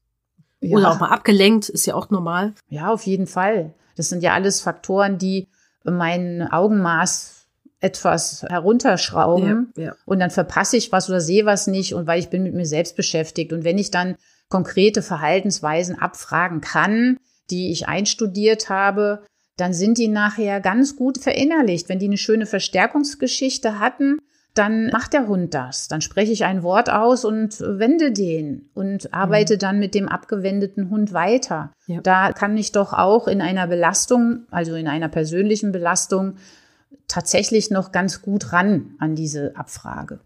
Ja. 0.61 0.77
Oder 0.77 0.91
auch 0.91 0.99
mal 0.99 1.09
abgelenkt, 1.09 1.69
ist 1.69 1.85
ja 1.85 1.95
auch 1.95 2.09
normal. 2.09 2.53
Ja, 2.69 2.91
auf 2.91 3.03
jeden 3.05 3.27
Fall. 3.27 3.73
Das 3.95 4.09
sind 4.09 4.23
ja 4.23 4.33
alles 4.33 4.61
Faktoren, 4.61 5.17
die 5.17 5.47
mein 5.83 6.47
Augenmaß 6.49 7.47
etwas 7.79 8.43
herunterschrauben 8.43 9.71
ja, 9.75 9.83
ja. 9.83 9.95
und 10.05 10.19
dann 10.19 10.31
verpasse 10.31 10.75
ich 10.75 10.91
was 10.91 11.07
oder 11.09 11.21
sehe 11.21 11.45
was 11.45 11.67
nicht 11.67 11.93
und 11.93 12.07
weil 12.07 12.19
ich 12.19 12.29
bin 12.29 12.41
mit 12.41 12.55
mir 12.55 12.65
selbst 12.65 12.95
beschäftigt. 12.95 13.53
Und 13.53 13.63
wenn 13.63 13.77
ich 13.77 13.91
dann 13.91 14.15
konkrete 14.49 15.01
Verhaltensweisen 15.01 15.99
abfragen 15.99 16.61
kann, 16.61 17.17
die 17.51 17.71
ich 17.71 17.87
einstudiert 17.87 18.69
habe, 18.69 19.23
dann 19.57 19.73
sind 19.73 19.97
die 19.97 20.07
nachher 20.07 20.59
ganz 20.61 20.95
gut 20.95 21.17
verinnerlicht. 21.17 21.87
Wenn 21.87 21.99
die 21.99 22.07
eine 22.07 22.17
schöne 22.17 22.45
Verstärkungsgeschichte 22.45 23.79
hatten, 23.79 24.19
dann 24.55 24.87
macht 24.87 25.13
der 25.13 25.27
Hund 25.27 25.53
das. 25.53 25.87
Dann 25.87 26.01
spreche 26.01 26.31
ich 26.31 26.45
ein 26.45 26.63
Wort 26.63 26.89
aus 26.89 27.25
und 27.25 27.59
wende 27.59 28.11
den 28.11 28.69
und 28.73 29.13
arbeite 29.13 29.55
mhm. 29.55 29.59
dann 29.59 29.79
mit 29.79 29.93
dem 29.93 30.07
abgewendeten 30.07 30.89
Hund 30.89 31.13
weiter. 31.13 31.71
Ja. 31.87 32.01
Da 32.01 32.31
kann 32.31 32.57
ich 32.57 32.71
doch 32.71 32.93
auch 32.93 33.27
in 33.27 33.41
einer 33.41 33.67
Belastung, 33.67 34.45
also 34.51 34.75
in 34.75 34.87
einer 34.87 35.09
persönlichen 35.09 35.71
Belastung, 35.71 36.35
tatsächlich 37.07 37.69
noch 37.69 37.91
ganz 37.91 38.21
gut 38.21 38.53
ran 38.53 38.95
an 38.97 39.15
diese 39.15 39.55
Abfrage. 39.55 40.19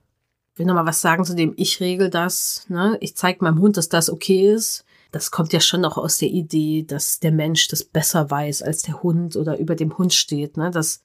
Ich 0.54 0.60
will 0.60 0.68
noch 0.68 0.76
mal 0.76 0.86
was 0.86 1.02
sagen 1.02 1.26
zu 1.26 1.36
dem, 1.36 1.54
ich 1.58 1.80
regel 1.80 2.10
das. 2.10 2.66
Ne? 2.70 2.98
Ich 3.02 3.16
zeige 3.16 3.44
meinem 3.44 3.60
Hund, 3.60 3.78
dass 3.78 3.90
das 3.90 4.10
okay 4.10 4.54
ist. 4.54 4.86
Das 5.12 5.32
kommt 5.32 5.54
ja 5.54 5.60
schon 5.60 5.84
auch 5.86 5.98
aus 5.98 6.20
der 6.20 6.30
Idee, 6.30 6.84
dass 6.84 7.20
der 7.20 7.32
Mensch 7.32 7.68
das 7.68 7.84
besser 7.84 8.30
weiß 8.30 8.62
als 8.62 8.84
der 8.84 9.02
Hund 9.02 9.36
oder 9.36 9.58
über 9.58 9.76
dem 9.76 9.98
Hund 9.98 10.14
steht. 10.14 10.56
Ne? 10.56 10.70
Dass 10.70 11.02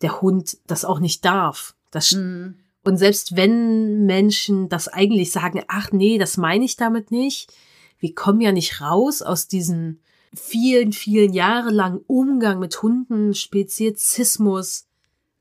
der 0.00 0.22
Hund 0.22 0.56
das 0.66 0.84
auch 0.84 1.00
nicht 1.00 1.24
darf. 1.24 1.74
Das 1.94 2.12
mhm. 2.12 2.56
Und 2.84 2.98
selbst 2.98 3.34
wenn 3.34 4.04
Menschen 4.04 4.68
das 4.68 4.88
eigentlich 4.88 5.32
sagen, 5.32 5.62
ach 5.68 5.90
nee, 5.90 6.18
das 6.18 6.36
meine 6.36 6.66
ich 6.66 6.76
damit 6.76 7.10
nicht, 7.10 7.50
wir 7.98 8.14
kommen 8.14 8.42
ja 8.42 8.52
nicht 8.52 8.82
raus 8.82 9.22
aus 9.22 9.48
diesen 9.48 10.00
vielen, 10.34 10.92
vielen 10.92 11.32
jahrelangen 11.32 12.00
Umgang 12.06 12.58
mit 12.58 12.82
Hunden, 12.82 13.34
Speziesismus, 13.34 14.86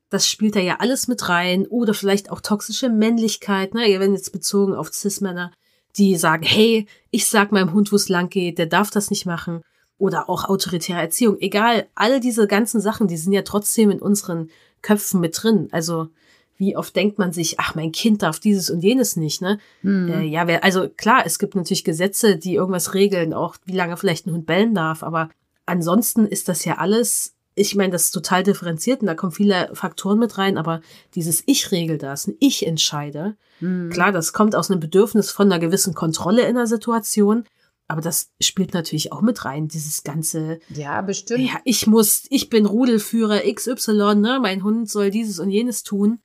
das 0.10 0.30
spielt 0.30 0.56
da 0.56 0.60
ja 0.60 0.78
alles 0.80 1.08
mit 1.08 1.28
rein. 1.28 1.66
Oder 1.66 1.96
vielleicht 1.96 2.30
auch 2.30 2.40
toxische 2.40 2.90
Männlichkeit, 2.90 3.74
ne? 3.74 4.00
Wenn 4.00 4.14
jetzt 4.14 4.32
bezogen 4.32 4.76
auf 4.76 4.94
Cis-Männer, 4.94 5.52
die 5.98 6.16
sagen, 6.16 6.44
hey, 6.44 6.86
ich 7.10 7.26
sag 7.26 7.52
meinem 7.52 7.74
Hund, 7.74 7.92
wo 7.92 7.96
es 7.96 8.10
lang 8.10 8.30
geht, 8.30 8.60
der 8.60 8.68
darf 8.68 8.92
das 8.92 9.10
nicht 9.10 9.26
machen. 9.26 9.62
Oder 9.98 10.30
auch 10.30 10.46
autoritäre 10.46 11.02
Erziehung. 11.02 11.38
Egal, 11.40 11.88
all 11.96 12.20
diese 12.20 12.46
ganzen 12.46 12.80
Sachen, 12.80 13.08
die 13.08 13.18
sind 13.18 13.34
ja 13.34 13.42
trotzdem 13.42 13.90
in 13.90 14.00
unseren 14.00 14.52
Köpfen 14.84 15.20
mit 15.20 15.42
drin. 15.42 15.68
Also, 15.72 16.10
wie 16.58 16.78
oft 16.78 16.96
denkt 16.96 17.18
man 17.18 17.34
sich, 17.34 17.60
ach, 17.60 17.76
mein 17.76 17.92
Kind 17.92 18.22
darf 18.22 18.40
dieses 18.40 18.70
und 18.70 18.82
jenes 18.82 19.16
nicht, 19.16 19.42
ne? 19.42 19.60
Mhm. 19.82 20.10
Äh, 20.10 20.24
ja, 20.24 20.48
wer, 20.48 20.64
also 20.64 20.88
klar, 20.90 21.24
es 21.26 21.40
gibt 21.40 21.56
natürlich 21.56 21.84
Gesetze, 21.84 22.38
die 22.38 22.56
irgendwas 22.56 22.94
regeln, 22.94 23.34
auch 23.34 23.56
wie 23.66 23.76
lange 23.76 23.98
vielleicht 23.98 24.28
ein 24.28 24.34
Hund 24.34 24.46
bellen 24.46 24.76
darf, 24.76 25.04
aber 25.04 25.30
ansonsten 25.66 26.26
ist 26.26 26.50
das 26.50 26.66
ja 26.66 26.78
alles 26.78 27.36
ich 27.56 27.76
meine, 27.76 27.92
das 27.92 28.06
ist 28.06 28.12
total 28.12 28.44
differenziert 28.44 29.02
und 29.02 29.08
da 29.08 29.16
kommen 29.16 29.32
viele 29.32 29.70
Faktoren 29.74 30.20
mit 30.20 30.38
rein, 30.38 30.58
aber 30.58 30.82
dieses 31.16 31.44
Ich 31.46 31.72
regel 31.72 31.98
das, 31.98 32.28
ein 32.28 32.36
Ich 32.40 32.66
entscheide, 32.66 33.36
mhm. 33.60 33.90
klar, 33.90 34.12
das 34.12 34.34
kommt 34.34 34.56
aus 34.56 34.72
einem 34.72 34.80
Bedürfnis 34.80 35.32
von 35.32 35.52
einer 35.52 35.60
gewissen 35.60 35.94
Kontrolle 35.94 36.48
in 36.48 36.56
der 36.56 36.68
Situation, 36.68 37.46
aber 37.88 38.02
das 38.02 38.32
spielt 38.42 38.74
natürlich 38.74 39.12
auch 39.12 39.22
mit 39.22 39.46
rein, 39.46 39.68
dieses 39.68 40.04
ganze. 40.04 40.60
Ja, 40.70 41.02
bestimmt. 41.02 41.42
Ja, 41.42 41.60
ich 41.64 41.86
muss, 41.86 42.24
ich 42.30 42.50
bin 42.50 42.66
Rudelführer 42.66 43.42
XY, 43.42 44.16
ne, 44.16 44.40
mein 44.42 44.64
Hund 44.64 44.90
soll 44.90 45.12
dieses 45.12 45.40
und 45.40 45.50
jenes 45.50 45.84
tun. 45.84 46.20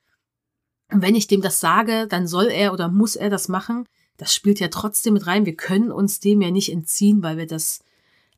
Und 0.92 1.02
wenn 1.02 1.14
ich 1.14 1.26
dem 1.26 1.42
das 1.42 1.60
sage, 1.60 2.06
dann 2.08 2.26
soll 2.26 2.46
er 2.46 2.72
oder 2.72 2.88
muss 2.88 3.16
er 3.16 3.30
das 3.30 3.48
machen. 3.48 3.86
Das 4.16 4.34
spielt 4.34 4.60
ja 4.60 4.68
trotzdem 4.68 5.14
mit 5.14 5.26
rein. 5.26 5.46
Wir 5.46 5.56
können 5.56 5.92
uns 5.92 6.20
dem 6.20 6.40
ja 6.40 6.50
nicht 6.50 6.72
entziehen, 6.72 7.22
weil 7.22 7.36
wir 7.36 7.46
das 7.46 7.80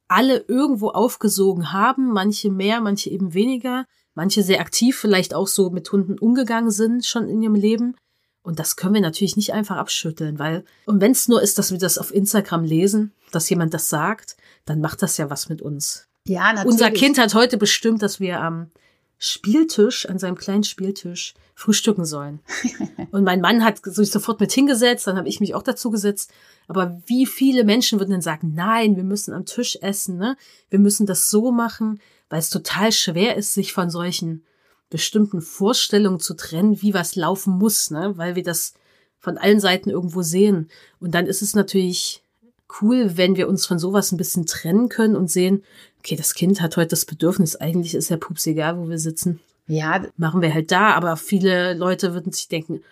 alle 0.08 0.44
irgendwo 0.48 0.88
aufgesogen 0.88 1.72
haben, 1.72 2.12
manche 2.12 2.50
mehr, 2.50 2.80
manche 2.80 3.10
eben 3.10 3.32
weniger, 3.32 3.86
manche 4.14 4.42
sehr 4.42 4.60
aktiv 4.60 4.98
vielleicht 4.98 5.34
auch 5.34 5.46
so 5.46 5.70
mit 5.70 5.90
Hunden 5.92 6.18
umgegangen 6.18 6.72
sind 6.72 7.06
schon 7.06 7.28
in 7.28 7.40
ihrem 7.42 7.54
Leben. 7.54 7.94
Und 8.42 8.58
das 8.58 8.74
können 8.74 8.94
wir 8.94 9.00
natürlich 9.00 9.36
nicht 9.36 9.52
einfach 9.52 9.76
abschütteln, 9.76 10.38
weil, 10.38 10.64
und 10.86 11.00
wenn 11.00 11.12
es 11.12 11.28
nur 11.28 11.40
ist, 11.42 11.58
dass 11.58 11.70
wir 11.70 11.78
das 11.78 11.98
auf 11.98 12.12
Instagram 12.12 12.64
lesen, 12.64 13.12
dass 13.30 13.48
jemand 13.50 13.72
das 13.72 13.88
sagt, 13.88 14.36
dann 14.64 14.80
macht 14.80 15.02
das 15.02 15.16
ja 15.18 15.30
was 15.30 15.48
mit 15.48 15.62
uns. 15.62 16.08
Ja, 16.26 16.52
natürlich. 16.52 16.72
Unser 16.72 16.90
Kind 16.90 17.18
hat 17.18 17.34
heute 17.34 17.56
bestimmt, 17.56 18.02
dass 18.02 18.18
wir 18.18 18.40
am 18.40 18.70
Spieltisch, 19.22 20.08
an 20.08 20.18
seinem 20.18 20.36
kleinen 20.36 20.64
Spieltisch, 20.64 21.34
frühstücken 21.54 22.06
sollen. 22.06 22.40
Und 23.10 23.22
mein 23.22 23.42
Mann 23.42 23.62
hat 23.62 23.84
sich 23.84 24.10
sofort 24.10 24.40
mit 24.40 24.50
hingesetzt, 24.50 25.06
dann 25.06 25.18
habe 25.18 25.28
ich 25.28 25.40
mich 25.40 25.54
auch 25.54 25.62
dazu 25.62 25.90
gesetzt. 25.90 26.32
Aber 26.68 27.02
wie 27.04 27.26
viele 27.26 27.64
Menschen 27.64 28.00
würden 28.00 28.12
dann 28.12 28.22
sagen, 28.22 28.54
nein, 28.54 28.96
wir 28.96 29.04
müssen 29.04 29.34
am 29.34 29.44
Tisch 29.44 29.76
essen, 29.82 30.16
ne? 30.16 30.38
Wir 30.70 30.78
müssen 30.78 31.04
das 31.04 31.28
so 31.28 31.52
machen, 31.52 32.00
weil 32.30 32.38
es 32.38 32.48
total 32.48 32.92
schwer 32.92 33.36
ist, 33.36 33.52
sich 33.52 33.74
von 33.74 33.90
solchen 33.90 34.42
bestimmten 34.88 35.42
Vorstellungen 35.42 36.18
zu 36.18 36.32
trennen, 36.32 36.80
wie 36.80 36.94
was 36.94 37.14
laufen 37.14 37.58
muss, 37.58 37.90
ne? 37.90 38.16
Weil 38.16 38.36
wir 38.36 38.42
das 38.42 38.72
von 39.18 39.36
allen 39.36 39.60
Seiten 39.60 39.90
irgendwo 39.90 40.22
sehen. 40.22 40.70
Und 40.98 41.14
dann 41.14 41.26
ist 41.26 41.42
es 41.42 41.54
natürlich 41.54 42.24
cool, 42.80 43.16
wenn 43.16 43.36
wir 43.36 43.48
uns 43.48 43.66
von 43.66 43.78
sowas 43.78 44.12
ein 44.12 44.16
bisschen 44.16 44.46
trennen 44.46 44.88
können 44.88 45.16
und 45.16 45.30
sehen, 45.30 45.64
okay, 45.98 46.16
das 46.16 46.34
Kind 46.34 46.60
hat 46.60 46.76
heute 46.76 46.88
das 46.88 47.04
Bedürfnis, 47.04 47.56
eigentlich 47.56 47.94
ist 47.94 48.10
ja 48.10 48.16
pups 48.16 48.46
egal, 48.46 48.78
wo 48.78 48.88
wir 48.88 48.98
sitzen. 48.98 49.40
Ja. 49.66 50.04
Machen 50.16 50.42
wir 50.42 50.52
halt 50.52 50.72
da, 50.72 50.94
aber 50.94 51.16
viele 51.16 51.74
Leute 51.74 52.14
würden 52.14 52.32
sich 52.32 52.48
denken, 52.48 52.82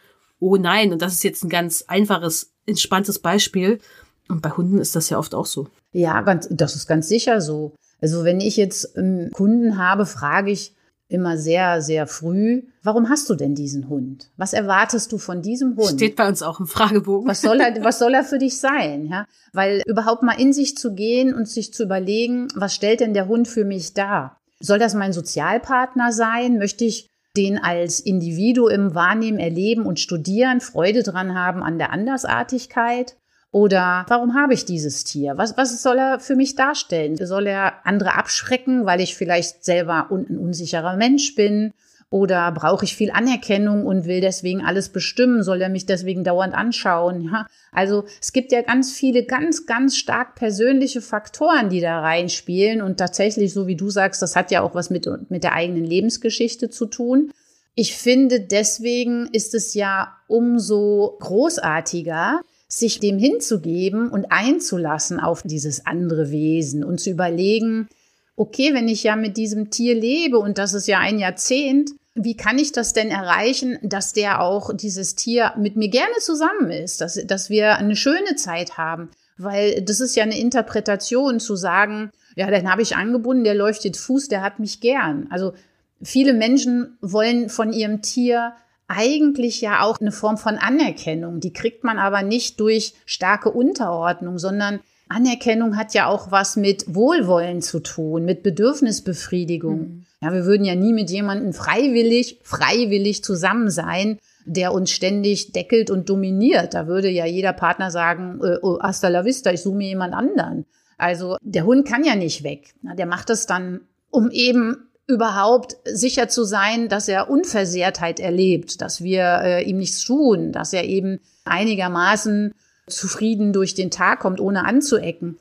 oh 0.41 0.57
nein, 0.57 0.93
und 0.93 1.03
das 1.03 1.15
ist 1.15 1.25
jetzt 1.25 1.43
ein 1.43 1.49
ganz 1.49 1.85
einfaches, 1.89 2.53
entspanntes 2.67 3.19
Beispiel. 3.19 3.81
Und 4.29 4.43
bei 4.43 4.51
Hunden 4.51 4.79
ist 4.79 4.95
das 4.95 5.11
ja 5.11 5.19
oft 5.19 5.35
auch 5.35 5.47
so. 5.47 5.67
Ja, 5.93 6.21
ganz, 6.21 6.49
das 6.51 6.77
ist 6.77 6.87
ganz 6.87 7.09
sicher 7.09 7.41
so. 7.41 7.73
Also 8.01 8.25
wenn 8.25 8.41
ich 8.41 8.57
jetzt 8.57 8.97
einen 8.97 9.33
Kunden 9.33 9.79
habe, 9.79 10.07
frage 10.07 10.51
ich 10.51 10.75
immer 11.09 11.39
sehr, 11.39 11.81
sehr 11.81 12.07
früh, 12.07 12.65
warum 12.83 13.09
hast 13.09 13.29
du 13.31 13.35
denn 13.35 13.55
diesen 13.55 13.89
Hund? 13.89 14.31
Was 14.37 14.53
erwartest 14.53 15.11
du 15.11 15.19
von 15.19 15.41
diesem 15.41 15.77
Hund? 15.77 15.89
Steht 15.89 16.17
bei 16.17 16.29
uns 16.29 16.43
auch 16.43 16.61
im 16.61 16.67
Fragebogen. 16.67 17.29
Was 17.29 17.41
soll 17.41 17.61
er, 17.61 17.83
was 17.83 17.99
soll 17.99 18.15
er 18.15 18.25
für 18.25 18.39
dich 18.39 18.59
sein? 18.59 19.07
Ja? 19.07 19.27
Weil 19.53 19.83
überhaupt 19.87 20.23
mal 20.23 20.39
in 20.39 20.53
sich 20.53 20.77
zu 20.77 20.95
gehen 20.95 21.35
und 21.35 21.49
sich 21.49 21.73
zu 21.73 21.85
überlegen, 21.85 22.49
was 22.55 22.75
stellt 22.75 23.01
denn 23.01 23.15
der 23.15 23.27
Hund 23.27 23.49
für 23.49 23.65
mich 23.65 23.95
dar? 23.95 24.39
Soll 24.61 24.79
das 24.79 24.95
mein 24.95 25.13
Sozialpartner 25.13 26.13
sein? 26.13 26.59
Möchte 26.59 26.85
ich 26.85 27.09
den 27.37 27.59
als 27.59 28.01
Individuum 28.01 28.95
wahrnehmen, 28.95 29.39
erleben 29.39 29.87
und 29.87 30.01
studieren, 30.01 30.61
Freude 30.61 31.03
dran 31.03 31.35
haben 31.35 31.63
an 31.63 31.79
der 31.79 31.93
Andersartigkeit? 31.93 33.17
Oder 33.51 34.05
warum 34.09 34.35
habe 34.35 34.53
ich 34.53 34.67
dieses 34.67 35.05
Tier? 35.05 35.39
Was, 35.39 35.57
was 35.57 35.83
soll 35.83 35.99
er 35.99 36.21
für 36.21 36.37
mich 36.37 36.55
darstellen? 36.55 37.17
Soll 37.17 37.47
er 37.47 37.87
andere 37.87 38.15
abschrecken, 38.15 38.85
weil 38.85 39.01
ich 39.01 39.17
vielleicht 39.17 39.65
selber 39.65 40.09
ein 40.11 40.39
unsicherer 40.39 40.97
Mensch 40.97 41.35
bin? 41.35 41.73
Oder 42.11 42.53
brauche 42.53 42.87
ich 42.87 42.97
viel 42.97 43.11
Anerkennung 43.11 43.85
und 43.85 44.07
will 44.07 44.23
deswegen 44.23 44.63
alles 44.65 44.89
bestimmen? 44.89 45.43
Soll 45.43 45.61
er 45.61 45.69
mich 45.69 45.85
deswegen 45.85 46.25
dauernd 46.25 46.55
anschauen? 46.55 47.21
Ja, 47.31 47.47
also 47.73 48.05
es 48.21 48.33
gibt 48.33 48.53
ja 48.53 48.63
ganz 48.63 48.93
viele 48.93 49.25
ganz, 49.25 49.67
ganz 49.67 49.97
stark 49.97 50.35
persönliche 50.35 51.03
Faktoren, 51.03 51.69
die 51.69 51.81
da 51.81 52.01
reinspielen. 52.01 52.81
Und 52.81 52.97
tatsächlich, 52.97 53.53
so 53.53 53.67
wie 53.67 53.77
du 53.77 53.91
sagst, 53.91 54.23
das 54.23 54.37
hat 54.37 54.51
ja 54.51 54.63
auch 54.63 54.75
was 54.75 54.89
mit, 54.89 55.07
mit 55.31 55.45
der 55.45 55.53
eigenen 55.53 55.85
Lebensgeschichte 55.85 56.71
zu 56.71 56.87
tun. 56.87 57.31
Ich 57.75 57.97
finde, 57.97 58.41
deswegen 58.41 59.29
ist 59.33 59.55
es 59.55 59.75
ja 59.75 60.17
umso 60.27 61.17
großartiger, 61.21 62.41
sich 62.69 63.01
dem 63.01 63.19
hinzugeben 63.19 64.11
und 64.11 64.27
einzulassen 64.31 65.19
auf 65.19 65.43
dieses 65.43 65.87
andere 65.87 66.31
Wesen 66.31 66.85
und 66.85 67.01
zu 67.01 67.11
überlegen, 67.11 67.89
okay, 68.37 68.75
wenn 68.75 68.89
ich 68.89 69.03
ja 69.03 69.17
mit 69.17 69.37
diesem 69.37 69.71
Tier 69.71 69.95
lebe 69.95 70.39
und 70.39 70.59
das 70.59 70.75
ist 70.75 70.87
ja 70.87 70.99
ein 70.99 71.19
Jahrzehnt, 71.19 71.91
wie 72.15 72.37
kann 72.37 72.59
ich 72.59 72.73
das 72.73 72.93
denn 72.93 73.11
erreichen, 73.11 73.79
dass 73.83 74.13
der 74.13 74.43
auch 74.43 74.73
dieses 74.75 75.15
Tier 75.15 75.55
mit 75.57 75.77
mir 75.77 75.89
gerne 75.89 76.17
zusammen 76.21 76.71
ist, 76.71 77.01
dass, 77.01 77.15
dass 77.27 77.49
wir 77.49 77.77
eine 77.77 77.97
schöne 77.97 78.37
Zeit 78.37 78.77
haben? 78.77 79.11
Weil 79.39 79.83
das 79.83 80.01
ist 80.01 80.17
ja 80.17 80.25
eine 80.25 80.39
Interpretation 80.39 81.41
zu 81.41 81.55
sagen, 81.57 82.11
ja, 82.35 82.51
den 82.51 82.71
habe 82.71 82.83
ich 82.83 82.97
angebunden, 82.97 83.45
der 83.45 83.55
läuft 83.55 83.85
jetzt 83.85 84.01
Fuß, 84.01 84.29
der 84.29 84.43
hat 84.43 84.59
mich 84.59 84.81
gern. 84.81 85.29
Also 85.31 85.55
viele 86.03 86.35
Menschen 86.35 86.99
wollen 87.01 87.49
von 87.49 87.73
ihrem 87.73 88.03
Tier 88.03 88.53
eigentlich 88.89 89.61
ja 89.61 89.83
auch 89.83 90.01
eine 90.01 90.13
Form 90.13 90.39
von 90.39 90.57
Anerkennung. 90.57 91.41
Die 91.41 91.53
kriegt 91.53 91.85
man 91.85 91.99
aber 91.99 92.23
nicht 92.23 92.59
durch 92.59 92.95
starke 93.05 93.51
Unterordnung, 93.51 94.39
sondern 94.39 94.81
Anerkennung 95.09 95.77
hat 95.77 95.95
ja 95.95 96.07
auch 96.07 96.31
was 96.31 96.57
mit 96.57 96.95
Wohlwollen 96.95 97.63
zu 97.63 97.81
tun, 97.81 98.25
mit 98.25 98.43
Bedürfnisbefriedigung. 98.43 99.79
Mhm. 99.79 100.05
Ja, 100.21 100.33
wir 100.33 100.45
würden 100.45 100.65
ja 100.65 100.75
nie 100.75 100.93
mit 100.93 101.11
jemandem 101.11 101.53
freiwillig, 101.53 102.41
freiwillig 102.43 103.23
zusammen 103.23 103.71
sein, 103.71 104.19
der 104.45 104.73
uns 104.73 104.91
ständig 104.91 105.53
deckelt 105.53 105.91
und 105.91 106.09
dominiert. 106.09 106.75
Da 106.75 106.87
würde 106.87 107.09
ja 107.09 107.27
jeder 107.27 107.53
Partner 107.53 107.91
sagen, 107.91 108.41
äh, 108.43 108.57
oh, 108.63 108.79
hasta 108.81 109.09
la 109.09 109.25
vista, 109.25 109.53
ich 109.53 109.63
suche 109.63 109.77
mir 109.77 109.89
jemand 109.89 110.15
anderen. 110.15 110.65
Also 110.97 111.37
der 111.43 111.65
Hund 111.65 111.87
kann 111.87 112.05
ja 112.05 112.17
nicht 112.17 112.43
weg. 112.43 112.75
Der 112.83 113.07
macht 113.07 113.31
das 113.31 113.47
dann, 113.47 113.83
um 114.11 114.31
eben 114.31 114.88
überhaupt 115.09 115.77
sicher 115.85 116.29
zu 116.29 116.45
sein, 116.45 116.89
dass 116.89 117.09
er 117.09 117.31
Unversehrtheit 117.31 118.21
erlebt, 118.21 118.83
dass 118.83 119.03
wir 119.03 119.41
äh, 119.43 119.65
ihm 119.65 119.79
nichts 119.79 120.05
tun, 120.05 120.53
dass 120.53 120.73
er 120.75 120.85
eben 120.85 121.19
einigermaßen 121.47 122.55
zufrieden 122.87 123.53
durch 123.55 123.75
den 123.75 123.91
Tag 123.91 124.21
kommt, 124.21 124.39
ohne 124.39 124.67
anzuecken. 124.67 125.39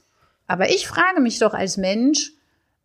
Aber 0.48 0.70
ich 0.70 0.88
frage 0.88 1.20
mich 1.20 1.40
doch 1.40 1.54
als 1.54 1.76
Mensch, 1.76 2.32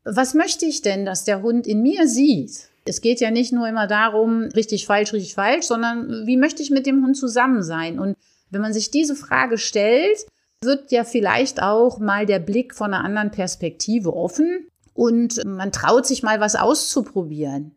was 0.04 0.34
möchte 0.34 0.66
ich 0.66 0.82
denn, 0.82 1.06
dass 1.06 1.24
der 1.24 1.42
Hund 1.42 1.68
in 1.68 1.82
mir 1.82 2.08
sieht? 2.08 2.68
Es 2.84 3.00
geht 3.00 3.20
ja 3.20 3.30
nicht 3.30 3.52
nur 3.52 3.68
immer 3.68 3.86
darum, 3.86 4.42
richtig 4.56 4.86
falsch, 4.86 5.12
richtig 5.12 5.34
falsch, 5.34 5.66
sondern 5.66 6.26
wie 6.26 6.36
möchte 6.36 6.64
ich 6.64 6.70
mit 6.70 6.86
dem 6.86 7.04
Hund 7.04 7.16
zusammen 7.16 7.62
sein? 7.62 8.00
Und 8.00 8.16
wenn 8.50 8.60
man 8.60 8.72
sich 8.72 8.90
diese 8.90 9.14
Frage 9.14 9.56
stellt, 9.56 10.26
wird 10.62 10.90
ja 10.90 11.04
vielleicht 11.04 11.62
auch 11.62 12.00
mal 12.00 12.26
der 12.26 12.40
Blick 12.40 12.74
von 12.74 12.92
einer 12.92 13.04
anderen 13.04 13.30
Perspektive 13.30 14.14
offen 14.16 14.66
und 14.94 15.44
man 15.44 15.72
traut 15.72 16.06
sich 16.06 16.22
mal 16.22 16.40
was 16.40 16.54
auszuprobieren. 16.54 17.72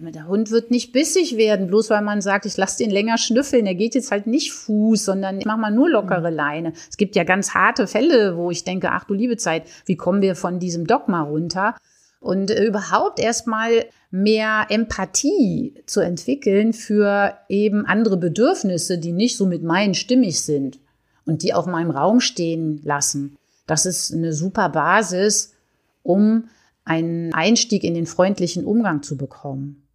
Der 0.00 0.28
Hund 0.28 0.50
wird 0.50 0.70
nicht 0.70 0.92
bissig 0.92 1.36
werden, 1.38 1.68
bloß 1.68 1.88
weil 1.88 2.02
man 2.02 2.20
sagt, 2.20 2.44
ich 2.44 2.56
lasse 2.56 2.78
den 2.78 2.90
länger 2.90 3.16
schnüffeln. 3.16 3.66
Er 3.66 3.74
geht 3.74 3.94
jetzt 3.94 4.10
halt 4.10 4.26
nicht 4.26 4.52
Fuß, 4.52 5.04
sondern 5.04 5.38
ich 5.38 5.46
mache 5.46 5.58
mal 5.58 5.70
nur 5.70 5.88
lockere 5.88 6.30
mhm. 6.30 6.36
Leine. 6.36 6.72
Es 6.90 6.98
gibt 6.98 7.16
ja 7.16 7.24
ganz 7.24 7.54
harte 7.54 7.86
Fälle, 7.86 8.36
wo 8.36 8.50
ich 8.50 8.64
denke, 8.64 8.90
ach 8.92 9.04
du 9.04 9.14
liebe 9.14 9.38
Zeit, 9.38 9.64
wie 9.86 9.96
kommen 9.96 10.20
wir 10.20 10.36
von 10.36 10.58
diesem 10.58 10.86
Dogma 10.86 11.22
runter? 11.22 11.76
Und 12.20 12.50
äh, 12.50 12.64
überhaupt 12.64 13.20
erstmal 13.20 13.86
mehr 14.10 14.66
Empathie 14.68 15.74
zu 15.86 16.00
entwickeln 16.00 16.72
für 16.72 17.34
eben 17.48 17.86
andere 17.86 18.16
Bedürfnisse, 18.16 18.98
die 18.98 19.12
nicht 19.12 19.36
so 19.36 19.46
mit 19.46 19.62
meinen 19.62 19.94
stimmig 19.94 20.42
sind 20.42 20.78
und 21.24 21.42
die 21.42 21.54
auch 21.54 21.66
mal 21.66 21.82
im 21.82 21.90
Raum 21.90 22.20
stehen 22.20 22.80
lassen. 22.84 23.36
Das 23.66 23.86
ist 23.86 24.12
eine 24.12 24.32
super 24.32 24.68
Basis, 24.68 25.54
um 26.02 26.48
einen 26.86 27.34
Einstieg 27.34 27.84
in 27.84 27.92
den 27.92 28.06
freundlichen 28.06 28.64
Umgang 28.64 29.02
zu 29.02 29.18
bekommen. 29.18 29.86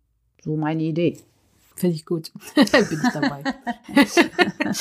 So 0.43 0.55
meine 0.55 0.83
Idee. 0.83 1.17
Finde 1.75 1.95
ich 1.95 2.05
gut. 2.05 2.31
Bin 2.55 2.65
ich 2.71 3.13
dabei. 3.13 3.43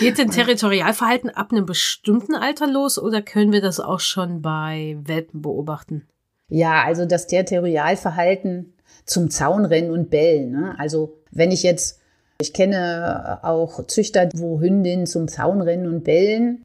Geht 0.00 0.18
denn 0.18 0.30
Territorialverhalten 0.30 1.30
ab 1.30 1.52
einem 1.52 1.66
bestimmten 1.66 2.34
Alter 2.34 2.66
los 2.66 2.98
oder 2.98 3.20
können 3.20 3.52
wir 3.52 3.60
das 3.60 3.80
auch 3.80 4.00
schon 4.00 4.40
bei 4.40 4.96
Welpen 5.02 5.42
beobachten? 5.42 6.06
Ja, 6.48 6.84
also 6.84 7.04
das 7.04 7.26
Territorialverhalten 7.26 8.72
zum 9.04 9.28
Zaunrennen 9.28 9.90
und 9.90 10.10
Bellen. 10.10 10.52
Ne? 10.52 10.74
Also 10.78 11.18
wenn 11.32 11.50
ich 11.50 11.64
jetzt, 11.64 12.00
ich 12.40 12.54
kenne 12.54 13.40
auch 13.42 13.86
Züchter, 13.88 14.28
wo 14.34 14.60
Hündinnen 14.60 15.06
zum 15.06 15.28
Zaunrennen 15.28 15.86
und 15.86 16.04
bellen 16.04 16.64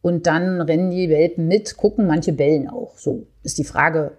und 0.00 0.26
dann 0.26 0.60
rennen 0.60 0.90
die 0.90 1.10
Welpen 1.10 1.48
mit, 1.48 1.76
gucken, 1.76 2.06
manche 2.06 2.32
bellen 2.32 2.68
auch. 2.68 2.96
So 2.96 3.26
ist 3.42 3.58
die 3.58 3.64
Frage, 3.64 4.17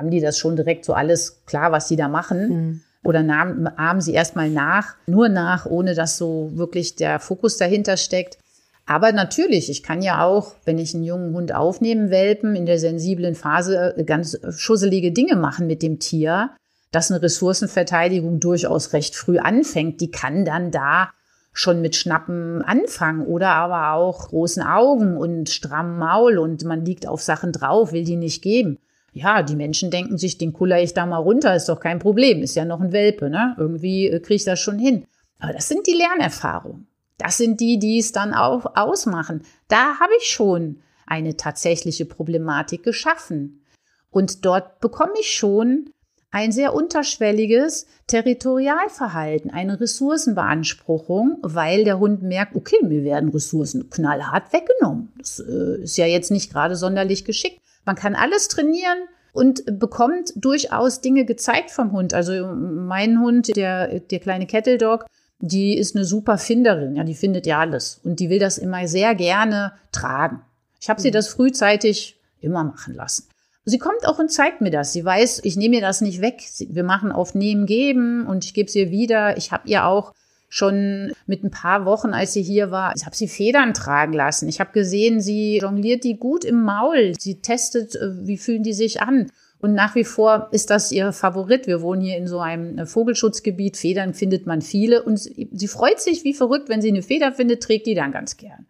haben 0.00 0.10
die 0.10 0.20
das 0.20 0.38
schon 0.38 0.56
direkt 0.56 0.86
so 0.86 0.94
alles 0.94 1.44
klar, 1.44 1.72
was 1.72 1.86
sie 1.86 1.96
da 1.96 2.08
machen? 2.08 2.48
Mhm. 2.48 2.80
Oder 3.04 3.22
nahmen, 3.22 3.66
ahmen 3.66 4.00
sie 4.00 4.12
erstmal 4.12 4.50
nach, 4.50 4.94
nur 5.06 5.28
nach, 5.28 5.66
ohne 5.66 5.94
dass 5.94 6.16
so 6.16 6.50
wirklich 6.54 6.96
der 6.96 7.20
Fokus 7.20 7.58
dahinter 7.58 7.96
steckt. 7.96 8.38
Aber 8.86 9.12
natürlich, 9.12 9.70
ich 9.70 9.82
kann 9.82 10.02
ja 10.02 10.24
auch, 10.24 10.54
wenn 10.64 10.78
ich 10.78 10.94
einen 10.94 11.04
jungen 11.04 11.34
Hund 11.34 11.54
aufnehmen, 11.54 12.10
Welpen, 12.10 12.56
in 12.56 12.66
der 12.66 12.78
sensiblen 12.78 13.34
Phase 13.34 13.94
äh, 13.96 14.04
ganz 14.04 14.38
schusselige 14.56 15.12
Dinge 15.12 15.36
machen 15.36 15.66
mit 15.66 15.82
dem 15.82 15.98
Tier, 15.98 16.50
dass 16.92 17.10
eine 17.10 17.22
Ressourcenverteidigung 17.22 18.40
durchaus 18.40 18.94
recht 18.94 19.14
früh 19.14 19.38
anfängt. 19.38 20.00
Die 20.00 20.10
kann 20.10 20.44
dann 20.46 20.70
da 20.70 21.10
schon 21.52 21.82
mit 21.82 21.94
Schnappen 21.94 22.62
anfangen 22.62 23.26
oder 23.26 23.50
aber 23.50 23.92
auch 23.92 24.28
großen 24.28 24.62
Augen 24.62 25.16
und 25.16 25.50
strammem 25.50 25.98
Maul 25.98 26.38
und 26.38 26.64
man 26.64 26.84
liegt 26.84 27.06
auf 27.06 27.20
Sachen 27.22 27.52
drauf, 27.52 27.92
will 27.92 28.04
die 28.04 28.16
nicht 28.16 28.42
geben. 28.42 28.78
Ja, 29.12 29.42
die 29.42 29.56
Menschen 29.56 29.90
denken 29.90 30.18
sich, 30.18 30.38
den 30.38 30.52
kuller 30.52 30.80
ich 30.80 30.94
da 30.94 31.06
mal 31.06 31.18
runter, 31.18 31.54
ist 31.54 31.68
doch 31.68 31.80
kein 31.80 31.98
Problem, 31.98 32.42
ist 32.42 32.54
ja 32.54 32.64
noch 32.64 32.80
ein 32.80 32.92
Welpe, 32.92 33.28
ne? 33.28 33.56
Irgendwie 33.58 34.06
äh, 34.06 34.20
kriege 34.20 34.36
ich 34.36 34.44
das 34.44 34.60
schon 34.60 34.78
hin. 34.78 35.04
Aber 35.40 35.52
das 35.52 35.68
sind 35.68 35.86
die 35.86 35.94
Lernerfahrungen. 35.94 36.86
Das 37.18 37.36
sind 37.36 37.60
die, 37.60 37.78
die 37.78 37.98
es 37.98 38.12
dann 38.12 38.32
auch 38.32 38.76
ausmachen. 38.76 39.42
Da 39.68 39.98
habe 40.00 40.12
ich 40.18 40.30
schon 40.30 40.80
eine 41.06 41.36
tatsächliche 41.36 42.06
Problematik 42.06 42.82
geschaffen. 42.82 43.62
Und 44.10 44.44
dort 44.44 44.80
bekomme 44.80 45.12
ich 45.20 45.32
schon 45.32 45.90
ein 46.30 46.52
sehr 46.52 46.74
unterschwelliges 46.74 47.86
Territorialverhalten, 48.06 49.50
eine 49.50 49.80
Ressourcenbeanspruchung, 49.80 51.38
weil 51.42 51.84
der 51.84 51.98
Hund 51.98 52.22
merkt, 52.22 52.54
okay, 52.54 52.76
mir 52.82 53.02
werden 53.02 53.30
Ressourcen 53.30 53.90
knallhart 53.90 54.52
weggenommen. 54.52 55.12
Das 55.18 55.40
äh, 55.40 55.82
ist 55.82 55.96
ja 55.96 56.06
jetzt 56.06 56.30
nicht 56.30 56.52
gerade 56.52 56.76
sonderlich 56.76 57.24
geschickt. 57.24 57.60
Man 57.84 57.96
kann 57.96 58.14
alles 58.14 58.48
trainieren 58.48 58.98
und 59.32 59.78
bekommt 59.78 60.32
durchaus 60.36 61.00
Dinge 61.00 61.24
gezeigt 61.24 61.70
vom 61.70 61.92
Hund. 61.92 62.14
Also 62.14 62.46
mein 62.54 63.20
Hund, 63.20 63.56
der, 63.56 64.00
der 64.00 64.18
kleine 64.18 64.46
Kettle 64.46 64.78
Dog, 64.78 65.06
die 65.38 65.76
ist 65.76 65.96
eine 65.96 66.04
super 66.04 66.38
Finderin. 66.38 66.96
Ja, 66.96 67.04
die 67.04 67.14
findet 67.14 67.46
ja 67.46 67.60
alles. 67.60 68.00
Und 68.04 68.20
die 68.20 68.28
will 68.28 68.38
das 68.38 68.58
immer 68.58 68.86
sehr 68.86 69.14
gerne 69.14 69.72
tragen. 69.92 70.42
Ich 70.80 70.90
habe 70.90 71.00
sie 71.00 71.08
mhm. 71.08 71.14
das 71.14 71.28
frühzeitig 71.28 72.18
immer 72.40 72.64
machen 72.64 72.94
lassen. 72.94 73.26
Sie 73.64 73.78
kommt 73.78 74.06
auch 74.06 74.18
und 74.18 74.30
zeigt 74.30 74.60
mir 74.60 74.70
das. 74.70 74.92
Sie 74.92 75.04
weiß, 75.04 75.42
ich 75.44 75.56
nehme 75.56 75.76
ihr 75.76 75.80
das 75.82 76.00
nicht 76.00 76.20
weg. 76.20 76.42
Wir 76.68 76.84
machen 76.84 77.12
auf 77.12 77.34
Nehmen, 77.34 77.66
Geben 77.66 78.26
und 78.26 78.44
ich 78.44 78.54
gebe 78.54 78.68
es 78.68 78.74
ihr 78.74 78.90
wieder. 78.90 79.36
Ich 79.36 79.52
habe 79.52 79.68
ihr 79.68 79.86
auch 79.86 80.12
schon 80.50 81.12
mit 81.26 81.44
ein 81.44 81.52
paar 81.52 81.86
Wochen, 81.86 82.08
als 82.08 82.32
sie 82.32 82.42
hier 82.42 82.72
war, 82.72 82.92
ich 82.96 83.06
habe 83.06 83.14
sie 83.14 83.28
Federn 83.28 83.72
tragen 83.72 84.12
lassen. 84.12 84.48
Ich 84.48 84.58
habe 84.58 84.72
gesehen, 84.72 85.20
sie 85.20 85.58
jongliert 85.58 86.02
die 86.02 86.18
gut 86.18 86.44
im 86.44 86.62
Maul. 86.62 87.14
Sie 87.18 87.40
testet, 87.40 87.94
äh, 87.94 88.26
wie 88.26 88.36
fühlen 88.36 88.64
die 88.64 88.74
sich 88.74 89.00
an. 89.00 89.30
Und 89.60 89.74
nach 89.74 89.94
wie 89.94 90.04
vor 90.04 90.48
ist 90.50 90.70
das 90.70 90.90
ihr 90.90 91.12
Favorit. 91.12 91.68
Wir 91.68 91.82
wohnen 91.82 92.02
hier 92.02 92.16
in 92.16 92.26
so 92.26 92.40
einem 92.40 92.78
äh, 92.78 92.86
Vogelschutzgebiet. 92.86 93.76
Federn 93.76 94.12
findet 94.12 94.46
man 94.46 94.60
viele. 94.60 95.04
Und 95.04 95.18
sie 95.18 95.68
freut 95.68 96.00
sich 96.00 96.24
wie 96.24 96.34
verrückt, 96.34 96.68
wenn 96.68 96.82
sie 96.82 96.88
eine 96.88 97.02
Feder 97.02 97.30
findet, 97.30 97.62
trägt 97.62 97.86
die 97.86 97.94
dann 97.94 98.10
ganz 98.10 98.36
gern. 98.36 98.66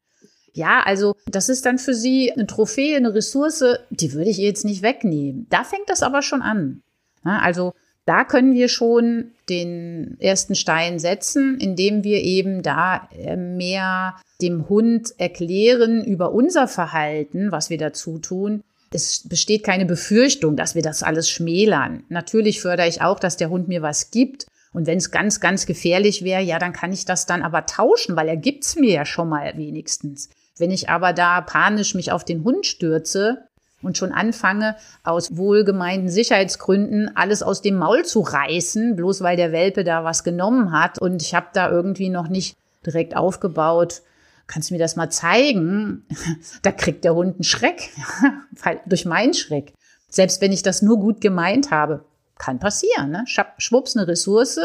Ja, 0.52 0.82
also 0.84 1.14
das 1.26 1.48
ist 1.48 1.64
dann 1.64 1.78
für 1.78 1.94
sie 1.94 2.30
eine 2.30 2.46
Trophäe, 2.46 2.96
eine 2.96 3.14
Ressource, 3.14 3.64
die 3.88 4.12
würde 4.12 4.28
ich 4.28 4.40
ihr 4.40 4.48
jetzt 4.48 4.64
nicht 4.66 4.82
wegnehmen. 4.82 5.46
Da 5.48 5.64
fängt 5.64 5.88
das 5.88 6.02
aber 6.02 6.20
schon 6.20 6.42
an. 6.42 6.82
also 7.22 7.72
da 8.06 8.24
können 8.24 8.54
wir 8.54 8.68
schon 8.68 9.32
den 9.48 10.16
ersten 10.20 10.54
Stein 10.54 10.98
setzen, 10.98 11.58
indem 11.58 12.04
wir 12.04 12.22
eben 12.22 12.62
da 12.62 13.08
äh, 13.16 13.36
mehr 13.36 14.16
dem 14.40 14.68
Hund 14.68 15.12
erklären 15.18 16.04
über 16.04 16.32
unser 16.32 16.66
Verhalten, 16.66 17.52
was 17.52 17.70
wir 17.70 17.78
dazu 17.78 18.18
tun. 18.18 18.62
Es 18.92 19.28
besteht 19.28 19.62
keine 19.62 19.86
Befürchtung, 19.86 20.56
dass 20.56 20.74
wir 20.74 20.82
das 20.82 21.02
alles 21.02 21.28
schmälern. 21.28 22.02
Natürlich 22.08 22.60
fördere 22.60 22.88
ich 22.88 23.02
auch, 23.02 23.20
dass 23.20 23.36
der 23.36 23.50
Hund 23.50 23.68
mir 23.68 23.82
was 23.82 24.10
gibt. 24.10 24.46
Und 24.72 24.86
wenn 24.86 24.98
es 24.98 25.10
ganz, 25.10 25.40
ganz 25.40 25.66
gefährlich 25.66 26.24
wäre, 26.24 26.42
ja, 26.42 26.58
dann 26.58 26.72
kann 26.72 26.92
ich 26.92 27.04
das 27.04 27.26
dann 27.26 27.42
aber 27.42 27.66
tauschen, 27.66 28.16
weil 28.16 28.28
er 28.28 28.36
gibt's 28.36 28.76
mir 28.76 28.92
ja 28.92 29.04
schon 29.04 29.28
mal 29.28 29.56
wenigstens. 29.56 30.30
Wenn 30.58 30.70
ich 30.70 30.88
aber 30.88 31.12
da 31.12 31.40
panisch 31.40 31.94
mich 31.94 32.12
auf 32.12 32.24
den 32.24 32.44
Hund 32.44 32.66
stürze, 32.66 33.46
und 33.82 33.96
schon 33.96 34.12
anfange, 34.12 34.76
aus 35.02 35.36
wohlgemeinten 35.36 36.08
Sicherheitsgründen 36.08 37.16
alles 37.16 37.42
aus 37.42 37.62
dem 37.62 37.76
Maul 37.76 38.04
zu 38.04 38.20
reißen, 38.20 38.96
bloß 38.96 39.22
weil 39.22 39.36
der 39.36 39.52
Welpe 39.52 39.84
da 39.84 40.04
was 40.04 40.24
genommen 40.24 40.72
hat 40.72 41.00
und 41.00 41.22
ich 41.22 41.34
habe 41.34 41.48
da 41.52 41.70
irgendwie 41.70 42.08
noch 42.08 42.28
nicht 42.28 42.56
direkt 42.84 43.16
aufgebaut. 43.16 44.02
Kannst 44.46 44.70
du 44.70 44.74
mir 44.74 44.80
das 44.80 44.96
mal 44.96 45.10
zeigen? 45.10 46.04
Da 46.62 46.72
kriegt 46.72 47.04
der 47.04 47.14
Hund 47.14 47.36
einen 47.36 47.44
Schreck, 47.44 47.90
durch 48.86 49.04
meinen 49.04 49.34
Schreck. 49.34 49.72
Selbst 50.08 50.40
wenn 50.40 50.52
ich 50.52 50.62
das 50.62 50.82
nur 50.82 50.98
gut 50.98 51.20
gemeint 51.20 51.70
habe, 51.70 52.04
kann 52.36 52.58
passieren. 52.58 53.10
Ne? 53.10 53.24
Schwupps, 53.26 53.96
eine 53.96 54.08
Ressource 54.08 54.58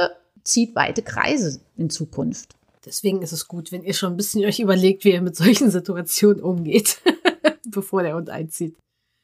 zieht 0.44 0.76
weite 0.76 1.02
Kreise 1.02 1.60
in 1.78 1.90
Zukunft. 1.90 2.56
Deswegen 2.86 3.22
ist 3.22 3.32
es 3.32 3.48
gut, 3.48 3.72
wenn 3.72 3.84
ihr 3.84 3.94
schon 3.94 4.14
ein 4.14 4.18
bisschen 4.18 4.46
euch 4.46 4.60
überlegt, 4.60 5.04
wie 5.06 5.12
ihr 5.12 5.22
mit 5.22 5.36
solchen 5.36 5.72
Situationen 5.72 6.42
umgeht, 6.42 7.02
bevor 7.68 8.04
der 8.04 8.16
Hund 8.16 8.30
einzieht. 8.30 8.76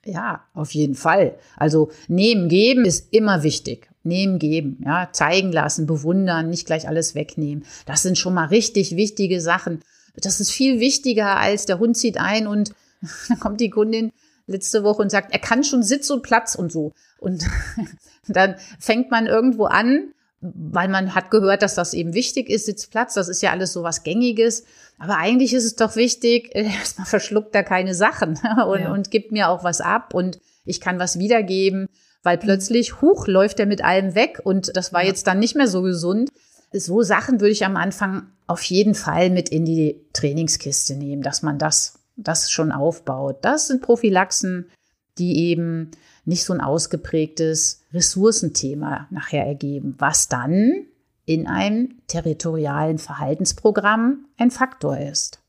Ja, 0.06 0.44
auf 0.54 0.72
jeden 0.72 0.96
Fall. 0.96 1.38
Also 1.58 1.92
nehmen, 2.08 2.50
geben 2.50 2.86
ist 2.86 3.14
immer 3.14 3.44
wichtig. 3.44 3.90
Nehmen, 4.04 4.40
geben, 4.40 4.82
ja, 4.84 5.10
zeigen 5.12 5.52
lassen, 5.52 5.86
bewundern, 5.86 6.50
nicht 6.50 6.66
gleich 6.66 6.88
alles 6.88 7.14
wegnehmen. 7.14 7.66
Das 7.86 8.02
sind 8.02 8.18
schon 8.18 8.34
mal 8.34 8.46
richtig 8.46 8.96
wichtige 8.96 9.40
Sachen. 9.42 9.82
Das 10.16 10.40
ist 10.40 10.52
viel 10.52 10.80
wichtiger 10.80 11.38
als 11.38 11.68
der 11.68 11.78
Hund 11.78 11.96
zieht 11.96 12.18
ein 12.18 12.48
und 12.48 12.74
dann 13.30 13.40
kommt 13.40 13.62
die 13.62 13.70
Kundin 13.70 14.12
letzte 14.48 14.84
Woche 14.84 15.04
und 15.04 15.12
sagt, 15.12 15.32
er 15.32 15.40
kann 15.40 15.64
schon 15.64 15.84
Sitz 15.84 16.10
und 16.10 16.24
Platz 16.24 16.56
und 16.56 16.72
so. 16.72 16.94
Und 17.20 17.46
dann 18.28 18.56
fängt 18.80 19.12
man 19.12 19.28
irgendwo 19.28 19.66
an 19.66 20.14
weil 20.42 20.88
man 20.88 21.14
hat 21.14 21.30
gehört, 21.30 21.62
dass 21.62 21.76
das 21.76 21.94
eben 21.94 22.14
wichtig 22.14 22.50
ist, 22.50 22.66
Sitzplatz, 22.66 23.14
das 23.14 23.30
ist 23.30 23.42
ja 23.42 23.52
alles 23.52 23.74
so 23.74 23.84
was 23.84 24.04
Gängiges. 24.04 24.66
Aber 24.98 25.18
eigentlich 25.18 25.54
ist 25.54 25.66
es 25.66 25.76
doch 25.76 25.96
wichtig, 25.96 26.50
erstmal 26.54 27.08
verschluckt 27.08 27.56
er 27.56 27.64
keine 27.64 27.94
Sachen 27.94 28.40
und, 28.68 28.82
ja. 28.82 28.92
und 28.92 29.12
gibt 29.12 29.32
mir 29.32 29.50
auch 29.50 29.64
was 29.64 29.82
ab 29.82 30.14
und 30.14 30.40
ich 30.66 30.82
kann 30.82 31.00
was 31.00 31.20
wiedergeben, 31.20 31.88
weil 32.24 32.38
plötzlich, 32.38 33.02
huch, 33.02 33.28
läuft 33.28 33.60
er 33.60 33.66
mit 33.66 33.84
allem 33.84 34.16
weg 34.16 34.42
und 34.44 34.76
das 34.76 34.94
war 34.94 35.02
ja. 35.02 35.08
jetzt 35.08 35.28
dann 35.28 35.40
nicht 35.40 35.56
mehr 35.56 35.68
so 35.68 35.82
gesund. 35.82 36.30
So 36.74 37.02
Sachen 37.02 37.40
würde 37.40 37.52
ich 37.52 37.66
am 37.66 37.78
Anfang 37.78 38.28
auf 38.48 38.64
jeden 38.64 38.96
Fall 38.96 39.30
mit 39.30 39.50
in 39.50 39.66
die 39.66 40.02
Trainingskiste 40.14 40.96
nehmen, 40.96 41.22
dass 41.22 41.42
man 41.42 41.58
das, 41.58 42.00
das 42.16 42.52
schon 42.52 42.72
aufbaut. 42.72 43.40
Das 43.42 43.68
sind 43.68 43.82
Prophylaxen, 43.82 44.70
die 45.18 45.50
eben 45.50 45.92
nicht 46.26 46.44
so 46.44 46.54
ein 46.54 46.62
ausgeprägtes 46.62 47.84
Ressourcenthema 47.94 49.08
nachher 49.10 49.46
ergeben, 49.46 49.96
was 49.98 50.28
dann 50.28 50.86
in 51.26 51.48
einem 51.48 52.02
territorialen 52.08 52.98
Verhaltensprogramm 52.98 54.26
ein 54.38 54.52
Faktor 54.52 54.98
ist. 54.98 55.42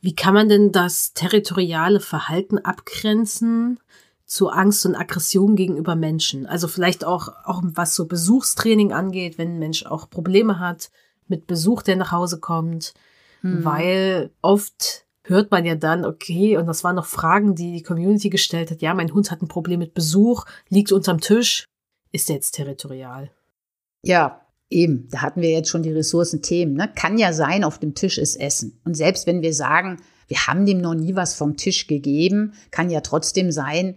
Wie 0.00 0.14
kann 0.14 0.34
man 0.34 0.48
denn 0.48 0.72
das 0.72 1.14
territoriale 1.14 2.00
Verhalten 2.00 2.58
abgrenzen 2.58 3.78
zu 4.26 4.48
Angst 4.48 4.84
und 4.84 4.96
Aggression 4.96 5.54
gegenüber 5.54 5.94
Menschen? 5.94 6.46
Also 6.46 6.66
vielleicht 6.66 7.04
auch, 7.04 7.28
auch 7.44 7.62
was 7.64 7.94
so 7.94 8.06
Besuchstraining 8.06 8.92
angeht, 8.92 9.38
wenn 9.38 9.54
ein 9.54 9.58
Mensch 9.58 9.86
auch 9.86 10.10
Probleme 10.10 10.58
hat 10.58 10.90
mit 11.28 11.46
Besuch, 11.46 11.82
der 11.82 11.96
nach 11.96 12.10
Hause 12.10 12.40
kommt, 12.40 12.94
hm. 13.42 13.64
weil 13.64 14.30
oft 14.42 15.04
hört 15.24 15.50
man 15.50 15.64
ja 15.64 15.74
dann, 15.74 16.04
okay, 16.04 16.56
und 16.56 16.66
das 16.66 16.84
waren 16.84 16.96
noch 16.96 17.06
Fragen, 17.06 17.54
die 17.54 17.72
die 17.72 17.82
Community 17.82 18.30
gestellt 18.30 18.70
hat. 18.70 18.82
Ja, 18.82 18.94
mein 18.94 19.12
Hund 19.12 19.30
hat 19.30 19.42
ein 19.42 19.48
Problem 19.48 19.78
mit 19.78 19.94
Besuch, 19.94 20.44
liegt 20.68 20.92
unterm 20.92 21.20
Tisch. 21.20 21.66
Ist 22.10 22.28
der 22.28 22.36
jetzt 22.36 22.52
territorial? 22.52 23.30
Ja, 24.04 24.46
eben. 24.70 25.08
Da 25.10 25.22
hatten 25.22 25.40
wir 25.40 25.50
jetzt 25.50 25.68
schon 25.68 25.82
die 25.82 25.92
Ressourcenthemen. 25.92 26.74
Ne? 26.74 26.90
Kann 26.94 27.18
ja 27.18 27.32
sein, 27.32 27.64
auf 27.64 27.78
dem 27.78 27.94
Tisch 27.94 28.18
ist 28.18 28.36
Essen. 28.36 28.80
Und 28.84 28.96
selbst 28.96 29.26
wenn 29.26 29.42
wir 29.42 29.54
sagen, 29.54 30.02
wir 30.28 30.46
haben 30.46 30.66
dem 30.66 30.80
noch 30.80 30.94
nie 30.94 31.14
was 31.14 31.34
vom 31.34 31.56
Tisch 31.56 31.86
gegeben, 31.86 32.54
kann 32.70 32.90
ja 32.90 33.00
trotzdem 33.00 33.52
sein, 33.52 33.96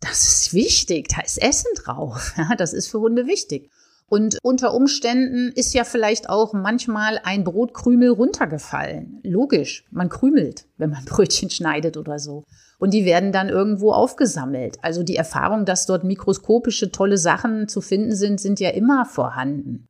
das 0.00 0.26
ist 0.26 0.54
wichtig, 0.54 1.08
da 1.08 1.22
ist 1.22 1.40
Essen 1.40 1.70
drauf. 1.76 2.34
Ja, 2.38 2.56
das 2.56 2.72
ist 2.72 2.88
für 2.88 3.00
Hunde 3.00 3.26
wichtig. 3.26 3.70
Und 4.10 4.38
unter 4.42 4.74
Umständen 4.74 5.50
ist 5.54 5.74
ja 5.74 5.84
vielleicht 5.84 6.28
auch 6.28 6.52
manchmal 6.52 7.18
ein 7.24 7.42
Brotkrümel 7.42 8.10
runtergefallen. 8.10 9.20
Logisch, 9.22 9.86
man 9.90 10.08
krümelt, 10.08 10.66
wenn 10.76 10.90
man 10.90 11.04
Brötchen 11.06 11.50
schneidet 11.50 11.96
oder 11.96 12.18
so. 12.18 12.44
Und 12.78 12.92
die 12.92 13.04
werden 13.04 13.32
dann 13.32 13.48
irgendwo 13.48 13.92
aufgesammelt. 13.92 14.78
Also 14.82 15.02
die 15.02 15.16
Erfahrung, 15.16 15.64
dass 15.64 15.86
dort 15.86 16.04
mikroskopische 16.04 16.92
tolle 16.92 17.18
Sachen 17.18 17.66
zu 17.68 17.80
finden 17.80 18.14
sind, 18.14 18.40
sind 18.40 18.60
ja 18.60 18.70
immer 18.70 19.06
vorhanden. 19.06 19.88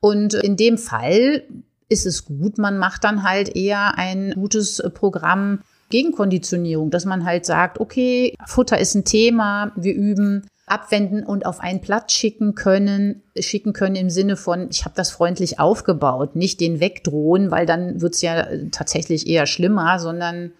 Und 0.00 0.34
in 0.34 0.56
dem 0.56 0.76
Fall 0.76 1.44
ist 1.88 2.06
es 2.06 2.24
gut, 2.24 2.58
man 2.58 2.78
macht 2.78 3.04
dann 3.04 3.22
halt 3.22 3.54
eher 3.54 3.96
ein 3.96 4.32
gutes 4.32 4.82
Programm 4.94 5.60
Gegenkonditionierung, 5.90 6.90
dass 6.90 7.04
man 7.04 7.24
halt 7.24 7.46
sagt, 7.46 7.78
okay, 7.78 8.34
Futter 8.46 8.78
ist 8.78 8.94
ein 8.94 9.04
Thema, 9.04 9.72
wir 9.76 9.94
üben 9.94 10.46
abwenden 10.66 11.24
und 11.24 11.46
auf 11.46 11.60
einen 11.60 11.80
Platz 11.80 12.12
schicken 12.12 12.54
können, 12.56 13.22
schicken 13.38 13.72
können 13.72 13.94
im 13.94 14.10
Sinne 14.10 14.36
von, 14.36 14.68
ich 14.70 14.84
habe 14.84 14.96
das 14.96 15.10
freundlich 15.10 15.60
aufgebaut, 15.60 16.34
nicht 16.34 16.60
den 16.60 16.80
wegdrohen, 16.80 17.52
weil 17.52 17.66
dann 17.66 18.00
wird's 18.00 18.20
ja 18.20 18.46
tatsächlich 18.72 19.28
eher 19.28 19.46
schlimmer, 19.46 20.00
sondern 20.00 20.52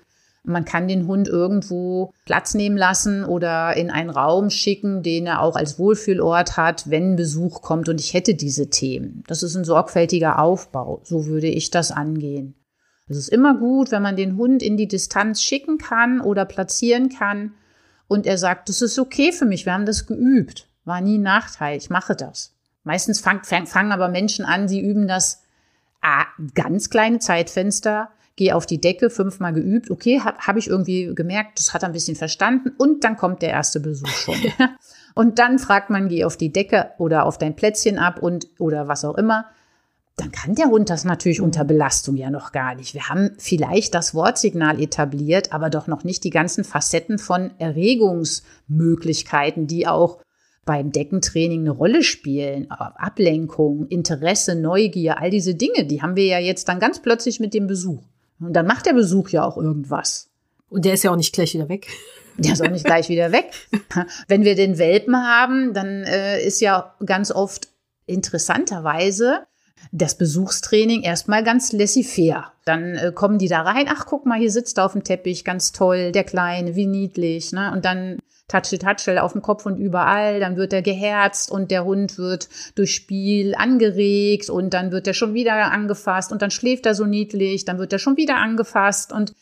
man 0.45 0.65
kann 0.65 0.87
den 0.87 1.09
Hund 1.09 1.27
irgendwo 1.27 2.13
Platz 2.25 2.55
nehmen 2.55 2.77
lassen 2.77 3.25
oder 3.25 3.77
in 3.77 3.91
einen 3.91 4.11
Raum 4.11 4.51
schicken, 4.51 5.03
den 5.03 5.27
er 5.27 5.43
auch 5.43 5.57
als 5.57 5.77
Wohlfühlort 5.77 6.57
hat, 6.57 6.89
wenn 6.89 7.17
Besuch 7.17 7.63
kommt 7.63 7.89
und 7.89 8.01
ich 8.01 8.15
hätte 8.15 8.35
diese 8.35 8.71
Themen. 8.71 9.25
Das 9.27 9.43
ist 9.43 9.57
ein 9.57 9.65
sorgfältiger 9.65 10.39
Aufbau. 10.39 11.01
So 11.03 11.27
würde 11.27 11.49
ich 11.49 11.71
das 11.71 11.91
angehen. 11.91 12.55
Es 13.09 13.17
ist 13.17 13.29
immer 13.29 13.59
gut, 13.59 13.91
wenn 13.91 14.03
man 14.03 14.17
den 14.17 14.37
Hund 14.37 14.63
in 14.63 14.77
die 14.77 14.89
Distanz 14.89 15.43
schicken 15.43 15.79
kann 15.79 16.21
oder 16.21 16.45
platzieren 16.45 17.09
kann, 17.09 17.55
und 18.09 18.27
er 18.27 18.39
sagt, 18.39 18.69
das 18.69 18.83
ist 18.83 18.99
okay 18.99 19.33
für 19.33 19.45
mich, 19.45 19.67
wir 19.67 19.73
haben 19.73 19.87
das 19.87 20.07
geübt. 20.07 20.69
War 20.85 21.01
nie 21.01 21.19
ein 21.19 21.23
Nachteil, 21.23 21.77
ich 21.77 21.91
mache 21.91 22.15
das. 22.15 22.53
Meistens 22.85 23.21
fang, 23.21 23.43
fang, 23.43 23.67
fangen 23.67 23.93
aber 23.93 24.09
Menschen 24.09 24.45
an, 24.45 24.69
sie 24.69 24.81
üben 24.81 25.09
das 25.09 25.43
ah, 26.03 26.27
ganz 26.55 26.91
kleine 26.91 27.19
Zeitfenster, 27.19 28.11
gehe 28.37 28.55
auf 28.55 28.67
die 28.67 28.81
Decke, 28.81 29.11
fünfmal 29.11 29.53
geübt, 29.53 29.91
okay, 29.91 30.21
habe 30.21 30.39
hab 30.39 30.57
ich 30.57 30.69
irgendwie 30.69 31.13
gemerkt, 31.15 31.59
das 31.59 31.75
hat 31.75 31.83
er 31.83 31.89
ein 31.89 31.93
bisschen 31.93 32.17
verstanden 32.17 32.71
und 32.77 33.03
dann 33.03 33.17
kommt 33.17 33.43
der 33.43 33.51
erste 33.51 33.81
Besuch 33.81 34.09
schon. 34.09 34.37
und 35.15 35.39
dann 35.39 35.59
fragt 35.59 35.91
man, 35.91 36.09
geh 36.09 36.25
auf 36.25 36.37
die 36.37 36.53
Decke 36.53 36.91
oder 36.99 37.25
auf 37.25 37.39
dein 37.39 37.57
Plätzchen 37.57 37.99
ab 37.99 38.23
und 38.23 38.47
oder 38.59 38.89
was 38.89 39.05
auch 39.05 39.17
immer 39.17 39.47
dann 40.17 40.33
kann 40.33 40.55
der 40.55 40.69
Hund 40.69 40.89
das 40.89 41.05
natürlich 41.05 41.43
unter 41.43 41.64
Belastung 41.64 42.17
ja 42.17 42.31
noch 42.31 42.53
gar 42.53 42.75
nicht. 42.75 42.95
Wir 42.95 43.11
haben 43.11 43.33
vielleicht 43.37 43.95
das 43.95 44.14
Wortsignal 44.14 44.81
etabliert, 44.81 45.53
aber 45.53 45.69
doch 45.69 45.89
noch 45.89 46.05
nicht 46.05 46.25
die 46.25 46.31
ganzen 46.31 46.64
Facetten 46.64 47.19
von 47.19 47.51
Erregungsmöglichkeiten, 47.59 49.67
die 49.67 49.87
auch 49.87 50.21
beim 50.64 50.91
Deckentraining 50.91 51.61
eine 51.61 51.71
Rolle 51.71 52.03
spielen. 52.03 52.71
Ablenkung, 52.71 53.89
Interesse, 53.89 54.55
Neugier, 54.55 55.21
all 55.21 55.29
diese 55.29 55.55
Dinge, 55.55 55.85
die 55.85 56.01
haben 56.01 56.17
wir 56.17 56.25
ja 56.25 56.39
jetzt 56.39 56.67
dann 56.69 56.81
ganz 56.81 57.01
plötzlich 57.01 57.39
mit 57.39 57.53
dem 57.53 57.67
Besuch. 57.67 58.03
Und 58.41 58.55
dann 58.55 58.67
macht 58.67 58.87
der 58.87 58.95
Besuch 58.95 59.29
ja 59.29 59.45
auch 59.45 59.59
irgendwas. 59.59 60.31
Und 60.71 60.87
der 60.87 60.95
ist 60.95 61.05
ja 61.05 61.11
auch 61.11 61.17
nicht 61.17 61.35
gleich 61.35 61.53
wieder 61.53 61.69
weg. 61.69 61.89
Der 62.39 62.55
ist 62.55 62.62
auch 62.62 62.71
nicht 62.71 62.85
gleich 62.85 63.09
wieder 63.09 63.33
weg. 63.33 63.53
Wenn 64.29 64.45
wir 64.45 64.55
den 64.55 64.79
Welpen 64.79 65.17
haben, 65.17 65.75
dann 65.75 66.05
äh, 66.05 66.43
ist 66.43 66.61
ja 66.61 66.95
ganz 67.05 67.31
oft 67.31 67.69
interessanterweise 68.07 69.47
das 69.93 70.18
Besuchstraining 70.18 71.03
erstmal 71.03 71.45
ganz 71.45 71.72
laissez-faire. 71.72 72.53
Dann 72.64 72.95
äh, 72.95 73.12
kommen 73.12 73.39
die 73.39 73.49
da 73.49 73.62
rein, 73.62 73.87
ach 73.89 74.07
guck 74.07 74.26
mal, 74.26 74.39
hier 74.39 74.51
sitzt 74.51 74.78
er 74.78 74.87
auf 74.87 74.93
dem 74.93 75.05
Teppich, 75.05 75.45
ganz 75.45 75.72
toll, 75.72 76.12
der 76.12 76.24
Kleine, 76.24 76.74
wie 76.74 76.87
niedlich. 76.87 77.53
Ne? 77.53 77.72
Und 77.72 77.84
dann 77.84 78.18
Touchy 78.49 78.78
Touchel 78.78 79.18
auf 79.18 79.32
dem 79.32 79.43
Kopf 79.43 79.66
und 79.66 79.76
überall, 79.76 80.39
dann 80.39 80.57
wird 80.57 80.72
er 80.72 80.82
geherzt 80.82 81.51
und 81.51 81.70
der 81.70 81.84
Hund 81.84 82.16
wird 82.16 82.49
durch 82.76 82.95
Spiel 82.95 83.55
angeregt 83.57 84.51
und 84.51 84.72
dann 84.72 84.93
wird 84.93 85.09
er 85.09 85.14
schon 85.14 85.34
wieder 85.34 85.72
angefasst 85.72 86.30
und 86.30 86.43
dann 86.43 86.53
schläft 86.53 86.87
er 86.87 86.95
so 86.95 87.07
niedlich, 87.07 87.64
dann 87.64 87.78
wird 87.78 87.93
er 87.93 87.99
schon 87.99 88.16
wieder 88.16 88.37
angefasst 88.37 89.12
und 89.12 89.34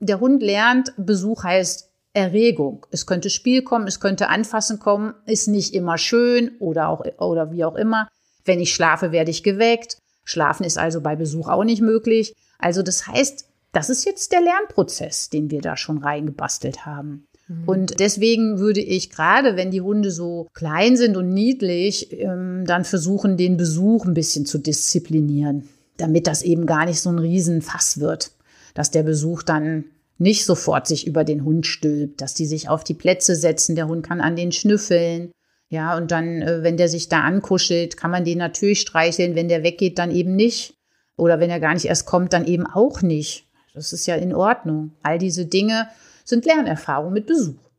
der 0.00 0.20
Hund 0.20 0.42
lernt, 0.42 0.92
Besuch 0.98 1.44
heißt 1.44 1.90
Erregung. 2.12 2.84
Es 2.90 3.06
könnte 3.06 3.30
Spiel 3.30 3.62
kommen, 3.62 3.86
es 3.86 4.00
könnte 4.00 4.28
Anfassen 4.28 4.78
kommen, 4.78 5.14
ist 5.24 5.48
nicht 5.48 5.74
immer 5.74 5.96
schön 5.96 6.56
oder 6.58 6.88
auch 6.88 7.04
oder 7.18 7.52
wie 7.52 7.64
auch 7.64 7.76
immer. 7.76 8.08
Wenn 8.44 8.60
ich 8.60 8.74
schlafe, 8.74 9.12
werde 9.12 9.30
ich 9.30 9.42
geweckt. 9.42 9.98
Schlafen 10.24 10.64
ist 10.64 10.78
also 10.78 11.00
bei 11.00 11.16
Besuch 11.16 11.48
auch 11.48 11.64
nicht 11.64 11.82
möglich. 11.82 12.34
Also 12.58 12.82
das 12.82 13.06
heißt, 13.06 13.46
das 13.72 13.90
ist 13.90 14.04
jetzt 14.04 14.32
der 14.32 14.40
Lernprozess, 14.40 15.30
den 15.30 15.50
wir 15.50 15.60
da 15.60 15.76
schon 15.76 15.98
reingebastelt 15.98 16.86
haben. 16.86 17.26
Mhm. 17.48 17.64
Und 17.66 18.00
deswegen 18.00 18.58
würde 18.58 18.80
ich 18.80 19.10
gerade, 19.10 19.56
wenn 19.56 19.70
die 19.70 19.80
Hunde 19.80 20.10
so 20.10 20.48
klein 20.54 20.96
sind 20.96 21.16
und 21.16 21.30
niedlich, 21.30 22.12
ähm, 22.12 22.64
dann 22.66 22.84
versuchen, 22.84 23.36
den 23.36 23.56
Besuch 23.56 24.04
ein 24.04 24.14
bisschen 24.14 24.46
zu 24.46 24.58
disziplinieren, 24.58 25.68
damit 25.96 26.26
das 26.26 26.42
eben 26.42 26.66
gar 26.66 26.84
nicht 26.84 27.00
so 27.00 27.10
ein 27.10 27.18
Riesenfass 27.18 27.98
wird, 27.98 28.32
dass 28.74 28.90
der 28.90 29.02
Besuch 29.02 29.42
dann 29.42 29.84
nicht 30.18 30.44
sofort 30.44 30.86
sich 30.86 31.06
über 31.06 31.24
den 31.24 31.44
Hund 31.44 31.66
stülpt, 31.66 32.20
dass 32.20 32.34
die 32.34 32.46
sich 32.46 32.68
auf 32.68 32.84
die 32.84 32.94
Plätze 32.94 33.34
setzen, 33.34 33.74
der 33.74 33.88
Hund 33.88 34.06
kann 34.06 34.20
an 34.20 34.36
den 34.36 34.52
schnüffeln, 34.52 35.32
ja, 35.72 35.96
und 35.96 36.10
dann, 36.10 36.42
äh, 36.42 36.62
wenn 36.62 36.76
der 36.76 36.88
sich 36.88 37.08
da 37.08 37.22
ankuschelt, 37.22 37.96
kann 37.96 38.10
man 38.10 38.26
den 38.26 38.36
natürlich 38.36 38.82
streicheln. 38.82 39.34
Wenn 39.34 39.48
der 39.48 39.62
weggeht, 39.62 39.98
dann 39.98 40.10
eben 40.10 40.36
nicht. 40.36 40.74
Oder 41.16 41.40
wenn 41.40 41.48
er 41.48 41.60
gar 41.60 41.72
nicht 41.72 41.86
erst 41.86 42.04
kommt, 42.04 42.34
dann 42.34 42.44
eben 42.44 42.66
auch 42.66 43.00
nicht. 43.00 43.46
Das 43.72 43.94
ist 43.94 44.04
ja 44.04 44.16
in 44.16 44.34
Ordnung. 44.34 44.92
All 45.02 45.16
diese 45.16 45.46
Dinge 45.46 45.88
sind 46.26 46.44
Lernerfahrungen 46.44 47.14
mit 47.14 47.26
Besuch. 47.26 47.70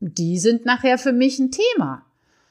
Die 0.00 0.40
sind 0.40 0.66
nachher 0.66 0.98
für 0.98 1.12
mich 1.12 1.38
ein 1.38 1.52
Thema. 1.52 2.04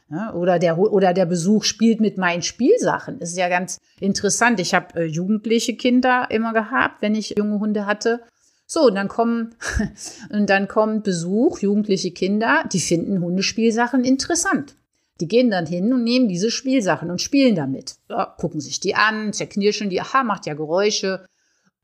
Ja, 0.09 0.33
oder, 0.33 0.59
der, 0.59 0.77
oder 0.77 1.13
der 1.13 1.25
Besuch 1.25 1.65
spielt 1.65 1.99
mit 1.99 2.17
meinen 2.17 2.41
Spielsachen. 2.41 3.19
Das 3.19 3.31
ist 3.31 3.37
ja 3.37 3.49
ganz 3.49 3.81
interessant. 3.99 4.61
Ich 4.61 4.73
habe 4.73 4.97
äh, 5.01 5.03
jugendliche 5.03 5.75
Kinder 5.75 6.27
immer 6.29 6.53
gehabt, 6.53 7.01
wenn 7.01 7.15
ich 7.15 7.35
junge 7.37 7.59
Hunde 7.59 7.85
hatte. 7.85 8.21
So, 8.65 8.85
und 8.85 8.95
dann 8.95 9.09
kommen, 9.09 9.55
und 10.29 10.49
dann 10.49 10.69
kommt 10.69 11.03
Besuch, 11.03 11.59
jugendliche 11.59 12.11
Kinder, 12.11 12.63
die 12.71 12.79
finden 12.79 13.19
Hundespielsachen 13.19 14.05
interessant. 14.05 14.75
Die 15.21 15.27
gehen 15.27 15.49
dann 15.49 15.65
hin 15.65 15.93
und 15.93 16.03
nehmen 16.03 16.27
diese 16.27 16.51
Spielsachen 16.51 17.09
und 17.09 17.21
spielen 17.21 17.55
damit. 17.55 17.95
Ja, 18.09 18.25
gucken 18.37 18.59
sich 18.59 18.79
die 18.79 18.95
an, 18.95 19.31
zerknirschen 19.31 19.89
die, 19.89 20.01
aha, 20.01 20.23
macht 20.23 20.45
ja 20.45 20.53
Geräusche. 20.53 21.25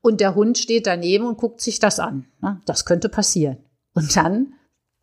Und 0.01 0.19
der 0.19 0.35
Hund 0.35 0.57
steht 0.57 0.87
daneben 0.87 1.25
und 1.25 1.37
guckt 1.37 1.61
sich 1.61 1.79
das 1.79 1.99
an. 1.99 2.25
Das 2.65 2.85
könnte 2.85 3.07
passieren. 3.07 3.57
Und 3.93 4.15
dann 4.15 4.53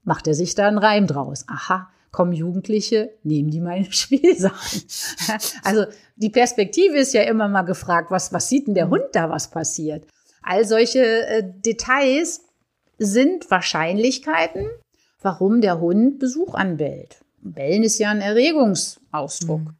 macht 0.02 0.26
er 0.26 0.34
sich 0.34 0.54
da 0.54 0.66
einen 0.66 0.78
Reim 0.78 1.06
draus. 1.06 1.44
Aha, 1.48 1.88
kommen 2.10 2.32
Jugendliche, 2.32 3.16
nehmen 3.22 3.50
die 3.50 3.60
meine 3.60 3.86
Spielsachen. 3.92 4.82
Also 5.62 5.86
die 6.16 6.30
Perspektive 6.30 6.98
ist 6.98 7.14
ja 7.14 7.22
immer 7.22 7.48
mal 7.48 7.62
gefragt, 7.62 8.10
was, 8.10 8.32
was 8.32 8.48
sieht 8.48 8.66
denn 8.66 8.74
der 8.74 8.90
Hund 8.90 9.04
da, 9.12 9.30
was 9.30 9.50
passiert? 9.50 10.06
All 10.42 10.64
solche 10.64 11.26
äh, 11.26 11.42
Details 11.44 12.42
sind 12.98 13.50
Wahrscheinlichkeiten, 13.50 14.66
warum 15.20 15.60
der 15.60 15.80
Hund 15.80 16.18
Besuch 16.18 16.54
anbellt. 16.54 17.18
Bellen 17.42 17.82
ist 17.82 17.98
ja 17.98 18.10
ein 18.10 18.20
Erregungsausdruck. 18.20 19.60
Mhm. 19.60 19.76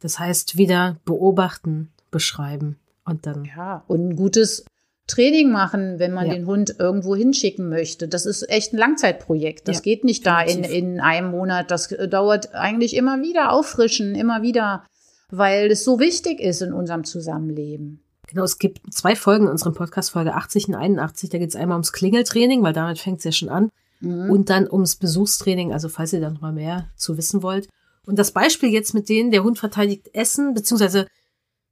Das 0.00 0.18
heißt, 0.18 0.56
wieder 0.56 0.96
beobachten, 1.04 1.90
beschreiben 2.10 2.78
und 3.04 3.26
dann. 3.26 3.44
Ja, 3.44 3.84
und 3.86 4.08
ein 4.08 4.16
gutes 4.16 4.64
Training 5.06 5.52
machen, 5.52 5.98
wenn 5.98 6.12
man 6.12 6.26
ja. 6.26 6.34
den 6.34 6.46
Hund 6.46 6.76
irgendwo 6.78 7.14
hinschicken 7.14 7.68
möchte. 7.68 8.08
Das 8.08 8.26
ist 8.26 8.48
echt 8.50 8.72
ein 8.72 8.78
Langzeitprojekt. 8.78 9.68
Das 9.68 9.76
ja, 9.76 9.82
geht 9.82 10.04
nicht 10.04 10.26
da 10.26 10.40
in, 10.42 10.64
in 10.64 11.00
einem 11.00 11.30
Monat. 11.30 11.70
Das 11.70 11.88
dauert 11.88 12.54
eigentlich 12.54 12.96
immer 12.96 13.22
wieder 13.22 13.52
auffrischen, 13.52 14.14
immer 14.16 14.42
wieder, 14.42 14.84
weil 15.30 15.70
es 15.70 15.84
so 15.84 16.00
wichtig 16.00 16.40
ist 16.40 16.60
in 16.60 16.72
unserem 16.72 17.04
Zusammenleben. 17.04 18.00
Genau, 18.26 18.42
es 18.42 18.58
gibt 18.58 18.92
zwei 18.92 19.14
Folgen 19.14 19.44
in 19.44 19.52
unserem 19.52 19.74
Podcast, 19.74 20.10
Folge 20.10 20.34
80 20.34 20.68
und 20.68 20.74
81. 20.74 21.30
Da 21.30 21.38
geht 21.38 21.50
es 21.50 21.56
einmal 21.56 21.76
ums 21.76 21.92
Klingeltraining, 21.92 22.62
weil 22.64 22.72
damit 22.72 22.98
fängt 22.98 23.18
es 23.18 23.24
ja 23.24 23.32
schon 23.32 23.48
an. 23.48 23.70
Mhm. 24.00 24.30
Und 24.30 24.50
dann 24.50 24.70
ums 24.70 24.96
Besuchstraining, 24.96 25.72
also 25.72 25.88
falls 25.88 26.12
ihr 26.12 26.20
da 26.20 26.30
noch 26.30 26.40
mal 26.40 26.52
mehr 26.52 26.90
zu 26.96 27.16
wissen 27.16 27.42
wollt. 27.42 27.68
Und 28.04 28.18
das 28.18 28.30
Beispiel 28.30 28.70
jetzt 28.70 28.94
mit 28.94 29.08
denen, 29.08 29.30
der 29.30 29.42
Hund 29.42 29.58
verteidigt 29.58 30.14
Essen, 30.14 30.54
beziehungsweise 30.54 31.06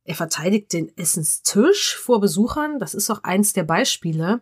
er 0.04 0.14
verteidigt 0.14 0.72
den 0.72 0.96
Essenstisch 0.96 1.96
vor 1.96 2.20
Besuchern. 2.20 2.78
Das 2.78 2.94
ist 2.94 3.10
auch 3.10 3.22
eins 3.22 3.52
der 3.52 3.64
Beispiele. 3.64 4.40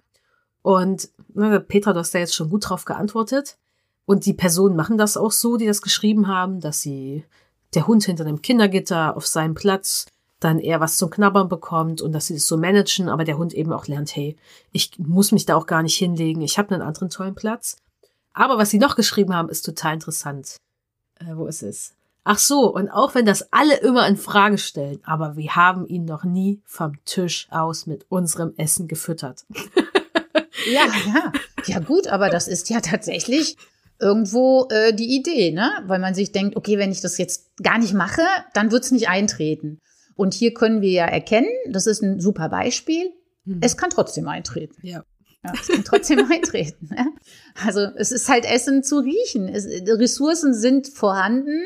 Und 0.62 1.10
ne, 1.34 1.60
Petra, 1.60 1.92
du 1.92 2.00
hast 2.00 2.14
da 2.14 2.18
jetzt 2.18 2.34
schon 2.34 2.50
gut 2.50 2.68
drauf 2.68 2.84
geantwortet. 2.84 3.58
Und 4.04 4.26
die 4.26 4.34
Personen 4.34 4.74
machen 4.74 4.98
das 4.98 5.16
auch 5.16 5.30
so, 5.30 5.56
die 5.56 5.66
das 5.66 5.82
geschrieben 5.82 6.26
haben, 6.26 6.60
dass 6.60 6.80
sie 6.80 7.24
der 7.74 7.86
Hund 7.86 8.04
hinter 8.04 8.24
dem 8.24 8.42
Kindergitter 8.42 9.16
auf 9.16 9.26
seinem 9.26 9.54
Platz 9.54 10.06
dann 10.44 10.58
eher 10.58 10.80
was 10.80 10.96
zum 10.96 11.10
Knabbern 11.10 11.48
bekommt 11.48 12.02
und 12.02 12.12
dass 12.12 12.26
sie 12.26 12.34
das 12.34 12.46
so 12.46 12.56
managen, 12.56 13.08
aber 13.08 13.24
der 13.24 13.38
Hund 13.38 13.54
eben 13.54 13.72
auch 13.72 13.86
lernt, 13.86 14.14
hey, 14.14 14.36
ich 14.72 14.98
muss 14.98 15.32
mich 15.32 15.46
da 15.46 15.56
auch 15.56 15.66
gar 15.66 15.82
nicht 15.82 15.96
hinlegen, 15.96 16.42
ich 16.42 16.58
habe 16.58 16.74
einen 16.74 16.82
anderen 16.82 17.10
tollen 17.10 17.34
Platz. 17.34 17.76
Aber 18.32 18.58
was 18.58 18.70
sie 18.70 18.78
noch 18.78 18.96
geschrieben 18.96 19.34
haben, 19.34 19.48
ist 19.48 19.62
total 19.62 19.94
interessant. 19.94 20.56
Äh, 21.20 21.36
wo 21.36 21.46
ist 21.46 21.62
es? 21.62 21.94
Ach 22.24 22.38
so, 22.38 22.72
und 22.72 22.88
auch 22.88 23.14
wenn 23.14 23.26
das 23.26 23.52
alle 23.52 23.76
immer 23.78 24.06
in 24.06 24.16
Frage 24.16 24.56
stellen, 24.56 25.00
aber 25.02 25.36
wir 25.36 25.56
haben 25.56 25.86
ihn 25.86 26.04
noch 26.04 26.22
nie 26.22 26.60
vom 26.64 27.04
Tisch 27.04 27.48
aus 27.50 27.86
mit 27.86 28.06
unserem 28.08 28.54
Essen 28.56 28.86
gefüttert. 28.86 29.44
ja, 30.72 30.86
ja. 31.06 31.32
Ja, 31.66 31.78
gut, 31.80 32.06
aber 32.06 32.30
das 32.30 32.46
ist 32.46 32.70
ja 32.70 32.80
tatsächlich 32.80 33.56
irgendwo 33.98 34.68
äh, 34.70 34.92
die 34.94 35.16
Idee, 35.16 35.52
ne? 35.52 35.82
Weil 35.86 35.98
man 35.98 36.14
sich 36.14 36.32
denkt, 36.32 36.56
okay, 36.56 36.78
wenn 36.78 36.92
ich 36.92 37.00
das 37.00 37.18
jetzt 37.18 37.56
gar 37.62 37.78
nicht 37.78 37.94
mache, 37.94 38.22
dann 38.54 38.70
wird's 38.70 38.90
nicht 38.90 39.08
eintreten. 39.08 39.78
Und 40.22 40.34
hier 40.34 40.54
können 40.54 40.82
wir 40.82 40.90
ja 40.92 41.06
erkennen, 41.06 41.50
das 41.68 41.88
ist 41.88 42.00
ein 42.00 42.20
super 42.20 42.48
Beispiel, 42.48 43.10
hm. 43.44 43.58
es 43.60 43.76
kann 43.76 43.90
trotzdem 43.90 44.28
eintreten. 44.28 44.76
Ja. 44.86 45.02
Ja, 45.44 45.52
es 45.60 45.66
kann 45.66 45.82
trotzdem 45.82 46.20
eintreten. 46.30 46.90
Ne? 46.94 47.08
Also 47.66 47.80
es 47.96 48.12
ist 48.12 48.28
halt 48.28 48.44
Essen 48.44 48.84
zu 48.84 49.00
riechen. 49.00 49.48
Es, 49.48 49.66
Ressourcen 49.66 50.54
sind 50.54 50.86
vorhanden 50.86 51.60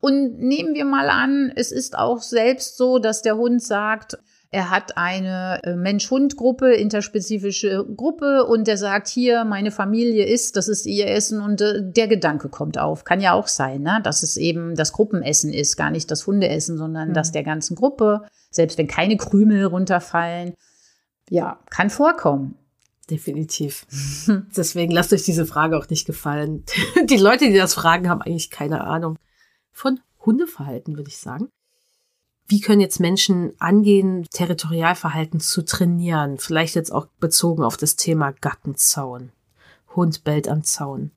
und 0.00 0.40
nehmen 0.40 0.74
wir 0.74 0.84
mal 0.84 1.10
an, 1.10 1.52
es 1.54 1.70
ist 1.70 1.96
auch 1.96 2.22
selbst 2.22 2.76
so, 2.76 2.98
dass 2.98 3.22
der 3.22 3.36
Hund 3.36 3.62
sagt, 3.62 4.18
er 4.54 4.68
hat 4.68 4.98
eine 4.98 5.60
äh, 5.64 5.74
Mensch-Hund-Gruppe, 5.74 6.74
interspezifische 6.74 7.86
Gruppe 7.96 8.44
und 8.44 8.66
der 8.68 8.76
sagt, 8.76 9.08
hier, 9.08 9.46
meine 9.46 9.70
Familie 9.70 10.26
isst, 10.26 10.56
das 10.56 10.68
ist 10.68 10.84
ihr 10.84 11.06
Essen 11.06 11.40
und 11.40 11.62
äh, 11.62 11.80
der 11.80 12.06
Gedanke 12.06 12.50
kommt 12.50 12.76
auf. 12.76 13.04
Kann 13.04 13.22
ja 13.22 13.32
auch 13.32 13.48
sein, 13.48 13.80
ne? 13.80 14.00
dass 14.04 14.22
es 14.22 14.36
eben 14.36 14.76
das 14.76 14.92
Gruppenessen 14.92 15.54
ist, 15.54 15.78
gar 15.78 15.90
nicht 15.90 16.10
das 16.10 16.26
Hundeessen, 16.26 16.76
sondern 16.76 17.08
mhm. 17.08 17.14
das 17.14 17.32
der 17.32 17.44
ganzen 17.44 17.76
Gruppe, 17.76 18.26
selbst 18.50 18.76
wenn 18.76 18.88
keine 18.88 19.16
Krümel 19.16 19.64
runterfallen. 19.64 20.52
Ja, 21.30 21.58
kann 21.70 21.88
vorkommen. 21.88 22.56
Definitiv. 23.08 23.86
Deswegen 24.54 24.92
lasst 24.92 25.14
euch 25.14 25.22
diese 25.22 25.46
Frage 25.46 25.78
auch 25.78 25.88
nicht 25.88 26.06
gefallen. 26.06 26.64
Die 27.04 27.16
Leute, 27.16 27.46
die 27.46 27.56
das 27.56 27.72
fragen, 27.72 28.10
haben 28.10 28.20
eigentlich 28.20 28.50
keine 28.50 28.84
Ahnung 28.84 29.16
von 29.72 29.98
Hundeverhalten, 30.26 30.98
würde 30.98 31.08
ich 31.08 31.16
sagen. 31.16 31.48
Wie 32.52 32.60
können 32.60 32.82
jetzt 32.82 33.00
Menschen 33.00 33.54
angehen, 33.60 34.26
Territorialverhalten 34.30 35.40
zu 35.40 35.62
trainieren? 35.62 36.36
Vielleicht 36.36 36.74
jetzt 36.74 36.92
auch 36.92 37.06
bezogen 37.18 37.64
auf 37.64 37.78
das 37.78 37.96
Thema 37.96 38.34
Gattenzaun. 38.42 39.30
Hund 39.96 40.22
bellt 40.22 40.48
am 40.48 40.62
Zaun. 40.62 41.12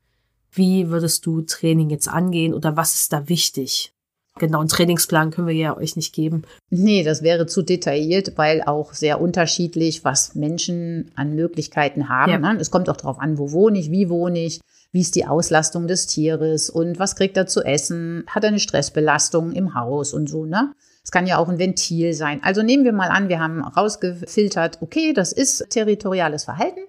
Wie 0.54 0.90
würdest 0.92 1.26
du 1.26 1.42
Training 1.42 1.90
jetzt 1.90 2.08
angehen 2.08 2.54
oder 2.54 2.78
was 2.78 2.96
ist 2.96 3.12
da 3.12 3.28
wichtig? 3.28 3.92
Genau, 4.40 4.62
einen 4.62 4.70
Trainingsplan 4.70 5.32
können 5.32 5.48
wir 5.48 5.56
ja 5.56 5.76
euch 5.76 5.98
nicht 5.98 6.16
geben. 6.16 6.44
Nee, 6.70 7.04
das 7.04 7.22
wäre 7.22 7.48
zu 7.48 7.64
detailliert, 7.64 8.38
weil 8.38 8.62
auch 8.62 8.94
sehr 8.94 9.20
unterschiedlich, 9.20 10.06
was 10.06 10.36
Menschen 10.36 11.12
an 11.16 11.36
Möglichkeiten 11.36 12.08
haben. 12.08 12.46
Ja. 12.46 12.54
Es 12.54 12.72
kommt 12.72 12.90
auch 12.90 12.96
darauf 12.96 13.20
an, 13.20 13.38
wo 13.38 13.52
wohne 13.52 13.78
ich, 13.78 13.92
wie 13.92 14.08
wohne 14.08 14.40
ich, 14.40 14.62
wie 14.94 15.02
ist 15.02 15.16
die 15.16 15.26
Auslastung 15.26 15.88
des 15.88 16.08
Tieres 16.08 16.70
und 16.70 16.98
was 16.98 17.18
kriegt 17.18 17.36
er 17.36 17.46
zu 17.46 17.62
essen, 17.62 18.24
hat 18.28 18.46
er 18.46 18.50
eine 18.50 18.60
Stressbelastung 18.60 19.52
im 19.52 19.76
Haus 19.76 20.14
und 20.14 20.30
so, 20.30 20.46
ne? 20.46 20.72
Es 21.06 21.12
kann 21.12 21.28
ja 21.28 21.38
auch 21.38 21.48
ein 21.48 21.60
Ventil 21.60 22.14
sein. 22.14 22.42
Also 22.44 22.64
nehmen 22.64 22.84
wir 22.84 22.92
mal 22.92 23.10
an, 23.10 23.30
wir 23.30 23.40
haben 23.40 23.64
rausgefiltert, 23.64 24.82
okay, 24.82 25.14
das 25.14 25.32
ist 25.32 25.70
territoriales 25.70 26.46
Verhalten 26.46 26.82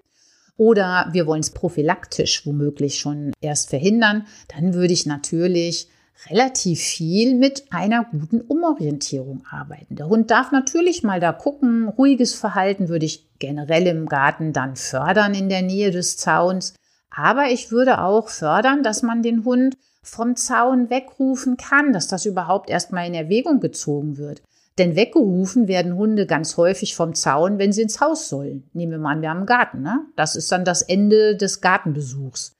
oder 0.56 1.08
wir 1.12 1.26
wollen 1.26 1.40
es 1.40 1.50
prophylaktisch 1.50 2.46
womöglich 2.46 2.98
schon 2.98 3.32
erst 3.42 3.68
verhindern, 3.68 4.26
dann 4.48 4.72
würde 4.72 4.94
ich 4.94 5.04
natürlich 5.04 5.88
relativ 6.30 6.80
viel 6.80 7.34
mit 7.34 7.64
einer 7.70 8.04
guten 8.04 8.40
Umorientierung 8.40 9.44
arbeiten. 9.50 9.96
Der 9.96 10.08
Hund 10.08 10.30
darf 10.30 10.50
natürlich 10.50 11.02
mal 11.02 11.20
da 11.20 11.32
gucken. 11.32 11.88
Ruhiges 11.88 12.34
Verhalten 12.34 12.88
würde 12.88 13.04
ich 13.04 13.28
generell 13.38 13.86
im 13.86 14.06
Garten 14.06 14.54
dann 14.54 14.76
fördern 14.76 15.34
in 15.34 15.50
der 15.50 15.60
Nähe 15.60 15.90
des 15.90 16.16
Zauns. 16.16 16.72
Aber 17.10 17.50
ich 17.50 17.70
würde 17.70 18.00
auch 18.00 18.30
fördern, 18.30 18.82
dass 18.82 19.02
man 19.02 19.22
den 19.22 19.44
Hund 19.44 19.76
vom 20.06 20.36
Zaun 20.36 20.88
wegrufen 20.88 21.56
kann, 21.56 21.92
dass 21.92 22.06
das 22.06 22.26
überhaupt 22.26 22.70
erstmal 22.70 23.06
in 23.06 23.14
Erwägung 23.14 23.60
gezogen 23.60 24.18
wird. 24.18 24.40
Denn 24.78 24.94
weggerufen 24.94 25.68
werden 25.68 25.96
Hunde 25.96 26.26
ganz 26.26 26.56
häufig 26.56 26.94
vom 26.94 27.14
Zaun, 27.14 27.58
wenn 27.58 27.72
sie 27.72 27.82
ins 27.82 28.00
Haus 28.00 28.28
sollen. 28.28 28.68
Nehmen 28.72 28.92
wir 28.92 28.98
mal 28.98 29.12
an, 29.12 29.22
wir 29.22 29.30
haben 29.30 29.38
einen 29.38 29.46
Garten. 29.46 29.82
Ne? 29.82 30.04
Das 30.16 30.36
ist 30.36 30.52
dann 30.52 30.64
das 30.64 30.82
Ende 30.82 31.36
des 31.36 31.60
Gartenbesuchs. 31.60 32.52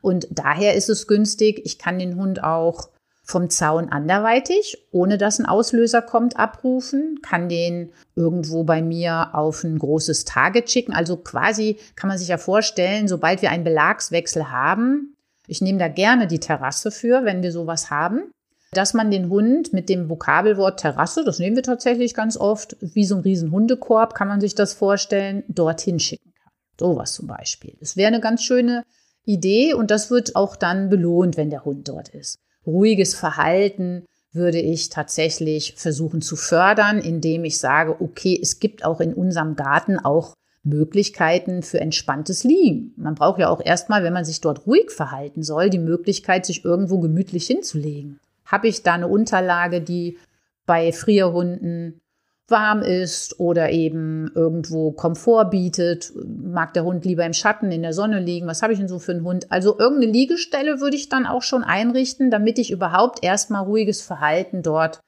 Und 0.00 0.28
daher 0.30 0.74
ist 0.74 0.88
es 0.88 1.06
günstig, 1.06 1.60
ich 1.64 1.78
kann 1.78 1.98
den 1.98 2.16
Hund 2.16 2.42
auch 2.42 2.88
vom 3.22 3.50
Zaun 3.50 3.88
anderweitig, 3.88 4.86
ohne 4.92 5.18
dass 5.18 5.38
ein 5.38 5.46
Auslöser 5.46 6.02
kommt, 6.02 6.38
abrufen, 6.38 7.20
kann 7.22 7.48
den 7.48 7.90
irgendwo 8.14 8.64
bei 8.64 8.82
mir 8.82 9.30
auf 9.34 9.64
ein 9.64 9.78
großes 9.78 10.26
Target 10.26 10.70
schicken. 10.70 10.92
Also 10.92 11.16
quasi 11.16 11.78
kann 11.96 12.08
man 12.08 12.18
sich 12.18 12.28
ja 12.28 12.38
vorstellen, 12.38 13.08
sobald 13.08 13.40
wir 13.40 13.50
einen 13.50 13.64
Belagswechsel 13.64 14.50
haben, 14.50 15.13
ich 15.46 15.60
nehme 15.60 15.78
da 15.78 15.88
gerne 15.88 16.26
die 16.26 16.40
Terrasse 16.40 16.90
für, 16.90 17.24
wenn 17.24 17.42
wir 17.42 17.52
sowas 17.52 17.90
haben, 17.90 18.30
dass 18.72 18.94
man 18.94 19.10
den 19.10 19.28
Hund 19.28 19.72
mit 19.72 19.88
dem 19.88 20.08
Vokabelwort 20.08 20.80
Terrasse, 20.80 21.24
das 21.24 21.38
nehmen 21.38 21.56
wir 21.56 21.62
tatsächlich 21.62 22.14
ganz 22.14 22.36
oft, 22.36 22.76
wie 22.80 23.04
so 23.04 23.16
ein 23.16 23.20
riesen 23.20 23.52
Hundekorb, 23.52 24.14
kann 24.14 24.28
man 24.28 24.40
sich 24.40 24.54
das 24.54 24.72
vorstellen, 24.72 25.44
dorthin 25.48 26.00
schicken 26.00 26.32
kann. 26.34 26.52
Sowas 26.78 27.12
zum 27.12 27.28
Beispiel. 27.28 27.76
Das 27.78 27.96
wäre 27.96 28.08
eine 28.08 28.20
ganz 28.20 28.42
schöne 28.42 28.82
Idee 29.24 29.74
und 29.74 29.90
das 29.90 30.10
wird 30.10 30.34
auch 30.34 30.56
dann 30.56 30.88
belohnt, 30.90 31.36
wenn 31.36 31.50
der 31.50 31.64
Hund 31.64 31.88
dort 31.88 32.08
ist 32.08 32.38
ruhiges 32.66 33.14
Verhalten 33.14 34.06
würde 34.32 34.58
ich 34.58 34.88
tatsächlich 34.88 35.74
versuchen 35.76 36.20
zu 36.20 36.34
fördern, 36.34 36.98
indem 36.98 37.44
ich 37.44 37.58
sage, 37.58 38.00
okay, 38.00 38.38
es 38.40 38.58
gibt 38.58 38.84
auch 38.84 39.00
in 39.00 39.14
unserem 39.14 39.54
Garten 39.54 39.98
auch 39.98 40.34
Möglichkeiten 40.64 41.62
für 41.62 41.80
entspanntes 41.80 42.42
Liegen. 42.42 42.92
Man 42.96 43.14
braucht 43.14 43.38
ja 43.38 43.48
auch 43.48 43.60
erstmal, 43.64 44.02
wenn 44.02 44.12
man 44.12 44.24
sich 44.24 44.40
dort 44.40 44.66
ruhig 44.66 44.90
verhalten 44.90 45.42
soll, 45.42 45.70
die 45.70 45.78
Möglichkeit, 45.78 46.46
sich 46.46 46.64
irgendwo 46.64 46.98
gemütlich 46.98 47.46
hinzulegen. 47.46 48.18
Habe 48.46 48.68
ich 48.68 48.82
da 48.82 48.94
eine 48.94 49.08
Unterlage, 49.08 49.80
die 49.80 50.18
bei 50.66 50.92
Frierhunden 50.92 52.00
warm 52.48 52.82
ist 52.82 53.40
oder 53.40 53.70
eben 53.70 54.30
irgendwo 54.34 54.92
Komfort 54.92 55.46
bietet. 55.46 56.12
Mag 56.26 56.74
der 56.74 56.84
Hund 56.84 57.04
lieber 57.04 57.24
im 57.24 57.32
Schatten, 57.32 57.72
in 57.72 57.82
der 57.82 57.94
Sonne 57.94 58.20
liegen? 58.20 58.46
Was 58.46 58.62
habe 58.62 58.72
ich 58.72 58.78
denn 58.78 58.88
so 58.88 58.98
für 58.98 59.12
einen 59.12 59.24
Hund? 59.24 59.50
Also 59.50 59.78
irgendeine 59.78 60.12
Liegestelle 60.12 60.80
würde 60.80 60.96
ich 60.96 61.08
dann 61.08 61.26
auch 61.26 61.42
schon 61.42 61.64
einrichten, 61.64 62.30
damit 62.30 62.58
ich 62.58 62.70
überhaupt 62.70 63.24
erstmal 63.24 63.64
ruhiges 63.64 64.02
Verhalten 64.02 64.62
dort 64.62 65.00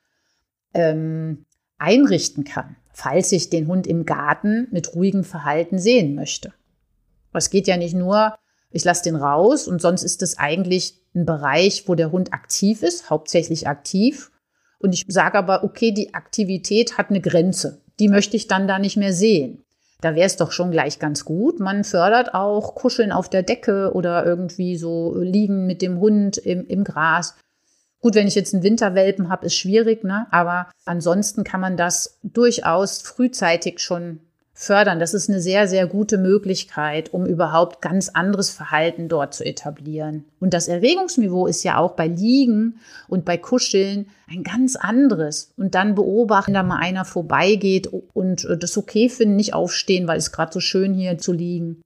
ähm, 0.72 1.44
einrichten 1.78 2.44
kann, 2.44 2.76
falls 2.96 3.30
ich 3.32 3.50
den 3.50 3.66
Hund 3.66 3.86
im 3.86 4.06
Garten 4.06 4.68
mit 4.70 4.94
ruhigem 4.94 5.22
Verhalten 5.22 5.78
sehen 5.78 6.14
möchte. 6.14 6.54
Es 7.34 7.50
geht 7.50 7.66
ja 7.66 7.76
nicht 7.76 7.94
nur, 7.94 8.34
ich 8.70 8.84
lasse 8.84 9.04
den 9.04 9.16
raus 9.16 9.68
und 9.68 9.82
sonst 9.82 10.02
ist 10.02 10.22
es 10.22 10.38
eigentlich 10.38 10.94
ein 11.14 11.26
Bereich, 11.26 11.86
wo 11.88 11.94
der 11.94 12.10
Hund 12.10 12.32
aktiv 12.32 12.82
ist, 12.82 13.10
hauptsächlich 13.10 13.68
aktiv 13.68 14.30
und 14.78 14.94
ich 14.94 15.04
sage 15.08 15.36
aber, 15.36 15.62
okay, 15.62 15.92
die 15.92 16.14
Aktivität 16.14 16.96
hat 16.96 17.10
eine 17.10 17.20
Grenze. 17.20 17.82
Die 18.00 18.08
möchte 18.08 18.34
ich 18.34 18.46
dann 18.46 18.66
da 18.66 18.78
nicht 18.78 18.96
mehr 18.96 19.12
sehen. 19.12 19.62
Da 20.00 20.14
wäre 20.14 20.26
es 20.26 20.36
doch 20.36 20.50
schon 20.50 20.70
gleich 20.70 20.98
ganz 20.98 21.26
gut. 21.26 21.60
Man 21.60 21.84
fördert 21.84 22.32
auch 22.32 22.74
Kuscheln 22.74 23.12
auf 23.12 23.28
der 23.28 23.42
Decke 23.42 23.92
oder 23.92 24.24
irgendwie 24.24 24.78
so 24.78 25.14
liegen 25.18 25.66
mit 25.66 25.82
dem 25.82 26.00
Hund 26.00 26.38
im, 26.38 26.66
im 26.66 26.82
Gras. 26.82 27.36
Gut, 28.06 28.14
wenn 28.14 28.28
ich 28.28 28.36
jetzt 28.36 28.54
einen 28.54 28.62
Winterwelpen 28.62 29.30
habe, 29.30 29.46
ist 29.46 29.56
schwierig, 29.56 30.04
ne? 30.04 30.28
Aber 30.30 30.68
ansonsten 30.84 31.42
kann 31.42 31.60
man 31.60 31.76
das 31.76 32.20
durchaus 32.22 33.02
frühzeitig 33.02 33.80
schon 33.80 34.20
fördern. 34.54 35.00
Das 35.00 35.12
ist 35.12 35.28
eine 35.28 35.40
sehr, 35.40 35.66
sehr 35.66 35.88
gute 35.88 36.16
Möglichkeit, 36.16 37.12
um 37.12 37.26
überhaupt 37.26 37.82
ganz 37.82 38.08
anderes 38.08 38.50
Verhalten 38.50 39.08
dort 39.08 39.34
zu 39.34 39.44
etablieren. 39.44 40.24
Und 40.38 40.54
das 40.54 40.68
Erregungsniveau 40.68 41.48
ist 41.48 41.64
ja 41.64 41.78
auch 41.78 41.94
bei 41.94 42.06
Liegen 42.06 42.78
und 43.08 43.24
bei 43.24 43.38
Kuscheln 43.38 44.06
ein 44.30 44.44
ganz 44.44 44.76
anderes. 44.76 45.52
Und 45.56 45.74
dann 45.74 45.96
beobachten, 45.96 46.54
da 46.54 46.62
mal 46.62 46.78
einer 46.78 47.04
vorbeigeht 47.04 47.88
und 47.88 48.46
das 48.60 48.78
okay 48.78 49.08
finden, 49.08 49.34
nicht 49.34 49.52
aufstehen, 49.52 50.06
weil 50.06 50.18
es 50.18 50.30
gerade 50.30 50.52
so 50.52 50.60
schön 50.60 50.94
hier 50.94 51.18
zu 51.18 51.32
liegen. 51.32 51.82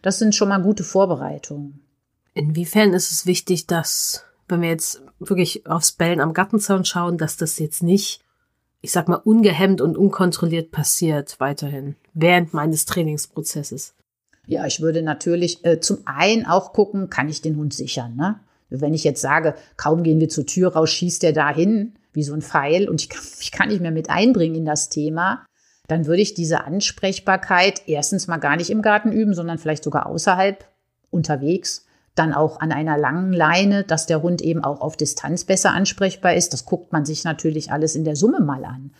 Das 0.00 0.18
sind 0.18 0.34
schon 0.34 0.48
mal 0.48 0.62
gute 0.62 0.82
Vorbereitungen. 0.82 1.80
Inwiefern 2.32 2.94
ist 2.94 3.12
es 3.12 3.26
wichtig, 3.26 3.66
dass, 3.66 4.24
wenn 4.48 4.62
wir 4.62 4.70
jetzt 4.70 5.02
wirklich 5.18 5.66
aufs 5.66 5.92
Bellen 5.92 6.20
am 6.20 6.32
Gartenzaun 6.32 6.84
schauen, 6.84 7.18
dass 7.18 7.36
das 7.36 7.58
jetzt 7.58 7.82
nicht 7.82 8.22
ich 8.80 8.92
sag 8.92 9.08
mal, 9.08 9.16
ungehemmt 9.16 9.80
und 9.80 9.96
unkontrolliert 9.96 10.70
passiert 10.70 11.40
weiterhin 11.40 11.96
während 12.14 12.54
meines 12.54 12.84
Trainingsprozesses? 12.84 13.94
Ja, 14.46 14.66
ich 14.66 14.80
würde 14.80 15.02
natürlich 15.02 15.64
äh, 15.64 15.80
zum 15.80 15.98
einen 16.06 16.46
auch 16.46 16.72
gucken, 16.72 17.10
kann 17.10 17.28
ich 17.28 17.42
den 17.42 17.56
Hund 17.56 17.74
sichern. 17.74 18.16
Ne? 18.16 18.40
Wenn 18.70 18.94
ich 18.94 19.04
jetzt 19.04 19.20
sage, 19.20 19.54
kaum 19.76 20.02
gehen 20.02 20.20
wir 20.20 20.28
zur 20.28 20.46
Tür 20.46 20.74
raus, 20.74 20.90
schießt 20.90 21.22
der 21.22 21.32
da 21.32 21.52
hin 21.52 21.94
wie 22.12 22.22
so 22.22 22.32
ein 22.32 22.42
Pfeil 22.42 22.88
und 22.88 23.02
ich 23.02 23.08
kann 23.08 23.22
mich 23.38 23.52
kann 23.52 23.68
nicht 23.68 23.80
mehr 23.80 23.90
mit 23.90 24.10
einbringen 24.10 24.56
in 24.56 24.64
das 24.64 24.88
Thema, 24.88 25.44
dann 25.88 26.06
würde 26.06 26.22
ich 26.22 26.34
diese 26.34 26.64
Ansprechbarkeit 26.64 27.82
erstens 27.86 28.26
mal 28.26 28.36
gar 28.36 28.56
nicht 28.56 28.70
im 28.70 28.82
Garten 28.82 29.10
üben, 29.10 29.34
sondern 29.34 29.58
vielleicht 29.58 29.84
sogar 29.84 30.06
außerhalb 30.06 30.64
unterwegs 31.10 31.86
dann 32.18 32.34
auch 32.34 32.60
an 32.60 32.72
einer 32.72 32.98
langen 32.98 33.32
Leine, 33.32 33.84
dass 33.84 34.06
der 34.06 34.22
Hund 34.22 34.42
eben 34.42 34.64
auch 34.64 34.80
auf 34.80 34.96
Distanz 34.96 35.44
besser 35.44 35.72
ansprechbar 35.72 36.34
ist. 36.34 36.52
Das 36.52 36.64
guckt 36.64 36.92
man 36.92 37.04
sich 37.04 37.24
natürlich 37.24 37.72
alles 37.72 37.94
in 37.94 38.04
der 38.04 38.16
Summe 38.16 38.40
mal 38.40 38.64
an. 38.64 38.92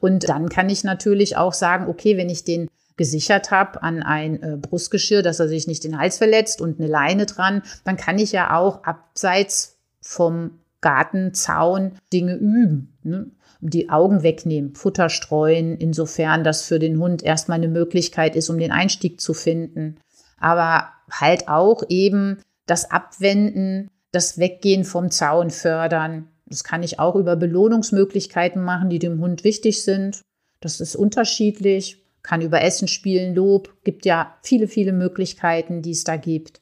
Und 0.00 0.28
dann 0.28 0.48
kann 0.48 0.68
ich 0.68 0.84
natürlich 0.84 1.36
auch 1.36 1.52
sagen, 1.52 1.88
okay, 1.88 2.16
wenn 2.16 2.30
ich 2.30 2.44
den 2.44 2.68
gesichert 2.96 3.50
habe 3.50 3.82
an 3.82 4.02
ein 4.02 4.42
äh, 4.42 4.56
Brustgeschirr, 4.56 5.22
dass 5.22 5.40
er 5.40 5.48
sich 5.48 5.66
nicht 5.66 5.84
den 5.84 5.98
Hals 5.98 6.18
verletzt 6.18 6.60
und 6.60 6.78
eine 6.78 6.88
Leine 6.88 7.26
dran, 7.26 7.62
dann 7.84 7.96
kann 7.96 8.18
ich 8.18 8.32
ja 8.32 8.56
auch 8.56 8.84
abseits 8.84 9.78
vom 10.00 10.58
Gartenzaun 10.80 11.92
Dinge 12.12 12.34
üben. 12.34 12.98
Ne? 13.02 13.30
Die 13.60 13.90
Augen 13.90 14.22
wegnehmen, 14.22 14.74
Futter 14.74 15.08
streuen, 15.08 15.76
insofern 15.76 16.44
das 16.44 16.62
für 16.62 16.78
den 16.78 16.98
Hund 16.98 17.22
erstmal 17.22 17.56
eine 17.56 17.68
Möglichkeit 17.68 18.36
ist, 18.36 18.50
um 18.50 18.58
den 18.58 18.70
Einstieg 18.70 19.20
zu 19.20 19.34
finden. 19.34 19.96
Aber 20.38 20.90
halt 21.10 21.48
auch 21.48 21.82
eben 21.88 22.38
das 22.68 22.90
Abwenden, 22.90 23.90
das 24.12 24.38
Weggehen 24.38 24.84
vom 24.84 25.10
Zaun 25.10 25.50
fördern. 25.50 26.28
Das 26.46 26.64
kann 26.64 26.82
ich 26.82 26.98
auch 26.98 27.16
über 27.16 27.36
Belohnungsmöglichkeiten 27.36 28.62
machen, 28.62 28.90
die 28.90 28.98
dem 28.98 29.20
Hund 29.20 29.44
wichtig 29.44 29.82
sind. 29.82 30.22
Das 30.60 30.80
ist 30.80 30.96
unterschiedlich. 30.96 32.04
Kann 32.22 32.40
über 32.40 32.62
Essen 32.62 32.88
spielen, 32.88 33.34
Lob. 33.34 33.74
Gibt 33.84 34.04
ja 34.04 34.36
viele, 34.42 34.68
viele 34.68 34.92
Möglichkeiten, 34.92 35.82
die 35.82 35.92
es 35.92 36.04
da 36.04 36.16
gibt. 36.16 36.60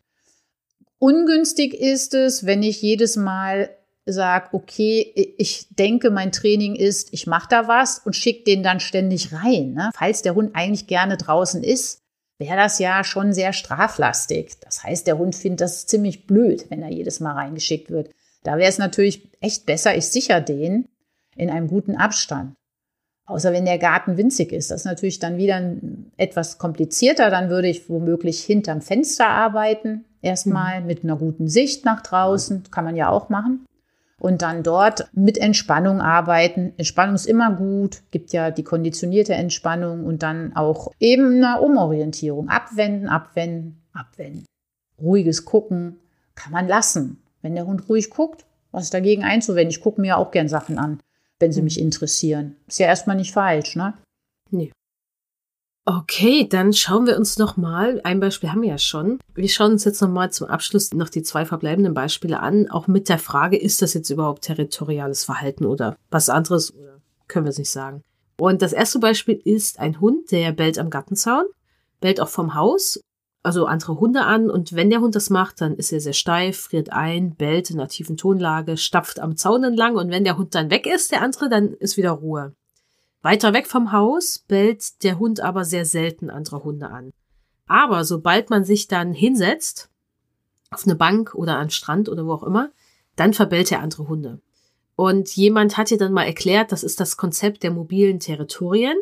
Ungünstig 0.99 1.75
ist 1.75 2.15
es, 2.15 2.47
wenn 2.47 2.63
ich 2.63 2.83
jedes 2.83 3.17
Mal 3.17 3.71
sage, 4.07 4.51
okay, 4.53 5.35
ich 5.37 5.67
denke, 5.71 6.11
mein 6.11 6.31
Training 6.31 6.77
ist, 6.77 7.13
ich 7.13 7.27
mache 7.27 7.49
da 7.51 7.69
was 7.69 7.99
und 7.99 8.15
schicke 8.15 8.45
den 8.45 8.63
dann 8.63 8.81
ständig 8.81 9.33
rein. 9.33 9.73
Ne? 9.73 9.91
Falls 9.95 10.23
der 10.23 10.35
Hund 10.35 10.55
eigentlich 10.55 10.87
gerne 10.87 11.17
draußen 11.17 11.63
ist, 11.65 12.01
wäre 12.39 12.57
das 12.57 12.79
ja 12.79 13.05
schon 13.05 13.33
sehr 13.33 13.53
straflastig. 13.53 14.61
Das 14.61 14.85
heißt, 14.85 15.07
der 15.07 15.19
Hund 15.19 15.35
findet 15.35 15.63
das 15.63 15.87
ziemlich 15.87 16.27
blöd, 16.27 16.67
wenn 16.71 16.83
er 16.83 16.91
jedes 16.91 17.21
Mal 17.21 17.33
reingeschickt 17.33 17.91
wird. 17.91 18.11
Da 18.43 18.59
wäre 18.59 18.69
es 18.69 18.79
natürlich 18.79 19.29
echt 19.41 19.67
besser, 19.67 19.97
ich 19.97 20.07
sicher 20.07 20.41
den 20.41 20.89
in 21.35 21.51
einem 21.51 21.69
guten 21.69 21.97
Abstand. 21.97 22.55
Außer 23.27 23.53
wenn 23.53 23.65
der 23.65 23.79
Garten 23.79 24.17
winzig 24.17 24.53
ist. 24.53 24.71
Das 24.71 24.83
ist 24.83 24.85
natürlich 24.85 25.19
dann 25.19 25.37
wieder 25.37 25.61
etwas 26.17 26.59
komplizierter. 26.59 27.29
Dann 27.29 27.51
würde 27.51 27.67
ich 27.67 27.91
womöglich 27.91 28.45
hinterm 28.45 28.81
Fenster 28.81 29.27
arbeiten. 29.27 30.05
Erstmal 30.23 30.81
mhm. 30.81 30.87
mit 30.87 31.03
einer 31.03 31.17
guten 31.17 31.49
Sicht 31.49 31.85
nach 31.85 32.03
draußen. 32.03 32.71
Kann 32.71 32.85
man 32.85 32.95
ja 32.95 33.09
auch 33.09 33.29
machen 33.29 33.67
und 34.21 34.43
dann 34.43 34.63
dort 34.63 35.09
mit 35.13 35.39
Entspannung 35.39 36.01
arbeiten. 36.01 36.73
Entspannung 36.77 37.15
ist 37.15 37.27
immer 37.27 37.53
gut, 37.53 38.03
gibt 38.11 38.33
ja 38.33 38.51
die 38.51 38.65
konditionierte 38.65 39.35
Entspannung 39.35 40.05
und 40.05 40.23
dann 40.23 40.57
auch 40.57 40.93
eben 40.99 41.45
eine 41.45 41.61
Umorientierung. 41.61 42.49
Abwenden, 42.49 43.09
abwenden, 43.09 43.83
abwenden. 43.93 44.47
Ruhiges 45.01 45.45
Gucken 45.45 45.99
kann 46.35 46.53
man 46.53 46.69
lassen. 46.69 47.23
Wenn 47.43 47.55
der 47.55 47.67
Hund 47.67 47.89
ruhig 47.89 48.11
guckt, 48.11 48.47
was 48.73 48.85
ist 48.85 48.95
dagegen 48.95 49.23
einzuwenden? 49.23 49.71
Ich 49.71 49.81
gucke 49.81 50.01
mir 50.01 50.17
auch 50.17 50.31
gern 50.31 50.49
Sachen 50.49 50.79
an, 50.79 51.01
wenn 51.39 51.53
sie 51.53 51.61
hm. 51.61 51.65
mich 51.65 51.81
interessieren. 51.81 52.57
Ist 52.67 52.79
ja 52.79 52.87
erstmal 52.87 53.17
nicht 53.17 53.33
falsch, 53.33 53.77
ne? 53.77 53.95
Nee. 54.51 54.73
Okay, 55.89 56.49
dann 56.49 56.73
schauen 56.73 57.07
wir 57.07 57.17
uns 57.17 57.39
noch 57.39 57.57
mal, 57.57 58.01
ein 58.03 58.19
Beispiel 58.19 58.51
haben 58.51 58.63
wir 58.63 58.71
ja 58.71 58.79
schon. 58.79 59.21
Wir 59.37 59.49
schauen 59.49 59.71
uns 59.71 59.85
jetzt 59.85 60.03
noch 60.03 60.09
mal 60.09 60.33
zum 60.33 60.49
Abschluss 60.49 60.93
noch 60.93 61.09
die 61.09 61.23
zwei 61.23 61.47
verbleibenden 61.47 61.95
Beispiele 61.95 62.41
an, 62.41 62.69
auch 62.69 62.89
mit 62.89 63.09
der 63.09 63.21
Frage, 63.21 63.57
ist 63.57 63.83
das 63.83 63.95
jetzt 63.95 64.11
überhaupt 64.11 64.43
territoriales 64.43 65.25
Verhalten 65.25 65.65
oder 65.65 65.95
was 66.11 66.29
anderes 66.29 66.75
oder 66.75 66.99
können 67.29 67.47
wir 67.47 67.51
es 67.51 67.59
nicht 67.59 67.71
sagen. 67.71 68.03
Und 68.37 68.63
das 68.63 68.73
erste 68.73 68.99
Beispiel 68.99 69.41
ist 69.45 69.79
ein 69.79 70.01
Hund, 70.01 70.33
der 70.33 70.51
bellt 70.51 70.81
am 70.81 70.91
Gartenzaun, 70.91 71.45
bellt 72.01 72.21
auch 72.21 72.31
vom 72.31 72.57
Haus, 72.57 72.99
also 73.45 73.67
andere 73.67 74.01
Hunde 74.01 74.23
an 74.23 74.51
und 74.51 74.75
wenn 74.75 74.91
der 74.91 75.01
Hund 75.01 75.15
das 75.15 75.31
macht, 75.31 75.61
dann 75.61 75.77
ist 75.77 75.93
er 75.93 76.01
sehr 76.01 76.15
steif, 76.15 76.63
friert 76.63 76.91
ein, 76.91 77.37
bellt 77.37 77.71
in 77.71 77.79
einer 77.79 77.89
tiefen 77.89 78.17
Tonlage, 78.17 78.77
stapft 78.77 79.21
am 79.21 79.37
Zaun 79.37 79.63
entlang 79.63 79.95
und 79.95 80.11
wenn 80.11 80.25
der 80.25 80.37
Hund 80.37 80.53
dann 80.57 80.69
weg 80.69 80.85
ist, 80.93 81.13
der 81.13 81.23
andere, 81.23 81.49
dann 81.49 81.75
ist 81.75 81.97
wieder 81.97 82.11
Ruhe. 82.11 82.55
Weiter 83.27 83.53
weg 83.53 83.67
vom 83.67 83.91
Haus 83.91 84.45
bellt 84.47 85.03
der 85.03 85.19
Hund 85.19 85.41
aber 85.41 85.65
sehr 85.65 85.85
selten 85.85 86.31
andere 86.31 86.63
Hunde 86.63 86.91
an. 86.91 87.11
Aber 87.67 88.05
sobald 88.05 88.51
man 88.51 88.63
sich 88.65 88.87
dann 88.87 89.13
hinsetzt, 89.13 89.91
auf 90.71 90.85
eine 90.85 90.95
Bank 90.95 91.35
oder 91.35 91.57
an 91.57 91.71
Strand 91.71 92.09
oder 92.09 92.25
wo 92.25 92.33
auch 92.33 92.45
immer, 92.45 92.71
dann 93.17 93.35
verbellt 93.35 93.73
er 93.73 93.81
andere 93.81 94.07
Hunde. 94.07 94.41
Und 94.95 95.35
jemand 95.35 95.77
hat 95.77 95.91
dir 95.91 95.99
dann 95.99 96.13
mal 96.13 96.23
erklärt, 96.23 96.71
das 96.71 96.85
ist 96.85 97.01
das 97.01 97.17
Konzept 97.17 97.65
der 97.65 97.73
mobilen 97.73 98.21
Territorien. 98.21 98.97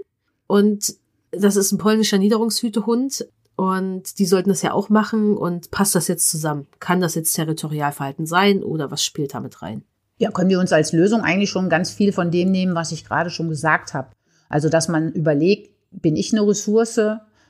Und 0.47 0.95
das 1.31 1.57
ist 1.57 1.73
ein 1.73 1.79
polnischer 1.79 2.17
Niederungshütehund. 2.17 3.29
Und 3.57 4.19
die 4.19 4.25
sollten 4.25 4.49
das 4.49 4.63
ja 4.63 4.73
auch 4.73 4.89
machen. 4.89 5.37
Und 5.37 5.71
passt 5.71 5.95
das 5.95 6.09
jetzt 6.09 6.31
zusammen? 6.31 6.67
Kann 6.81 7.03
das 7.03 7.15
jetzt 7.15 7.35
Territorialverhalten 7.35 8.25
sein 8.25 8.63
oder 8.63 8.91
was 8.91 9.05
spielt 9.05 9.35
damit 9.35 9.61
rein? 9.61 9.85
Ja, 10.25 10.31
können 10.31 10.49
wir 10.49 10.59
uns 10.59 10.73
als 10.73 10.93
Lösung 10.95 11.21
eigentlich 11.21 11.51
schon 11.51 11.69
ganz 11.69 11.91
viel 11.91 12.11
von 12.11 12.31
dem 12.31 12.51
nehmen, 12.51 12.75
was 12.75 12.93
ich 12.93 13.05
gerade 13.05 13.29
schon 13.29 13.51
gesagt 13.51 13.93
habe. 13.93 14.09
Also, 14.49 14.71
dass 14.71 14.89
man 14.89 15.13
überlegt, 15.13 15.71
bin 15.91 16.17
ich 16.17 16.33
eine 16.33 16.47
Ressource 16.49 16.99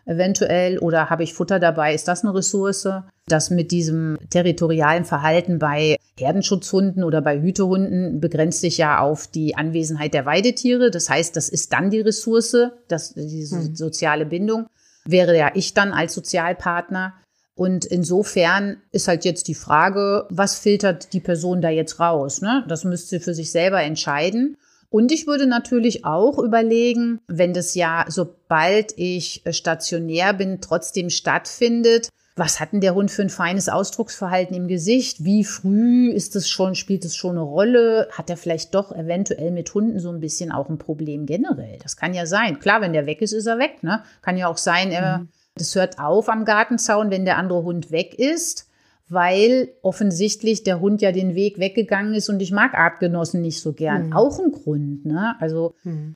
eventuell 0.07 0.79
oder 0.79 1.09
habe 1.09 1.22
ich 1.22 1.35
Futter 1.35 1.61
dabei? 1.61 1.95
Ist 1.95 2.09
das 2.09 2.25
eine 2.25 2.35
Ressource? 2.35 2.89
Das 3.29 3.51
mit 3.51 3.70
diesem 3.70 4.18
territorialen 4.29 5.05
Verhalten 5.05 5.61
bei 5.61 5.99
Herdenschutzhunden 6.18 7.05
oder 7.05 7.22
bei 7.22 7.41
Hütehunden 7.41 8.20
begrenzt 8.20 8.61
sich 8.61 8.77
ja 8.77 8.99
auf 8.99 9.29
die 9.29 9.55
Anwesenheit 9.55 10.12
der 10.12 10.27
Weidetiere. 10.27 10.91
Das 10.91 11.09
heißt, 11.09 11.37
das 11.37 11.49
ist 11.49 11.72
dann 11.72 11.91
die 11.91 12.01
Ressource, 12.01 12.57
das, 12.89 13.14
diese 13.14 13.66
hm. 13.66 13.77
soziale 13.77 14.27
Bindung. 14.27 14.66
Wäre 15.05 15.39
ja 15.39 15.53
ich 15.55 15.75
dann 15.75 15.93
als 15.93 16.12
Sozialpartner. 16.14 17.14
Und 17.57 17.85
insofern 17.85 18.79
ist 18.91 19.07
halt 19.07 19.25
jetzt 19.25 19.47
die 19.47 19.55
Frage, 19.55 20.27
was 20.29 20.59
filtert 20.59 21.13
die 21.13 21.21
Person 21.21 21.61
da 21.61 21.71
jetzt 21.71 22.01
raus? 22.01 22.41
Ne? 22.41 22.65
Das 22.69 22.85
müsste 22.85 23.11
sie 23.11 23.21
für 23.21 23.35
sich 23.35 23.53
selber 23.53 23.81
entscheiden. 23.83 24.57
Und 24.91 25.13
ich 25.13 25.27
würde 25.27 25.47
natürlich 25.47 26.05
auch 26.05 26.39
überlegen, 26.39 27.21
wenn 27.27 27.53
das 27.53 27.75
ja, 27.75 28.05
sobald 28.09 28.97
ich 28.97 29.43
stationär 29.51 30.35
bin, 30.35 30.61
trotzdem 30.61 31.11
stattfindet, 31.11 32.11
was 32.37 32.59
hat 32.59 32.73
denn 32.73 32.81
der 32.81 32.97
Hund 32.97 33.13
für 33.13 33.23
ein 33.23 33.31
feines 33.31 33.69
Ausdrucksverhalten 33.69 34.57
im 34.57 34.67
Gesicht? 34.67 35.25
Wie 35.25 35.45
früh 35.45 36.11
ist 36.11 36.35
es 36.35 36.49
schon, 36.49 36.75
spielt 36.75 37.05
es 37.05 37.15
schon 37.15 37.33
eine 37.33 37.43
Rolle? 37.43 38.09
Hat 38.11 38.29
er 38.29 38.37
vielleicht 38.37 38.75
doch 38.75 38.91
eventuell 38.91 39.53
mit 39.53 39.73
Hunden 39.73 40.01
so 40.01 40.11
ein 40.11 40.19
bisschen 40.19 40.51
auch 40.51 40.69
ein 40.69 40.79
Problem 40.79 41.27
generell? 41.27 41.79
Das 41.81 41.97
kann 41.97 42.13
ja 42.13 42.27
sein. 42.27 42.59
Klar, 42.59 42.81
wenn 42.81 42.93
der 42.93 43.07
weg 43.07 43.23
ist, 43.23 43.33
ist 43.33 43.47
er 43.47 43.61
weg. 43.61 43.85
Ne? 43.85 44.03
Kann 44.23 44.37
ja 44.37 44.49
auch 44.49 44.59
sein, 44.59 44.91
er 44.91 45.19
mhm 45.19 45.29
das 45.57 45.75
hört 45.75 45.99
auf 45.99 46.29
am 46.29 46.45
Gartenzaun, 46.45 47.11
wenn 47.11 47.25
der 47.25 47.39
andere 47.39 47.63
Hund 47.63 47.91
weg 47.91 48.15
ist, 48.19 48.69
weil 49.09 49.69
offensichtlich 49.83 50.65
der 50.65 50.81
Hund 50.81 51.03
ja 51.03 51.13
den 51.13 51.35
Weg 51.35 51.59
weggegangen 51.59 52.15
ist 52.15 52.29
und 52.29 52.41
ich 52.41 52.53
mag 52.53 52.75
Artgenossen 52.75 53.41
nicht 53.41 53.61
so 53.61 53.73
gern. 53.73 54.09
Mhm. 54.09 54.13
Auch 54.15 54.39
ein 54.41 54.53
Grund, 54.53 55.05
ne? 55.05 55.37
Also 55.41 55.75
mhm. 55.85 56.15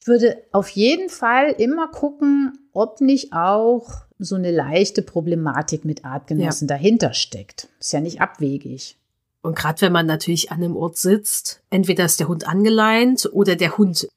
ich 0.00 0.06
würde 0.06 0.38
auf 0.52 0.68
jeden 0.70 1.10
Fall 1.10 1.50
immer 1.58 1.88
gucken, 1.88 2.58
ob 2.72 3.00
nicht 3.00 3.32
auch 3.32 3.88
so 4.18 4.36
eine 4.36 4.50
leichte 4.50 5.02
Problematik 5.02 5.84
mit 5.84 6.04
Artgenossen 6.04 6.68
ja. 6.68 6.76
dahinter 6.76 7.12
steckt. 7.12 7.68
Ist 7.78 7.92
ja 7.92 8.00
nicht 8.00 8.20
abwegig. 8.20 8.96
Und 9.42 9.54
gerade 9.54 9.80
wenn 9.82 9.92
man 9.92 10.06
natürlich 10.06 10.50
an 10.50 10.58
einem 10.58 10.76
Ort 10.76 10.96
sitzt, 10.96 11.62
entweder 11.70 12.04
ist 12.04 12.20
der 12.20 12.28
Hund 12.28 12.48
angeleint 12.48 13.28
oder 13.32 13.54
der 13.54 13.78
Hund 13.78 14.08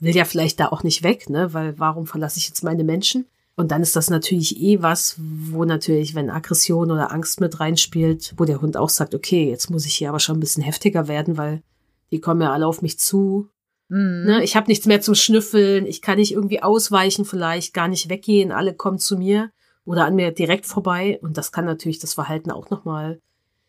will 0.00 0.14
ja 0.14 0.24
vielleicht 0.24 0.60
da 0.60 0.68
auch 0.68 0.82
nicht 0.82 1.02
weg, 1.02 1.30
ne? 1.30 1.52
Weil 1.54 1.78
warum 1.78 2.06
verlasse 2.06 2.38
ich 2.38 2.48
jetzt 2.48 2.62
meine 2.62 2.84
Menschen? 2.84 3.26
Und 3.58 3.72
dann 3.72 3.82
ist 3.82 3.96
das 3.96 4.08
natürlich 4.08 4.60
eh 4.60 4.82
was, 4.82 5.16
wo 5.18 5.64
natürlich, 5.64 6.14
wenn 6.14 6.30
Aggression 6.30 6.92
oder 6.92 7.10
Angst 7.10 7.40
mit 7.40 7.58
reinspielt, 7.58 8.34
wo 8.36 8.44
der 8.44 8.62
Hund 8.62 8.76
auch 8.76 8.88
sagt, 8.88 9.16
okay, 9.16 9.50
jetzt 9.50 9.68
muss 9.68 9.84
ich 9.84 9.96
hier 9.96 10.10
aber 10.10 10.20
schon 10.20 10.36
ein 10.36 10.40
bisschen 10.40 10.62
heftiger 10.62 11.08
werden, 11.08 11.36
weil 11.36 11.64
die 12.12 12.20
kommen 12.20 12.40
ja 12.40 12.52
alle 12.52 12.68
auf 12.68 12.82
mich 12.82 13.00
zu. 13.00 13.48
Mhm. 13.88 14.26
Ne, 14.26 14.44
ich 14.44 14.54
habe 14.54 14.68
nichts 14.68 14.86
mehr 14.86 15.00
zum 15.00 15.16
Schnüffeln, 15.16 15.86
ich 15.86 16.02
kann 16.02 16.18
nicht 16.18 16.30
irgendwie 16.30 16.62
ausweichen, 16.62 17.24
vielleicht 17.24 17.74
gar 17.74 17.88
nicht 17.88 18.08
weggehen, 18.08 18.52
alle 18.52 18.74
kommen 18.74 19.00
zu 19.00 19.18
mir 19.18 19.50
oder 19.84 20.04
an 20.04 20.14
mir 20.14 20.30
direkt 20.30 20.64
vorbei. 20.64 21.18
Und 21.20 21.36
das 21.36 21.50
kann 21.50 21.64
natürlich 21.64 21.98
das 21.98 22.14
Verhalten 22.14 22.52
auch 22.52 22.70
nochmal 22.70 23.18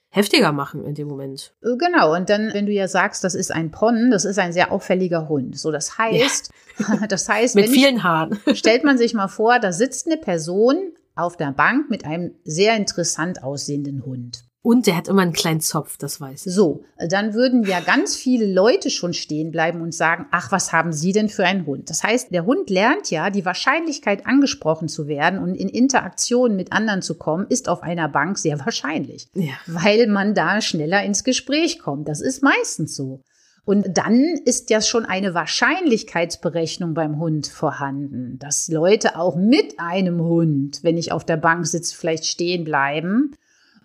heftiger 0.09 0.51
machen 0.51 0.83
in 0.83 0.95
dem 0.95 1.07
Moment. 1.07 1.53
Äh, 1.61 1.77
genau, 1.77 2.15
und 2.15 2.29
dann, 2.29 2.53
wenn 2.53 2.65
du 2.65 2.71
ja 2.71 2.87
sagst, 2.87 3.23
das 3.23 3.35
ist 3.35 3.51
ein 3.51 3.71
Pon, 3.71 4.11
das 4.11 4.25
ist 4.25 4.39
ein 4.39 4.53
sehr 4.53 4.71
auffälliger 4.71 5.29
Hund. 5.29 5.57
So, 5.57 5.71
das 5.71 5.97
heißt, 5.97 6.51
ja. 6.79 7.05
das 7.09 7.29
heißt, 7.29 7.55
mit 7.55 7.69
vielen 7.69 7.97
ich, 7.97 8.03
Haaren. 8.03 8.39
Stellt 8.53 8.83
man 8.83 8.97
sich 8.97 9.13
mal 9.13 9.27
vor, 9.27 9.59
da 9.59 9.71
sitzt 9.71 10.07
eine 10.07 10.17
Person 10.17 10.93
auf 11.15 11.37
der 11.37 11.51
Bank 11.51 11.89
mit 11.89 12.05
einem 12.05 12.35
sehr 12.43 12.75
interessant 12.75 13.43
aussehenden 13.43 14.05
Hund. 14.05 14.48
Und 14.61 14.87
der 14.87 14.97
hat 14.97 15.07
immer 15.07 15.21
einen 15.21 15.31
kleinen 15.31 15.61
Zopf, 15.61 15.95
das 15.95 16.19
weiß 16.19 16.45
ich. 16.45 16.53
So, 16.53 16.83
dann 16.97 17.33
würden 17.33 17.63
ja 17.63 17.79
ganz 17.79 18.17
viele 18.17 18.45
Leute 18.45 18.89
schon 18.89 19.13
stehen 19.13 19.51
bleiben 19.51 19.81
und 19.81 19.93
sagen, 19.93 20.25
ach, 20.31 20.51
was 20.51 20.73
haben 20.73 20.91
Sie 20.91 21.13
denn 21.13 21.29
für 21.29 21.45
einen 21.45 21.65
Hund? 21.65 21.89
Das 21.89 22.03
heißt, 22.03 22.31
der 22.31 22.45
Hund 22.45 22.69
lernt 22.69 23.09
ja, 23.09 23.29
die 23.29 23.45
Wahrscheinlichkeit 23.45 24.27
angesprochen 24.27 24.89
zu 24.89 25.07
werden 25.07 25.39
und 25.39 25.55
in 25.55 25.69
Interaktion 25.69 26.57
mit 26.57 26.73
anderen 26.73 27.01
zu 27.01 27.17
kommen, 27.17 27.47
ist 27.47 27.69
auf 27.69 27.83
einer 27.83 28.09
Bank 28.09 28.37
sehr 28.37 28.59
wahrscheinlich, 28.59 29.29
ja. 29.33 29.53
weil 29.65 30.07
man 30.07 30.33
da 30.33 30.59
schneller 30.59 31.03
ins 31.03 31.23
Gespräch 31.23 31.79
kommt. 31.79 32.09
Das 32.09 32.19
ist 32.19 32.43
meistens 32.43 32.97
so. 32.97 33.21
Und 33.63 33.97
dann 33.97 34.23
ist 34.43 34.69
ja 34.71 34.81
schon 34.81 35.05
eine 35.05 35.33
Wahrscheinlichkeitsberechnung 35.33 36.93
beim 36.93 37.17
Hund 37.17 37.47
vorhanden, 37.47 38.37
dass 38.39 38.67
Leute 38.67 39.17
auch 39.17 39.37
mit 39.37 39.79
einem 39.79 40.19
Hund, 40.21 40.79
wenn 40.81 40.97
ich 40.97 41.13
auf 41.13 41.23
der 41.23 41.37
Bank 41.37 41.65
sitze, 41.65 41.95
vielleicht 41.95 42.25
stehen 42.25 42.65
bleiben 42.65 43.35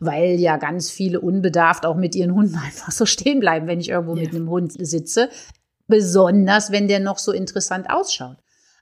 weil 0.04 0.40
ja 0.40 0.56
ganz 0.56 0.90
viele 0.90 1.20
unbedarft 1.20 1.86
auch 1.86 1.96
mit 1.96 2.14
ihren 2.14 2.34
Hunden 2.34 2.56
einfach 2.64 2.92
so 2.92 3.06
stehen 3.06 3.40
bleiben, 3.40 3.66
wenn 3.66 3.80
ich 3.80 3.90
irgendwo 3.90 4.14
ja. 4.14 4.22
mit 4.22 4.34
einem 4.34 4.48
Hund 4.50 4.72
sitze. 4.78 5.28
Besonders, 5.86 6.72
wenn 6.72 6.88
der 6.88 7.00
noch 7.00 7.18
so 7.18 7.32
interessant 7.32 7.90
ausschaut. 7.90 8.38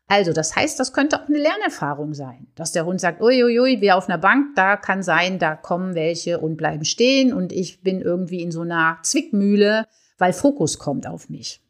Also, 0.08 0.32
das 0.32 0.54
heißt, 0.54 0.78
das 0.78 0.92
könnte 0.92 1.18
auch 1.18 1.28
eine 1.28 1.38
Lernerfahrung 1.38 2.12
sein, 2.12 2.48
dass 2.54 2.72
der 2.72 2.84
Hund 2.84 3.00
sagt, 3.00 3.22
uiuiui, 3.22 3.80
wir 3.80 3.96
auf 3.96 4.08
einer 4.08 4.18
Bank, 4.18 4.54
da 4.56 4.76
kann 4.76 5.02
sein, 5.02 5.38
da 5.38 5.56
kommen 5.56 5.94
welche 5.94 6.38
und 6.38 6.56
bleiben 6.56 6.84
stehen 6.84 7.32
und 7.32 7.50
ich 7.50 7.82
bin 7.82 8.02
irgendwie 8.02 8.42
in 8.42 8.52
so 8.52 8.60
einer 8.60 8.98
Zwickmühle, 9.02 9.86
weil 10.18 10.32
Fokus 10.32 10.78
kommt 10.78 11.06
auf 11.06 11.30
mich. 11.30 11.61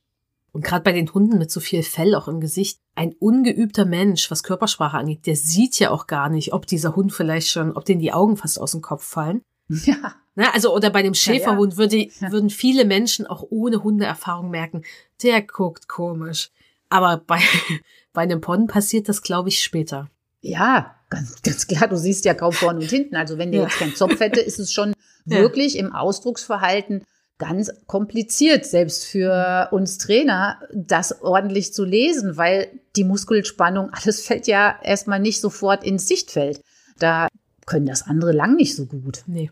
Und 0.52 0.64
gerade 0.64 0.82
bei 0.82 0.92
den 0.92 1.12
Hunden 1.12 1.38
mit 1.38 1.50
so 1.50 1.60
viel 1.60 1.82
Fell 1.82 2.14
auch 2.14 2.28
im 2.28 2.40
Gesicht, 2.40 2.78
ein 2.94 3.14
ungeübter 3.14 3.86
Mensch, 3.86 4.30
was 4.30 4.42
Körpersprache 4.42 4.98
angeht, 4.98 5.26
der 5.26 5.34
sieht 5.34 5.78
ja 5.78 5.90
auch 5.90 6.06
gar 6.06 6.28
nicht, 6.28 6.52
ob 6.52 6.66
dieser 6.66 6.94
Hund 6.94 7.12
vielleicht 7.12 7.48
schon, 7.48 7.72
ob 7.72 7.86
denen 7.86 8.00
die 8.00 8.12
Augen 8.12 8.36
fast 8.36 8.60
aus 8.60 8.72
dem 8.72 8.82
Kopf 8.82 9.04
fallen. 9.04 9.42
Ja. 9.84 10.14
Na, 10.34 10.50
also, 10.54 10.74
oder 10.74 10.88
bei 10.88 11.02
dem 11.02 11.12
Schäferhund 11.12 11.76
würde, 11.76 11.96
ja. 12.20 12.32
würden 12.32 12.48
viele 12.48 12.86
Menschen 12.86 13.26
auch 13.26 13.44
ohne 13.50 13.82
Hundeerfahrung 13.82 14.50
merken, 14.50 14.82
der 15.22 15.42
guckt 15.42 15.88
komisch. 15.88 16.50
Aber 16.88 17.18
bei, 17.18 17.38
bei 18.12 18.22
einem 18.22 18.40
Pon 18.40 18.66
passiert 18.66 19.08
das, 19.08 19.22
glaube 19.22 19.50
ich, 19.50 19.62
später. 19.62 20.08
Ja, 20.40 20.94
ganz, 21.10 21.40
ganz 21.42 21.66
klar. 21.66 21.88
Du 21.88 21.96
siehst 21.96 22.24
ja 22.24 22.34
kaum 22.34 22.52
vorne 22.52 22.80
und 22.80 22.90
hinten. 22.90 23.14
Also 23.16 23.38
wenn 23.38 23.52
der 23.52 23.62
ja. 23.62 23.66
jetzt 23.68 23.78
keinen 23.78 23.94
Zopf 23.94 24.20
hätte, 24.20 24.40
ist 24.40 24.58
es 24.58 24.72
schon 24.72 24.94
wirklich 25.24 25.78
im 25.78 25.94
Ausdrucksverhalten 25.94 27.04
ganz 27.42 27.72
kompliziert, 27.88 28.64
selbst 28.64 29.04
für 29.04 29.66
uns 29.72 29.98
Trainer, 29.98 30.60
das 30.72 31.22
ordentlich 31.22 31.74
zu 31.74 31.84
lesen, 31.84 32.36
weil 32.36 32.68
die 32.94 33.02
Muskelspannung, 33.02 33.90
alles 33.92 34.24
fällt 34.24 34.46
ja 34.46 34.76
erstmal 34.80 35.18
nicht 35.18 35.40
sofort 35.40 35.82
ins 35.82 36.06
Sichtfeld. 36.06 36.62
Da 37.00 37.26
können 37.66 37.86
das 37.86 38.06
andere 38.06 38.30
lang 38.30 38.54
nicht 38.54 38.76
so 38.76 38.86
gut. 38.86 39.24
Nee. 39.26 39.50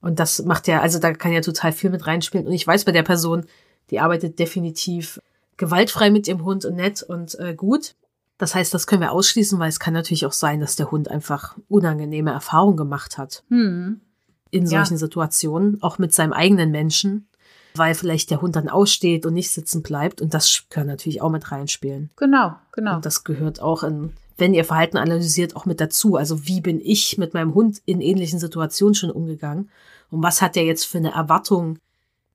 Und 0.00 0.20
das 0.20 0.44
macht 0.44 0.68
ja, 0.68 0.80
also 0.80 1.00
da 1.00 1.12
kann 1.12 1.32
ja 1.32 1.40
total 1.40 1.72
viel 1.72 1.90
mit 1.90 2.06
reinspielen. 2.06 2.46
Und 2.46 2.52
ich 2.52 2.64
weiß 2.64 2.84
bei 2.84 2.92
der 2.92 3.02
Person, 3.02 3.46
die 3.90 3.98
arbeitet 3.98 4.38
definitiv 4.38 5.20
gewaltfrei 5.56 6.10
mit 6.10 6.28
ihrem 6.28 6.44
Hund 6.44 6.64
und 6.64 6.76
nett 6.76 7.02
und 7.02 7.36
äh, 7.40 7.52
gut. 7.52 7.96
Das 8.36 8.54
heißt, 8.54 8.72
das 8.72 8.86
können 8.86 9.02
wir 9.02 9.10
ausschließen, 9.10 9.58
weil 9.58 9.70
es 9.70 9.80
kann 9.80 9.94
natürlich 9.94 10.24
auch 10.24 10.32
sein, 10.32 10.60
dass 10.60 10.76
der 10.76 10.92
Hund 10.92 11.10
einfach 11.10 11.58
unangenehme 11.68 12.30
Erfahrungen 12.30 12.76
gemacht 12.76 13.18
hat. 13.18 13.42
Hm 13.48 14.02
in 14.50 14.66
solchen 14.66 14.94
ja. 14.94 14.98
Situationen, 14.98 15.82
auch 15.82 15.98
mit 15.98 16.12
seinem 16.12 16.32
eigenen 16.32 16.70
Menschen, 16.70 17.28
weil 17.74 17.94
vielleicht 17.94 18.30
der 18.30 18.40
Hund 18.40 18.56
dann 18.56 18.68
aussteht 18.68 19.26
und 19.26 19.34
nicht 19.34 19.50
sitzen 19.50 19.82
bleibt. 19.82 20.20
Und 20.20 20.34
das 20.34 20.64
kann 20.70 20.86
natürlich 20.86 21.22
auch 21.22 21.30
mit 21.30 21.50
reinspielen. 21.50 22.10
Genau, 22.16 22.56
genau. 22.72 22.96
Und 22.96 23.06
das 23.06 23.24
gehört 23.24 23.60
auch 23.60 23.82
in, 23.82 24.12
wenn 24.36 24.54
ihr 24.54 24.64
Verhalten 24.64 24.96
analysiert, 24.96 25.56
auch 25.56 25.66
mit 25.66 25.80
dazu. 25.80 26.16
Also 26.16 26.46
wie 26.46 26.60
bin 26.60 26.80
ich 26.80 27.18
mit 27.18 27.34
meinem 27.34 27.54
Hund 27.54 27.80
in 27.84 28.00
ähnlichen 28.00 28.38
Situationen 28.38 28.94
schon 28.94 29.10
umgegangen? 29.10 29.70
Und 30.10 30.22
was 30.22 30.42
hat 30.42 30.56
er 30.56 30.64
jetzt 30.64 30.84
für 30.84 30.98
eine 30.98 31.12
Erwartung, 31.12 31.78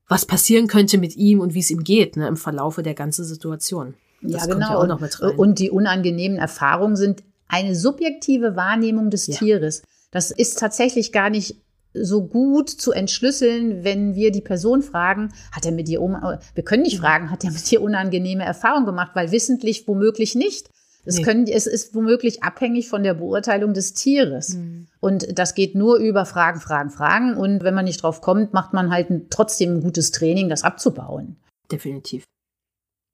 was 0.08 0.26
passieren 0.26 0.66
könnte 0.66 0.98
mit 0.98 1.16
ihm 1.16 1.40
und 1.40 1.54
wie 1.54 1.60
es 1.60 1.70
ihm 1.70 1.84
geht, 1.84 2.16
ne, 2.16 2.28
im 2.28 2.36
Verlaufe 2.36 2.82
der 2.82 2.94
ganzen 2.94 3.24
Situation. 3.24 3.94
Das 4.20 4.46
ja, 4.46 4.54
genau. 4.54 4.84
Ja 4.84 4.96
und, 4.96 5.38
und 5.38 5.58
die 5.58 5.70
unangenehmen 5.70 6.38
Erfahrungen 6.38 6.96
sind 6.96 7.22
eine 7.48 7.74
subjektive 7.74 8.56
Wahrnehmung 8.56 9.10
des 9.10 9.26
ja. 9.26 9.36
Tieres. 9.36 9.82
Das 10.10 10.30
ist 10.30 10.58
tatsächlich 10.58 11.12
gar 11.12 11.30
nicht 11.30 11.60
so 11.94 12.26
gut 12.26 12.68
zu 12.68 12.92
entschlüsseln, 12.92 13.84
wenn 13.84 14.14
wir 14.14 14.32
die 14.32 14.40
Person 14.40 14.82
fragen, 14.82 15.32
hat 15.52 15.64
er 15.64 15.72
mit 15.72 15.88
dir, 15.88 16.02
um, 16.02 16.12
wir 16.12 16.64
können 16.64 16.82
nicht 16.82 16.98
mhm. 16.98 17.02
fragen, 17.02 17.30
hat 17.30 17.44
er 17.44 17.52
mit 17.52 17.70
dir 17.70 17.80
unangenehme 17.80 18.44
Erfahrungen 18.44 18.86
gemacht, 18.86 19.12
weil 19.14 19.30
wissentlich 19.30 19.86
womöglich 19.86 20.34
nicht. 20.34 20.70
Es, 21.06 21.16
nee. 21.16 21.22
können, 21.22 21.46
es 21.46 21.66
ist 21.66 21.94
womöglich 21.94 22.42
abhängig 22.42 22.88
von 22.88 23.02
der 23.02 23.14
Beurteilung 23.14 23.74
des 23.74 23.92
Tieres. 23.92 24.54
Mhm. 24.54 24.86
Und 25.00 25.38
das 25.38 25.54
geht 25.54 25.74
nur 25.74 25.96
über 25.96 26.24
Fragen, 26.24 26.60
Fragen, 26.60 26.90
Fragen. 26.90 27.36
Und 27.36 27.62
wenn 27.62 27.74
man 27.74 27.84
nicht 27.84 28.02
drauf 28.02 28.22
kommt, 28.22 28.54
macht 28.54 28.72
man 28.72 28.90
halt 28.90 29.10
ein, 29.10 29.26
trotzdem 29.28 29.74
ein 29.74 29.82
gutes 29.82 30.12
Training, 30.12 30.48
das 30.48 30.62
abzubauen. 30.62 31.36
Definitiv. 31.70 32.24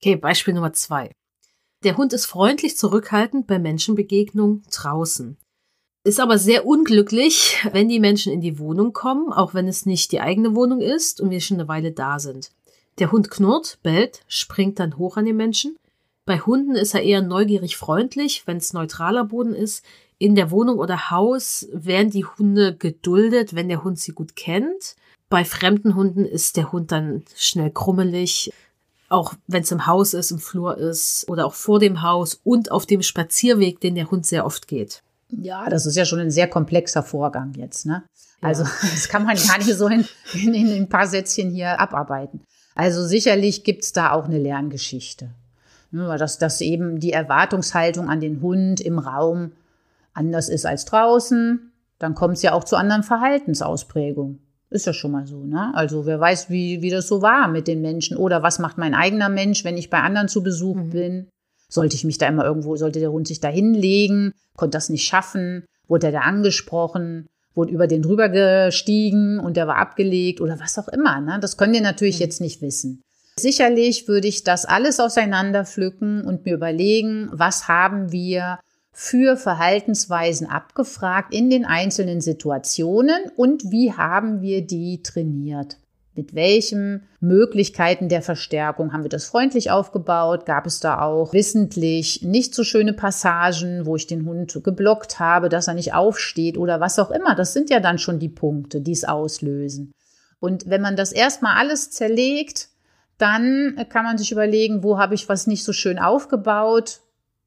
Okay, 0.01 0.17
Beispiel 0.17 0.55
Nummer 0.55 0.73
zwei. 0.73 1.11
Der 1.83 1.97
Hund 1.97 2.13
ist 2.13 2.27
freundlich 2.27 2.77
zurückhaltend 2.77 3.47
bei 3.47 3.59
Menschenbegegnungen 3.59 4.63
draußen. 4.71 5.37
Ist 6.11 6.19
aber 6.19 6.39
sehr 6.39 6.67
unglücklich, 6.67 7.65
wenn 7.71 7.89
die 7.89 8.01
Menschen 8.01 8.33
in 8.33 8.41
die 8.41 8.59
Wohnung 8.59 8.93
kommen, 8.93 9.33
auch 9.33 9.55
wenn 9.55 9.69
es 9.69 9.87
nicht 9.87 10.11
die 10.11 10.21
eigene 10.21 10.57
Wohnung 10.57 10.81
ist 10.81 11.21
und 11.21 11.31
wir 11.31 11.41
schon 11.41 11.61
eine 11.61 11.69
Weile 11.69 11.93
da 11.93 12.19
sind. 12.19 12.51
Der 12.99 13.13
Hund 13.13 13.31
knurrt, 13.31 13.79
bellt, 13.85 14.23
springt 14.27 14.81
dann 14.81 14.99
hoch 14.99 15.17
an 15.17 15.25
den 15.25 15.37
Menschen. 15.37 15.77
Bei 16.27 16.41
Hunden 16.41 16.75
ist 16.75 16.97
er 16.97 17.05
eher 17.05 17.23
neugierig 17.23 17.77
freundlich, 17.77 18.43
wenn 18.47 18.57
es 18.57 18.73
neutraler 18.73 19.23
Boden 19.23 19.55
ist. 19.55 19.85
In 20.19 20.35
der 20.35 20.51
Wohnung 20.51 20.81
oder 20.81 21.13
Haus 21.13 21.69
werden 21.73 22.11
die 22.11 22.25
Hunde 22.25 22.75
geduldet, 22.75 23.55
wenn 23.55 23.69
der 23.69 23.85
Hund 23.85 24.01
sie 24.01 24.11
gut 24.11 24.35
kennt. 24.35 24.97
Bei 25.29 25.45
fremden 25.45 25.95
Hunden 25.95 26.25
ist 26.25 26.57
der 26.57 26.73
Hund 26.73 26.91
dann 26.91 27.23
schnell 27.37 27.71
krummelig, 27.71 28.53
auch 29.09 29.35
wenn 29.47 29.63
es 29.63 29.71
im 29.71 29.87
Haus 29.87 30.13
ist, 30.15 30.33
im 30.33 30.41
Flur 30.41 30.77
ist 30.77 31.29
oder 31.29 31.47
auch 31.47 31.55
vor 31.55 31.79
dem 31.79 32.03
Haus 32.03 32.41
und 32.43 32.73
auf 32.73 32.85
dem 32.85 33.03
Spazierweg, 33.03 33.79
den 33.79 33.95
der 33.95 34.11
Hund 34.11 34.27
sehr 34.27 34.45
oft 34.45 34.67
geht. 34.67 35.05
Ja, 35.33 35.69
das 35.69 35.87
ist 35.87 35.97
ja 35.97 36.05
schon 36.05 36.21
ein 36.21 36.31
sehr 36.31 36.49
komplexer 36.49 37.03
Vorgang 37.03 37.53
jetzt. 37.55 37.87
Ne? 37.87 38.05
Also 38.41 38.65
ja. 38.65 38.71
das 38.83 39.09
kann 39.09 39.25
man 39.25 39.37
gar 39.37 39.59
nicht 39.59 39.75
so 39.75 39.87
in, 39.89 40.05
in, 40.35 40.55
in 40.55 40.73
ein 40.73 40.89
paar 40.89 41.07
Sätzchen 41.07 41.51
hier 41.51 41.81
abarbeiten. 41.81 42.43
Also 42.75 43.05
sicherlich 43.05 43.65
gibt's 43.65 43.93
da 43.93 44.13
auch 44.13 44.25
eine 44.25 44.39
Lerngeschichte. 44.39 45.31
Ne, 45.93 46.17
dass, 46.19 46.39
dass 46.39 46.61
eben 46.61 47.01
die 47.01 47.13
Erwartungshaltung 47.13 48.09
an 48.09 48.21
den 48.21 48.41
Hund 48.43 48.81
im 48.81 49.01
Raum 49.01 49.53
anders 50.15 50.49
ist 50.49 50.65
als 50.65 50.85
draußen. 50.85 51.73
Dann 51.99 52.15
kommt 52.15 52.37
es 52.37 52.43
ja 52.43 52.53
auch 52.53 52.63
zu 52.63 52.77
anderen 52.77 53.03
Verhaltensausprägungen. 53.03 54.39
Ist 54.71 54.87
ja 54.87 54.93
schon 54.93 55.11
mal 55.11 55.27
so, 55.27 55.45
ne? 55.45 55.73
Also 55.75 56.07
wer 56.07 56.21
weiß, 56.21 56.49
wie, 56.49 56.81
wie 56.81 56.91
das 56.91 57.09
so 57.09 57.23
war 57.23 57.49
mit 57.49 57.67
den 57.67 57.81
Menschen 57.83 58.17
oder 58.17 58.45
was 58.45 58.61
macht 58.61 58.79
mein 58.79 58.95
eigener 58.95 59.29
Mensch, 59.29 59.65
wenn 59.65 59.77
ich 59.77 59.91
bei 59.91 60.01
anderen 60.01 60.29
zu 60.29 60.45
Besuch 60.45 60.77
mhm. 60.77 60.91
bin. 60.91 61.29
Sollte 61.71 61.97
ich 61.97 62.05
mich 62.05 62.19
da 62.19 62.29
immer 62.29 62.45
irgendwo, 62.45 62.77
sollte 62.77 63.01
der 63.01 63.13
Hund 63.13 63.29
sich 63.29 63.41
da 63.41 63.49
hinlegen, 63.49 64.35
konnte 64.57 64.77
das 64.77 64.91
nicht 64.91 65.07
schaffen, 65.07 65.65
wurde 65.89 66.09
er 66.09 66.13
da 66.13 66.21
angesprochen, 66.21 67.29
wurde 67.55 67.73
über 67.73 67.87
den 67.87 68.03
drüber 68.03 68.29
gestiegen 68.29 69.39
und 69.39 69.57
der 69.57 69.67
war 69.67 69.77
abgelegt 69.77 70.41
oder 70.41 70.61
was 70.61 70.79
auch 70.79 70.89
immer. 70.89 71.21
Ne? 71.21 71.39
Das 71.41 71.57
können 71.57 71.73
wir 71.73 71.81
natürlich 71.81 72.17
mhm. 72.17 72.23
jetzt 72.23 72.41
nicht 72.41 72.61
wissen. 72.61 73.03
Sicherlich 73.39 74.07
würde 74.09 74.29
ich 74.29 74.45
das 74.45 74.67
alles 74.67 75.01
auseinanderpflücken 75.01 76.27
und 76.27 76.45
mir 76.45 76.55
überlegen, 76.55 77.31
was 77.33 77.69
haben 77.69 78.13
wir 78.13 78.59
für 78.93 79.37
Verhaltensweisen 79.37 80.47
abgefragt 80.47 81.33
in 81.33 81.49
den 81.49 81.65
einzelnen 81.65 82.21
Situationen 82.21 83.31
und 83.37 83.71
wie 83.71 83.93
haben 83.93 84.43
wir 84.43 84.67
die 84.67 85.03
trainiert. 85.03 85.79
Mit 86.15 86.35
welchen 86.35 87.09
Möglichkeiten 87.21 88.09
der 88.09 88.21
Verstärkung 88.21 88.93
haben 88.93 89.05
wir 89.05 89.09
das 89.11 89.27
freundlich 89.27 89.71
aufgebaut? 89.71 90.45
Gab 90.45 90.67
es 90.67 90.81
da 90.81 91.01
auch 91.03 91.33
wissentlich 91.33 92.23
nicht 92.23 92.55
so 92.55 92.65
schöne 92.65 92.93
Passagen, 92.93 93.87
wo 93.87 93.95
ich 93.95 94.09
den 94.09 94.27
Hund 94.27 94.59
geblockt 94.65 95.21
habe, 95.21 95.49
dass 95.49 95.69
er 95.69 95.75
nicht 95.75 95.95
aufsteht 95.95 96.59
oder 96.59 96.81
was 96.81 96.99
auch 96.99 97.11
immer? 97.11 97.37
Das 97.37 97.53
sind 97.53 97.71
ja 97.71 97.79
dann 97.79 97.99
schon 97.99 98.19
die 98.19 98.29
Punkte, 98.29 98.81
die 98.81 98.93
es 98.93 99.05
auslösen. 99.05 99.93
Und 100.41 100.69
wenn 100.69 100.81
man 100.81 100.97
das 100.97 101.13
erstmal 101.13 101.57
alles 101.57 101.91
zerlegt, 101.91 102.71
dann 103.19 103.77
kann 103.91 104.05
man 104.05 104.19
sich 104.19 104.33
überlegen, 104.33 104.83
wo 104.83 104.99
habe 104.99 105.15
ich 105.15 105.29
was 105.29 105.47
nicht 105.47 105.63
so 105.63 105.73
schön 105.73 105.99
aufgebaut? 105.99 107.01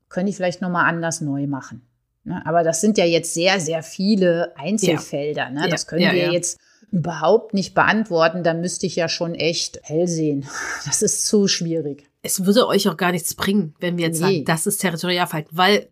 Könnte 0.08 0.30
ich 0.30 0.38
vielleicht 0.38 0.62
nochmal 0.62 0.86
anders 0.86 1.20
neu 1.20 1.48
machen? 1.48 1.82
Ne? 2.24 2.42
Aber 2.46 2.64
das 2.64 2.82
sind 2.82 2.98
ja 2.98 3.06
jetzt 3.06 3.34
sehr, 3.34 3.60
sehr 3.60 3.84
viele 3.84 4.54
Einzelfelder. 4.56 5.50
Ne? 5.50 5.68
Das 5.70 5.88
können 5.88 6.12
wir 6.12 6.32
jetzt 6.32 6.60
überhaupt 6.94 7.56
nicht 7.56 7.74
beantworten. 7.74 8.44
Da 8.44 8.54
müsste 8.54 8.86
ich 8.86 8.96
ja 8.96 9.10
schon 9.10 9.34
echt 9.34 9.80
hell 9.84 10.08
sehen. 10.08 10.46
Das 10.86 11.02
ist 11.02 11.26
zu 11.26 11.48
schwierig. 11.48 12.08
Es 12.22 12.46
würde 12.46 12.68
euch 12.68 12.88
auch 12.88 12.98
gar 12.98 13.12
nichts 13.12 13.34
bringen, 13.34 13.74
wenn 13.80 13.98
wir 13.98 14.06
jetzt 14.06 14.22
nee. 14.22 14.36
sagen, 14.36 14.46
das 14.46 14.68
ist 14.68 14.78
Territorialverhalten, 14.78 15.58
weil 15.58 15.90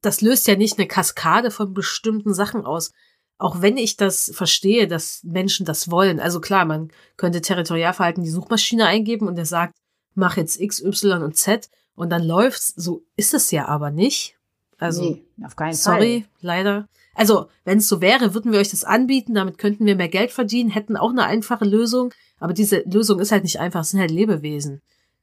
das 0.00 0.22
löst 0.22 0.48
ja 0.48 0.56
nicht 0.56 0.78
eine 0.78 0.88
Kaskade 0.88 1.50
von 1.50 1.74
bestimmten 1.74 2.32
Sachen 2.32 2.64
aus. 2.64 2.90
Auch 3.38 3.60
wenn 3.60 3.76
ich 3.76 3.96
das 3.96 4.32
verstehe, 4.34 4.88
dass 4.88 5.22
Menschen 5.24 5.66
das 5.66 5.90
wollen. 5.90 6.20
Also 6.20 6.40
klar, 6.40 6.64
man 6.64 6.90
könnte 7.16 7.42
Territorialverhalten 7.42 8.24
die 8.24 8.30
Suchmaschine 8.30 8.86
eingeben 8.86 9.28
und 9.28 9.38
er 9.38 9.46
sagt, 9.46 9.74
mach 10.14 10.36
jetzt 10.36 10.58
X, 10.58 10.82
Y 10.82 11.22
und 11.22 11.36
Z 11.36 11.68
und 11.94 12.10
dann 12.10 12.22
läuft's. 12.22 12.68
So 12.76 13.04
ist 13.16 13.34
es 13.34 13.50
ja 13.50 13.66
aber 13.68 13.90
nicht. 13.90 14.36
Also, 14.78 15.02
nee, 15.02 15.24
auf 15.44 15.56
keinen 15.56 15.74
sorry, 15.74 15.98
Fall. 15.98 16.00
Sorry, 16.00 16.24
leider. 16.40 16.88
Also, 17.20 17.50
wenn 17.66 17.76
es 17.76 17.86
so 17.86 18.00
wäre, 18.00 18.32
würden 18.32 18.50
wir 18.50 18.60
euch 18.60 18.70
das 18.70 18.82
anbieten, 18.82 19.34
damit 19.34 19.58
könnten 19.58 19.84
wir 19.84 19.94
mehr 19.94 20.08
Geld 20.08 20.30
verdienen, 20.30 20.70
hätten 20.70 20.96
auch 20.96 21.10
eine 21.10 21.24
einfache 21.24 21.66
Lösung. 21.66 22.14
Aber 22.38 22.54
diese 22.54 22.78
Lösung 22.86 23.20
ist 23.20 23.30
halt 23.30 23.42
nicht 23.42 23.60
einfach, 23.60 23.82
es 23.82 23.90
sind 23.90 24.00
halt 24.00 24.10
Lebewesen, 24.10 24.80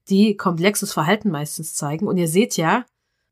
die 0.07 0.37
komplexes 0.37 0.93
Verhalten 0.93 1.31
meistens 1.31 1.73
zeigen. 1.73 2.05
Und 2.07 2.17
ihr 2.17 2.27
seht 2.27 2.55
ja, 2.55 2.85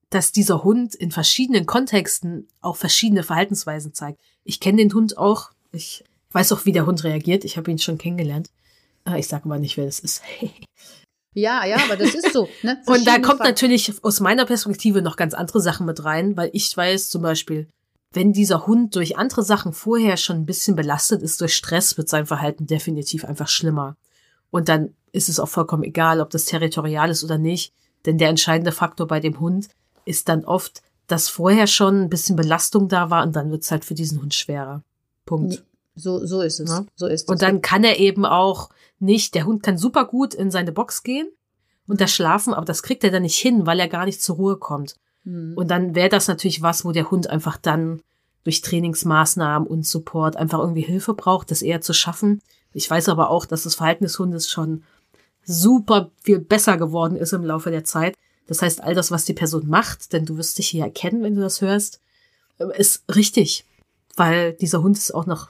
dass 0.09 0.32
dieser 0.32 0.63
Hund 0.63 0.95
in 0.95 1.11
verschiedenen 1.11 1.68
Kontexten 1.68 2.47
auch 2.59 2.76
verschiedene 2.76 3.22
Verhaltensweisen 3.22 3.93
zeigt. 3.93 4.20
Ich 4.43 4.59
kenne 4.59 4.80
den 4.80 4.91
Hund 4.95 5.16
auch. 5.16 5.51
Ich 5.72 6.03
weiß 6.32 6.51
auch, 6.51 6.66
wie 6.66 6.72
der 6.72 6.88
Hund 6.88 7.03
reagiert. 7.03 7.45
Ich 7.45 7.57
habe 7.57 7.70
ihn 7.70 7.78
schon 7.78 7.99
kennengelernt. 7.99 8.49
Ah, 9.03 9.18
ich 9.18 9.28
sage 9.28 9.47
mal 9.47 9.59
nicht, 9.59 9.78
wer 9.78 9.86
das 9.86 9.99
ist. 9.99 10.24
Ja, 11.38 11.66
ja, 11.66 11.76
aber 11.84 11.97
das 11.97 12.16
ist 12.16 12.32
so. 12.32 12.47
Ne? 12.63 12.82
und 12.86 13.05
da 13.05 13.20
kommt 13.20 13.41
natürlich 13.41 13.93
aus 14.03 14.22
meiner 14.22 14.45
Perspektive 14.45 15.01
noch 15.01 15.18
ganz 15.18 15.34
andere 15.34 15.59
Sachen 15.59 15.86
mit 15.86 16.01
rein, 16.05 16.38
weil 16.38 16.49
ich 16.53 16.76
weiß 16.76 17.09
zum 17.09 17.24
Beispiel, 17.24 17.68
wenn 18.16 18.32
dieser 18.32 18.66
Hund 18.66 18.95
durch 18.95 19.18
andere 19.18 19.43
Sachen 19.43 19.74
vorher 19.74 20.18
schon 20.18 20.38
ein 20.38 20.45
bisschen 20.45 20.76
belastet 20.76 21.22
ist 21.22 21.41
durch 21.41 21.53
Stress, 21.53 21.97
wird 21.97 22.09
sein 22.09 22.26
Verhalten 22.26 22.66
definitiv 22.66 23.26
einfach 23.26 23.49
schlimmer. 23.49 23.97
Und 24.51 24.70
dann 24.70 24.95
ist 25.11 25.28
es 25.28 25.39
auch 25.39 25.49
vollkommen 25.49 25.84
egal, 25.84 26.22
ob 26.22 26.30
das 26.30 26.45
territorial 26.45 27.09
ist 27.09 27.24
oder 27.24 27.38
nicht, 27.38 27.74
denn 28.05 28.18
der 28.18 28.30
entscheidende 28.30 28.72
Faktor 28.72 29.07
bei 29.07 29.20
dem 29.20 29.39
Hund 29.39 29.68
ist 30.05 30.30
dann 30.30 30.45
oft, 30.45 30.82
dass 31.07 31.28
vorher 31.28 31.68
schon 31.68 32.03
ein 32.03 32.09
bisschen 32.09 32.36
Belastung 32.36 32.88
da 32.88 33.09
war 33.09 33.24
und 33.24 33.36
dann 33.36 33.51
wird 33.51 33.63
es 33.63 33.72
halt 33.72 33.84
für 33.86 33.95
diesen 33.95 34.22
Hund 34.22 34.34
schwerer. 34.34 34.84
Punkt. 35.26 35.63
So, 35.95 36.26
so 36.26 36.41
ist 36.41 36.59
es. 36.59 36.70
Ja? 36.70 36.86
So 36.95 37.07
ist 37.07 37.24
es. 37.24 37.28
Und 37.28 37.41
dann 37.41 37.61
kann 37.61 37.84
er 37.84 37.99
eben 37.99 38.26
auch 38.26 38.70
nicht, 38.99 39.36
der 39.36 39.45
Hund 39.45 39.63
kann 39.63 39.78
super 39.78 40.05
gut 40.05 40.34
in 40.34 40.51
seine 40.51 40.72
Box 40.72 41.03
gehen 41.03 41.28
und 41.88 42.01
da 42.01 42.07
schlafen, 42.07 42.53
aber 42.53 42.66
das 42.66 42.82
kriegt 42.84 43.03
er 43.03 43.11
dann 43.11 43.24
nicht 43.24 43.38
hin, 43.38 43.66
weil 43.66 43.80
er 43.80 43.88
gar 43.88 44.05
nicht 44.05 44.22
zur 44.22 44.38
Ruhe 44.38 44.57
kommt. 44.57 44.95
Mhm. 45.26 45.54
Und 45.56 45.70
dann 45.70 45.96
wäre 45.96 46.10
das 46.10 46.28
natürlich 46.28 46.62
was, 46.62 46.86
wo 46.86 46.92
der 46.92 47.12
Hund 47.12 47.30
einfach 47.30 47.58
dann 47.58 48.02
durch 48.44 48.62
Trainingsmaßnahmen 48.62 49.68
und 49.68 49.86
Support 49.86 50.38
einfach 50.38 50.60
irgendwie 50.60 50.82
Hilfe 50.82 51.14
braucht, 51.14 51.52
das 51.52 51.62
eher 51.62 51.82
zu 51.82 51.94
schaffen. 51.94 52.42
Ich 52.74 52.90
weiß 52.90 53.10
aber 53.10 53.30
auch, 53.30 53.46
dass 53.46 53.64
das 53.64 53.76
Verhalten 53.76 54.04
des 54.04 54.18
Hundes 54.20 54.50
schon 54.50 54.84
super 55.44 56.12
viel 56.22 56.40
besser 56.40 56.78
geworden 56.78 57.18
ist 57.18 57.34
im 57.34 57.44
Laufe 57.44 57.72
der 57.72 57.84
Zeit. 57.84 58.16
Das 58.48 58.62
heißt, 58.62 58.82
all 58.82 58.94
das, 58.94 59.12
was 59.12 59.26
die 59.26 59.34
Person 59.34 59.68
macht, 59.68 60.14
denn 60.14 60.26
du 60.26 60.38
wirst 60.38 60.58
dich 60.58 60.70
hier 60.70 60.84
erkennen, 60.84 61.24
wenn 61.24 61.36
du 61.36 61.42
das 61.42 61.62
hörst, 61.62 62.00
ist 62.78 63.04
richtig, 63.14 63.66
weil 64.16 64.54
dieser 64.54 64.82
Hund 64.82 64.98
ist 64.98 65.14
auch 65.14 65.26
noch 65.26 65.50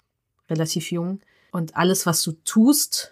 relativ 0.49 0.91
jung 0.91 1.19
und 1.51 1.75
alles, 1.75 2.05
was 2.05 2.21
du 2.23 2.33
tust, 2.43 3.11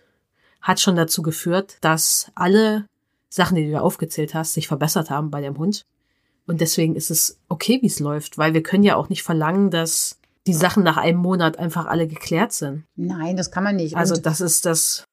hat 0.61 0.80
schon 0.80 0.95
dazu 0.95 1.22
geführt, 1.22 1.78
dass 1.82 2.32
alle 2.36 2.86
Sachen, 3.30 3.55
die 3.55 3.70
du 3.70 3.82
aufgezählt 3.82 4.34
hast, 4.34 4.53
sich 4.53 4.68
verbessert 4.68 5.09
haben 5.09 5.30
bei 5.32 5.41
dem 5.41 5.57
Hund. 5.57 5.84
Und 6.45 6.61
deswegen 6.61 6.95
ist 6.95 7.09
es 7.09 7.39
okay, 7.47 7.79
wie 7.81 7.87
es 7.87 7.99
läuft, 7.99 8.37
weil 8.37 8.53
wir 8.53 8.63
können 8.63 8.83
ja 8.83 8.95
auch 8.95 9.09
nicht 9.09 9.23
verlangen, 9.23 9.71
dass 9.71 10.17
die 10.45 10.53
Sachen 10.53 10.83
nach 10.83 10.97
einem 10.97 11.19
Monat 11.19 11.57
einfach 11.57 11.85
alle 11.85 12.07
geklärt 12.07 12.51
sind. 12.51 12.83
Nein, 12.95 13.37
das 13.37 13.49
kann 13.51 13.63
man 13.63 13.77
nicht. 13.77 13.95
Also 13.95 14.17
das 14.17 14.41
ist 14.41 14.65
das, 14.65 15.05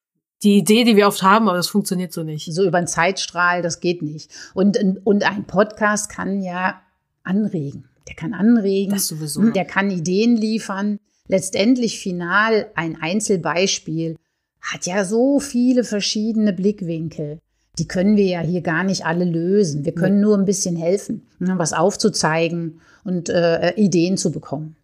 die 0.43 0.57
Idee, 0.57 0.83
die 0.83 0.95
wir 0.95 1.07
oft 1.07 1.23
haben, 1.23 1.47
aber 1.47 1.57
das 1.57 1.69
funktioniert 1.69 2.11
so 2.11 2.23
nicht. 2.23 2.53
So 2.53 2.65
über 2.65 2.77
einen 2.77 2.87
Zeitstrahl, 2.87 3.61
das 3.61 3.79
geht 3.79 4.01
nicht. 4.01 4.29
Und, 4.53 4.77
und 5.05 5.23
ein 5.23 5.45
Podcast 5.45 6.09
kann 6.09 6.41
ja 6.41 6.81
anregen. 7.23 7.87
Der 8.07 8.15
kann 8.15 8.33
anregen. 8.33 8.91
Das 8.91 9.07
sowieso. 9.07 9.41
Der 9.51 9.65
kann 9.65 9.89
Ideen 9.89 10.35
liefern. 10.35 10.99
Letztendlich 11.27 11.99
final 11.99 12.69
ein 12.75 13.01
Einzelbeispiel 13.01 14.17
hat 14.59 14.85
ja 14.85 15.05
so 15.05 15.39
viele 15.39 15.85
verschiedene 15.85 16.51
Blickwinkel 16.51 17.39
die 17.81 17.87
können 17.87 18.15
wir 18.15 18.25
ja 18.25 18.41
hier 18.41 18.61
gar 18.61 18.83
nicht 18.83 19.07
alle 19.07 19.25
lösen. 19.25 19.85
Wir 19.85 19.95
können 19.95 20.21
nur 20.21 20.37
ein 20.37 20.45
bisschen 20.45 20.75
helfen, 20.75 21.25
ne, 21.39 21.57
was 21.57 21.73
aufzuzeigen 21.73 22.79
und 23.03 23.27
äh, 23.27 23.73
Ideen 23.73 24.17
zu 24.17 24.31
bekommen. 24.31 24.75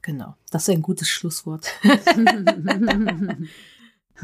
Genau, 0.00 0.36
das 0.52 0.68
ist 0.68 0.70
ein 0.72 0.82
gutes 0.82 1.08
Schlusswort. 1.08 1.66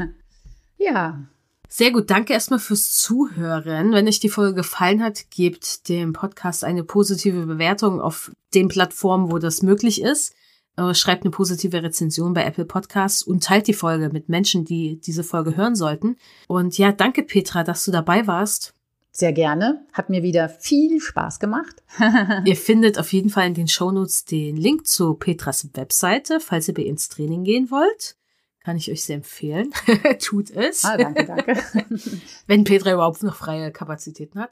ja. 0.79 1.21
Sehr 1.69 1.91
gut, 1.91 2.11
danke 2.11 2.33
erstmal 2.33 2.61
fürs 2.61 2.93
Zuhören. 2.93 3.91
Wenn 3.91 4.07
euch 4.07 4.21
die 4.21 4.29
Folge 4.29 4.55
gefallen 4.55 5.03
hat, 5.03 5.29
gebt 5.33 5.89
dem 5.89 6.13
Podcast 6.13 6.63
eine 6.63 6.85
positive 6.85 7.47
Bewertung 7.47 8.01
auf 8.01 8.31
den 8.55 8.69
Plattformen, 8.69 9.33
wo 9.33 9.39
das 9.39 9.63
möglich 9.63 10.01
ist. 10.01 10.33
Äh, 10.77 10.95
schreibt 10.95 11.25
eine 11.25 11.31
positive 11.31 11.83
Rezension 11.83 12.33
bei 12.33 12.45
Apple 12.45 12.65
Podcasts 12.65 13.23
und 13.23 13.45
teilt 13.45 13.67
die 13.67 13.75
Folge 13.75 14.09
mit 14.11 14.29
Menschen, 14.29 14.65
die 14.65 14.99
diese 15.01 15.23
Folge 15.23 15.57
hören 15.57 15.77
sollten. 15.77 16.17
Und 16.49 16.79
ja, 16.79 16.93
danke 16.93 17.23
Petra, 17.23 17.63
dass 17.63 17.85
du 17.85 17.91
dabei 17.91 18.27
warst. 18.27 18.75
Sehr 19.11 19.35
gerne. 19.35 19.85
Hat 19.93 20.09
mir 20.09 20.23
wieder 20.23 20.49
viel 20.49 20.99
Spaß 20.99 21.39
gemacht. 21.39 21.83
ihr 22.47 22.57
findet 22.57 22.99
auf 22.99 23.13
jeden 23.13 23.29
Fall 23.29 23.47
in 23.47 23.55
den 23.55 23.69
Shownotes 23.69 24.25
den 24.25 24.57
Link 24.57 24.87
zu 24.87 25.13
Petras 25.13 25.69
Webseite, 25.75 26.41
falls 26.41 26.69
ihr 26.69 26.75
bei 26.75 26.83
ihr 26.83 26.89
ins 26.89 27.11
Training 27.11 27.45
gehen 27.45 27.71
wollt. 27.71 28.17
Kann 28.65 28.77
ich 28.77 28.91
euch 28.91 29.05
sehr 29.05 29.17
empfehlen. 29.17 29.73
Tut 30.21 30.51
es. 30.51 30.85
Ah, 30.85 30.97
danke, 30.97 31.27
danke. 31.27 31.59
Wenn 32.47 32.65
Petra 32.65 32.95
überhaupt 32.95 33.23
noch 33.23 33.35
freie 33.35 33.71
Kapazitäten 33.73 34.41
hat. 34.41 34.51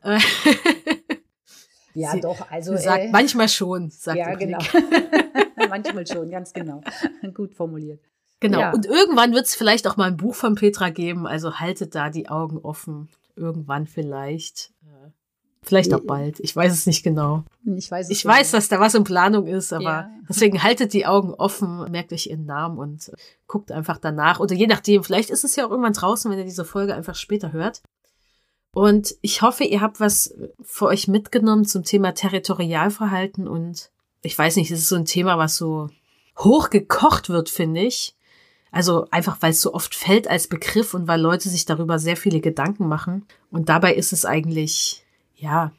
Ja, 1.94 2.12
Sie 2.12 2.20
doch. 2.20 2.50
Also 2.50 2.76
sagt 2.76 3.04
äh, 3.04 3.10
manchmal 3.10 3.48
schon, 3.48 3.90
sagt 3.90 4.18
Ja, 4.18 4.34
genau. 4.34 4.58
Manchmal 5.68 6.06
schon, 6.06 6.30
ganz 6.30 6.52
genau. 6.52 6.82
Gut 7.34 7.54
formuliert. 7.54 8.00
Genau. 8.40 8.58
Ja. 8.58 8.72
Und 8.72 8.86
irgendwann 8.86 9.32
wird 9.32 9.46
es 9.46 9.54
vielleicht 9.54 9.86
auch 9.86 9.96
mal 9.96 10.08
ein 10.08 10.16
Buch 10.16 10.34
von 10.34 10.54
Petra 10.54 10.90
geben. 10.90 11.26
Also 11.26 11.60
haltet 11.60 11.94
da 11.94 12.10
die 12.10 12.28
Augen 12.28 12.58
offen. 12.58 13.08
Irgendwann 13.36 13.86
vielleicht. 13.86 14.72
Äh, 14.82 15.10
vielleicht 15.62 15.92
auch 15.92 16.00
bald. 16.00 16.40
Ich 16.40 16.56
weiß 16.56 16.72
es 16.72 16.86
nicht 16.86 17.02
genau. 17.02 17.44
Ich 17.64 17.90
weiß, 17.90 18.06
es 18.06 18.10
ich 18.10 18.24
weiß 18.24 18.50
dass 18.52 18.68
da 18.68 18.80
was 18.80 18.94
in 18.94 19.04
Planung 19.04 19.46
ist, 19.46 19.72
aber 19.72 19.84
ja. 19.84 20.10
deswegen 20.28 20.62
haltet 20.62 20.94
die 20.94 21.06
Augen 21.06 21.34
offen, 21.34 21.90
merkt 21.90 22.12
euch 22.12 22.28
ihren 22.28 22.46
Namen 22.46 22.78
und 22.78 23.12
guckt 23.46 23.70
einfach 23.70 23.98
danach. 23.98 24.40
Oder 24.40 24.54
je 24.54 24.66
nachdem, 24.66 25.04
vielleicht 25.04 25.28
ist 25.28 25.44
es 25.44 25.56
ja 25.56 25.66
auch 25.66 25.70
irgendwann 25.70 25.92
draußen, 25.92 26.30
wenn 26.30 26.38
ihr 26.38 26.44
diese 26.44 26.64
Folge 26.64 26.94
einfach 26.94 27.14
später 27.14 27.52
hört. 27.52 27.82
Und 28.72 29.16
ich 29.20 29.42
hoffe, 29.42 29.64
ihr 29.64 29.80
habt 29.80 30.00
was 30.00 30.34
für 30.62 30.86
euch 30.86 31.08
mitgenommen 31.08 31.64
zum 31.64 31.82
Thema 31.84 32.12
Territorialverhalten 32.12 33.48
und 33.48 33.90
ich 34.22 34.38
weiß 34.38 34.56
nicht, 34.56 34.70
es 34.70 34.80
ist 34.80 34.88
so 34.88 34.96
ein 34.96 35.06
Thema, 35.06 35.38
was 35.38 35.56
so 35.56 35.88
hochgekocht 36.38 37.28
wird, 37.28 37.48
finde 37.48 37.82
ich. 37.82 38.14
Also 38.70 39.08
einfach, 39.10 39.38
weil 39.40 39.50
es 39.50 39.60
so 39.60 39.74
oft 39.74 39.94
fällt 39.94 40.28
als 40.28 40.46
Begriff 40.46 40.94
und 40.94 41.08
weil 41.08 41.20
Leute 41.20 41.48
sich 41.48 41.64
darüber 41.64 41.98
sehr 41.98 42.16
viele 42.16 42.40
Gedanken 42.40 42.86
machen. 42.86 43.26
Und 43.50 43.68
dabei 43.68 43.94
ist 43.94 44.12
es 44.12 44.24
eigentlich, 44.24 45.04
ja, 45.34 45.72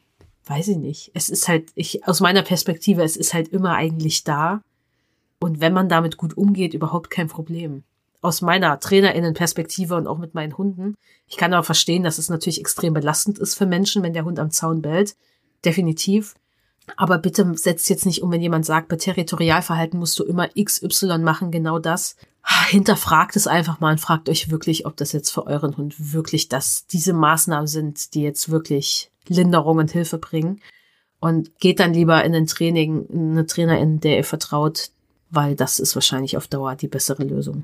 weiß 0.45 0.69
ich 0.69 0.77
nicht. 0.77 1.11
Es 1.13 1.29
ist 1.29 1.47
halt, 1.47 1.71
ich, 1.75 2.05
aus 2.07 2.19
meiner 2.19 2.41
Perspektive, 2.41 3.03
es 3.03 3.15
ist 3.15 3.33
halt 3.33 3.47
immer 3.49 3.75
eigentlich 3.75 4.25
da. 4.25 4.61
Und 5.39 5.61
wenn 5.61 5.73
man 5.73 5.87
damit 5.87 6.17
gut 6.17 6.35
umgeht, 6.35 6.73
überhaupt 6.73 7.09
kein 7.09 7.29
Problem. 7.29 7.83
Aus 8.21 8.41
meiner 8.41 8.79
Trainerinnenperspektive 8.79 9.95
und 9.95 10.07
auch 10.07 10.19
mit 10.19 10.35
meinen 10.35 10.57
Hunden. 10.57 10.95
Ich 11.27 11.37
kann 11.37 11.53
aber 11.53 11.63
verstehen, 11.63 12.03
dass 12.03 12.19
es 12.19 12.29
natürlich 12.29 12.59
extrem 12.59 12.93
belastend 12.93 13.39
ist 13.39 13.55
für 13.55 13.65
Menschen, 13.65 14.03
wenn 14.03 14.13
der 14.13 14.25
Hund 14.25 14.39
am 14.39 14.51
Zaun 14.51 14.81
bellt. 14.81 15.15
Definitiv. 15.65 16.35
Aber 16.97 17.17
bitte 17.17 17.51
setzt 17.55 17.89
jetzt 17.89 18.05
nicht 18.05 18.21
um, 18.21 18.31
wenn 18.31 18.41
jemand 18.41 18.65
sagt, 18.65 18.87
bei 18.89 18.95
Territorialverhalten 18.95 19.99
musst 19.99 20.17
du 20.19 20.23
immer 20.23 20.49
XY 20.49 21.19
machen, 21.19 21.51
genau 21.51 21.79
das. 21.79 22.15
Hinterfragt 22.69 23.35
es 23.35 23.47
einfach 23.47 23.79
mal 23.79 23.91
und 23.91 24.01
fragt 24.01 24.27
euch 24.29 24.49
wirklich, 24.49 24.85
ob 24.85 24.97
das 24.97 25.11
jetzt 25.11 25.29
für 25.29 25.45
euren 25.45 25.77
Hund 25.77 26.13
wirklich 26.13 26.49
das, 26.49 26.87
diese 26.87 27.13
Maßnahmen 27.13 27.67
sind, 27.67 28.13
die 28.13 28.23
jetzt 28.23 28.49
wirklich 28.49 29.11
Linderung 29.27 29.77
und 29.77 29.91
Hilfe 29.91 30.17
bringen. 30.17 30.59
Und 31.19 31.59
geht 31.59 31.79
dann 31.79 31.93
lieber 31.93 32.23
in 32.23 32.33
ein 32.33 32.47
Training, 32.47 33.07
eine 33.11 33.45
Trainerin, 33.45 33.99
der 33.99 34.17
ihr 34.17 34.23
vertraut, 34.23 34.89
weil 35.29 35.55
das 35.55 35.79
ist 35.79 35.93
wahrscheinlich 35.95 36.35
auf 36.35 36.47
Dauer 36.47 36.75
die 36.75 36.87
bessere 36.87 37.23
Lösung. 37.23 37.63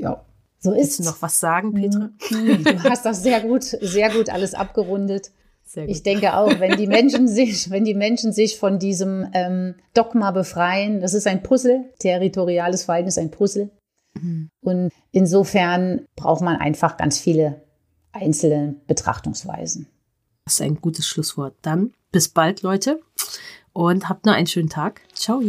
Ja, 0.00 0.24
so 0.58 0.72
ist. 0.72 0.78
Willst 0.78 0.98
du 1.00 1.04
noch 1.04 1.22
was 1.22 1.40
sagen, 1.40 1.74
Petra? 1.74 2.10
Du 2.30 2.90
hast 2.90 3.04
das 3.04 3.22
sehr 3.22 3.40
gut, 3.40 3.64
sehr 3.64 4.10
gut 4.10 4.28
alles 4.28 4.54
abgerundet. 4.54 5.30
Ich 5.86 6.02
denke 6.02 6.34
auch, 6.34 6.58
wenn 6.58 6.76
die 6.76 6.88
Menschen 6.88 7.28
sich, 7.28 7.70
wenn 7.70 7.84
die 7.84 7.94
Menschen 7.94 8.32
sich 8.32 8.58
von 8.58 8.78
diesem 8.78 9.28
ähm, 9.32 9.76
Dogma 9.94 10.32
befreien, 10.32 11.00
das 11.00 11.14
ist 11.14 11.28
ein 11.28 11.42
Puzzle, 11.42 11.84
territoriales 12.00 12.84
Verhalten 12.84 13.08
ist 13.08 13.18
ein 13.18 13.30
Puzzle. 13.30 13.70
Mhm. 14.14 14.50
Und 14.60 14.90
insofern 15.12 16.06
braucht 16.16 16.42
man 16.42 16.56
einfach 16.56 16.96
ganz 16.96 17.18
viele 17.18 17.62
einzelne 18.12 18.74
Betrachtungsweisen. 18.88 19.86
Das 20.44 20.54
ist 20.54 20.62
ein 20.62 20.80
gutes 20.80 21.06
Schlusswort. 21.06 21.54
Dann 21.62 21.92
bis 22.10 22.28
bald, 22.28 22.62
Leute. 22.62 23.00
Und 23.72 24.08
habt 24.08 24.26
noch 24.26 24.34
einen 24.34 24.48
schönen 24.48 24.68
Tag. 24.68 25.02
Ciao. 25.14 25.40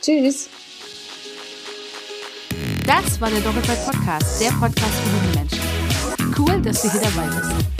Tschüss. 0.00 0.48
Das 2.88 3.20
war 3.20 3.28
der 3.28 3.40
Doppelzeit 3.40 3.84
Podcast, 3.84 4.40
der 4.40 4.48
Podcast 4.48 4.94
für 4.94 5.12
Hundemenschen. 5.20 5.60
Cool, 6.38 6.62
dass 6.62 6.80
du 6.80 6.90
hier 6.90 7.02
dabei 7.02 7.26
bist. 7.26 7.77